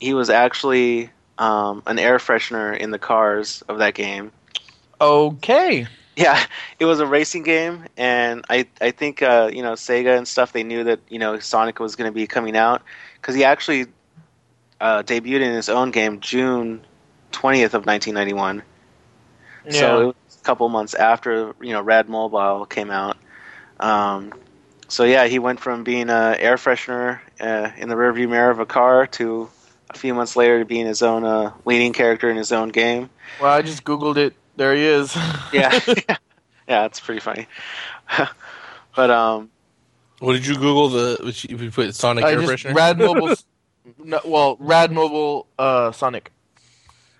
He 0.00 0.12
was 0.12 0.28
actually 0.28 1.08
um, 1.38 1.84
an 1.86 2.00
air 2.00 2.18
freshener 2.18 2.76
in 2.76 2.90
the 2.90 2.98
cars 2.98 3.62
of 3.68 3.78
that 3.78 3.94
game. 3.94 4.32
Okay. 5.00 5.86
Yeah, 6.16 6.44
it 6.80 6.84
was 6.84 6.98
a 6.98 7.06
racing 7.06 7.44
game, 7.44 7.84
and 7.96 8.44
I 8.50 8.66
I 8.80 8.90
think 8.90 9.22
uh, 9.22 9.50
you 9.52 9.62
know 9.62 9.74
Sega 9.74 10.18
and 10.18 10.26
stuff 10.26 10.52
they 10.52 10.64
knew 10.64 10.82
that 10.82 10.98
you 11.08 11.20
know 11.20 11.38
Sonic 11.38 11.78
was 11.78 11.94
going 11.94 12.10
to 12.10 12.14
be 12.14 12.26
coming 12.26 12.56
out 12.56 12.82
because 13.20 13.36
he 13.36 13.44
actually 13.44 13.86
uh, 14.84 15.02
debuted 15.02 15.40
in 15.40 15.54
his 15.54 15.70
own 15.70 15.90
game 15.90 16.20
June 16.20 16.84
twentieth 17.32 17.72
of 17.72 17.86
nineteen 17.86 18.12
ninety 18.12 18.34
one. 18.34 18.62
Yeah. 19.64 19.72
So 19.72 20.00
it 20.00 20.06
was 20.26 20.38
a 20.38 20.44
couple 20.44 20.68
months 20.68 20.92
after 20.92 21.54
you 21.62 21.72
know 21.72 21.80
Rad 21.80 22.06
Mobile 22.10 22.66
came 22.66 22.90
out. 22.90 23.16
Um, 23.80 24.34
so 24.88 25.04
yeah, 25.04 25.26
he 25.26 25.38
went 25.38 25.58
from 25.58 25.84
being 25.84 26.10
a 26.10 26.36
air 26.38 26.56
freshener 26.56 27.20
uh, 27.40 27.70
in 27.78 27.88
the 27.88 27.94
rearview 27.94 28.28
mirror 28.28 28.50
of 28.50 28.60
a 28.60 28.66
car 28.66 29.06
to 29.06 29.48
a 29.88 29.96
few 29.96 30.12
months 30.12 30.36
later 30.36 30.58
to 30.58 30.66
being 30.66 30.84
his 30.84 31.00
own 31.00 31.24
uh, 31.24 31.54
leading 31.64 31.94
character 31.94 32.28
in 32.28 32.36
his 32.36 32.52
own 32.52 32.68
game. 32.68 33.08
well, 33.40 33.52
I 33.52 33.62
just 33.62 33.84
googled 33.84 34.18
it. 34.18 34.34
There 34.56 34.74
he 34.74 34.84
is. 34.84 35.16
Yeah, 35.52 35.78
yeah, 36.68 36.84
it's 36.84 37.00
pretty 37.00 37.20
funny. 37.20 37.46
but 38.96 39.10
um, 39.10 39.50
what 40.18 40.34
did 40.34 40.46
you 40.46 40.56
Google? 40.56 40.88
The 40.90 41.20
which 41.24 41.44
you 41.44 41.70
put 41.70 41.94
Sonic 41.94 42.24
I 42.24 42.32
air 42.32 42.42
just 42.42 42.52
freshener. 42.52 42.74
Rad 42.74 42.98
Mobile. 42.98 43.36
No, 44.02 44.20
well, 44.24 44.56
Rad 44.60 44.92
Mobile 44.92 45.46
uh, 45.58 45.92
Sonic 45.92 46.32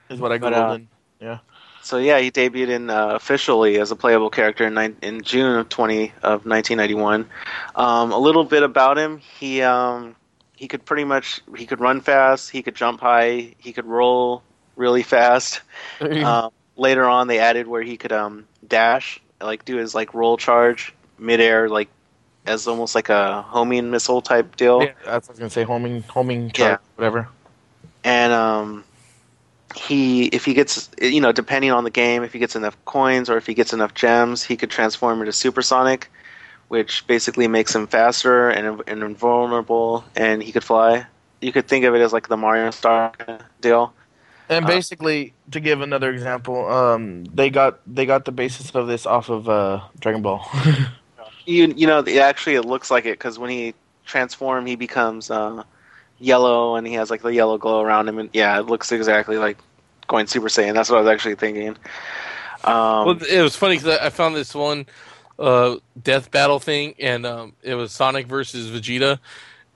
is 0.09 0.19
what 0.19 0.33
I 0.33 0.39
But, 0.39 0.53
uh, 0.55 0.73
in. 0.75 0.89
Yeah. 1.21 1.39
so 1.83 1.99
yeah, 1.99 2.19
he 2.19 2.31
debuted 2.31 2.69
in 2.69 2.91
uh, 2.91 3.09
officially 3.09 3.79
as 3.79 3.91
a 3.91 3.97
playable 3.97 4.31
character 4.31 4.67
in, 4.67 4.75
nine, 4.75 4.97
in 5.03 5.23
June 5.23 5.59
of 5.59 5.69
twenty 5.69 6.13
of 6.23 6.47
nineteen 6.47 6.79
ninety 6.79 6.95
one. 6.95 7.29
Um, 7.75 8.13
a 8.13 8.19
little 8.19 8.45
bit 8.45 8.63
about 8.63 8.99
him: 8.99 9.19
he 9.39 9.63
um, 9.63 10.17
he 10.57 10.69
could 10.69 10.85
pretty 10.85 11.05
much 11.05 11.41
he 11.57 11.67
could 11.67 11.81
run 11.81 12.01
fast, 12.01 12.51
he 12.51 12.63
could 12.63 12.75
jump 12.75 13.01
high, 13.01 13.55
he 13.59 13.73
could 13.73 13.87
roll 13.87 14.43
really 14.77 15.03
fast. 15.03 15.61
um, 16.01 16.51
later 16.77 17.05
on, 17.05 17.27
they 17.29 17.39
added 17.39 17.67
where 17.67 17.83
he 17.83 17.97
could 17.97 18.13
um, 18.13 18.47
dash, 18.67 19.21
like 19.41 19.65
do 19.65 19.77
his 19.77 19.95
like 19.95 20.15
roll 20.15 20.37
charge 20.37 20.95
midair, 21.19 21.69
like 21.69 21.89
as 22.47 22.67
almost 22.67 22.95
like 22.95 23.09
a 23.09 23.43
homing 23.43 23.91
missile 23.91 24.21
type 24.23 24.57
deal. 24.57 24.83
Yeah, 24.83 24.93
that's 25.05 25.29
what 25.29 25.33
I 25.33 25.33
was 25.33 25.39
gonna 25.39 25.51
say. 25.51 25.65
Homing, 25.65 26.03
homing, 26.03 26.53
Yeah. 26.57 26.79
whatever. 26.97 27.29
and 28.05 28.33
um, 28.33 28.85
he 29.75 30.27
if 30.27 30.45
he 30.45 30.55
gets 30.55 30.91
you 31.01 31.21
know 31.21 31.33
depending 31.33 31.71
on 31.73 31.85
the 31.85 31.91
game 31.91 32.23
if 32.23 32.33
he 32.33 32.39
gets 32.39 32.55
enough 32.55 32.77
coins 32.85 33.29
or 33.29 33.37
if 33.37 33.47
he 33.47 33.55
gets 33.55 33.73
enough 33.73 33.93
gems 33.95 34.43
he 34.43 34.57
could 34.57 34.71
transform 34.71 35.21
into 35.21 35.33
supersonic 35.33 36.11
which 36.69 37.07
basically 37.07 37.47
makes 37.49 37.75
him 37.75 37.87
faster 37.87 38.49
and, 38.51 38.83
and 38.87 39.03
invulnerable 39.03 40.05
and 40.17 40.43
he 40.43 40.53
could 40.53 40.63
fly 40.65 41.05
you 41.41 41.51
could 41.53 41.67
think 41.67 41.85
of 41.85 41.95
it 41.95 42.01
as 42.01 42.13
like 42.13 42.29
the 42.29 42.37
mario 42.37 42.71
star 42.71 43.13
deal 43.61 43.93
And 44.49 44.65
Uh, 44.65 44.69
basically, 44.69 45.33
to 45.53 45.59
give 45.61 45.81
another 45.81 46.13
example, 46.13 46.69
um, 46.69 47.25
they 47.35 47.49
got 47.49 47.81
they 47.89 48.05
got 48.07 48.27
the 48.27 48.33
basis 48.33 48.71
of 48.77 48.87
this 48.87 49.07
off 49.07 49.31
of 49.31 49.49
uh, 49.49 49.81
Dragon 50.01 50.21
Ball. 50.21 50.45
you 51.47 51.73
you 51.77 51.87
know 51.87 52.01
it 52.01 52.17
actually 52.19 52.55
it 52.55 52.65
looks 52.65 52.91
like 52.91 53.05
it 53.07 53.19
because 53.19 53.39
when 53.39 53.51
he 53.51 53.75
transform 54.05 54.67
he 54.67 54.77
becomes 54.77 55.31
uh, 55.31 55.63
yellow 56.19 56.77
and 56.77 56.87
he 56.87 56.95
has 56.95 57.11
like 57.11 57.23
the 57.23 57.33
yellow 57.33 57.59
glow 57.59 57.81
around 57.81 58.09
him 58.09 58.19
and 58.19 58.31
yeah 58.33 58.59
it 58.59 58.67
looks 58.67 58.93
exactly 58.93 59.37
like 59.39 59.59
going 60.07 60.27
super 60.27 60.49
saiyan 60.49 60.75
that's 60.75 60.91
what 60.91 60.99
i 60.99 61.01
was 61.01 61.09
actually 61.09 61.35
thinking 61.35 61.77
um, 62.65 63.07
Well, 63.07 63.23
it 63.23 63.43
was 63.43 63.57
funny 63.57 63.77
because 63.77 63.99
I 63.99 64.07
I 64.07 64.11
found 64.11 64.35
this 64.35 64.55
one 64.55 64.87
uh, 65.39 65.77
death 66.03 66.31
battle 66.31 66.59
thing, 66.59 66.95
and 66.99 67.27
um, 67.27 67.53
it 67.63 67.75
was 67.75 67.93
Sonic 67.93 68.27
versus 68.27 68.71
Vegeta. 68.71 69.19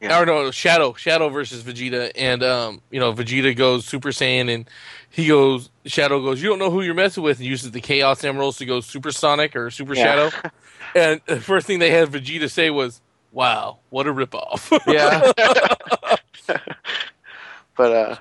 Yeah. 0.00 0.20
Or 0.20 0.26
no, 0.26 0.50
Shadow, 0.52 0.92
Shadow 0.94 1.28
versus 1.28 1.62
Vegeta, 1.64 2.12
and 2.14 2.42
um, 2.44 2.80
you 2.90 3.00
know 3.00 3.12
Vegeta 3.12 3.56
goes 3.56 3.84
Super 3.84 4.10
Saiyan, 4.10 4.52
and 4.54 4.70
he 5.10 5.26
goes 5.26 5.70
Shadow 5.86 6.22
goes, 6.22 6.40
you 6.40 6.48
don't 6.48 6.60
know 6.60 6.70
who 6.70 6.82
you're 6.82 6.94
messing 6.94 7.24
with, 7.24 7.38
and 7.38 7.46
uses 7.46 7.72
the 7.72 7.80
Chaos 7.80 8.22
Emeralds 8.22 8.58
to 8.58 8.64
go 8.66 8.80
Super 8.80 9.10
Sonic 9.10 9.56
or 9.56 9.70
Super 9.70 9.94
Yeah. 9.94 10.30
Shadow, 10.30 10.50
and 10.94 11.20
the 11.26 11.40
first 11.40 11.66
thing 11.66 11.80
they 11.80 11.90
had 11.90 12.08
Vegeta 12.10 12.48
say 12.48 12.70
was, 12.70 13.00
"Wow, 13.32 13.78
what 13.90 14.06
a 14.06 14.12
ripoff!" 14.12 14.70
yeah, 14.86 15.32
but 17.76 17.92
uh 17.92 18.16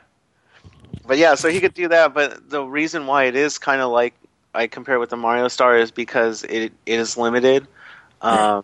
but 1.06 1.18
yeah 1.18 1.36
so 1.36 1.50
he 1.50 1.60
could 1.60 1.74
do 1.74 1.88
that 1.88 2.14
but 2.14 2.50
the 2.50 2.64
reason 2.64 3.06
why 3.08 3.26
it 3.26 3.36
is 3.36 3.58
kind 3.58 3.82
of 3.82 3.92
like 3.92 4.14
i 4.54 4.68
compare 4.68 5.00
with 5.00 5.10
the 5.10 5.18
mario 5.18 5.48
star 5.48 5.78
is 5.78 5.92
because 5.92 6.44
it 6.44 6.74
it 6.86 7.00
is 7.00 7.18
limited 7.18 7.68
um 8.22 8.64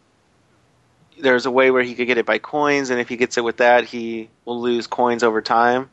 there's 1.20 1.46
a 1.46 1.52
way 1.52 1.72
where 1.72 1.84
he 1.84 1.96
could 1.96 2.08
get 2.08 2.18
it 2.18 2.26
by 2.26 2.38
coins 2.38 2.90
and 2.90 3.00
if 3.00 3.10
he 3.10 3.16
gets 3.18 3.38
it 3.38 3.44
with 3.44 3.58
that 3.58 3.86
he 3.86 4.30
will 4.46 4.60
lose 4.60 4.88
coins 4.88 5.24
over 5.24 5.42
time 5.42 5.90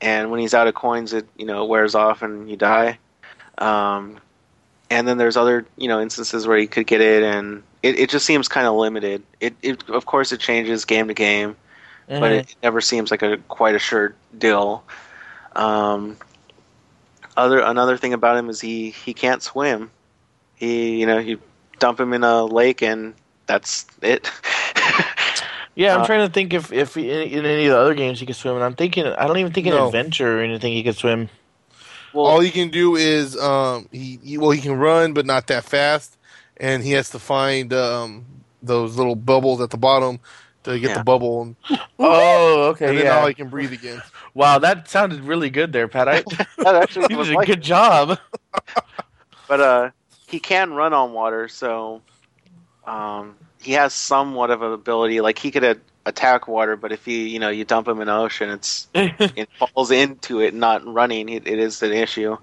and 0.00 0.30
when 0.30 0.40
he's 0.40 0.54
out 0.54 0.66
of 0.66 0.74
coins 0.74 1.12
it 1.12 1.26
you 1.36 1.46
know 1.46 1.64
wears 1.64 1.94
off 1.94 2.22
and 2.22 2.48
you 2.50 2.56
die 2.56 2.98
um 3.58 4.18
and 4.90 5.06
then 5.06 5.18
there's 5.18 5.36
other 5.36 5.66
you 5.76 5.88
know 5.88 6.00
instances 6.00 6.46
where 6.46 6.58
he 6.58 6.66
could 6.66 6.86
get 6.86 7.00
it 7.00 7.22
and 7.22 7.62
it, 7.82 7.98
it 7.98 8.10
just 8.10 8.26
seems 8.26 8.48
kind 8.48 8.66
of 8.66 8.74
limited 8.74 9.22
it, 9.40 9.54
it 9.62 9.88
of 9.88 10.06
course 10.06 10.32
it 10.32 10.40
changes 10.40 10.84
game 10.84 11.08
to 11.08 11.14
game 11.14 11.56
but 12.18 12.32
Mhm. 12.32 12.38
it 12.38 12.56
never 12.62 12.80
seems 12.80 13.10
like 13.10 13.22
a 13.22 13.36
quite 13.48 13.74
a 13.74 13.78
sure 13.78 14.14
deal. 14.36 14.84
Um, 15.54 16.16
other 17.36 17.60
another 17.60 17.96
thing 17.96 18.12
about 18.12 18.36
him 18.36 18.48
is 18.48 18.60
he 18.60 18.90
he 18.90 19.14
can't 19.14 19.42
swim. 19.42 19.90
He 20.56 21.00
you 21.00 21.06
know 21.06 21.18
you 21.18 21.40
dump 21.78 22.00
him 22.00 22.12
in 22.12 22.24
a 22.24 22.44
lake 22.44 22.82
and 22.82 23.14
that's 23.46 23.86
it. 24.02 24.30
yeah. 25.78 25.94
I'm 25.96 26.02
uh, 26.02 26.06
trying 26.06 26.26
to 26.28 26.32
think 26.32 26.52
if 26.54 26.72
if 26.72 26.96
in, 26.96 27.04
in 27.06 27.46
any 27.46 27.66
of 27.66 27.72
the 27.72 27.78
other 27.78 27.94
games 27.94 28.20
he 28.20 28.26
could 28.26 28.36
swim, 28.36 28.56
and 28.56 28.64
I'm 28.64 28.74
thinking 28.76 29.06
I 29.06 29.26
don't 29.26 29.38
even 29.38 29.52
think 29.52 29.66
in 29.66 29.72
No. 29.74 29.86
Adventure 29.86 30.40
or 30.40 30.42
anything 30.42 30.72
he 30.74 30.82
could 30.82 30.96
swim. 30.96 31.30
well, 32.12 32.26
All 32.26 32.40
he 32.40 32.50
can 32.50 32.70
do 32.70 32.96
is 32.96 33.36
um 33.38 33.88
he, 33.92 34.18
he 34.22 34.38
well 34.38 34.50
he 34.50 34.60
can 34.60 34.74
run 34.78 35.14
but 35.14 35.26
not 35.26 35.46
that 35.48 35.64
fast, 35.64 36.16
and 36.58 36.82
he 36.82 36.92
has 36.92 37.10
to 37.10 37.18
find 37.18 37.72
um 37.72 38.26
those 38.62 38.96
little 38.96 39.16
bubbles 39.16 39.60
at 39.60 39.70
the 39.70 39.78
bottom 39.78 40.20
to 40.64 40.78
get 40.80 40.90
Yeah. 40.90 40.98
the 40.98 41.04
bubble, 41.04 41.42
and, 41.42 41.56
Oh, 41.98 42.64
okay, 42.70 42.88
and 42.88 42.98
then 42.98 43.04
yeah. 43.04 43.20
now 43.20 43.26
he 43.26 43.34
can 43.34 43.48
breathe 43.48 43.72
again. 43.72 44.02
Wow, 44.34 44.58
that 44.60 44.88
sounded 44.88 45.20
really 45.22 45.50
good 45.50 45.72
there, 45.72 45.88
Pat. 45.88 46.08
I, 46.08 46.22
that 46.58 46.74
actually 46.76 47.06
you 47.08 47.16
was 47.16 47.28
did 47.28 47.34
a 47.34 47.36
like 47.36 47.46
good 47.46 47.62
job. 47.62 48.18
but 49.48 49.60
uh, 49.60 49.90
he 50.28 50.38
can 50.38 50.72
run 50.74 50.92
on 50.92 51.12
water, 51.12 51.48
so 51.48 52.02
um, 52.86 53.36
he 53.60 53.72
has 53.72 53.92
somewhat 53.92 54.50
of 54.50 54.62
an 54.62 54.72
ability. 54.72 55.20
Like 55.20 55.38
he 55.38 55.50
could 55.50 55.64
a- 55.64 55.80
attack 56.06 56.48
water, 56.48 56.76
but 56.76 56.92
if 56.92 57.04
he, 57.04 57.28
you 57.28 57.38
know, 57.38 57.48
you 57.48 57.64
dump 57.64 57.88
him 57.88 58.00
in 58.00 58.06
the 58.06 58.14
ocean, 58.14 58.50
it's 58.50 58.88
it 58.94 59.48
falls 59.58 59.90
into 59.90 60.40
it, 60.40 60.54
not 60.54 60.86
running. 60.86 61.28
It, 61.28 61.46
it 61.46 61.58
is 61.58 61.82
an 61.82 61.92
issue. 61.92 62.36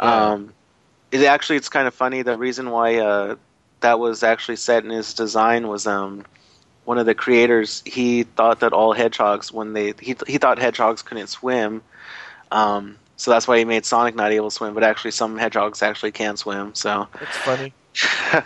Yeah. 0.00 0.32
Um, 0.32 0.52
it 1.12 1.24
actually, 1.24 1.56
it's 1.56 1.68
kind 1.68 1.86
of 1.86 1.94
funny. 1.94 2.22
The 2.22 2.36
reason 2.36 2.70
why 2.70 2.96
uh, 2.96 3.36
that 3.80 3.98
was 3.98 4.22
actually 4.22 4.56
set 4.56 4.84
in 4.84 4.90
his 4.90 5.14
design 5.14 5.68
was 5.68 5.86
um, 5.86 6.24
one 6.84 6.98
of 6.98 7.06
the 7.06 7.14
creators. 7.14 7.82
He 7.86 8.24
thought 8.24 8.60
that 8.60 8.72
all 8.72 8.92
hedgehogs, 8.92 9.52
when 9.52 9.72
they 9.74 9.94
he 10.00 10.16
he 10.26 10.38
thought 10.38 10.58
hedgehogs 10.58 11.02
couldn't 11.02 11.28
swim. 11.28 11.82
Um, 12.50 12.98
so 13.16 13.30
that's 13.30 13.46
why 13.46 13.58
he 13.58 13.64
made 13.64 13.86
Sonic 13.86 14.14
not 14.16 14.32
able 14.32 14.50
to 14.50 14.54
swim, 14.54 14.74
but 14.74 14.82
actually 14.82 15.12
some 15.12 15.38
hedgehogs 15.38 15.82
actually 15.82 16.12
can 16.12 16.36
swim. 16.36 16.74
So 16.74 17.06
That's 17.18 17.36
funny. 17.38 17.72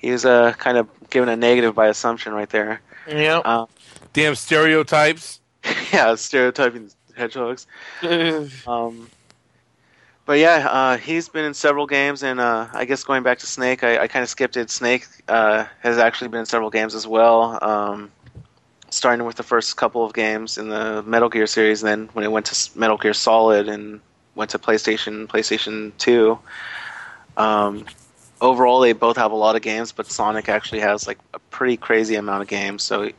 he 0.00 0.10
was 0.10 0.24
uh, 0.24 0.54
kind 0.54 0.78
of 0.78 0.88
given 1.10 1.28
a 1.28 1.36
negative 1.36 1.74
by 1.74 1.88
assumption 1.88 2.32
right 2.32 2.48
there. 2.48 2.80
Yeah. 3.06 3.38
Uh, 3.38 3.66
Damn 4.14 4.34
stereotypes. 4.34 5.40
yeah, 5.92 6.14
stereotyping 6.14 6.90
hedgehogs. 7.16 7.66
Um, 8.66 9.10
but 10.24 10.38
yeah, 10.38 10.68
uh, 10.70 10.96
he's 10.96 11.28
been 11.28 11.44
in 11.44 11.54
several 11.54 11.86
games, 11.86 12.22
and 12.22 12.40
uh, 12.40 12.68
I 12.72 12.84
guess 12.84 13.02
going 13.02 13.24
back 13.24 13.40
to 13.40 13.46
Snake, 13.46 13.82
I, 13.82 14.02
I 14.02 14.06
kind 14.06 14.22
of 14.22 14.28
skipped 14.28 14.56
it. 14.56 14.70
Snake 14.70 15.06
uh, 15.28 15.64
has 15.80 15.98
actually 15.98 16.28
been 16.28 16.40
in 16.40 16.46
several 16.46 16.70
games 16.70 16.94
as 16.94 17.06
well. 17.06 17.58
Um, 17.62 18.12
starting 18.90 19.26
with 19.26 19.36
the 19.36 19.42
first 19.42 19.76
couple 19.76 20.04
of 20.04 20.14
games 20.14 20.56
in 20.56 20.68
the 20.68 21.02
Metal 21.02 21.28
Gear 21.28 21.46
series, 21.46 21.82
and 21.82 21.88
then 21.88 22.10
when 22.12 22.24
it 22.24 22.30
went 22.30 22.46
to 22.46 22.78
Metal 22.78 22.96
Gear 22.96 23.12
Solid 23.12 23.68
and 23.68 24.00
went 24.36 24.50
to 24.52 24.58
PlayStation, 24.58 25.26
PlayStation 25.26 25.92
Two. 25.98 26.38
Um, 27.36 27.86
overall, 28.40 28.80
they 28.80 28.92
both 28.92 29.16
have 29.16 29.32
a 29.32 29.36
lot 29.36 29.56
of 29.56 29.62
games, 29.62 29.92
but 29.92 30.06
Sonic 30.06 30.48
actually 30.48 30.80
has 30.80 31.06
like 31.06 31.18
a 31.34 31.38
pretty 31.38 31.76
crazy 31.76 32.14
amount 32.16 32.42
of 32.42 32.48
games. 32.48 32.82
So 32.82 33.10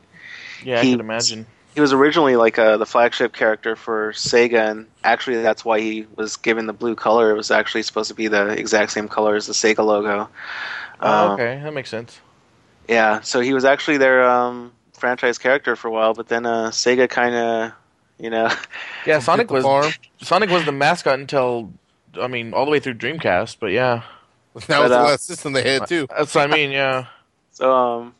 yeah, 0.64 0.80
I 0.80 0.82
can 0.82 1.00
imagine. 1.00 1.46
he 1.74 1.80
was 1.80 1.92
originally 1.92 2.36
like 2.36 2.58
uh, 2.58 2.76
the 2.76 2.86
flagship 2.86 3.32
character 3.32 3.76
for 3.76 4.12
Sega, 4.12 4.70
and 4.70 4.86
actually 5.04 5.42
that's 5.42 5.64
why 5.64 5.80
he 5.80 6.06
was 6.16 6.36
given 6.36 6.66
the 6.66 6.72
blue 6.72 6.94
color. 6.94 7.30
It 7.30 7.36
was 7.36 7.50
actually 7.50 7.82
supposed 7.82 8.08
to 8.08 8.14
be 8.14 8.28
the 8.28 8.48
exact 8.48 8.92
same 8.92 9.08
color 9.08 9.36
as 9.36 9.46
the 9.46 9.52
Sega 9.52 9.84
logo. 9.84 10.28
Um, 11.00 11.32
okay, 11.32 11.60
that 11.62 11.72
makes 11.74 11.90
sense. 11.90 12.20
Yeah, 12.88 13.20
so 13.20 13.40
he 13.40 13.54
was 13.54 13.64
actually 13.64 13.98
their 13.98 14.28
um, 14.28 14.72
franchise 14.92 15.38
character 15.38 15.76
for 15.76 15.88
a 15.88 15.90
while, 15.90 16.14
but 16.14 16.28
then 16.28 16.46
uh, 16.46 16.70
Sega 16.70 17.08
kind 17.08 17.34
of, 17.34 17.72
you 18.18 18.30
know, 18.30 18.50
Yeah, 19.06 19.18
Sonic 19.18 19.50
was. 19.50 19.94
Sonic 20.20 20.50
was 20.50 20.64
the 20.64 20.72
mascot 20.72 21.18
until 21.18 21.72
I 22.20 22.26
mean 22.28 22.52
all 22.54 22.64
the 22.64 22.70
way 22.70 22.80
through 22.80 22.94
Dreamcast, 22.94 23.56
but 23.58 23.68
yeah, 23.68 24.02
That 24.66 24.66
But, 24.68 24.80
was 24.82 24.90
the 24.90 24.98
uh, 24.98 25.02
last 25.04 25.24
system 25.26 25.52
they 25.52 25.62
had 25.74 25.86
too. 25.86 26.06
that's 26.10 26.34
what 26.34 26.50
I 26.50 26.54
mean. 26.54 26.70
Yeah, 26.72 27.06
so 27.52 27.74
um, 27.74 28.14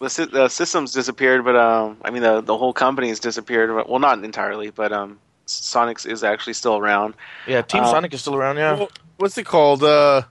the, 0.00 0.08
sy- 0.10 0.26
the 0.26 0.48
systems 0.48 0.92
disappeared, 0.92 1.44
but 1.44 1.56
um, 1.56 1.96
I 2.04 2.10
mean 2.10 2.22
the 2.22 2.40
the 2.40 2.56
whole 2.56 2.72
company 2.72 3.08
has 3.08 3.20
disappeared. 3.20 3.70
Well, 3.88 3.98
not 3.98 4.22
entirely, 4.24 4.70
but 4.70 4.92
um, 4.92 5.18
Sonic 5.46 6.04
is 6.06 6.22
actually 6.24 6.54
still 6.54 6.76
around. 6.76 7.14
yeah. 7.46 7.62
Team 7.62 7.82
Uh, 7.82 7.90
Sonic 7.90 8.14
is 8.14 8.20
still 8.20 8.34
around. 8.36 8.56
Yeah, 8.56 8.74
Well, 8.74 8.90
what's 9.18 9.36
it 9.38 9.44
called? 9.46 9.82
Uh, 9.82 10.22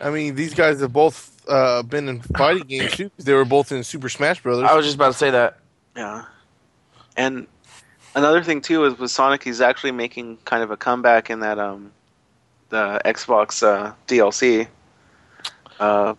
I 0.00 0.10
mean, 0.10 0.34
these 0.34 0.54
guys 0.54 0.80
have 0.80 0.92
both 0.92 1.36
uh, 1.48 1.82
been 1.82 2.08
in 2.08 2.20
fighting 2.20 2.66
games 2.68 2.92
too. 2.96 3.10
They 3.18 3.32
were 3.34 3.44
both 3.44 3.72
in 3.72 3.82
Super 3.84 4.08
Smash 4.08 4.42
Brothers. 4.42 4.68
I 4.68 4.74
was 4.76 4.84
just 4.84 4.96
about 4.96 5.12
to 5.12 5.18
say 5.18 5.30
that. 5.30 5.58
Yeah, 5.96 6.24
and 7.16 7.46
another 8.14 8.42
thing 8.44 8.60
too 8.60 8.84
is 8.84 8.98
with 8.98 9.10
Sonic, 9.10 9.42
he's 9.42 9.60
actually 9.60 9.92
making 9.92 10.38
kind 10.44 10.62
of 10.62 10.70
a 10.70 10.76
comeback 10.76 11.30
in 11.30 11.40
that 11.40 11.58
um, 11.58 11.90
the 12.70 13.00
Xbox 13.04 13.62
uh, 13.62 13.92
DLC. 14.06 14.68
Uh, 15.80 16.14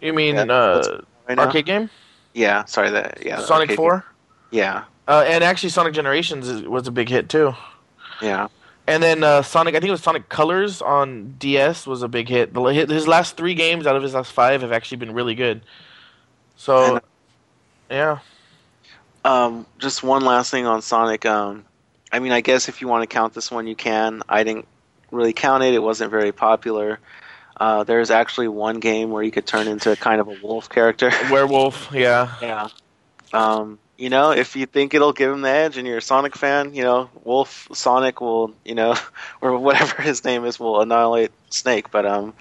You 0.00 0.12
mean 0.12 0.34
Yeah, 0.36 0.42
uh, 0.42 1.00
right 1.28 1.38
arcade 1.38 1.66
game? 1.66 1.90
Yeah, 2.34 2.64
sorry 2.66 2.90
that 2.90 3.24
yeah. 3.24 3.40
Sonic 3.40 3.72
Four. 3.72 4.04
Yeah, 4.50 4.84
uh, 5.06 5.24
and 5.26 5.42
actually 5.44 5.70
Sonic 5.70 5.94
Generations 5.94 6.62
was 6.66 6.86
a 6.88 6.90
big 6.92 7.08
hit 7.08 7.28
too. 7.28 7.54
yeah, 8.22 8.48
And 8.86 9.02
then 9.02 9.22
uh, 9.24 9.42
Sonic, 9.42 9.74
I 9.74 9.80
think 9.80 9.88
it 9.88 9.92
was 9.92 10.02
Sonic 10.02 10.28
Colors 10.28 10.80
on 10.82 11.34
DS 11.38 11.86
was 11.86 12.02
a 12.02 12.08
big 12.08 12.28
hit. 12.28 12.54
His 12.56 13.06
last 13.08 13.36
three 13.36 13.54
games 13.54 13.86
out 13.86 13.96
of 13.96 14.02
his 14.02 14.14
last 14.14 14.32
five 14.32 14.62
have 14.62 14.72
actually 14.72 14.98
been 14.98 15.12
really 15.14 15.34
good. 15.34 15.62
So, 16.56 16.94
And- 16.96 17.00
yeah, 17.90 18.18
Um, 19.24 19.66
just 19.78 20.02
one 20.02 20.24
last 20.24 20.50
thing 20.50 20.66
on 20.66 20.80
Sonic. 20.82 21.24
Um, 21.26 21.64
I 22.12 22.18
mean, 22.20 22.32
I 22.32 22.40
guess 22.40 22.68
if 22.68 22.80
you 22.80 22.88
want 22.88 23.02
to 23.02 23.06
count 23.12 23.34
this 23.34 23.50
one, 23.50 23.66
you 23.66 23.74
can. 23.76 24.22
I 24.28 24.44
didn't 24.44 24.66
really 25.10 25.32
counted. 25.32 25.68
it. 25.68 25.74
It 25.74 25.82
wasn't 25.82 26.10
very 26.10 26.32
popular. 26.32 26.98
Uh, 27.58 27.82
there's 27.84 28.10
actually 28.10 28.48
one 28.48 28.78
game 28.78 29.10
where 29.10 29.22
you 29.22 29.30
could 29.32 29.46
turn 29.46 29.66
into 29.66 29.94
kind 29.96 30.20
of 30.20 30.28
a 30.28 30.36
wolf 30.42 30.68
character. 30.68 31.10
werewolf. 31.30 31.90
Yeah, 31.92 32.32
Yeah. 32.40 32.68
Um, 33.32 33.78
you 33.98 34.10
know, 34.10 34.30
if 34.30 34.54
you 34.54 34.64
think 34.66 34.94
it'll 34.94 35.12
give 35.12 35.30
him 35.32 35.42
the 35.42 35.50
edge 35.50 35.76
and 35.76 35.86
you're 35.86 35.98
a 35.98 36.02
Sonic 36.02 36.36
fan, 36.36 36.72
you 36.72 36.82
know, 36.84 37.10
Wolf 37.24 37.66
Sonic 37.72 38.20
will, 38.20 38.54
you 38.64 38.74
know, 38.76 38.94
or 39.40 39.58
whatever 39.58 40.00
his 40.00 40.24
name 40.24 40.44
is, 40.44 40.58
will 40.60 40.80
annihilate 40.80 41.32
Snake. 41.50 41.90
But 41.90 42.06
um, 42.06 42.32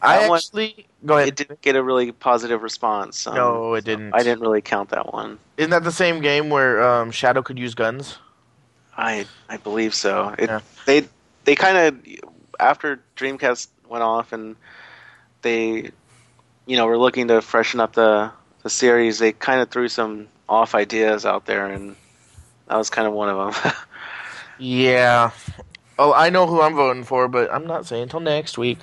I 0.00 0.28
one- 0.28 0.38
actually 0.38 0.86
Go 1.04 1.16
ahead. 1.16 1.28
it 1.28 1.36
didn't 1.36 1.60
get 1.60 1.74
a 1.76 1.82
really 1.82 2.12
positive 2.12 2.62
response. 2.62 3.26
Um, 3.26 3.34
no, 3.34 3.74
it 3.74 3.84
didn't. 3.84 4.14
I 4.14 4.22
didn't 4.22 4.40
really 4.40 4.62
count 4.62 4.90
that 4.90 5.12
one. 5.12 5.38
Isn't 5.58 5.70
that 5.70 5.82
the 5.84 5.92
same 5.92 6.20
game 6.22 6.48
where 6.48 6.82
um, 6.82 7.10
Shadow 7.10 7.42
could 7.42 7.58
use 7.58 7.74
guns? 7.74 8.18
I 8.96 9.26
I 9.48 9.56
believe 9.58 9.94
so. 9.94 10.34
It, 10.38 10.48
Yeah. 10.48 10.60
They 10.86 11.08
they 11.44 11.54
kind 11.54 11.76
of 11.76 12.06
after 12.58 13.00
Dreamcast 13.16 13.68
went 13.88 14.02
off 14.02 14.32
and 14.32 14.56
they 15.42 15.90
you 16.66 16.76
know 16.76 16.86
were 16.86 16.98
looking 16.98 17.28
to 17.28 17.40
freshen 17.40 17.80
up 17.80 17.94
the 17.94 18.30
the 18.62 18.70
series. 18.70 19.18
They 19.18 19.32
kind 19.32 19.60
of 19.60 19.70
threw 19.70 19.88
some 19.88 20.28
off 20.48 20.74
ideas 20.74 21.24
out 21.24 21.46
there, 21.46 21.66
and 21.66 21.96
that 22.68 22.76
was 22.76 22.90
kind 22.90 23.06
of 23.06 23.14
one 23.14 23.28
of 23.28 23.54
them. 23.54 23.72
Yeah. 24.58 25.32
Oh, 25.98 26.12
I 26.12 26.30
know 26.30 26.46
who 26.46 26.60
I'm 26.60 26.74
voting 26.74 27.04
for, 27.04 27.28
but 27.28 27.52
I'm 27.52 27.66
not 27.66 27.86
saying 27.86 28.04
until 28.04 28.20
next 28.20 28.58
week. 28.58 28.78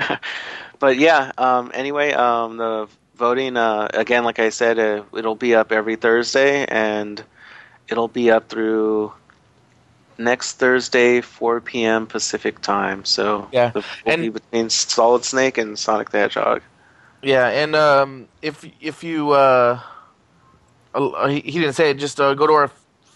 but 0.78 0.96
yeah. 0.98 1.32
Um, 1.38 1.70
anyway, 1.74 2.12
um, 2.12 2.56
the 2.56 2.88
voting 3.16 3.56
uh, 3.56 3.88
again, 3.94 4.24
like 4.24 4.38
I 4.38 4.48
said, 4.50 4.78
uh, 4.78 5.04
it'll 5.16 5.34
be 5.34 5.54
up 5.54 5.72
every 5.72 5.96
Thursday, 5.96 6.64
and 6.66 7.22
it'll 7.88 8.08
be 8.08 8.30
up 8.30 8.48
through 8.48 9.12
next 10.18 10.54
Thursday, 10.54 11.20
4 11.20 11.60
p.m. 11.60 12.06
Pacific 12.06 12.60
time. 12.60 13.04
So 13.04 13.48
Yeah, 13.52 13.70
the, 13.70 13.80
will 13.80 14.12
and- 14.12 14.22
be 14.22 14.28
between 14.28 14.70
Solid 14.70 15.24
Snake 15.24 15.58
and 15.58 15.78
Sonic 15.78 16.10
the 16.10 16.18
Hedgehog. 16.18 16.62
Yeah, 17.22 17.48
and 17.48 17.74
um, 17.74 18.28
if 18.42 18.64
if 18.80 19.02
you 19.02 19.32
uh, 19.32 19.80
uh, 20.94 21.26
he 21.28 21.40
he 21.40 21.58
didn't 21.58 21.74
say 21.74 21.90
it, 21.90 21.94
just 21.94 22.20
uh, 22.20 22.34
go 22.34 22.46
to 22.46 22.52
our 22.52 22.70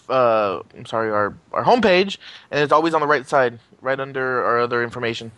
uh, 0.09 0.61
I'm 0.77 0.85
sorry, 0.85 1.09
our 1.09 1.33
our 1.53 1.63
homepage, 1.63 2.17
and 2.51 2.59
it's 2.61 2.73
always 2.73 2.93
on 2.93 2.99
the 2.99 3.07
right 3.07 3.25
side, 3.25 3.59
right 3.81 3.97
under 3.97 4.43
our 4.43 4.59
other 4.59 4.83
information. 4.83 5.31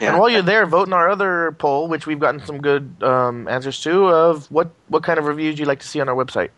Yeah. 0.00 0.12
And 0.12 0.18
while 0.18 0.30
you're 0.30 0.40
there, 0.40 0.64
vote 0.64 0.86
in 0.86 0.94
our 0.94 1.10
other 1.10 1.52
poll, 1.58 1.88
which 1.88 2.06
we've 2.06 2.18
gotten 2.18 2.40
some 2.46 2.62
good 2.62 2.90
um, 3.02 3.46
answers 3.48 3.78
to, 3.82 4.06
of 4.06 4.50
what 4.50 4.70
what 4.88 5.02
kind 5.02 5.18
of 5.18 5.26
reviews 5.26 5.58
you'd 5.58 5.68
like 5.68 5.80
to 5.80 5.86
see 5.86 6.00
on 6.00 6.08
our 6.08 6.14
website. 6.16 6.48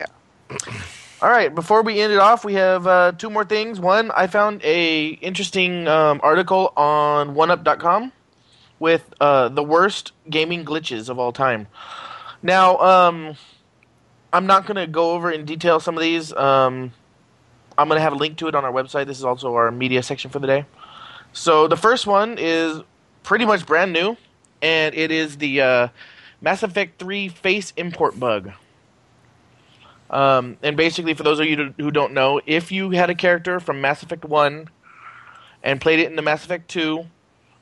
Yeah. 0.00 0.06
All 1.22 1.30
right. 1.30 1.54
Before 1.54 1.82
we 1.82 2.00
end 2.00 2.12
it 2.12 2.18
off, 2.18 2.44
we 2.44 2.54
have 2.54 2.84
uh, 2.84 3.12
two 3.12 3.30
more 3.30 3.44
things. 3.44 3.78
One, 3.78 4.10
I 4.10 4.26
found 4.26 4.60
a 4.64 5.06
interesting 5.06 5.86
um, 5.86 6.18
article 6.20 6.72
on 6.76 7.36
1UP.com 7.36 8.10
with 8.80 9.14
uh, 9.20 9.48
the 9.48 9.62
worst 9.62 10.10
gaming 10.28 10.64
glitches 10.64 11.08
of 11.08 11.20
all 11.20 11.30
time. 11.30 11.68
Now, 12.42 12.76
um, 12.78 13.36
I'm 14.32 14.46
not 14.46 14.66
going 14.66 14.78
to 14.78 14.88
go 14.88 15.12
over 15.12 15.30
in 15.30 15.44
detail 15.44 15.78
some 15.78 15.96
of 15.96 16.02
these. 16.02 16.32
Um, 16.32 16.92
I'm 17.78 17.86
going 17.86 17.98
to 17.98 18.02
have 18.02 18.14
a 18.14 18.16
link 18.16 18.38
to 18.38 18.48
it 18.48 18.56
on 18.56 18.64
our 18.64 18.72
website. 18.72 19.06
This 19.06 19.18
is 19.18 19.24
also 19.24 19.54
our 19.54 19.70
media 19.70 20.02
section 20.02 20.28
for 20.28 20.40
the 20.40 20.48
day. 20.48 20.64
So 21.32 21.68
the 21.68 21.76
first 21.76 22.04
one 22.04 22.36
is 22.36 22.80
pretty 23.22 23.46
much 23.46 23.64
brand 23.64 23.92
new, 23.92 24.16
and 24.60 24.92
it 24.92 25.12
is 25.12 25.36
the 25.36 25.60
uh, 25.60 25.88
Mass 26.40 26.64
Effect 26.64 26.98
3 26.98 27.28
face 27.28 27.72
import 27.76 28.18
bug. 28.18 28.50
Um, 30.12 30.58
and 30.62 30.76
basically, 30.76 31.14
for 31.14 31.22
those 31.22 31.40
of 31.40 31.46
you 31.46 31.74
who 31.78 31.90
don't 31.90 32.12
know, 32.12 32.40
if 32.46 32.70
you 32.70 32.90
had 32.90 33.08
a 33.08 33.14
character 33.14 33.58
from 33.60 33.80
Mass 33.80 34.02
Effect 34.02 34.24
1 34.24 34.68
and 35.62 35.80
played 35.80 36.00
it 36.00 36.10
into 36.10 36.22
Mass 36.22 36.44
Effect 36.44 36.68
2, 36.68 37.06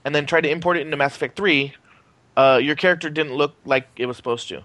and 0.05 0.14
then 0.14 0.27
tried 0.27 0.43
to 0.43 0.51
import 0.51 0.77
it 0.77 0.81
into 0.81 0.97
Mass 0.97 1.14
Effect 1.14 1.36
3, 1.36 1.74
uh, 2.36 2.60
your 2.62 2.74
character 2.74 3.09
didn't 3.09 3.35
look 3.35 3.55
like 3.64 3.86
it 3.97 4.06
was 4.06 4.16
supposed 4.16 4.48
to. 4.48 4.64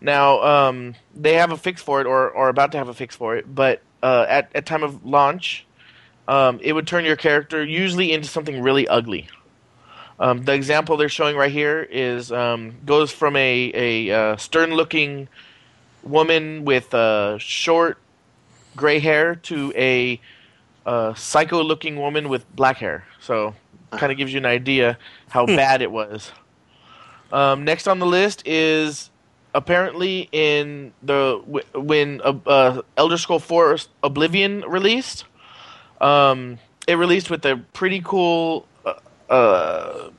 Now, 0.00 0.42
um, 0.42 0.94
they 1.14 1.34
have 1.34 1.50
a 1.50 1.56
fix 1.56 1.80
for 1.80 2.00
it, 2.00 2.06
or, 2.06 2.30
or 2.30 2.48
about 2.48 2.72
to 2.72 2.78
have 2.78 2.88
a 2.88 2.94
fix 2.94 3.16
for 3.16 3.36
it, 3.36 3.52
but 3.52 3.80
uh, 4.02 4.26
at, 4.28 4.50
at 4.54 4.66
time 4.66 4.82
of 4.82 5.06
launch, 5.06 5.66
um, 6.28 6.58
it 6.62 6.72
would 6.72 6.86
turn 6.86 7.04
your 7.04 7.16
character 7.16 7.64
usually 7.64 8.12
into 8.12 8.28
something 8.28 8.60
really 8.60 8.86
ugly. 8.86 9.28
Um, 10.18 10.44
the 10.44 10.52
example 10.52 10.96
they're 10.96 11.08
showing 11.08 11.36
right 11.36 11.50
here 11.50 11.82
is 11.82 12.30
um, 12.30 12.74
goes 12.84 13.10
from 13.10 13.34
a, 13.36 13.72
a 13.74 14.10
uh, 14.10 14.36
stern-looking 14.36 15.28
woman 16.04 16.64
with 16.64 16.94
uh, 16.94 17.38
short 17.38 17.98
gray 18.76 18.98
hair 18.98 19.34
to 19.36 19.72
a 19.76 20.20
uh, 20.86 21.14
psycho-looking 21.14 21.98
woman 21.98 22.28
with 22.28 22.44
black 22.54 22.76
hair. 22.78 23.04
So, 23.20 23.54
kind 23.92 24.12
of 24.12 24.18
gives 24.18 24.32
you 24.32 24.38
an 24.38 24.46
idea 24.46 24.98
how 25.30 25.46
bad 25.46 25.82
it 25.82 25.90
was. 25.90 26.32
Um, 27.32 27.64
next 27.64 27.88
on 27.88 27.98
the 27.98 28.06
list 28.06 28.46
is 28.46 29.10
apparently 29.54 30.28
in 30.32 30.92
the 31.02 31.40
w- 31.46 31.66
when 31.74 32.20
uh, 32.22 32.34
uh, 32.46 32.82
Elder 32.96 33.16
Scroll 33.16 33.38
4 33.38 33.78
Oblivion 34.02 34.62
released. 34.62 35.24
Um, 36.00 36.58
it 36.86 36.94
released 36.94 37.30
with 37.30 37.46
a 37.46 37.56
pretty 37.72 38.00
cool 38.04 38.66
uh, 38.84 38.94
uh, 39.30 40.10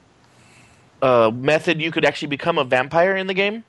uh, 1.01 1.31
method 1.31 1.81
you 1.81 1.91
could 1.91 2.05
actually 2.05 2.29
become 2.29 2.57
a 2.57 2.63
vampire 2.63 3.15
in 3.15 3.27
the 3.27 3.33
game. 3.33 3.63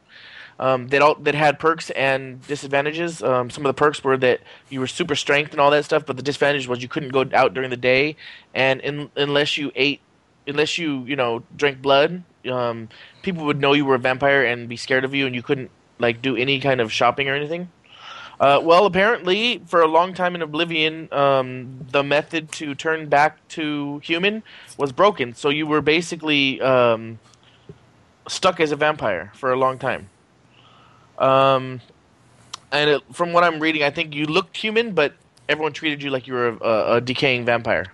Um, 0.58 0.88
that 0.88 1.02
all 1.02 1.16
that 1.16 1.34
had 1.34 1.58
perks 1.58 1.90
and 1.90 2.40
disadvantages. 2.46 3.22
Um, 3.22 3.50
some 3.50 3.66
of 3.66 3.68
the 3.68 3.78
perks 3.78 4.02
were 4.02 4.16
that 4.16 4.40
you 4.70 4.80
were 4.80 4.86
super 4.86 5.14
strength 5.14 5.50
and 5.50 5.60
all 5.60 5.70
that 5.70 5.84
stuff, 5.84 6.06
but 6.06 6.16
the 6.16 6.22
disadvantage 6.22 6.66
was 6.66 6.80
you 6.80 6.88
couldn't 6.88 7.10
go 7.10 7.26
out 7.34 7.52
during 7.52 7.68
the 7.68 7.76
day, 7.76 8.16
and 8.54 8.80
in, 8.80 9.10
unless 9.16 9.58
you 9.58 9.70
ate, 9.74 10.00
unless 10.46 10.78
you 10.78 11.04
you 11.04 11.14
know 11.14 11.42
drank 11.54 11.82
blood, 11.82 12.22
um, 12.50 12.88
people 13.20 13.44
would 13.44 13.60
know 13.60 13.74
you 13.74 13.84
were 13.84 13.96
a 13.96 13.98
vampire 13.98 14.44
and 14.44 14.66
be 14.66 14.76
scared 14.76 15.04
of 15.04 15.14
you, 15.14 15.26
and 15.26 15.34
you 15.34 15.42
couldn't 15.42 15.70
like 15.98 16.22
do 16.22 16.36
any 16.36 16.58
kind 16.58 16.80
of 16.80 16.90
shopping 16.90 17.28
or 17.28 17.34
anything. 17.34 17.68
Uh, 18.38 18.60
well, 18.62 18.84
apparently, 18.84 19.62
for 19.66 19.80
a 19.80 19.86
long 19.86 20.12
time 20.12 20.34
in 20.34 20.42
Oblivion, 20.42 21.08
um, 21.12 21.86
the 21.90 22.02
method 22.02 22.52
to 22.52 22.74
turn 22.74 23.08
back 23.08 23.46
to 23.48 23.98
human 24.00 24.42
was 24.76 24.92
broken. 24.92 25.34
So 25.34 25.48
you 25.48 25.66
were 25.66 25.80
basically 25.80 26.60
um, 26.60 27.18
stuck 28.28 28.60
as 28.60 28.72
a 28.72 28.76
vampire 28.76 29.32
for 29.34 29.52
a 29.52 29.56
long 29.56 29.78
time. 29.78 30.10
Um, 31.18 31.80
and 32.72 32.90
it, 32.90 33.02
from 33.12 33.32
what 33.32 33.44
I'm 33.44 33.60
reading, 33.60 33.82
I 33.82 33.90
think 33.90 34.14
you 34.14 34.26
looked 34.26 34.56
human, 34.56 34.92
but 34.92 35.14
everyone 35.48 35.72
treated 35.72 36.02
you 36.02 36.10
like 36.10 36.26
you 36.26 36.34
were 36.34 36.48
a, 36.48 36.56
a, 36.56 36.96
a 36.96 37.00
decaying 37.00 37.44
vampire. 37.44 37.86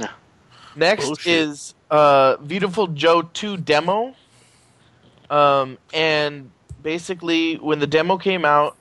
Yeah. 0.00 0.10
Next 0.74 1.06
Bullshit. 1.06 1.32
is 1.32 1.74
uh, 1.90 2.36
Beautiful 2.38 2.88
Joe 2.88 3.22
2 3.22 3.58
demo. 3.58 4.14
Um, 5.30 5.78
and 5.92 6.50
basically, 6.82 7.56
when 7.56 7.78
the 7.78 7.86
demo 7.86 8.18
came 8.18 8.44
out, 8.44 8.76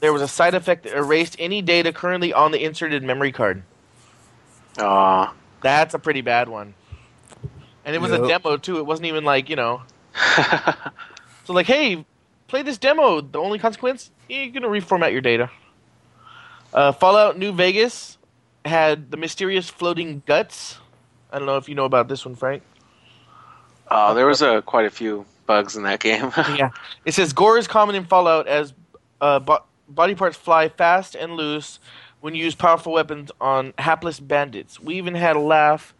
there 0.00 0.12
was 0.12 0.22
a 0.22 0.28
side 0.28 0.54
effect 0.54 0.84
that 0.84 0.96
erased 0.96 1.36
any 1.38 1.62
data 1.62 1.92
currently 1.92 2.32
on 2.32 2.50
the 2.50 2.62
inserted 2.62 3.02
memory 3.02 3.32
card. 3.32 3.62
Aw. 4.78 5.32
That's 5.60 5.94
a 5.94 5.98
pretty 5.98 6.22
bad 6.22 6.48
one. 6.48 6.74
And 7.84 7.94
it 7.94 8.00
was 8.00 8.10
a 8.12 8.26
demo 8.26 8.56
too. 8.56 8.78
It 8.78 8.86
wasn't 8.86 9.06
even 9.06 9.24
like 9.24 9.48
you 9.48 9.56
know. 9.56 9.82
So 11.44 11.52
like, 11.52 11.66
hey, 11.66 12.04
play 12.52 12.60
this 12.60 12.76
demo. 12.76 13.22
The 13.22 13.38
only 13.38 13.58
consequence, 13.58 14.10
you're 14.28 14.50
gonna 14.50 14.68
reformat 14.68 15.10
your 15.10 15.22
data. 15.22 15.50
Uh, 16.74 16.92
Fallout 16.92 17.38
New 17.38 17.50
Vegas 17.50 18.18
had 18.66 19.10
the 19.10 19.16
mysterious 19.16 19.70
floating 19.70 20.22
guts. 20.26 20.76
I 21.32 21.38
don't 21.38 21.46
know 21.46 21.56
if 21.56 21.66
you 21.66 21.74
know 21.74 21.86
about 21.86 22.08
this 22.08 22.26
one, 22.26 22.34
Frank. 22.34 22.62
Oh, 23.90 24.14
there 24.14 24.26
was 24.26 24.42
uh, 24.42 24.60
quite 24.60 24.84
a 24.84 24.90
few 24.90 25.24
bugs 25.46 25.76
in 25.76 25.84
that 25.84 26.00
game. 26.00 26.30
yeah. 26.36 26.72
It 27.06 27.14
says 27.14 27.32
gore 27.32 27.56
is 27.56 27.66
common 27.66 27.94
in 27.94 28.04
Fallout 28.04 28.46
as 28.46 28.74
uh, 29.22 29.38
bo- 29.38 29.64
body 29.88 30.14
parts 30.14 30.36
fly 30.36 30.68
fast 30.68 31.14
and 31.14 31.32
loose 31.32 31.80
when 32.20 32.34
you 32.34 32.44
use 32.44 32.54
powerful 32.54 32.92
weapons 32.92 33.30
on 33.40 33.72
hapless 33.78 34.20
bandits. 34.20 34.78
We 34.78 34.96
even 34.96 35.14
had 35.14 35.36
a 35.36 35.40
laugh 35.40 35.94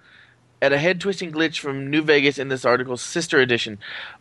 at 0.60 0.70
a 0.70 0.76
head 0.76 1.00
twisting 1.00 1.32
glitch 1.32 1.60
from 1.60 1.88
New 1.88 2.02
Vegas 2.02 2.36
in 2.36 2.48
this 2.48 2.66
article's 2.66 3.00
sister 3.00 3.40
edition. 3.40 3.78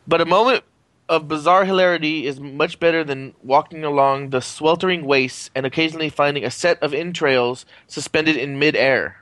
But 0.08 0.22
a 0.22 0.26
moment 0.26 0.64
of 1.12 1.28
bizarre 1.28 1.66
hilarity 1.66 2.26
is 2.26 2.40
much 2.40 2.80
better 2.80 3.04
than 3.04 3.36
walking 3.44 3.84
along 3.84 4.30
the 4.30 4.40
sweltering 4.40 5.04
wastes 5.04 5.52
and 5.54 5.66
occasionally 5.66 6.08
finding 6.08 6.46
a 6.46 6.50
set 6.50 6.82
of 6.82 6.94
entrails 6.94 7.66
suspended 7.86 8.38
in 8.38 8.58
midair. 8.58 9.18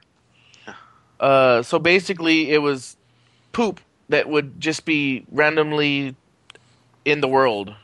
Uh, 1.20 1.62
so 1.62 1.78
basically, 1.78 2.50
it 2.50 2.60
was 2.60 2.96
poop 3.52 3.82
that 4.08 4.30
would 4.30 4.58
just 4.58 4.86
be 4.86 5.26
randomly 5.30 6.16
in 7.04 7.20
the 7.20 7.28
world, 7.28 7.76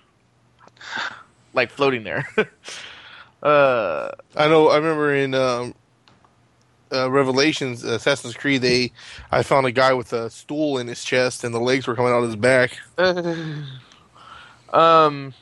like 1.54 1.70
floating 1.70 2.06
there. 2.06 2.26
uh, 3.44 4.10
I 4.38 4.48
know. 4.48 4.70
I 4.70 4.78
remember 4.78 5.14
in 5.14 5.34
um, 5.34 5.76
uh, 6.94 7.12
Revelations, 7.12 7.84
Assassin's 7.84 8.36
Creed, 8.36 8.62
they 8.62 8.94
I 9.34 9.44
found 9.44 9.68
a 9.68 9.72
guy 9.74 9.92
with 9.92 10.14
a 10.14 10.30
stool 10.30 10.78
in 10.78 10.88
his 10.88 11.04
chest, 11.04 11.44
and 11.44 11.54
the 11.54 11.60
legs 11.60 11.88
were 11.88 11.96
coming 11.96 12.14
out 12.14 12.24
of 12.24 12.30
his 12.30 12.38
back. 12.38 12.80
um, 14.76 15.34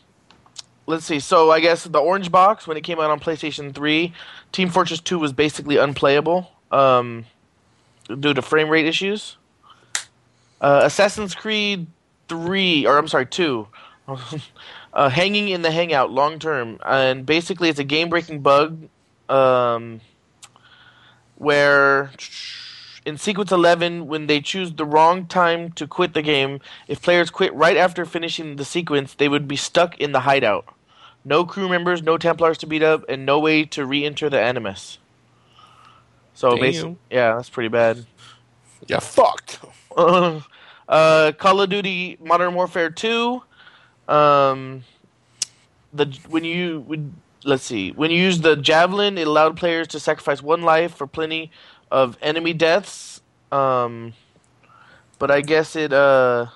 let's 0.86 1.06
see. 1.06 1.20
So 1.20 1.52
I 1.52 1.60
guess 1.60 1.84
the 1.84 2.00
orange 2.00 2.32
box 2.32 2.68
when 2.68 2.78
it 2.78 2.82
came 2.82 3.00
out 3.00 3.10
on 3.10 3.20
PlayStation 3.20 3.74
3, 3.74 4.14
Team 4.52 4.70
Fortress 4.70 5.00
2 5.02 5.20
was 5.20 5.34
basically 5.34 5.78
unplayable 5.78 6.52
um, 6.72 7.26
due 8.08 8.34
to 8.34 8.42
frame 8.42 8.70
rate 8.70 8.86
issues. 8.86 9.38
Uh, 10.62 10.82
Assassin's 10.84 11.36
Creed 11.36 11.88
3, 12.30 12.86
or 12.86 12.98
I'm 12.98 13.08
sorry, 13.08 13.26
2, 13.26 13.68
uh, 14.94 15.10
hanging 15.10 15.50
in 15.50 15.62
the 15.62 15.72
hangout 15.72 16.12
long 16.12 16.40
term, 16.40 16.80
and 16.86 17.26
basically 17.26 17.70
it's 17.70 17.80
a 17.80 17.84
game 17.84 18.10
breaking 18.10 18.42
bug 18.42 18.88
um, 19.30 20.00
where 21.36 22.12
in 23.06 23.18
sequence 23.18 23.52
11, 23.52 24.08
when 24.08 24.28
they 24.28 24.40
choose 24.42 24.74
the 24.74 24.86
wrong 24.86 25.26
time 25.26 25.72
to 25.74 25.88
quit 25.88 26.14
the 26.14 26.22
game, 26.22 26.60
if 26.88 27.02
players 27.02 27.30
quit 27.30 27.54
right 27.54 27.78
after 27.78 28.06
finishing 28.06 28.56
the 28.56 28.66
sequence, 28.66 29.14
they 29.14 29.28
would 29.28 29.48
be 29.48 29.56
stuck 29.56 29.98
in 30.00 30.12
the 30.12 30.22
hideout. 30.22 30.66
No 31.26 31.46
crew 31.46 31.70
members, 31.70 32.02
no 32.02 32.18
Templars 32.18 32.58
to 32.60 32.68
beat 32.68 32.84
up, 32.84 33.04
and 33.08 33.26
no 33.26 33.40
way 33.40 33.66
to 33.66 33.86
re-enter 33.86 34.30
the 34.30 34.40
Animus. 34.40 34.98
So 36.34 36.58
basically, 36.58 36.98
yeah, 37.10 37.36
that's 37.36 37.50
pretty 37.50 37.70
bad. 37.70 38.06
Yeah, 38.88 39.00
fucked. 39.00 39.60
uh, 39.98 41.32
Call 41.38 41.62
of 41.62 41.70
Duty 41.70 42.18
Modern 42.22 42.56
Warfare 42.56 42.90
2. 42.90 43.42
Um, 44.08 44.84
the 45.94 46.06
when 46.28 46.44
you 46.44 46.82
when, 46.82 47.16
let's 47.46 47.64
see 47.64 47.92
when 47.92 48.12
you 48.12 48.18
use 48.18 48.42
the 48.42 48.56
javelin, 48.56 49.18
it 49.18 49.28
allowed 49.28 49.56
players 49.56 49.88
to 49.90 50.00
sacrifice 50.00 50.42
one 50.42 50.64
life 50.64 50.96
for 50.96 51.08
plenty 51.08 51.52
of 51.94 52.18
enemy 52.24 52.54
deaths. 52.54 53.22
Um, 53.52 54.14
but 55.20 55.30
I 55.32 55.42
guess 55.42 55.76
it 55.76 55.94
uh. 55.94 56.48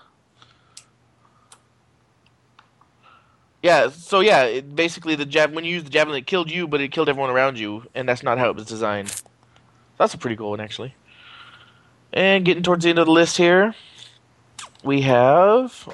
Yeah, 3.62 3.90
so 3.90 4.20
yeah, 4.20 4.44
it, 4.44 4.76
basically 4.76 5.16
the 5.16 5.26
jav 5.26 5.52
when 5.52 5.64
you 5.66 5.74
use 5.76 5.84
the 5.84 5.90
javelin, 5.90 6.18
it 6.18 6.28
killed 6.28 6.50
you, 6.50 6.68
but 6.68 6.82
it 6.82 6.92
killed 6.92 7.10
everyone 7.10 7.30
around 7.30 7.60
you, 7.60 7.84
and 7.94 8.08
that's 8.08 8.24
not 8.24 8.38
how 8.38 8.50
it 8.50 8.56
was 8.56 8.66
designed. 8.66 9.22
That's 9.98 10.14
a 10.14 10.18
pretty 10.18 10.36
cool 10.36 10.52
one, 10.52 10.60
actually. 10.60 10.96
And 12.14 12.46
getting 12.46 12.64
towards 12.64 12.84
the 12.84 12.90
end 12.90 13.00
of 13.00 13.08
the 13.08 13.12
list 13.12 13.38
here, 13.38 13.76
we 14.84 15.02
have 15.02 15.90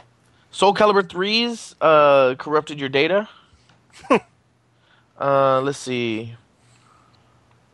Soul 0.52 0.74
Calibur 0.74 1.04
3's 1.04 1.76
uh, 1.82 2.36
corrupted 2.36 2.80
your 2.80 2.90
data. 2.90 3.28
uh, 5.20 5.62
let's 5.62 5.80
see. 5.80 6.36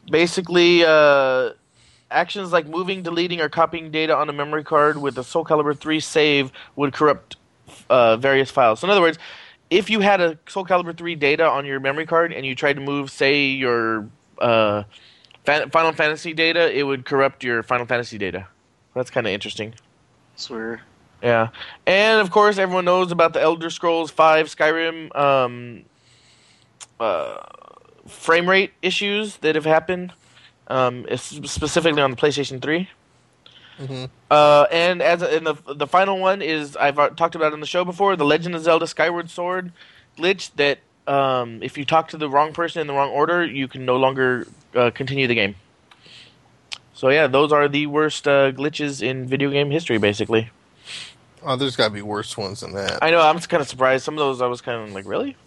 Basically, 0.10 0.84
uh, 0.86 1.52
actions 2.12 2.52
like 2.52 2.68
moving, 2.68 3.04
deleting, 3.04 3.42
or 3.42 3.50
copying 3.50 3.92
data 3.92 4.16
on 4.16 4.30
a 4.30 4.34
memory 4.34 4.64
card 4.64 4.98
with 4.98 5.18
a 5.18 5.24
Soul 5.24 5.46
Calibur 5.46 5.78
3 5.78 6.00
save 6.00 6.52
would 6.76 6.94
corrupt 6.94 7.38
uh, 7.90 8.18
various 8.18 8.52
files. 8.52 8.80
So, 8.80 8.88
in 8.88 8.92
other 8.92 9.02
words, 9.02 9.18
if 9.70 9.90
you 9.90 10.00
had 10.00 10.22
a 10.22 10.38
Soul 10.48 10.66
Calibur 10.66 10.98
3 10.98 11.16
data 11.16 11.48
on 11.48 11.66
your 11.66 11.80
memory 11.80 12.06
card 12.06 12.34
and 12.34 12.46
you 12.46 12.56
tried 12.56 12.74
to 12.74 12.82
move, 12.82 13.12
say, 13.12 13.46
your 13.46 14.08
uh, 14.40 14.84
Final 15.46 15.94
Fantasy 15.94 16.34
data, 16.34 16.76
it 16.78 16.84
would 16.84 17.06
corrupt 17.06 17.44
your 17.44 17.64
Final 17.64 17.86
Fantasy 17.86 18.18
data. 18.18 18.48
That's 18.94 19.10
kind 19.10 19.28
of 19.28 19.34
interesting. 19.34 19.76
Swear. 20.36 20.82
Yeah, 21.22 21.50
and 21.86 22.22
of 22.22 22.32
course, 22.32 22.58
everyone 22.58 22.86
knows 22.86 23.12
about 23.12 23.34
the 23.34 23.42
Elder 23.42 23.70
Scrolls 23.70 24.10
Five 24.10 24.48
Skyrim 24.48 25.14
um, 25.18 25.84
uh, 26.98 27.38
frame 28.08 28.50
rate 28.50 28.72
issues 28.82 29.38
that 29.38 29.56
have 29.56 29.66
happened, 29.66 30.14
um, 30.70 31.06
specifically 31.16 32.02
on 32.02 32.12
the 32.12 32.18
PlayStation 32.18 32.62
Three. 32.62 32.90
hmm 33.78 34.06
Uh, 34.30 34.66
and 34.72 35.02
as 35.02 35.22
and 35.22 35.48
the 35.48 35.56
the 35.74 35.88
final 35.88 36.20
one 36.20 36.42
is 36.42 36.76
I've 36.76 37.00
uh, 37.00 37.10
talked 37.10 37.36
about 37.36 37.54
on 37.54 37.60
the 37.60 37.68
show 37.68 37.86
before, 37.86 38.16
the 38.16 38.26
Legend 38.26 38.56
of 38.56 38.62
Zelda 38.62 38.88
Skyward 38.88 39.30
Sword 39.30 39.72
glitch 40.18 40.52
that 40.56 40.80
um, 41.08 41.64
if 41.64 41.78
you 41.78 41.86
talk 41.86 42.10
to 42.10 42.18
the 42.18 42.30
wrong 42.30 42.54
person 42.54 42.82
in 42.82 42.88
the 42.88 42.94
wrong 42.94 43.10
order, 43.10 43.44
you 43.44 43.68
can 43.68 43.86
no 43.86 43.96
longer 43.96 44.48
uh, 44.76 44.92
continue 44.92 45.28
the 45.28 45.36
game. 45.36 45.56
So 46.94 47.10
yeah, 47.10 47.28
those 47.28 47.52
are 47.54 47.68
the 47.68 47.88
worst 47.88 48.28
uh, 48.28 48.52
glitches 48.52 49.02
in 49.02 49.26
video 49.26 49.50
game 49.50 49.72
history, 49.72 49.98
basically. 49.98 50.50
Oh, 51.42 51.56
there's 51.56 51.78
got 51.78 51.88
to 51.88 51.94
be 51.94 52.02
worse 52.02 52.36
ones 52.36 52.60
than 52.60 52.74
that. 52.74 53.00
I 53.02 53.12
know. 53.12 53.22
I'm 53.22 53.40
kind 53.40 53.62
of 53.62 53.70
surprised. 53.70 54.04
Some 54.04 54.16
of 54.16 54.20
those 54.20 54.42
I 54.42 54.48
was 54.48 54.60
kind 54.60 54.84
of 54.84 54.94
like, 54.94 55.08
really? 55.08 55.38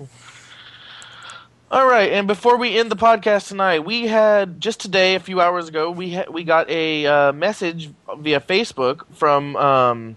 All 1.73 1.87
right. 1.87 2.13
And 2.13 2.29
before 2.29 2.59
we 2.59 2.77
end 2.77 2.91
the 2.91 2.97
podcast 2.97 3.49
tonight, 3.49 3.79
we 3.79 4.07
had 4.07 4.61
just 4.61 4.79
today, 4.79 5.15
a 5.15 5.21
few 5.21 5.41
hours 5.41 5.69
ago, 5.69 5.91
we 5.91 6.13
ha- 6.17 6.31
we 6.31 6.45
got 6.45 6.69
a 6.69 7.07
uh, 7.07 7.33
message 7.33 7.89
via 8.19 8.41
Facebook 8.41 9.07
from 9.15 9.57
um, 9.57 10.17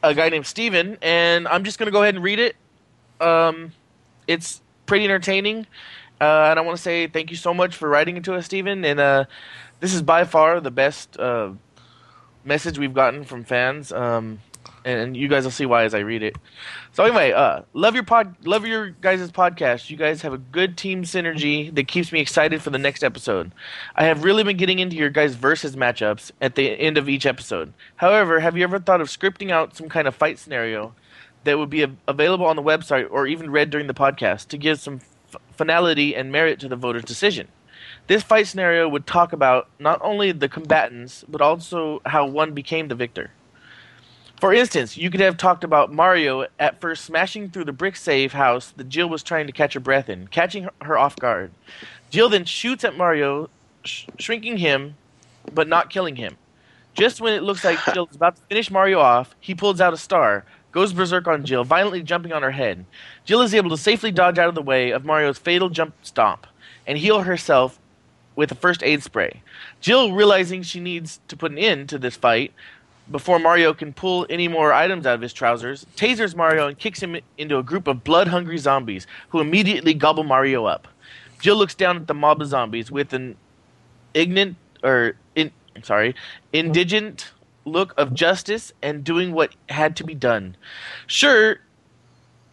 a 0.00 0.14
guy 0.14 0.28
named 0.28 0.46
Steven, 0.46 0.96
and 1.02 1.48
I'm 1.48 1.64
just 1.64 1.80
gonna 1.80 1.90
go 1.90 2.02
ahead 2.02 2.14
and 2.14 2.22
read 2.22 2.38
it. 2.38 2.54
Um, 3.20 3.72
it's 4.28 4.62
pretty 4.86 5.06
entertaining, 5.06 5.66
uh, 6.20 6.50
and 6.50 6.58
I 6.60 6.62
want 6.62 6.76
to 6.76 6.82
say 6.82 7.08
thank 7.08 7.32
you 7.32 7.36
so 7.36 7.52
much 7.52 7.74
for 7.74 7.88
writing 7.88 8.16
it 8.16 8.22
to 8.26 8.36
us, 8.36 8.44
Steven. 8.44 8.84
And 8.84 9.00
uh, 9.00 9.24
this 9.80 9.92
is 9.92 10.02
by 10.02 10.22
far 10.22 10.60
the 10.60 10.70
best 10.70 11.18
uh, 11.18 11.50
message 12.44 12.78
we've 12.78 12.94
gotten 12.94 13.24
from 13.24 13.42
fans. 13.42 13.90
Um, 13.90 14.38
and 14.84 15.16
you 15.16 15.28
guys 15.28 15.44
will 15.44 15.50
see 15.50 15.66
why 15.66 15.82
as 15.84 15.94
I 15.94 16.00
read 16.00 16.22
it. 16.22 16.36
So 16.92 17.04
anyway, 17.04 17.30
uh, 17.30 17.62
love 17.72 17.94
your 17.94 18.02
pod, 18.02 18.34
love 18.44 18.66
your 18.66 18.90
guys' 18.90 19.30
podcast. 19.30 19.90
You 19.90 19.96
guys 19.96 20.22
have 20.22 20.32
a 20.32 20.38
good 20.38 20.76
team 20.76 21.04
synergy 21.04 21.72
that 21.76 21.86
keeps 21.86 22.10
me 22.10 22.20
excited 22.20 22.62
for 22.62 22.70
the 22.70 22.78
next 22.78 23.04
episode. 23.04 23.52
I 23.94 24.06
have 24.06 24.24
really 24.24 24.42
been 24.42 24.56
getting 24.56 24.80
into 24.80 24.96
your 24.96 25.08
guys' 25.08 25.36
versus 25.36 25.76
matchups 25.76 26.32
at 26.40 26.56
the 26.56 26.68
end 26.68 26.98
of 26.98 27.08
each 27.08 27.26
episode. 27.26 27.72
However, 27.96 28.40
have 28.40 28.56
you 28.56 28.64
ever 28.64 28.80
thought 28.80 29.00
of 29.00 29.06
scripting 29.06 29.52
out 29.52 29.76
some 29.76 29.88
kind 29.88 30.08
of 30.08 30.16
fight 30.16 30.38
scenario 30.40 30.92
that 31.44 31.58
would 31.58 31.70
be 31.70 31.84
av- 31.84 31.96
available 32.08 32.46
on 32.46 32.56
the 32.56 32.62
website 32.62 33.06
or 33.08 33.28
even 33.28 33.52
read 33.52 33.70
during 33.70 33.86
the 33.86 33.94
podcast 33.94 34.48
to 34.48 34.58
give 34.58 34.80
some 34.80 35.00
f- 35.32 35.40
finality 35.56 36.16
and 36.16 36.32
merit 36.32 36.58
to 36.58 36.68
the 36.68 36.76
voter's 36.76 37.04
decision? 37.04 37.46
This 38.08 38.24
fight 38.24 38.48
scenario 38.48 38.88
would 38.88 39.06
talk 39.06 39.32
about 39.32 39.68
not 39.78 40.00
only 40.02 40.32
the 40.32 40.48
combatants 40.48 41.24
but 41.28 41.40
also 41.40 42.02
how 42.04 42.26
one 42.26 42.52
became 42.52 42.88
the 42.88 42.96
victor. 42.96 43.30
For 44.40 44.54
instance, 44.54 44.96
you 44.96 45.10
could 45.10 45.20
have 45.20 45.36
talked 45.36 45.64
about 45.64 45.92
Mario 45.92 46.46
at 46.58 46.80
first 46.80 47.04
smashing 47.04 47.50
through 47.50 47.66
the 47.66 47.74
brick 47.74 47.94
save 47.94 48.32
house 48.32 48.70
that 48.70 48.88
Jill 48.88 49.06
was 49.06 49.22
trying 49.22 49.46
to 49.46 49.52
catch 49.52 49.74
her 49.74 49.80
breath 49.80 50.08
in, 50.08 50.28
catching 50.28 50.66
her- 50.80 50.96
off 50.96 51.14
guard. 51.16 51.50
Jill 52.08 52.30
then 52.30 52.46
shoots 52.46 52.82
at 52.82 52.96
Mario, 52.96 53.50
sh- 53.84 54.06
shrinking 54.18 54.56
him, 54.56 54.96
but 55.52 55.68
not 55.68 55.90
killing 55.90 56.16
him. 56.16 56.38
Just 56.94 57.20
when 57.20 57.34
it 57.34 57.42
looks 57.42 57.64
like 57.64 57.78
Jill 57.92 58.08
is 58.10 58.16
about 58.16 58.36
to 58.36 58.42
finish 58.48 58.70
Mario 58.70 58.98
off, 58.98 59.34
he 59.40 59.54
pulls 59.54 59.78
out 59.78 59.92
a 59.92 59.98
star, 59.98 60.46
goes 60.72 60.94
berserk 60.94 61.28
on 61.28 61.44
Jill, 61.44 61.62
violently 61.62 62.02
jumping 62.02 62.32
on 62.32 62.42
her 62.42 62.52
head. 62.52 62.86
Jill 63.26 63.42
is 63.42 63.54
able 63.54 63.68
to 63.68 63.76
safely 63.76 64.10
dodge 64.10 64.38
out 64.38 64.48
of 64.48 64.54
the 64.54 64.62
way 64.62 64.90
of 64.90 65.04
Mario's 65.04 65.36
fatal 65.38 65.68
jump 65.68 65.94
stomp 66.02 66.46
and 66.86 66.96
heal 66.96 67.20
herself 67.20 67.78
with 68.36 68.50
a 68.50 68.54
first 68.54 68.82
aid 68.82 69.02
spray. 69.02 69.42
Jill, 69.82 70.14
realizing 70.14 70.62
she 70.62 70.80
needs 70.80 71.20
to 71.28 71.36
put 71.36 71.52
an 71.52 71.58
end 71.58 71.90
to 71.90 71.98
this 71.98 72.16
fight, 72.16 72.54
before 73.10 73.38
Mario 73.38 73.74
can 73.74 73.92
pull 73.92 74.26
any 74.30 74.48
more 74.48 74.72
items 74.72 75.06
out 75.06 75.14
of 75.14 75.20
his 75.20 75.32
trousers, 75.32 75.86
tasers 75.96 76.36
Mario 76.36 76.68
and 76.68 76.78
kicks 76.78 77.02
him 77.02 77.16
into 77.36 77.58
a 77.58 77.62
group 77.62 77.86
of 77.86 78.04
blood 78.04 78.28
hungry 78.28 78.58
zombies 78.58 79.06
who 79.30 79.40
immediately 79.40 79.94
gobble 79.94 80.24
Mario 80.24 80.64
up. 80.66 80.86
Jill 81.40 81.56
looks 81.56 81.74
down 81.74 81.96
at 81.96 82.06
the 82.06 82.14
mob 82.14 82.40
of 82.40 82.48
zombies 82.48 82.90
with 82.90 83.12
an 83.12 83.36
ignorant 84.14 84.56
or 84.82 85.14
in, 85.34 85.50
sorry, 85.82 86.14
indigent 86.52 87.32
look 87.64 87.94
of 87.96 88.14
justice 88.14 88.72
and 88.82 89.04
doing 89.04 89.32
what 89.32 89.54
had 89.68 89.96
to 89.96 90.04
be 90.04 90.14
done. 90.14 90.56
Sure 91.06 91.58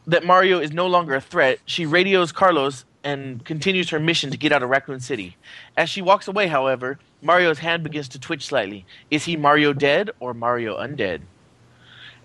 that 0.06 0.26
Mario 0.26 0.60
is 0.60 0.72
no 0.72 0.88
longer 0.88 1.16
a 1.16 1.22
threat, 1.22 1.60
she 1.66 1.86
radios 1.86 2.32
Carlos 2.32 2.86
and 3.08 3.46
continues 3.46 3.90
her 3.92 4.00
mission 4.02 4.32
to 4.32 4.38
get 4.38 4.52
out 4.52 4.62
of 4.64 4.70
Raccoon 4.70 5.00
City. 5.00 5.38
As 5.78 5.90
she 5.90 6.02
walks 6.02 6.28
away, 6.28 6.48
however, 6.48 7.00
Mario's 7.22 7.60
hand 7.60 7.84
begins 7.84 8.10
to 8.10 8.20
twitch 8.20 8.46
slightly. 8.46 8.86
Is 9.10 9.24
he 9.24 9.38
Mario 9.38 9.72
dead 9.72 10.12
or 10.20 10.34
Mario 10.34 10.78
undead? 10.78 11.22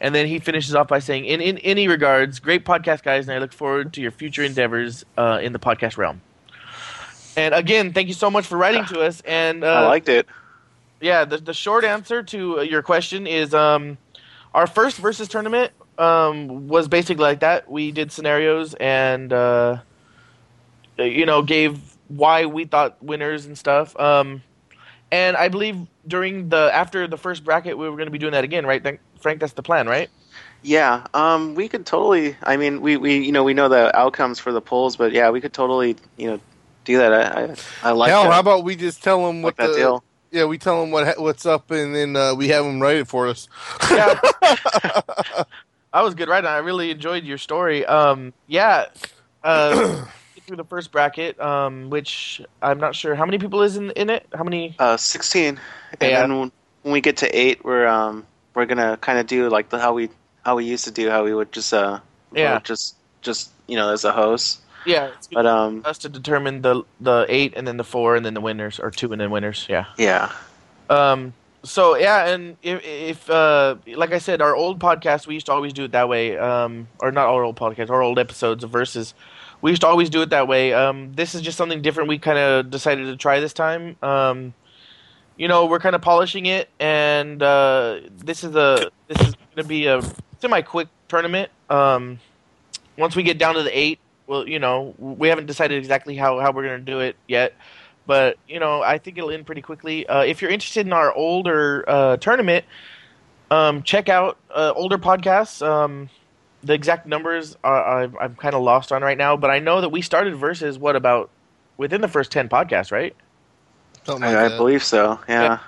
And 0.00 0.12
then 0.12 0.26
he 0.26 0.40
finishes 0.40 0.74
off 0.74 0.88
by 0.88 0.98
saying, 0.98 1.24
"In 1.26 1.40
in 1.40 1.59
any 1.59 1.86
regards, 1.86 2.40
great 2.40 2.64
podcast, 2.64 3.04
guys, 3.04 3.28
and 3.28 3.36
I 3.36 3.38
look 3.38 3.52
forward 3.52 3.92
to 3.92 4.00
your 4.00 4.10
future 4.10 4.42
endeavors 4.42 5.04
uh, 5.16 5.38
in 5.40 5.52
the 5.52 5.60
podcast 5.60 5.96
realm." 5.96 6.20
And 7.36 7.54
again, 7.54 7.92
thank 7.92 8.09
you 8.09 8.14
so 8.14 8.28
much 8.28 8.46
for 8.46 8.59
writing 8.59 8.84
to 8.86 9.00
us. 9.02 9.22
And 9.24 9.62
uh, 9.62 9.68
I 9.68 9.86
liked 9.86 10.09
it. 10.09 10.26
yeah, 11.00 11.24
the 11.24 11.38
the 11.38 11.54
short 11.54 11.84
answer 11.84 12.24
to 12.24 12.59
uh, 12.59 12.62
your 12.62 12.82
question 12.82 13.28
is 13.28 13.54
um, 13.54 13.98
our 14.52 14.66
first 14.66 14.98
versus 14.98 15.28
tournament 15.28 15.70
um, 15.98 16.66
was 16.66 16.88
basically 16.88 17.22
like 17.22 17.40
that. 17.40 17.70
We 17.70 17.92
did 17.92 18.10
scenarios 18.10 18.74
and 18.74 19.32
uh, 19.32 19.36
uh, 19.38 19.78
you 20.98 21.27
know 21.27 21.43
gave 21.43 21.78
why 22.09 22.47
we 22.47 22.64
thought 22.64 23.02
winners 23.02 23.47
and 23.47 23.56
stuff. 23.56 23.98
Um, 23.98 24.43
and 25.10 25.36
I 25.36 25.48
believe 25.48 25.86
during 26.06 26.48
the 26.48 26.70
after 26.73 27.06
the 27.06 27.19
first 27.19 27.44
bracket 27.44 27.77
we 27.78 27.89
were 27.89 27.97
going 27.97 28.06
to 28.06 28.12
be 28.12 28.19
doing 28.19 28.32
that 28.32 28.44
again, 28.44 28.66
right? 28.66 28.98
Frank, 29.20 29.40
that's 29.40 29.52
the 29.52 29.62
plan, 29.62 29.86
right? 29.86 30.09
Yeah, 30.62 31.06
um, 31.12 31.55
we 31.55 31.69
could 31.69 31.85
totally. 31.86 32.36
I 32.43 32.56
mean, 32.56 32.81
we, 32.81 32.97
we 32.97 33.19
you 33.19 33.32
know 33.32 33.44
we 33.44 33.55
know 33.55 33.69
the 33.69 33.97
outcomes 33.97 34.39
for 34.39 34.52
the 34.52 34.60
polls, 34.60 34.97
but 34.97 35.12
yeah, 35.12 35.31
we 35.31 35.40
could 35.40 35.52
totally 35.52 35.97
you 36.16 36.31
know 36.31 36.40
do 36.85 36.98
that. 36.98 37.12
I 37.12 37.43
I, 37.43 37.56
I 37.90 37.93
like 37.93 38.10
Hell, 38.10 38.24
that. 38.24 38.32
how 38.32 38.40
about 38.40 38.64
we 38.64 38.77
just 38.77 39.02
tell 39.02 39.27
them 39.27 39.43
like 39.43 39.44
what 39.44 39.56
that 39.56 39.73
the 39.73 39.77
deal. 39.78 40.05
yeah 40.31 40.44
we 40.44 40.59
tell 40.59 40.81
them 40.81 40.90
what 40.90 41.20
what's 41.20 41.47
up 41.47 41.70
and 41.70 41.94
then 41.94 42.16
uh, 42.16 42.35
we 42.35 42.48
have 42.48 42.64
them 42.64 42.81
write 42.81 42.97
it 42.97 43.09
for 43.09 43.27
us. 43.28 43.48
Yeah. 43.90 44.19
I 45.93 46.02
was 46.02 46.14
good, 46.14 46.28
right? 46.28 46.44
I 46.44 46.59
really 46.59 46.90
enjoyed 46.90 47.24
your 47.24 47.39
story. 47.39 47.85
Um, 47.85 48.32
yeah. 48.47 48.86
Uh, 49.44 49.74
get 49.97 50.09
through 50.43 50.56
the 50.56 50.64
first 50.64 50.93
bracket, 50.93 51.40
um, 51.40 51.90
which 51.90 52.43
I'm 52.60 52.78
not 52.78 52.94
sure 52.94 53.14
how 53.14 53.24
many 53.24 53.39
people 53.39 53.62
is 53.62 53.77
in 53.77 53.90
in 53.93 54.10
it. 54.10 54.27
How 54.35 54.44
many? 54.44 54.74
Uh, 54.78 54.97
sixteen, 54.97 55.60
and 56.01 56.14
then 56.14 56.39
when, 56.39 56.52
we 56.85 57.01
get 57.01 57.19
to 57.19 57.28
eight, 57.39 57.64
we're 57.64 57.86
um 57.86 58.27
we're 58.55 58.66
gonna 58.66 58.97
kind 59.01 59.19
of 59.19 59.27
do 59.27 59.48
like 59.48 59.70
the 59.70 59.78
how 59.78 59.93
we 59.94 60.09
how 60.44 60.56
we 60.56 60.64
used 60.64 60.85
to 60.85 60.90
do 60.90 61.09
how 61.10 61.24
we 61.24 61.32
would 61.32 61.52
just 61.52 61.73
uh 61.73 62.01
Yeah. 62.35 62.60
just 62.60 62.97
just 63.23 63.51
you 63.69 63.77
know 63.77 63.93
as 63.93 64.05
a 64.05 64.12
host, 64.12 64.60
Yeah, 64.85 65.06
it's 65.06 65.28
good 65.28 65.36
but 65.36 65.47
um 65.47 65.82
for 65.82 65.89
us 65.89 65.98
to 65.98 66.09
determine 66.09 66.62
the 66.62 66.82
the 67.01 67.27
eight 67.28 67.55
and 67.56 67.66
then 67.66 67.77
the 67.77 67.85
four 67.85 68.16
and 68.16 68.27
then 68.27 68.35
the 68.35 68.40
winners, 68.40 68.81
or 68.81 68.90
two 68.90 69.12
and 69.12 69.20
then 69.20 69.31
winners. 69.31 69.66
Yeah. 69.69 69.86
yeah 69.97 70.32
Um, 70.90 71.32
so 71.64 71.97
yeah, 71.97 72.27
and 72.27 72.56
if, 72.62 72.85
if 72.85 73.31
uh, 73.31 73.77
like 73.86 74.12
I 74.12 74.19
said, 74.19 74.43
our 74.43 74.55
old 74.56 74.81
podcast 74.81 75.27
we 75.28 75.35
used 75.35 75.47
to 75.47 75.52
always 75.52 75.73
do 75.73 75.85
it 75.85 75.93
that 75.93 76.09
way. 76.09 76.36
Um, 76.36 76.89
or 76.98 77.12
not 77.12 77.27
our 77.27 77.44
old 77.44 77.56
podcast, 77.56 77.89
our 77.90 78.02
old 78.02 78.19
episodes 78.19 78.64
of 78.64 78.70
verses. 78.70 79.14
We 79.62 79.70
used 79.70 79.82
to 79.82 79.89
always 79.89 80.10
do 80.10 80.22
it 80.22 80.30
that 80.30 80.48
way. 80.48 80.74
Um, 80.74 81.12
this 81.14 81.34
is 81.34 81.40
just 81.40 81.56
something 81.56 81.80
different. 81.80 82.09
We 82.09 82.18
kind 82.18 82.39
of 82.39 82.70
decided 82.70 83.06
to 83.06 83.16
try 83.16 83.40
this 83.40 83.52
time. 83.52 83.97
Um, 84.02 84.55
you 85.36 85.48
know, 85.48 85.66
we're 85.66 85.78
kind 85.78 85.94
of 85.94 86.02
polishing 86.02 86.47
it, 86.47 86.68
and 86.78 87.43
uh, 87.43 88.01
this 88.18 88.44
is 88.44 88.55
a 88.55 88.90
this 89.09 89.20
is 89.20 89.34
going 89.34 89.56
to 89.56 89.64
be 89.64 89.86
a 89.86 90.02
semi 90.40 90.60
quick 90.62 90.89
tournament. 91.09 91.51
Um, 91.70 92.20
once 92.98 93.16
we 93.16 93.22
get 93.22 93.39
down 93.39 93.55
to 93.55 93.62
the 93.62 93.76
eight, 93.76 93.98
well, 94.26 94.47
you 94.47 94.59
know, 94.59 94.94
we 94.98 95.28
haven't 95.28 95.47
decided 95.47 95.78
exactly 95.78 96.16
how 96.16 96.39
how 96.40 96.52
we're 96.52 96.64
going 96.64 96.84
to 96.84 96.93
do 96.93 97.01
it 97.01 97.16
yet 97.26 97.55
but 98.06 98.36
you 98.48 98.59
know 98.59 98.82
I 98.82 98.98
think 98.98 99.18
it'll 99.18 99.30
end 99.30 99.47
pretty 99.47 99.62
quickly. 99.62 100.06
Uh, 100.06 100.22
if 100.22 100.43
you're 100.43 100.51
interested 100.51 100.86
in 100.86 100.93
our 100.93 101.14
older 101.14 101.84
uh, 101.89 102.16
tournament, 102.16 102.64
um, 103.51 103.82
check 103.82 104.09
out 104.09 104.39
uh, 104.51 104.72
older 104.74 104.98
podcasts. 104.98 105.62
The 106.62 106.74
exact 106.74 107.06
numbers 107.06 107.56
are, 107.64 108.02
I, 108.05 108.09
I'm 108.20 108.36
kind 108.36 108.55
of 108.55 108.62
lost 108.62 108.93
on 108.93 109.02
right 109.02 109.18
now, 109.18 109.36
but 109.36 109.51
I 109.51 109.59
know 109.59 109.80
that 109.80 109.89
we 109.89 110.02
started 110.02 110.36
versus 110.36 110.78
what 110.78 110.97
about 110.97 111.30
within 111.76 112.01
the 112.01 112.09
first 112.09 112.30
ten 112.30 112.48
podcasts, 112.48 112.93
right? 112.93 113.16
Something 114.05 114.24
like 114.24 114.36
I, 114.36 114.55
I 114.55 114.56
believe 114.56 114.82
so. 114.82 115.20
Yeah. 115.28 115.43
Yeah. 115.43 115.59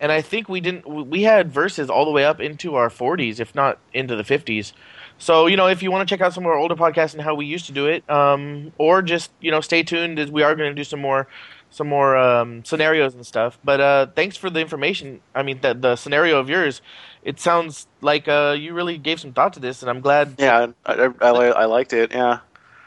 And 0.00 0.10
I 0.10 0.20
think 0.20 0.48
we 0.48 0.60
didn't. 0.60 0.86
We 0.86 1.22
had 1.22 1.52
verses 1.52 1.88
all 1.88 2.04
the 2.04 2.10
way 2.10 2.24
up 2.24 2.40
into 2.40 2.74
our 2.74 2.88
40s, 2.88 3.38
if 3.38 3.54
not 3.54 3.78
into 3.94 4.16
the 4.16 4.24
50s. 4.24 4.72
So 5.18 5.46
you 5.46 5.56
know, 5.56 5.68
if 5.68 5.82
you 5.82 5.92
want 5.92 6.08
to 6.08 6.12
check 6.12 6.20
out 6.20 6.34
some 6.34 6.44
of 6.44 6.48
our 6.48 6.56
older 6.56 6.74
podcasts 6.74 7.12
and 7.12 7.22
how 7.22 7.36
we 7.36 7.46
used 7.46 7.66
to 7.66 7.72
do 7.72 7.86
it, 7.86 8.08
um, 8.10 8.72
or 8.78 9.02
just 9.02 9.30
you 9.40 9.52
know, 9.52 9.60
stay 9.60 9.84
tuned 9.84 10.18
as 10.18 10.30
we 10.30 10.42
are 10.42 10.56
going 10.56 10.70
to 10.70 10.74
do 10.74 10.82
some 10.82 11.00
more, 11.00 11.28
some 11.72 11.88
more 11.88 12.16
um, 12.16 12.64
scenarios 12.64 13.14
and 13.14 13.26
stuff. 13.26 13.58
But 13.64 13.80
uh, 13.80 14.06
thanks 14.14 14.36
for 14.36 14.50
the 14.50 14.60
information. 14.60 15.20
I 15.34 15.42
mean, 15.42 15.60
the, 15.60 15.74
the 15.74 15.96
scenario 15.96 16.38
of 16.38 16.48
yours, 16.48 16.82
it 17.24 17.40
sounds 17.40 17.86
like 18.02 18.28
uh, 18.28 18.54
you 18.58 18.74
really 18.74 18.98
gave 18.98 19.18
some 19.18 19.32
thought 19.32 19.54
to 19.54 19.60
this, 19.60 19.82
and 19.82 19.90
I'm 19.90 20.00
glad. 20.00 20.34
Yeah, 20.38 20.68
I, 20.84 20.92
I, 20.92 21.08
I, 21.20 21.46
I 21.48 21.64
liked 21.64 21.92
it. 21.92 22.12
Yeah. 22.12 22.40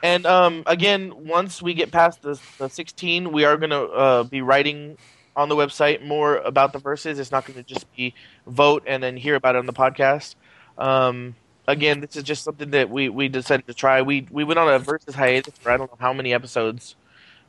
And 0.03 0.25
um, 0.27 0.63
again, 0.67 1.25
once 1.25 1.63
we 1.63 1.73
get 1.73 1.91
past 1.91 2.21
the, 2.21 2.39
the 2.59 2.69
16, 2.69 3.31
we 3.31 3.43
are 3.43 3.57
going 3.57 3.71
to 3.71 3.85
uh, 3.87 4.23
be 4.23 4.41
writing 4.41 4.97
on 5.35 5.49
the 5.49 5.55
website 5.55 6.05
more 6.05 6.37
about 6.37 6.71
the 6.71 6.79
verses. 6.79 7.17
It's 7.17 7.31
not 7.31 7.45
going 7.45 7.57
to 7.57 7.63
just 7.63 7.91
be 7.95 8.13
vote 8.45 8.83
and 8.85 9.01
then 9.01 9.17
hear 9.17 9.33
about 9.33 9.55
it 9.55 9.59
on 9.59 9.65
the 9.65 9.73
podcast. 9.73 10.35
Um, 10.77 11.35
again, 11.67 12.01
this 12.01 12.15
is 12.15 12.23
just 12.23 12.43
something 12.43 12.69
that 12.69 12.91
we, 12.91 13.09
we 13.09 13.29
decided 13.29 13.65
to 13.65 13.73
try. 13.73 14.03
We 14.03 14.27
we 14.29 14.43
went 14.43 14.59
on 14.59 14.71
a 14.71 14.77
versus 14.77 15.15
hiatus 15.15 15.57
for 15.57 15.71
I 15.71 15.77
don't 15.77 15.91
know 15.91 15.97
how 15.99 16.13
many 16.13 16.33
episodes 16.35 16.95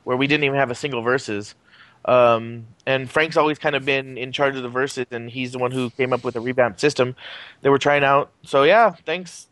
where 0.07 0.15
we 0.15 0.25
didn't 0.25 0.45
even 0.45 0.57
have 0.57 0.71
a 0.71 0.75
single 0.75 1.01
verses. 1.01 1.53
Um, 2.05 2.67
and 2.85 3.11
Frank's 3.11 3.35
always 3.35 3.59
kind 3.59 3.75
of 3.75 3.83
been 3.83 4.17
in 4.17 4.31
charge 4.31 4.55
of 4.55 4.63
the 4.63 4.69
verses, 4.69 5.05
and 5.11 5.29
he's 5.29 5.51
the 5.51 5.59
one 5.59 5.71
who 5.71 5.89
came 5.89 6.13
up 6.13 6.23
with 6.23 6.37
a 6.37 6.39
revamped 6.39 6.79
system 6.79 7.13
that 7.61 7.69
we're 7.69 7.77
trying 7.77 8.05
out. 8.05 8.31
So 8.43 8.63
yeah, 8.63 8.91
thanks 9.05 9.47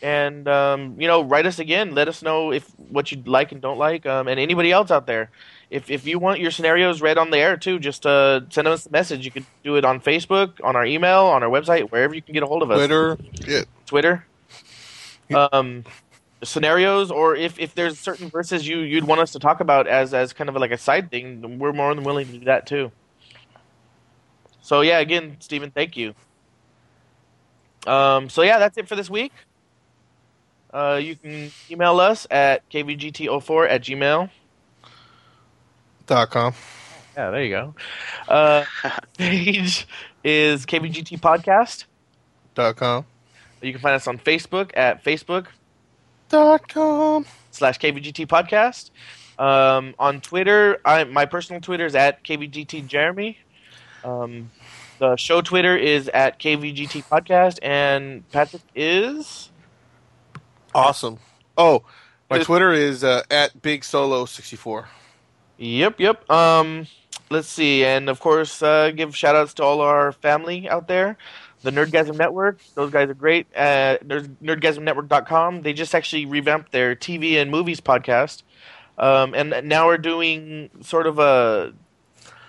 and 0.00 0.46
um, 0.48 0.94
you 0.98 1.08
know 1.08 1.22
write 1.22 1.44
us 1.44 1.58
again 1.58 1.92
let 1.92 2.06
us 2.06 2.22
know 2.22 2.52
if 2.52 2.64
what 2.88 3.10
you 3.10 3.20
like 3.26 3.50
and 3.50 3.60
don't 3.60 3.78
like 3.78 4.06
um, 4.06 4.28
and 4.28 4.38
anybody 4.38 4.70
else 4.70 4.92
out 4.92 5.08
there 5.08 5.28
if, 5.70 5.90
if 5.90 6.06
you 6.06 6.20
want 6.20 6.38
your 6.38 6.52
scenarios 6.52 7.02
read 7.02 7.18
on 7.18 7.30
the 7.30 7.36
air 7.36 7.56
too 7.56 7.80
just 7.80 8.06
uh, 8.06 8.40
send 8.48 8.68
us 8.68 8.86
a 8.86 8.90
message 8.90 9.24
you 9.24 9.32
can 9.32 9.44
do 9.64 9.74
it 9.74 9.84
on 9.84 10.00
facebook 10.00 10.52
on 10.62 10.76
our 10.76 10.86
email 10.86 11.24
on 11.24 11.42
our 11.42 11.48
website 11.48 11.90
wherever 11.90 12.14
you 12.14 12.22
can 12.22 12.32
get 12.32 12.44
a 12.44 12.46
hold 12.46 12.62
of 12.62 12.70
us 12.70 12.78
Twitter. 12.78 13.18
Yeah. 13.44 13.62
twitter 13.86 14.24
um, 15.34 15.84
scenarios 16.42 17.10
or 17.10 17.34
if, 17.34 17.58
if 17.58 17.74
there's 17.74 17.98
certain 17.98 18.28
verses 18.28 18.66
you, 18.66 18.78
you'd 18.80 19.04
want 19.04 19.20
us 19.20 19.32
to 19.32 19.38
talk 19.38 19.60
about 19.60 19.86
as, 19.86 20.14
as 20.14 20.32
kind 20.32 20.48
of 20.48 20.56
like 20.56 20.70
a 20.70 20.78
side 20.78 21.10
thing 21.10 21.58
we're 21.58 21.72
more 21.72 21.94
than 21.94 22.04
willing 22.04 22.26
to 22.26 22.38
do 22.38 22.44
that 22.44 22.66
too 22.66 22.92
so 24.60 24.80
yeah 24.80 24.98
again 24.98 25.36
stephen 25.40 25.70
thank 25.70 25.96
you 25.96 26.14
um, 27.86 28.28
so 28.28 28.42
yeah 28.42 28.58
that's 28.58 28.78
it 28.78 28.86
for 28.88 28.94
this 28.94 29.10
week 29.10 29.32
uh, 30.72 31.00
you 31.02 31.16
can 31.16 31.50
email 31.70 31.98
us 32.00 32.26
at 32.30 32.68
kvgt04 32.70 33.70
at 33.70 33.82
gmail. 33.82 34.30
Dot 36.06 36.30
com. 36.30 36.54
Yeah, 37.16 37.30
there 37.30 37.44
you 37.44 37.50
go. 37.50 37.74
Uh, 38.28 38.64
page 39.18 39.86
is 40.22 40.66
kvgt 40.66 41.20
podcast. 41.20 41.84
Dot 42.54 42.76
com. 42.76 43.06
You 43.62 43.72
can 43.72 43.80
find 43.80 43.94
us 43.94 44.06
on 44.06 44.18
Facebook 44.18 44.70
at 44.76 45.02
Facebook 45.02 45.46
Dot 46.28 46.68
com. 46.68 47.24
slash 47.50 47.78
kvgt 47.78 48.26
podcast. 48.26 48.90
Um, 49.38 49.94
on 49.98 50.20
Twitter, 50.20 50.78
I, 50.84 51.04
my 51.04 51.24
personal 51.24 51.60
Twitter 51.60 51.86
is 51.86 51.94
at 51.94 52.24
kvgt 52.24 52.86
jeremy. 52.86 53.38
Um, 54.04 54.50
the 54.98 55.16
show 55.16 55.40
Twitter 55.40 55.76
is 55.76 56.08
at 56.08 56.38
kvgt 56.38 57.04
podcast, 57.04 57.58
and 57.62 58.28
Patrick 58.30 58.62
is 58.74 59.50
Awesome. 60.74 61.18
Oh, 61.56 61.84
my 62.30 62.38
Twitter 62.38 62.72
is 62.72 63.02
uh, 63.02 63.22
at 63.30 63.62
Big 63.62 63.84
Solo 63.84 64.26
sixty 64.26 64.56
four. 64.56 64.88
Yep, 65.56 65.98
yep. 65.98 66.30
Um, 66.30 66.86
let's 67.30 67.48
see, 67.48 67.84
and 67.84 68.08
of 68.08 68.20
course, 68.20 68.62
uh, 68.62 68.90
give 68.90 69.16
shout 69.16 69.34
outs 69.34 69.54
to 69.54 69.64
all 69.64 69.80
our 69.80 70.12
family 70.12 70.68
out 70.68 70.88
there. 70.88 71.16
The 71.62 71.70
Nerdgasm 71.72 72.16
Network, 72.16 72.60
those 72.74 72.90
guys 72.92 73.08
are 73.10 73.14
great. 73.14 73.46
Uh, 73.54 73.98
Nerd- 74.04 74.36
nerdgasmnetwork.com. 74.42 75.62
They 75.62 75.72
just 75.72 75.94
actually 75.94 76.24
revamped 76.26 76.70
their 76.72 76.94
TV 76.94 77.34
and 77.40 77.50
movies 77.50 77.80
podcast, 77.80 78.42
um, 78.96 79.34
and 79.34 79.68
now 79.68 79.86
we're 79.86 79.98
doing 79.98 80.70
sort 80.82 81.06
of 81.08 81.18
a 81.18 81.72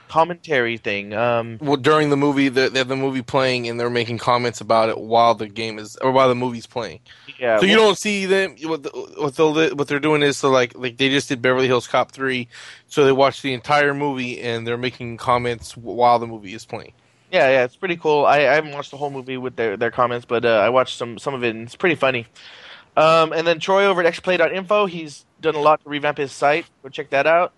commentary 0.07 0.77
thing. 0.77 1.14
Um, 1.14 1.57
Well, 1.61 1.77
during 1.77 2.10
the 2.10 2.18
movie, 2.18 2.49
the, 2.49 2.69
they 2.69 2.80
have 2.80 2.88
the 2.88 2.95
movie 2.95 3.22
playing, 3.22 3.68
and 3.68 3.80
they're 3.80 3.90
making 3.91 4.18
comments 4.18 4.60
about 4.60 4.90
it 4.90 4.98
while 4.98 5.36
the 5.36 5.48
game 5.48 5.77
is 5.80 5.95
or 5.98 6.11
while 6.11 6.27
the 6.30 6.36
movie's 6.36 6.65
playing. 6.65 6.99
yeah, 7.40 7.60
So 7.60 7.65
you 7.65 7.76
don't 7.76 7.98
see 7.98 8.26
them. 8.26 8.56
What 8.64 8.84
the, 8.84 8.90
what 9.18 9.36
they'll, 9.36 9.76
what 9.76 9.88
they're 9.88 9.99
doing 9.99 10.23
is 10.23 10.38
so 10.38 10.49
like 10.49 10.76
like 10.76 10.98
they 10.98 11.10
just 11.10 11.30
did 11.30 11.41
Beverly 11.41 11.68
Hills 11.68 11.88
Cop 11.88 12.11
three, 12.11 12.48
so 12.88 13.06
they 13.06 13.11
watch 13.11 13.41
the 13.41 13.53
entire 13.53 13.94
movie 13.94 14.40
and 14.41 14.65
they're 14.68 14.77
making 14.77 15.18
comments 15.18 15.77
while 15.77 16.18
the 16.19 16.27
movie 16.27 16.53
is 16.53 16.65
playing. 16.65 16.94
Yeah, 17.32 17.50
yeah, 17.50 17.64
it's 17.64 17.76
pretty 17.76 17.98
cool. 17.98 18.26
I, 18.26 18.38
I 18.38 18.56
haven't 18.56 18.72
watched 18.72 18.92
the 18.92 18.98
whole 18.98 19.12
movie 19.12 19.38
with 19.38 19.56
their, 19.56 19.78
their 19.78 19.92
comments, 19.92 20.26
but 20.26 20.46
uh, 20.46 20.50
I 20.50 20.70
watched 20.70 20.98
some 20.98 21.20
some 21.20 21.34
of 21.34 21.44
it, 21.44 21.56
and 21.56 21.66
it's 21.66 21.76
pretty 21.76 21.96
funny. 21.96 22.26
Um, 22.98 23.34
and 23.34 23.46
then 23.46 23.60
Troy 23.60 23.86
over 23.86 24.04
at 24.04 24.14
xplay.info, 24.14 24.88
he's 24.88 25.26
done 25.40 25.56
a 25.56 25.60
lot 25.60 25.82
to 25.84 25.90
revamp 25.90 26.18
his 26.18 26.32
site. 26.32 26.66
Go 26.84 26.90
check 26.90 27.12
that 27.12 27.28
out. 27.28 27.54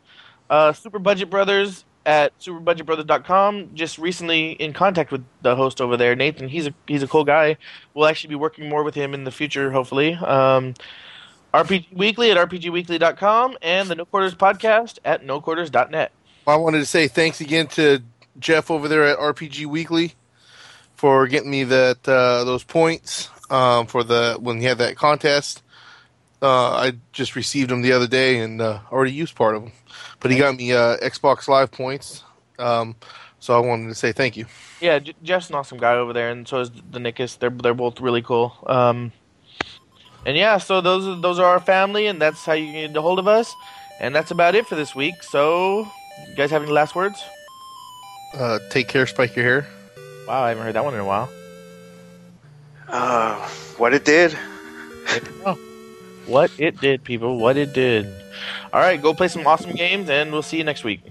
Uh, 0.49 0.73
Super 0.73 0.99
Budget 0.99 1.29
Brothers 1.29 1.85
at 2.05 2.37
superbudgetbrothers.com 2.39 3.69
just 3.73 3.97
recently 3.97 4.51
in 4.53 4.73
contact 4.73 5.11
with 5.11 5.23
the 5.41 5.55
host 5.55 5.79
over 5.81 5.97
there, 5.97 6.15
Nathan. 6.15 6.47
He's 6.47 6.67
a 6.67 6.73
he's 6.87 7.03
a 7.03 7.07
cool 7.07 7.23
guy. 7.23 7.57
We'll 7.93 8.07
actually 8.07 8.29
be 8.29 8.35
working 8.35 8.67
more 8.67 8.83
with 8.83 8.95
him 8.95 9.13
in 9.13 9.23
the 9.23 9.31
future, 9.31 9.71
hopefully. 9.71 10.15
Um, 10.15 10.73
RPG 11.53 11.93
Weekly 11.93 12.31
at 12.31 12.37
rpgweekly.com 12.37 13.57
and 13.61 13.89
the 13.89 13.95
No 13.95 14.05
Quarters 14.05 14.35
podcast 14.35 14.99
at 15.03 15.25
noquarters.net. 15.25 16.11
I 16.47 16.55
wanted 16.55 16.79
to 16.79 16.85
say 16.85 17.07
thanks 17.07 17.39
again 17.41 17.67
to 17.67 18.01
Jeff 18.39 18.71
over 18.71 18.87
there 18.87 19.05
at 19.05 19.17
RPG 19.17 19.65
Weekly 19.65 20.15
for 20.95 21.27
getting 21.27 21.51
me 21.51 21.63
that 21.63 22.07
uh, 22.07 22.43
those 22.43 22.63
points 22.63 23.29
um, 23.49 23.87
for 23.87 24.03
the 24.03 24.37
when 24.39 24.59
he 24.59 24.65
had 24.65 24.77
that 24.79 24.95
contest. 24.95 25.63
Uh, 26.41 26.71
I 26.71 26.93
just 27.11 27.35
received 27.35 27.69
them 27.69 27.81
the 27.83 27.91
other 27.91 28.07
day 28.07 28.39
and 28.39 28.61
uh, 28.61 28.79
already 28.91 29.11
used 29.11 29.35
part 29.35 29.55
of 29.55 29.61
them. 29.61 29.71
But 30.19 30.31
he 30.31 30.37
got 30.37 30.55
me 30.55 30.73
uh, 30.73 30.97
Xbox 30.97 31.47
Live 31.47 31.71
points, 31.71 32.23
um, 32.57 32.95
so 33.39 33.55
I 33.55 33.59
wanted 33.65 33.89
to 33.89 33.95
say 33.95 34.11
thank 34.11 34.37
you. 34.37 34.45
Yeah, 34.79 34.99
J- 34.99 35.13
Jeff's 35.21 35.49
an 35.49 35.55
awesome 35.55 35.77
guy 35.77 35.95
over 35.95 36.13
there, 36.13 36.31
and 36.31 36.47
so 36.47 36.59
is 36.59 36.71
the 36.71 36.99
Nickus. 36.99 37.37
They're 37.37 37.51
they're 37.51 37.73
both 37.75 38.01
really 38.01 38.21
cool. 38.23 38.55
Um, 38.65 39.11
and 40.25 40.37
yeah, 40.37 40.57
so 40.57 40.81
those 40.81 41.07
are, 41.07 41.19
those 41.19 41.39
are 41.39 41.45
our 41.45 41.59
family, 41.59 42.07
and 42.07 42.21
that's 42.21 42.45
how 42.45 42.53
you 42.53 42.71
get 42.71 42.95
a 42.95 43.01
hold 43.01 43.19
of 43.19 43.27
us. 43.27 43.53
And 43.99 44.15
that's 44.15 44.31
about 44.31 44.55
it 44.55 44.67
for 44.67 44.75
this 44.75 44.95
week. 44.95 45.21
So, 45.23 45.87
you 46.27 46.35
guys 46.35 46.51
have 46.51 46.63
any 46.63 46.71
last 46.71 46.95
words? 46.95 47.23
Uh, 48.33 48.59
take 48.69 48.87
care, 48.87 49.05
spike 49.05 49.35
your 49.35 49.45
hair. 49.45 49.67
Wow, 50.27 50.43
I 50.43 50.49
haven't 50.49 50.63
heard 50.63 50.75
that 50.75 50.85
one 50.85 50.93
in 50.93 50.99
a 50.99 51.05
while. 51.05 51.29
Uh, 52.87 53.35
what 53.77 53.93
it 53.93 54.05
did. 54.05 54.37
Oh, 55.45 55.57
what 56.25 56.51
it 56.57 56.79
did, 56.79 57.03
people! 57.03 57.37
What 57.37 57.57
it 57.57 57.73
did. 57.73 58.05
All 58.71 58.79
right, 58.79 59.01
go 59.01 59.13
play 59.13 59.27
some 59.27 59.45
awesome 59.45 59.71
games, 59.71 60.09
and 60.09 60.31
we'll 60.31 60.41
see 60.41 60.57
you 60.57 60.63
next 60.63 60.83
week. 60.83 61.01